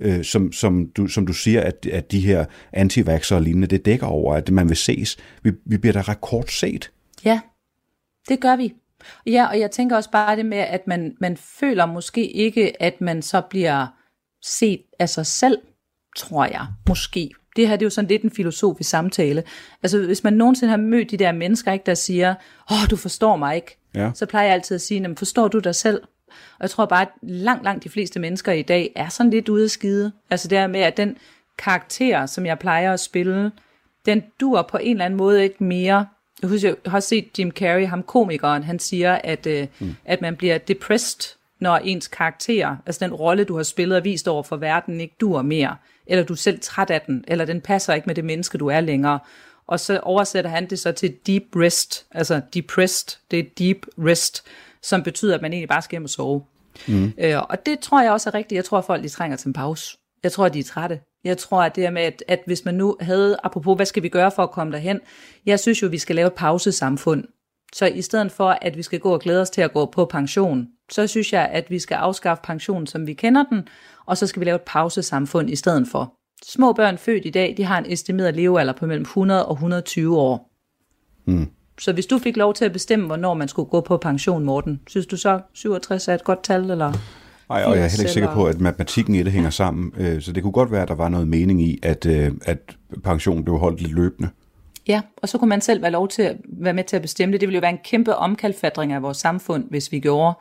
Øh, 0.00 0.24
som, 0.24 0.52
som, 0.52 0.86
du, 0.96 1.06
som 1.06 1.26
du 1.26 1.32
siger, 1.32 1.60
at, 1.60 1.86
at 1.92 2.12
de 2.12 2.20
her 2.20 2.44
anti 2.72 3.02
og 3.30 3.42
lignende, 3.42 3.66
det 3.66 3.84
dækker 3.84 4.06
over, 4.06 4.34
at 4.34 4.50
man 4.50 4.68
vil 4.68 4.76
ses. 4.76 5.16
Vi, 5.42 5.52
vi 5.64 5.78
bliver 5.78 5.92
da 5.92 6.00
rekordset. 6.00 6.90
Ja, 7.24 7.40
det 8.28 8.40
gør 8.40 8.56
vi. 8.56 8.74
Ja, 9.26 9.46
og 9.46 9.60
jeg 9.60 9.70
tænker 9.70 9.96
også 9.96 10.10
bare 10.10 10.36
det 10.36 10.46
med, 10.46 10.58
at 10.58 10.86
man, 10.86 11.16
man 11.20 11.36
føler 11.36 11.86
måske 11.86 12.30
ikke, 12.30 12.82
at 12.82 13.00
man 13.00 13.22
så 13.22 13.42
bliver 13.50 13.86
set 14.42 14.82
af 14.98 15.08
sig 15.08 15.26
selv, 15.26 15.58
tror 16.18 16.44
jeg, 16.44 16.66
måske. 16.88 17.30
Det 17.56 17.68
her 17.68 17.76
det 17.76 17.82
er 17.82 17.86
jo 17.86 17.90
sådan 17.90 18.08
lidt 18.08 18.22
en 18.22 18.30
filosofisk 18.30 18.90
samtale. 18.90 19.42
Altså, 19.82 19.98
hvis 19.98 20.24
man 20.24 20.32
nogensinde 20.32 20.70
har 20.70 20.76
mødt 20.76 21.10
de 21.10 21.16
der 21.16 21.32
mennesker, 21.32 21.72
ikke, 21.72 21.86
der 21.86 21.94
siger, 21.94 22.34
åh, 22.70 22.82
oh, 22.82 22.88
du 22.90 22.96
forstår 22.96 23.36
mig 23.36 23.56
ikke, 23.56 23.78
Ja. 23.94 24.10
så 24.14 24.26
plejer 24.26 24.46
jeg 24.46 24.54
altid 24.54 24.74
at 24.74 24.80
sige, 24.80 25.00
"Jamen, 25.00 25.16
forstår 25.16 25.48
du 25.48 25.58
dig 25.58 25.74
selv? 25.74 26.02
Og 26.28 26.62
jeg 26.62 26.70
tror 26.70 26.86
bare, 26.86 27.02
at 27.02 27.08
langt, 27.22 27.64
langt 27.64 27.84
de 27.84 27.88
fleste 27.88 28.20
mennesker 28.20 28.52
i 28.52 28.62
dag 28.62 28.92
er 28.96 29.08
sådan 29.08 29.30
lidt 29.30 29.48
ude 29.48 29.64
at 29.64 29.70
skide. 29.70 30.12
Altså 30.30 30.48
det 30.48 30.58
her 30.58 30.66
med, 30.66 30.80
at 30.80 30.96
den 30.96 31.16
karakter, 31.58 32.26
som 32.26 32.46
jeg 32.46 32.58
plejer 32.58 32.92
at 32.92 33.00
spille, 33.00 33.52
den 34.06 34.22
dur 34.40 34.62
på 34.62 34.76
en 34.76 34.90
eller 34.96 35.04
anden 35.04 35.16
måde 35.16 35.42
ikke 35.42 35.64
mere. 35.64 36.06
Jeg 36.42 36.50
husker, 36.50 36.74
jeg 36.84 36.92
har 36.92 37.00
set 37.00 37.38
Jim 37.38 37.50
Carrey, 37.50 37.86
ham 37.86 38.02
komikeren, 38.02 38.62
han 38.62 38.78
siger, 38.78 39.14
at, 39.24 39.46
øh, 39.46 39.66
mm. 39.78 39.96
at 40.04 40.20
man 40.20 40.36
bliver 40.36 40.58
depressed, 40.58 41.36
når 41.60 41.76
ens 41.76 42.08
karakter, 42.08 42.76
altså 42.86 43.04
den 43.04 43.14
rolle, 43.14 43.44
du 43.44 43.56
har 43.56 43.62
spillet 43.62 43.98
og 43.98 44.04
vist 44.04 44.28
over 44.28 44.42
for 44.42 44.56
verden, 44.56 45.00
ikke 45.00 45.14
dur 45.20 45.42
mere. 45.42 45.76
Eller 46.08 46.24
du 46.24 46.32
er 46.32 46.36
selv 46.36 46.58
træt 46.62 46.90
af 46.90 47.00
den, 47.00 47.24
eller 47.28 47.44
den 47.44 47.60
passer 47.60 47.94
ikke 47.94 48.06
med 48.06 48.14
det 48.14 48.24
menneske, 48.24 48.58
du 48.58 48.66
er 48.66 48.80
længere. 48.80 49.18
Og 49.66 49.80
så 49.80 50.00
oversætter 50.02 50.50
han 50.50 50.70
det 50.70 50.78
så 50.78 50.92
til 50.92 51.14
deep 51.26 51.42
rest, 51.56 52.06
altså 52.10 52.40
depressed, 52.54 53.18
det 53.30 53.38
er 53.38 53.44
deep 53.58 53.86
rest, 53.98 54.44
som 54.82 55.02
betyder, 55.02 55.34
at 55.34 55.42
man 55.42 55.52
egentlig 55.52 55.68
bare 55.68 55.82
skal 55.82 55.94
hjem 55.94 56.04
og 56.04 56.10
sove. 56.10 56.42
Mm. 56.88 57.12
Øh, 57.18 57.42
og 57.48 57.66
det 57.66 57.78
tror 57.80 58.02
jeg 58.02 58.12
også 58.12 58.30
er 58.30 58.34
rigtigt. 58.34 58.56
Jeg 58.56 58.64
tror, 58.64 58.78
at 58.78 58.84
folk 58.84 59.02
de 59.02 59.08
trænger 59.08 59.36
til 59.36 59.46
en 59.46 59.52
pause. 59.52 59.96
Jeg 60.22 60.32
tror, 60.32 60.46
at 60.46 60.54
de 60.54 60.58
er 60.58 60.64
trætte. 60.64 61.00
Jeg 61.24 61.38
tror, 61.38 61.62
at 61.62 61.76
det 61.76 61.86
er 61.86 61.90
med, 61.90 62.02
at, 62.02 62.24
at 62.28 62.40
hvis 62.46 62.64
man 62.64 62.74
nu 62.74 62.96
havde, 63.00 63.36
apropos, 63.44 63.76
hvad 63.76 63.86
skal 63.86 64.02
vi 64.02 64.08
gøre 64.08 64.30
for 64.30 64.42
at 64.42 64.50
komme 64.50 64.72
derhen? 64.72 65.00
Jeg 65.46 65.60
synes 65.60 65.82
jo, 65.82 65.86
at 65.86 65.92
vi 65.92 65.98
skal 65.98 66.16
lave 66.16 66.26
et 66.26 66.34
pausesamfund. 66.34 67.24
Så 67.72 67.86
i 67.86 68.02
stedet 68.02 68.32
for, 68.32 68.58
at 68.62 68.76
vi 68.76 68.82
skal 68.82 69.00
gå 69.00 69.12
og 69.12 69.20
glæde 69.20 69.40
os 69.40 69.50
til 69.50 69.60
at 69.60 69.72
gå 69.72 69.86
på 69.86 70.04
pension, 70.04 70.68
så 70.90 71.06
synes 71.06 71.32
jeg, 71.32 71.48
at 71.52 71.70
vi 71.70 71.78
skal 71.78 71.94
afskaffe 71.94 72.42
pensionen, 72.42 72.86
som 72.86 73.06
vi 73.06 73.14
kender 73.14 73.44
den, 73.50 73.68
og 74.08 74.16
så 74.16 74.26
skal 74.26 74.40
vi 74.40 74.44
lave 74.44 74.54
et 74.54 74.62
pausesamfund 74.66 75.50
i 75.50 75.56
stedet 75.56 75.88
for. 75.88 76.14
Små 76.46 76.72
børn 76.72 76.98
født 76.98 77.26
i 77.26 77.30
dag, 77.30 77.54
de 77.56 77.64
har 77.64 77.78
en 77.78 77.92
estimeret 77.92 78.36
levealder 78.36 78.72
på 78.72 78.86
mellem 78.86 79.02
100 79.02 79.46
og 79.46 79.52
120 79.52 80.18
år. 80.18 80.50
Mm. 81.26 81.48
Så 81.78 81.92
hvis 81.92 82.06
du 82.06 82.18
fik 82.18 82.36
lov 82.36 82.54
til 82.54 82.64
at 82.64 82.72
bestemme, 82.72 83.06
hvornår 83.06 83.34
man 83.34 83.48
skulle 83.48 83.68
gå 83.68 83.80
på 83.80 83.96
pension, 83.96 84.44
Morten, 84.44 84.80
synes 84.86 85.06
du 85.06 85.16
så 85.16 85.40
67 85.54 86.08
er 86.08 86.14
et 86.14 86.24
godt 86.24 86.42
tal, 86.42 86.70
eller? 86.70 86.92
Ej, 86.92 86.98
og 87.50 87.58
jeg 87.58 87.66
er 87.66 87.72
heller 87.72 87.84
ikke 87.84 87.96
80 87.96 88.10
sikker 88.10 88.34
på, 88.34 88.46
at 88.46 88.60
matematikken 88.60 89.14
i 89.14 89.22
det 89.22 89.32
hænger 89.32 89.50
sammen. 89.50 89.92
Øh, 89.96 90.22
Så 90.22 90.32
det 90.32 90.42
kunne 90.42 90.52
godt 90.52 90.72
være, 90.72 90.82
at 90.82 90.88
der 90.88 90.94
var 90.94 91.08
noget 91.08 91.28
mening 91.28 91.62
i, 91.62 91.78
at, 91.82 92.06
øh, 92.06 92.32
at 92.42 92.76
pensionen 93.04 93.44
blev 93.44 93.58
holdt 93.58 93.80
lidt 93.80 93.94
løbende. 93.94 94.28
Ja, 94.88 95.00
og 95.16 95.28
så 95.28 95.38
kunne 95.38 95.48
man 95.48 95.60
selv 95.60 95.82
være 95.82 95.90
lov 95.90 96.08
til 96.08 96.22
at 96.22 96.36
være 96.48 96.74
med 96.74 96.84
til 96.84 96.96
at 96.96 97.02
bestemme 97.02 97.32
det. 97.32 97.40
Det 97.40 97.46
ville 97.46 97.56
jo 97.56 97.60
være 97.60 97.70
en 97.70 97.78
kæmpe 97.84 98.16
omkalfatring 98.16 98.92
af 98.92 99.02
vores 99.02 99.16
samfund, 99.16 99.64
hvis 99.70 99.92
vi 99.92 100.00
gjorde. 100.00 100.38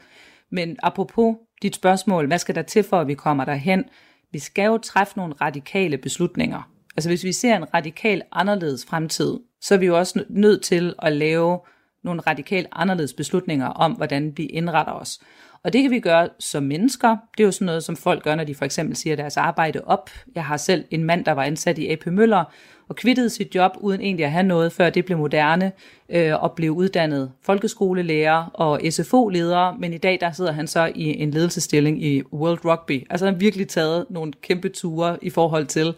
Men 0.51 0.75
apropos 0.83 1.35
dit 1.61 1.75
spørgsmål, 1.75 2.27
hvad 2.27 2.39
skal 2.39 2.55
der 2.55 2.61
til 2.61 2.83
for, 2.83 2.99
at 2.99 3.07
vi 3.07 3.13
kommer 3.13 3.45
derhen? 3.45 3.83
Vi 4.31 4.39
skal 4.39 4.65
jo 4.65 4.77
træffe 4.77 5.17
nogle 5.17 5.33
radikale 5.41 5.97
beslutninger. 5.97 6.71
Altså 6.97 7.09
hvis 7.09 7.23
vi 7.23 7.31
ser 7.31 7.55
en 7.55 7.73
radikal 7.73 8.21
anderledes 8.31 8.85
fremtid, 8.85 9.39
så 9.61 9.73
er 9.73 9.77
vi 9.77 9.85
jo 9.85 9.97
også 9.97 10.23
nødt 10.29 10.63
til 10.63 10.93
at 10.99 11.13
lave 11.13 11.59
nogle 12.03 12.21
radikalt 12.21 12.67
anderledes 12.71 13.13
beslutninger 13.13 13.67
om, 13.67 13.91
hvordan 13.91 14.33
vi 14.37 14.45
indretter 14.45 14.93
os. 14.93 15.19
Og 15.63 15.73
det 15.73 15.81
kan 15.81 15.91
vi 15.91 15.99
gøre 15.99 16.29
som 16.39 16.63
mennesker. 16.63 17.17
Det 17.37 17.43
er 17.43 17.47
jo 17.47 17.51
sådan 17.51 17.65
noget, 17.65 17.83
som 17.83 17.95
folk 17.95 18.23
gør, 18.23 18.35
når 18.35 18.43
de 18.43 18.55
for 18.55 18.65
eksempel 18.65 18.95
siger 18.95 19.15
deres 19.15 19.37
arbejde 19.37 19.81
op. 19.85 20.09
Jeg 20.35 20.45
har 20.45 20.57
selv 20.57 20.85
en 20.91 21.03
mand, 21.03 21.25
der 21.25 21.31
var 21.31 21.43
ansat 21.43 21.77
i 21.77 21.91
AP 21.91 22.05
Møller, 22.05 22.43
og 22.89 22.95
kvittede 22.95 23.29
sit 23.29 23.55
job 23.55 23.71
uden 23.79 24.01
egentlig 24.01 24.25
at 24.25 24.31
have 24.31 24.43
noget, 24.43 24.71
før 24.71 24.89
det 24.89 25.05
blev 25.05 25.17
moderne, 25.17 25.71
øh, 26.09 26.43
og 26.43 26.51
blev 26.51 26.71
uddannet 26.71 27.31
folkeskolelærer 27.41 28.45
og 28.53 28.81
SFO-leder, 28.89 29.77
men 29.79 29.93
i 29.93 29.97
dag 29.97 30.17
der 30.21 30.31
sidder 30.31 30.51
han 30.51 30.67
så 30.67 30.91
i 30.95 31.21
en 31.21 31.31
ledelsesstilling 31.31 32.03
i 32.03 32.21
World 32.33 32.65
Rugby. 32.65 33.07
Altså 33.09 33.25
han 33.25 33.33
har 33.33 33.39
virkelig 33.39 33.67
taget 33.67 34.05
nogle 34.09 34.33
kæmpe 34.41 34.69
ture 34.69 35.17
i 35.21 35.29
forhold 35.29 35.65
til 35.65 35.93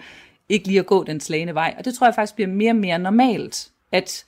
ikke 0.50 0.68
lige 0.68 0.80
at 0.80 0.86
gå 0.86 1.04
den 1.04 1.20
slagende 1.20 1.54
vej. 1.54 1.76
Og 1.78 1.86
det 1.86 1.94
tror 1.94 2.08
jeg 2.08 2.16
faktisk 2.16 2.36
bliver 2.36 2.48
mere 2.48 2.72
og 2.72 2.76
mere 2.76 3.00
normalt, 3.00 3.70
at 3.92 4.26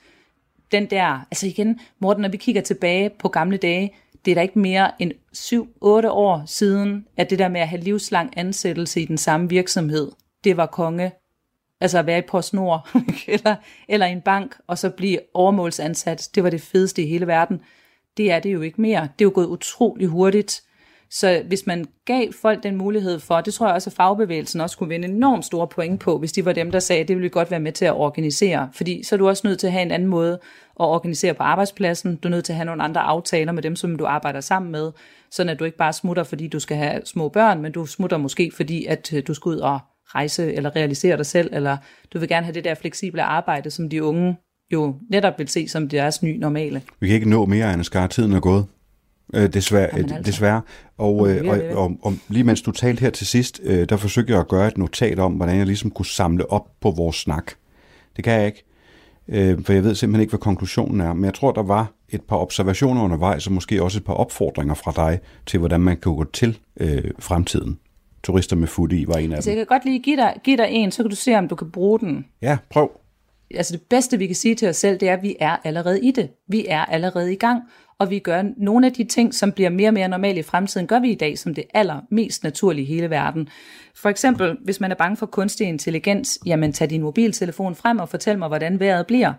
den 0.72 0.86
der, 0.86 1.26
altså 1.30 1.46
igen, 1.46 1.80
Morten, 1.98 2.22
når 2.22 2.28
vi 2.28 2.36
kigger 2.36 2.62
tilbage 2.62 3.10
på 3.10 3.28
gamle 3.28 3.56
dage, 3.56 3.94
det 4.24 4.30
er 4.30 4.34
da 4.34 4.40
ikke 4.40 4.58
mere 4.58 5.02
end 5.02 5.12
7-8 5.36 6.08
år 6.08 6.42
siden, 6.46 7.06
at 7.16 7.30
det 7.30 7.38
der 7.38 7.48
med 7.48 7.60
at 7.60 7.68
have 7.68 7.82
livslang 7.82 8.32
ansættelse 8.36 9.00
i 9.00 9.04
den 9.04 9.18
samme 9.18 9.48
virksomhed, 9.48 10.12
det 10.44 10.56
var 10.56 10.66
konge. 10.66 11.12
Altså 11.80 11.98
at 11.98 12.06
være 12.06 12.18
i 12.18 12.26
PostNord, 12.28 12.88
eller, 13.28 13.56
eller 13.88 14.06
i 14.06 14.12
en 14.12 14.20
bank, 14.20 14.56
og 14.66 14.78
så 14.78 14.90
blive 14.90 15.18
overmålsansat, 15.34 16.28
det 16.34 16.42
var 16.42 16.50
det 16.50 16.60
fedeste 16.60 17.02
i 17.02 17.06
hele 17.06 17.26
verden. 17.26 17.60
Det 18.16 18.30
er 18.30 18.40
det 18.40 18.52
jo 18.52 18.60
ikke 18.60 18.80
mere. 18.80 19.00
Det 19.00 19.24
er 19.24 19.28
jo 19.28 19.32
gået 19.34 19.46
utrolig 19.46 20.06
hurtigt. 20.06 20.62
Så 21.14 21.42
hvis 21.46 21.66
man 21.66 21.84
gav 22.04 22.32
folk 22.42 22.62
den 22.62 22.76
mulighed 22.76 23.18
for, 23.20 23.40
det 23.40 23.54
tror 23.54 23.66
jeg 23.66 23.74
også, 23.74 23.90
at 23.90 23.96
fagbevægelsen 23.96 24.60
også 24.60 24.78
kunne 24.78 24.88
vinde 24.88 25.08
enormt 25.08 25.44
store 25.44 25.68
point 25.68 26.00
på, 26.00 26.18
hvis 26.18 26.32
de 26.32 26.44
var 26.44 26.52
dem, 26.52 26.70
der 26.70 26.78
sagde, 26.78 27.02
at 27.02 27.08
det 27.08 27.16
ville 27.16 27.22
vi 27.24 27.28
godt 27.28 27.50
være 27.50 27.60
med 27.60 27.72
til 27.72 27.84
at 27.84 27.94
organisere. 27.94 28.70
Fordi 28.74 29.02
så 29.02 29.14
er 29.14 29.16
du 29.16 29.28
også 29.28 29.46
nødt 29.46 29.58
til 29.58 29.66
at 29.66 29.72
have 29.72 29.82
en 29.82 29.90
anden 29.90 30.08
måde 30.08 30.32
at 30.80 30.86
organisere 30.86 31.34
på 31.34 31.42
arbejdspladsen. 31.42 32.16
Du 32.16 32.28
er 32.28 32.30
nødt 32.30 32.44
til 32.44 32.52
at 32.52 32.56
have 32.56 32.66
nogle 32.66 32.82
andre 32.82 33.00
aftaler 33.00 33.52
med 33.52 33.62
dem, 33.62 33.76
som 33.76 33.96
du 33.96 34.06
arbejder 34.06 34.40
sammen 34.40 34.72
med, 34.72 34.90
sådan 35.30 35.50
at 35.50 35.58
du 35.58 35.64
ikke 35.64 35.76
bare 35.76 35.92
smutter, 35.92 36.22
fordi 36.22 36.48
du 36.48 36.60
skal 36.60 36.76
have 36.76 37.00
små 37.04 37.28
børn, 37.28 37.62
men 37.62 37.72
du 37.72 37.86
smutter 37.86 38.16
måske, 38.16 38.52
fordi 38.56 38.86
at 38.86 39.12
øh, 39.12 39.22
du 39.26 39.34
skal 39.34 39.48
ud 39.48 39.56
og 39.56 39.78
rejse 40.06 40.54
eller 40.54 40.76
realisere 40.76 41.16
dig 41.16 41.26
selv, 41.26 41.50
eller 41.52 41.76
du 42.12 42.18
vil 42.18 42.28
gerne 42.28 42.46
have 42.46 42.54
det 42.54 42.64
der 42.64 42.74
fleksible 42.74 43.22
arbejde, 43.22 43.70
som 43.70 43.88
de 43.88 44.04
unge 44.04 44.36
jo 44.72 44.94
netop 45.10 45.38
vil 45.38 45.48
se 45.48 45.68
som 45.68 45.88
deres 45.88 46.22
nye 46.22 46.38
normale. 46.38 46.82
Vi 47.00 47.06
kan 47.06 47.14
ikke 47.14 47.30
nå 47.30 47.46
mere, 47.46 47.72
Anne 47.72 47.84
Skar. 47.84 48.06
Tiden 48.06 48.32
er 48.32 48.40
gået. 48.40 48.66
Øh, 49.34 49.52
desværre, 49.52 49.88
Jamen 49.92 50.00
altså. 50.02 50.16
altså. 50.16 50.30
desværre. 50.32 50.60
Og, 50.98 51.30
øh, 51.30 51.48
og, 51.50 51.84
og, 51.84 51.92
og 52.02 52.12
lige 52.28 52.44
mens 52.44 52.62
du 52.62 52.70
talte 52.70 53.00
her 53.00 53.10
til 53.10 53.26
sidst, 53.26 53.60
øh, 53.64 53.88
der 53.88 53.96
forsøgte 53.96 54.32
jeg 54.32 54.40
at 54.40 54.48
gøre 54.48 54.68
et 54.68 54.78
notat 54.78 55.18
om, 55.18 55.32
hvordan 55.32 55.56
jeg 55.58 55.66
ligesom 55.66 55.90
kunne 55.90 56.06
samle 56.06 56.50
op 56.50 56.66
på 56.80 56.90
vores 56.90 57.16
snak. 57.16 57.52
Det 58.16 58.24
kan 58.24 58.32
jeg 58.32 58.46
ikke, 58.46 58.64
øh, 59.28 59.64
for 59.64 59.72
jeg 59.72 59.84
ved 59.84 59.94
simpelthen 59.94 60.20
ikke, 60.20 60.30
hvad 60.30 60.40
konklusionen 60.40 61.00
er. 61.00 61.12
Men 61.12 61.24
jeg 61.24 61.34
tror, 61.34 61.52
der 61.52 61.62
var 61.62 61.92
et 62.08 62.22
par 62.22 62.36
observationer 62.36 63.02
undervejs, 63.02 63.46
og 63.46 63.52
måske 63.52 63.82
også 63.82 63.98
et 63.98 64.04
par 64.04 64.14
opfordringer 64.14 64.74
fra 64.74 64.92
dig 64.96 65.20
til, 65.46 65.58
hvordan 65.58 65.80
man 65.80 65.96
kan 65.96 66.14
gå 66.16 66.24
til 66.24 66.58
øh, 66.80 67.04
fremtiden. 67.18 67.78
Turister 68.24 68.56
med 68.56 68.68
food 68.68 68.92
i 68.92 69.04
var 69.08 69.14
en 69.14 69.32
af 69.32 69.36
Altså 69.36 69.50
dem. 69.50 69.58
jeg 69.58 69.66
kan 69.66 69.74
godt 69.76 69.84
lige 69.84 69.98
give 70.02 70.16
dig, 70.16 70.34
give 70.44 70.56
dig 70.56 70.66
en, 70.70 70.90
så 70.90 71.02
kan 71.02 71.10
du 71.10 71.16
se, 71.16 71.34
om 71.34 71.48
du 71.48 71.54
kan 71.54 71.70
bruge 71.70 71.98
den. 72.00 72.24
Ja, 72.42 72.58
prøv. 72.70 72.90
altså 73.54 73.72
det 73.72 73.82
bedste, 73.90 74.18
vi 74.18 74.26
kan 74.26 74.36
sige 74.36 74.54
til 74.54 74.68
os 74.68 74.76
selv, 74.76 75.00
det 75.00 75.08
er, 75.08 75.12
at 75.16 75.22
vi 75.22 75.36
er 75.40 75.56
allerede 75.64 76.00
i 76.00 76.10
det. 76.10 76.28
Vi 76.48 76.66
er 76.68 76.84
allerede 76.84 77.32
i 77.32 77.36
gang, 77.36 77.62
og 78.02 78.10
vi 78.10 78.18
gør 78.18 78.42
nogle 78.56 78.86
af 78.86 78.92
de 78.92 79.04
ting, 79.04 79.34
som 79.34 79.52
bliver 79.52 79.70
mere 79.70 79.88
og 79.88 79.94
mere 79.94 80.08
normale 80.08 80.38
i 80.38 80.42
fremtiden, 80.42 80.86
gør 80.86 80.98
vi 80.98 81.10
i 81.10 81.14
dag 81.14 81.38
som 81.38 81.54
det 81.54 81.64
allermest 81.74 82.44
naturlige 82.44 82.84
i 82.84 82.88
hele 82.94 83.10
verden. 83.10 83.48
For 83.94 84.08
eksempel, 84.08 84.56
hvis 84.64 84.80
man 84.80 84.90
er 84.90 84.94
bange 84.94 85.16
for 85.16 85.26
kunstig 85.26 85.66
intelligens, 85.66 86.38
jamen 86.46 86.72
tag 86.72 86.90
din 86.90 87.02
mobiltelefon 87.02 87.74
frem 87.74 87.98
og 87.98 88.08
fortæl 88.08 88.38
mig, 88.38 88.48
hvordan 88.48 88.80
vejret 88.80 89.06
bliver. 89.06 89.32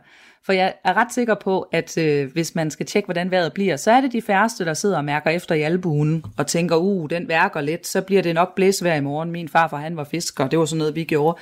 For 0.46 0.54
jeg 0.54 0.74
er 0.84 0.94
ret 0.94 1.14
sikker 1.14 1.36
på, 1.36 1.62
at 1.62 1.98
øh, 1.98 2.32
hvis 2.32 2.56
man 2.56 2.72
skal 2.72 2.86
tjekke, 2.86 3.08
hvordan 3.08 3.32
vejret 3.32 3.54
bliver, 3.54 3.76
så 3.76 3.92
er 3.92 4.02
det 4.02 4.12
de 4.12 4.22
færreste, 4.22 4.66
der 4.66 4.74
sidder 4.74 4.98
og 4.98 5.06
mærker 5.06 5.30
efter 5.30 5.56
i 5.56 5.62
albuen 5.62 6.24
og 6.38 6.48
tænker, 6.48 6.76
uh, 6.76 7.10
den 7.10 7.28
værker 7.28 7.62
lidt, 7.62 7.88
så 7.88 8.02
bliver 8.02 8.22
det 8.22 8.36
nok 8.36 8.56
blæsvejr 8.56 8.96
i 8.96 9.02
morgen. 9.02 9.32
Min 9.32 9.50
farfar, 9.50 9.78
han 9.78 9.98
var 9.98 10.04
fisker, 10.04 10.48
det 10.48 10.60
var 10.60 10.66
sådan 10.66 10.78
noget, 10.78 10.96
vi 10.96 11.04
gjorde. 11.04 11.40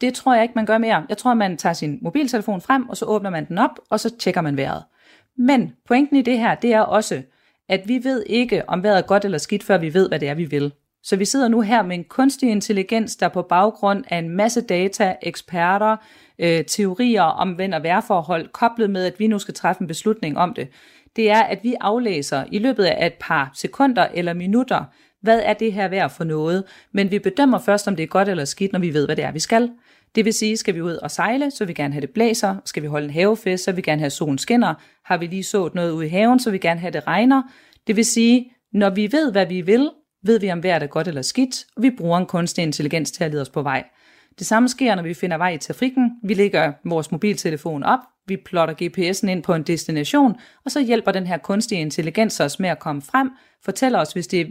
Det 0.00 0.14
tror 0.14 0.34
jeg 0.34 0.42
ikke, 0.42 0.54
man 0.56 0.66
gør 0.66 0.78
mere. 0.78 1.04
Jeg 1.08 1.18
tror, 1.18 1.34
man 1.34 1.56
tager 1.56 1.72
sin 1.72 1.98
mobiltelefon 2.02 2.60
frem, 2.60 2.88
og 2.88 2.96
så 2.96 3.04
åbner 3.04 3.30
man 3.30 3.48
den 3.48 3.58
op, 3.58 3.78
og 3.90 4.00
så 4.00 4.16
tjekker 4.18 4.40
man 4.40 4.56
vejret. 4.56 4.82
Men 5.40 5.72
pointen 5.88 6.16
i 6.16 6.22
det 6.22 6.38
her, 6.38 6.54
det 6.54 6.72
er 6.72 6.80
også, 6.80 7.22
at 7.68 7.80
vi 7.86 8.00
ved 8.04 8.24
ikke, 8.26 8.68
om 8.68 8.82
vejret 8.82 8.98
er 8.98 9.02
godt 9.02 9.24
eller 9.24 9.38
skidt, 9.38 9.62
før 9.62 9.78
vi 9.78 9.94
ved, 9.94 10.08
hvad 10.08 10.18
det 10.18 10.28
er, 10.28 10.34
vi 10.34 10.44
vil. 10.44 10.72
Så 11.02 11.16
vi 11.16 11.24
sidder 11.24 11.48
nu 11.48 11.60
her 11.60 11.82
med 11.82 11.96
en 11.96 12.04
kunstig 12.04 12.50
intelligens, 12.50 13.16
der 13.16 13.28
på 13.28 13.42
baggrund 13.42 14.04
af 14.08 14.18
en 14.18 14.28
masse 14.28 14.60
data, 14.60 15.16
eksperter, 15.22 15.96
øh, 16.38 16.64
teorier 16.64 17.22
om 17.22 17.58
vind- 17.58 17.74
og 17.74 17.82
vejrforhold, 17.82 18.48
koblet 18.48 18.90
med, 18.90 19.04
at 19.04 19.14
vi 19.18 19.26
nu 19.26 19.38
skal 19.38 19.54
træffe 19.54 19.80
en 19.80 19.86
beslutning 19.86 20.38
om 20.38 20.54
det, 20.54 20.68
det 21.16 21.30
er, 21.30 21.42
at 21.42 21.58
vi 21.62 21.74
aflæser 21.80 22.44
i 22.52 22.58
løbet 22.58 22.84
af 22.84 23.06
et 23.06 23.14
par 23.20 23.50
sekunder 23.54 24.08
eller 24.14 24.32
minutter, 24.32 24.84
hvad 25.22 25.40
er 25.44 25.52
det 25.52 25.72
her 25.72 25.88
værd 25.88 26.10
for 26.10 26.24
noget, 26.24 26.64
men 26.92 27.10
vi 27.10 27.18
bedømmer 27.18 27.58
først, 27.58 27.88
om 27.88 27.96
det 27.96 28.02
er 28.02 28.06
godt 28.06 28.28
eller 28.28 28.44
skidt, 28.44 28.72
når 28.72 28.80
vi 28.80 28.94
ved, 28.94 29.06
hvad 29.06 29.16
det 29.16 29.24
er, 29.24 29.32
vi 29.32 29.38
skal. 29.38 29.70
Det 30.14 30.24
vil 30.24 30.34
sige, 30.34 30.56
skal 30.56 30.74
vi 30.74 30.80
ud 30.80 30.92
og 30.92 31.10
sejle, 31.10 31.50
så 31.50 31.64
vil 31.64 31.68
vi 31.68 31.74
gerne 31.74 31.94
have 31.94 32.00
det 32.00 32.10
blæser. 32.10 32.56
Skal 32.64 32.82
vi 32.82 32.88
holde 32.88 33.04
en 33.04 33.12
havefest, 33.12 33.64
så 33.64 33.70
vil 33.70 33.76
vi 33.76 33.82
gerne 33.82 34.00
have 34.00 34.10
solen 34.10 34.38
skinner. 34.38 34.74
Har 35.04 35.16
vi 35.16 35.26
lige 35.26 35.44
sået 35.44 35.74
noget 35.74 35.92
ude 35.92 36.06
i 36.06 36.08
haven, 36.08 36.40
så 36.40 36.50
vil 36.50 36.52
vi 36.52 36.68
gerne 36.68 36.80
have 36.80 36.90
det 36.90 37.06
regner. 37.06 37.42
Det 37.86 37.96
vil 37.96 38.04
sige, 38.04 38.52
når 38.72 38.90
vi 38.90 39.12
ved, 39.12 39.32
hvad 39.32 39.46
vi 39.46 39.60
vil, 39.60 39.90
ved 40.22 40.40
vi 40.40 40.52
om 40.52 40.62
vejret 40.62 40.82
er 40.82 40.86
godt 40.86 41.08
eller 41.08 41.22
skidt, 41.22 41.64
og 41.76 41.82
vi 41.82 41.90
bruger 41.90 42.18
en 42.18 42.26
kunstig 42.26 42.62
intelligens 42.62 43.10
til 43.10 43.24
at 43.24 43.30
lede 43.30 43.42
os 43.42 43.50
på 43.50 43.62
vej. 43.62 43.84
Det 44.38 44.46
samme 44.46 44.68
sker, 44.68 44.94
når 44.94 45.02
vi 45.02 45.14
finder 45.14 45.36
vej 45.36 45.50
i 45.50 45.58
trafikken. 45.58 46.10
Vi 46.24 46.34
lægger 46.34 46.72
vores 46.84 47.10
mobiltelefon 47.12 47.82
op, 47.82 47.98
vi 48.26 48.36
plotter 48.36 48.74
GPS'en 48.74 49.30
ind 49.30 49.42
på 49.42 49.54
en 49.54 49.62
destination, 49.62 50.34
og 50.64 50.70
så 50.70 50.80
hjælper 50.80 51.12
den 51.12 51.26
her 51.26 51.38
kunstige 51.38 51.80
intelligens 51.80 52.40
os 52.40 52.60
med 52.60 52.68
at 52.68 52.78
komme 52.78 53.02
frem, 53.02 53.30
fortæller 53.64 53.98
os, 53.98 54.12
hvis 54.12 54.26
det 54.26 54.40
er 54.40 54.46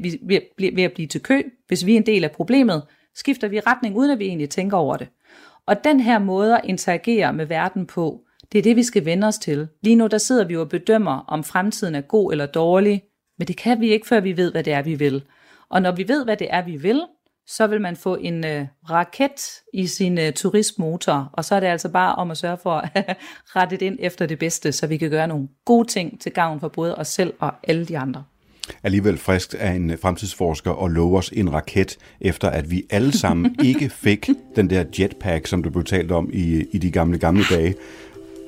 ved 0.76 0.84
at 0.84 0.94
blive 0.94 1.08
til 1.08 1.22
kø, 1.22 1.42
hvis 1.68 1.86
vi 1.86 1.94
er 1.94 1.98
en 1.98 2.06
del 2.06 2.24
af 2.24 2.32
problemet, 2.32 2.84
skifter 3.16 3.48
vi 3.48 3.60
retning, 3.60 3.96
uden 3.96 4.12
at 4.12 4.20
vi 4.20 4.26
egentlig 4.26 4.50
tænker 4.50 4.78
over 4.78 4.98
det. 4.98 5.08
Og 5.70 5.84
den 5.84 6.00
her 6.00 6.20
måde 6.20 6.56
at 6.56 6.62
interagere 6.64 7.34
med 7.34 7.46
verden 7.46 7.86
på, 7.86 8.22
det 8.52 8.60
er 8.60 8.64
det, 8.64 8.76
vi 8.76 8.84
skal 8.84 9.06
vende 9.06 9.28
os 9.28 9.38
til. 9.38 9.68
Lige 9.82 9.96
nu 9.96 10.08
der 10.08 10.18
sidder 10.18 10.46
vi 10.46 10.54
jo 10.54 10.62
og 10.62 10.70
bedømmer, 10.70 11.26
om 11.28 11.44
fremtiden 11.44 11.96
er 11.96 12.02
god 12.02 12.32
eller 12.32 12.46
dårlig, 12.46 13.04
men 13.38 13.48
det 13.48 13.58
kan 13.58 13.82
vi 13.82 13.92
ikke, 13.92 14.08
før 14.08 14.20
vi 14.20 14.38
ved, 14.38 14.52
hvad 14.52 14.64
det 14.64 14.74
er, 14.74 14.82
vi 14.82 14.96
vil. 14.96 15.24
Og 15.70 15.82
når 15.82 15.92
vi 15.92 16.08
ved, 16.08 16.24
hvad 16.24 16.38
det 16.38 16.48
er, 16.50 16.66
vi 16.66 16.78
vil, 16.78 17.02
så 17.48 17.68
vil 17.68 17.82
man 17.82 17.96
få 17.96 18.16
en 18.16 18.46
øh, 18.46 18.68
raket 18.90 19.62
i 19.74 19.88
sin 19.88 20.18
øh, 20.18 20.34
turistmotor, 20.34 21.30
og 21.34 21.46
så 21.46 21.56
er 21.56 21.60
det 21.60 21.68
altså 21.68 21.90
bare 21.90 22.16
om 22.16 22.32
at 22.32 22.38
sørge 22.38 22.58
for 22.58 22.76
at 22.94 23.18
rette 23.46 23.78
det 23.78 23.86
ind 23.86 23.98
efter 24.00 24.26
det 24.26 24.40
bedste, 24.40 24.72
så 24.72 24.88
vi 24.88 24.98
kan 24.98 25.10
gøre 25.10 25.28
nogle 25.28 25.48
gode 25.66 25.88
ting 25.88 26.22
til 26.22 26.32
gavn 26.32 26.60
for 26.60 26.68
både 26.68 26.96
os 26.96 27.08
selv 27.08 27.34
og 27.40 27.54
alle 27.64 27.86
de 27.86 27.98
andre. 27.98 28.24
Alligevel 28.84 29.18
frisk 29.18 29.56
af 29.60 29.72
en 29.72 29.94
fremtidsforsker 30.02 30.72
og 30.72 30.90
love 30.90 31.18
os 31.18 31.30
en 31.34 31.54
raket, 31.54 31.98
efter 32.22 32.50
at 32.50 32.72
vi 32.72 32.84
alle 32.90 33.18
sammen 33.18 33.56
ikke 33.64 33.90
fik 33.90 34.30
den 34.56 34.70
der 34.70 34.84
jetpack, 35.00 35.48
som 35.48 35.64
du 35.64 35.70
blev 35.70 35.84
talt 35.84 36.12
om 36.12 36.30
i, 36.34 36.66
i 36.72 36.78
de 36.78 36.92
gamle, 36.92 37.18
gamle 37.18 37.44
dage. 37.50 37.76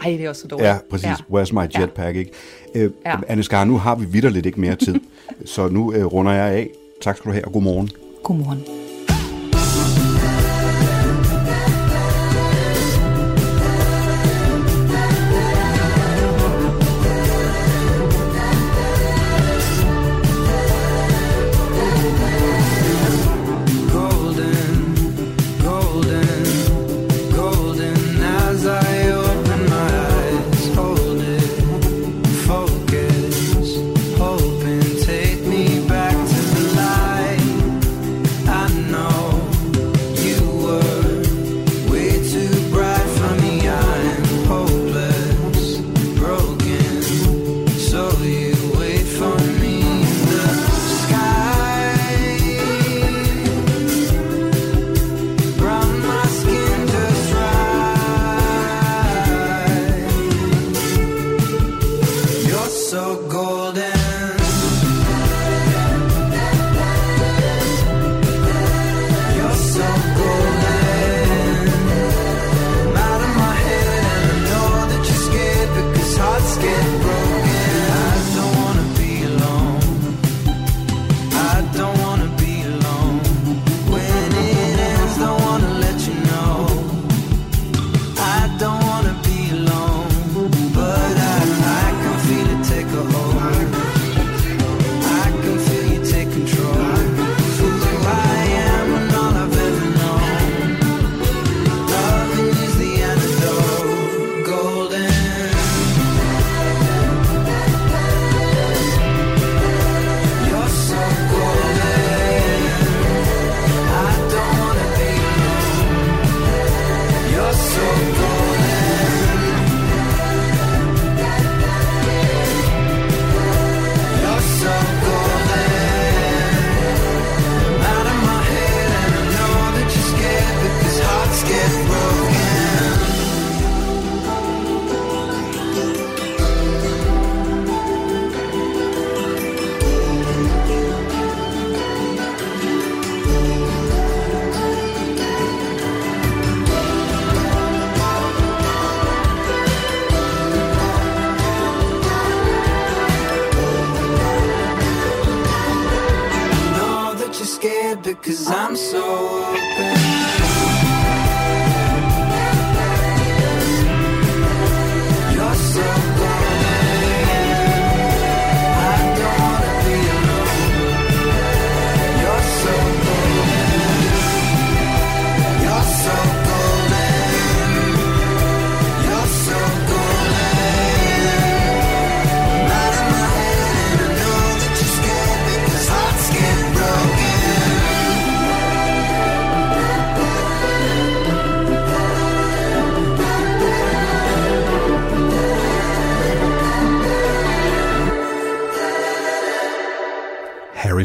Ej, 0.04 0.10
det 0.12 0.26
er 0.26 0.30
også 0.30 0.42
så 0.42 0.48
dårligt. 0.48 0.68
Ja, 0.68 0.78
præcis. 0.90 1.06
Ja. 1.08 1.14
Where's 1.42 1.54
my 1.54 1.80
jetpack, 1.80 2.16
ikke? 2.18 2.32
Øh, 2.76 2.92
Ja. 3.06 3.16
Anne 3.28 3.44
Skar, 3.44 3.64
nu 3.66 3.78
har 3.78 3.96
vi 3.96 4.06
vidderligt 4.06 4.46
ikke 4.46 4.62
mere 4.62 4.76
tid, 4.76 4.96
så 5.56 5.68
nu 5.70 5.94
øh, 5.94 6.06
runder 6.06 6.32
jeg 6.32 6.52
af. 6.54 6.70
Tak 7.02 7.18
skal 7.18 7.30
du 7.30 7.34
have, 7.34 7.46
og 7.46 7.52
god 7.52 7.62
morgen. 7.62 7.90
Godmorgen. 8.24 8.60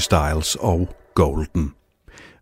Styles 0.06 0.56
og 0.60 0.88
Golden. 1.14 1.72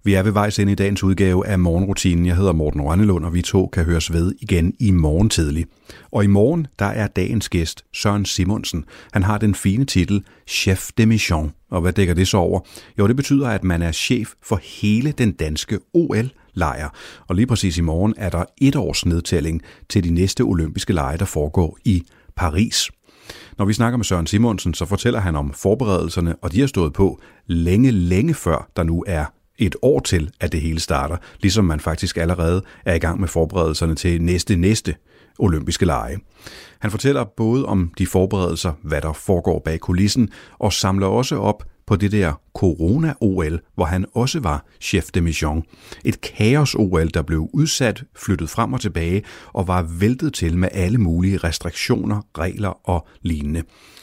Vi 0.02 0.14
er 0.14 0.22
ved 0.22 0.32
vejs 0.32 0.58
ind 0.58 0.70
i 0.70 0.74
dagens 0.74 1.02
udgave 1.02 1.46
af 1.46 1.58
Morgenrutinen. 1.58 2.26
Jeg 2.26 2.36
hedder 2.36 2.52
Morten 2.52 2.80
Rønnelund, 2.82 3.24
og 3.24 3.34
vi 3.34 3.42
to 3.42 3.66
kan 3.66 3.84
høres 3.84 4.12
ved 4.12 4.34
igen 4.40 4.74
i 4.80 4.90
morgen 4.90 5.30
tidlig. 5.30 5.66
Og 6.12 6.24
i 6.24 6.26
morgen, 6.26 6.66
der 6.78 6.84
er 6.84 7.06
dagens 7.06 7.48
gæst 7.48 7.84
Søren 7.92 8.24
Simonsen. 8.24 8.84
Han 9.12 9.22
har 9.22 9.38
den 9.38 9.54
fine 9.54 9.84
titel 9.84 10.24
Chef 10.46 10.90
de 10.98 11.06
Mission. 11.06 11.52
Og 11.70 11.80
hvad 11.80 11.92
dækker 11.92 12.14
det 12.14 12.28
så 12.28 12.36
over? 12.36 12.60
Jo, 12.98 13.08
det 13.08 13.16
betyder, 13.16 13.48
at 13.48 13.64
man 13.64 13.82
er 13.82 13.92
chef 13.92 14.32
for 14.42 14.60
hele 14.62 15.12
den 15.12 15.32
danske 15.32 15.78
OL-lejr. 15.94 16.88
Og 17.28 17.34
lige 17.34 17.46
præcis 17.46 17.78
i 17.78 17.82
morgen 17.82 18.14
er 18.16 18.30
der 18.30 18.44
et 18.60 18.76
års 18.76 19.06
nedtælling 19.06 19.62
til 19.88 20.04
de 20.04 20.10
næste 20.10 20.40
olympiske 20.40 20.92
lege, 20.92 21.18
der 21.18 21.24
foregår 21.24 21.78
i 21.84 22.02
Paris. 22.36 22.90
Når 23.58 23.64
vi 23.64 23.72
snakker 23.72 23.96
med 23.96 24.04
Søren 24.04 24.26
Simonsen, 24.26 24.74
så 24.74 24.84
fortæller 24.84 25.20
han 25.20 25.36
om 25.36 25.52
forberedelserne, 25.52 26.36
og 26.42 26.52
de 26.52 26.60
har 26.60 26.66
stået 26.66 26.92
på 26.92 27.20
længe, 27.46 27.90
længe 27.90 28.34
før 28.34 28.70
der 28.76 28.82
nu 28.82 29.04
er 29.06 29.24
et 29.58 29.76
år 29.82 30.00
til, 30.00 30.30
at 30.40 30.52
det 30.52 30.60
hele 30.60 30.80
starter, 30.80 31.16
ligesom 31.40 31.64
man 31.64 31.80
faktisk 31.80 32.16
allerede 32.16 32.62
er 32.84 32.94
i 32.94 32.98
gang 32.98 33.20
med 33.20 33.28
forberedelserne 33.28 33.94
til 33.94 34.22
næste 34.22 34.56
næste 34.56 34.94
olympiske 35.38 35.86
lege. 35.86 36.18
Han 36.78 36.90
fortæller 36.90 37.24
både 37.24 37.66
om 37.66 37.92
de 37.98 38.06
forberedelser, 38.06 38.72
hvad 38.82 39.00
der 39.00 39.12
foregår 39.12 39.62
bag 39.64 39.80
kulissen, 39.80 40.28
og 40.58 40.72
samler 40.72 41.06
også 41.06 41.36
op 41.36 41.64
på 41.86 41.96
det 41.96 42.12
der 42.12 42.32
Corona-OL, 42.58 43.58
hvor 43.74 43.84
han 43.84 44.04
også 44.14 44.40
var 44.40 44.64
chef 44.80 45.04
de 45.14 45.20
mission. 45.20 45.62
Et 46.04 46.20
kaos-OL, 46.20 47.08
der 47.14 47.22
blev 47.22 47.48
udsat, 47.52 48.04
flyttet 48.16 48.50
frem 48.50 48.72
og 48.72 48.80
tilbage 48.80 49.22
og 49.52 49.68
var 49.68 49.82
væltet 49.82 50.34
til 50.34 50.58
med 50.58 50.68
alle 50.72 50.98
mulige 50.98 51.36
restriktioner, 51.36 52.22
regler 52.38 52.88
og 52.88 53.06
lignende. 53.22 53.62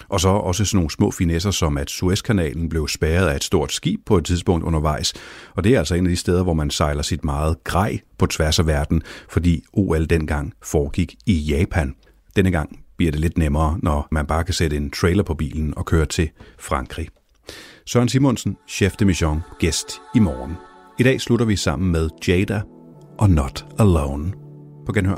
Og 0.09 0.19
så 0.19 0.27
også 0.29 0.65
sådan 0.65 0.77
nogle 0.77 0.91
små 0.91 1.11
finesser, 1.11 1.51
som 1.51 1.77
at 1.77 1.89
Suezkanalen 1.89 2.69
blev 2.69 2.87
spærret 2.87 3.27
af 3.27 3.35
et 3.35 3.43
stort 3.43 3.71
skib 3.71 3.99
på 4.05 4.17
et 4.17 4.25
tidspunkt 4.25 4.65
undervejs. 4.65 5.13
Og 5.55 5.63
det 5.63 5.75
er 5.75 5.79
altså 5.79 5.95
en 5.95 6.05
af 6.05 6.09
de 6.09 6.15
steder, 6.15 6.43
hvor 6.43 6.53
man 6.53 6.69
sejler 6.69 7.01
sit 7.01 7.23
meget 7.23 7.63
grej 7.63 7.99
på 8.17 8.25
tværs 8.25 8.59
af 8.59 8.67
verden, 8.67 9.01
fordi 9.29 9.63
OL 9.73 10.05
dengang 10.05 10.53
foregik 10.63 11.15
i 11.25 11.33
Japan. 11.33 11.95
Denne 12.35 12.51
gang 12.51 12.79
bliver 12.97 13.11
det 13.11 13.21
lidt 13.21 13.37
nemmere, 13.37 13.79
når 13.83 14.07
man 14.11 14.25
bare 14.25 14.43
kan 14.43 14.53
sætte 14.53 14.77
en 14.77 14.91
trailer 14.91 15.23
på 15.23 15.33
bilen 15.33 15.73
og 15.77 15.85
køre 15.85 16.05
til 16.05 16.29
Frankrig. 16.59 17.20
Søren 17.85 18.09
Simonsen, 18.09 18.57
chef 18.67 18.95
de 18.95 19.05
mission, 19.05 19.41
gæst 19.59 20.01
i 20.15 20.19
morgen. 20.19 20.57
I 20.99 21.03
dag 21.03 21.21
slutter 21.21 21.45
vi 21.45 21.55
sammen 21.55 21.91
med 21.91 22.09
Jada 22.27 22.61
og 23.19 23.29
Not 23.29 23.65
Alone. 23.79 24.33
På 24.85 24.91
genhør. 24.91 25.15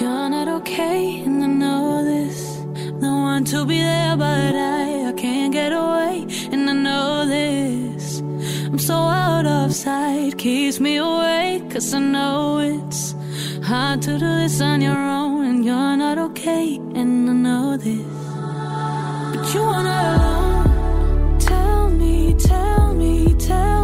You're 0.00 0.28
not 0.28 0.48
okay, 0.48 1.22
and 1.26 1.44
I 1.44 1.46
know 1.46 2.02
this. 2.04 2.58
No 3.00 3.12
one 3.32 3.44
to 3.44 3.64
be 3.64 3.78
there, 3.78 4.16
but 4.16 4.54
I, 4.54 5.08
I 5.08 5.12
can't 5.12 5.52
get 5.52 5.72
away, 5.72 6.26
and 6.52 6.70
I 6.70 6.72
know 6.72 7.26
this. 7.26 8.22
I'm 8.66 8.78
so 8.78 8.94
out 8.94 9.46
of 9.46 9.72
sight, 9.72 10.36
keeps 10.38 10.80
me 10.80 10.96
awake, 10.96 11.70
cause 11.70 11.94
I 11.94 12.00
know 12.00 12.58
it's 12.58 13.14
hard 13.64 14.02
to 14.02 14.18
do 14.18 14.18
this 14.18 14.60
on 14.60 14.82
your 14.82 14.96
own, 14.96 15.44
and 15.46 15.64
you're 15.64 15.96
not 15.96 16.18
okay, 16.18 16.76
and 16.76 17.30
I 17.30 17.32
know 17.32 17.76
this. 17.78 18.04
But 19.32 19.54
you 19.54 19.62
are 19.62 19.82
not 19.82 20.04
alone. 20.16 21.38
Tell 21.38 21.88
me, 21.88 22.34
tell 22.34 22.94
me, 22.94 23.34
tell 23.34 23.80
me, 23.80 23.83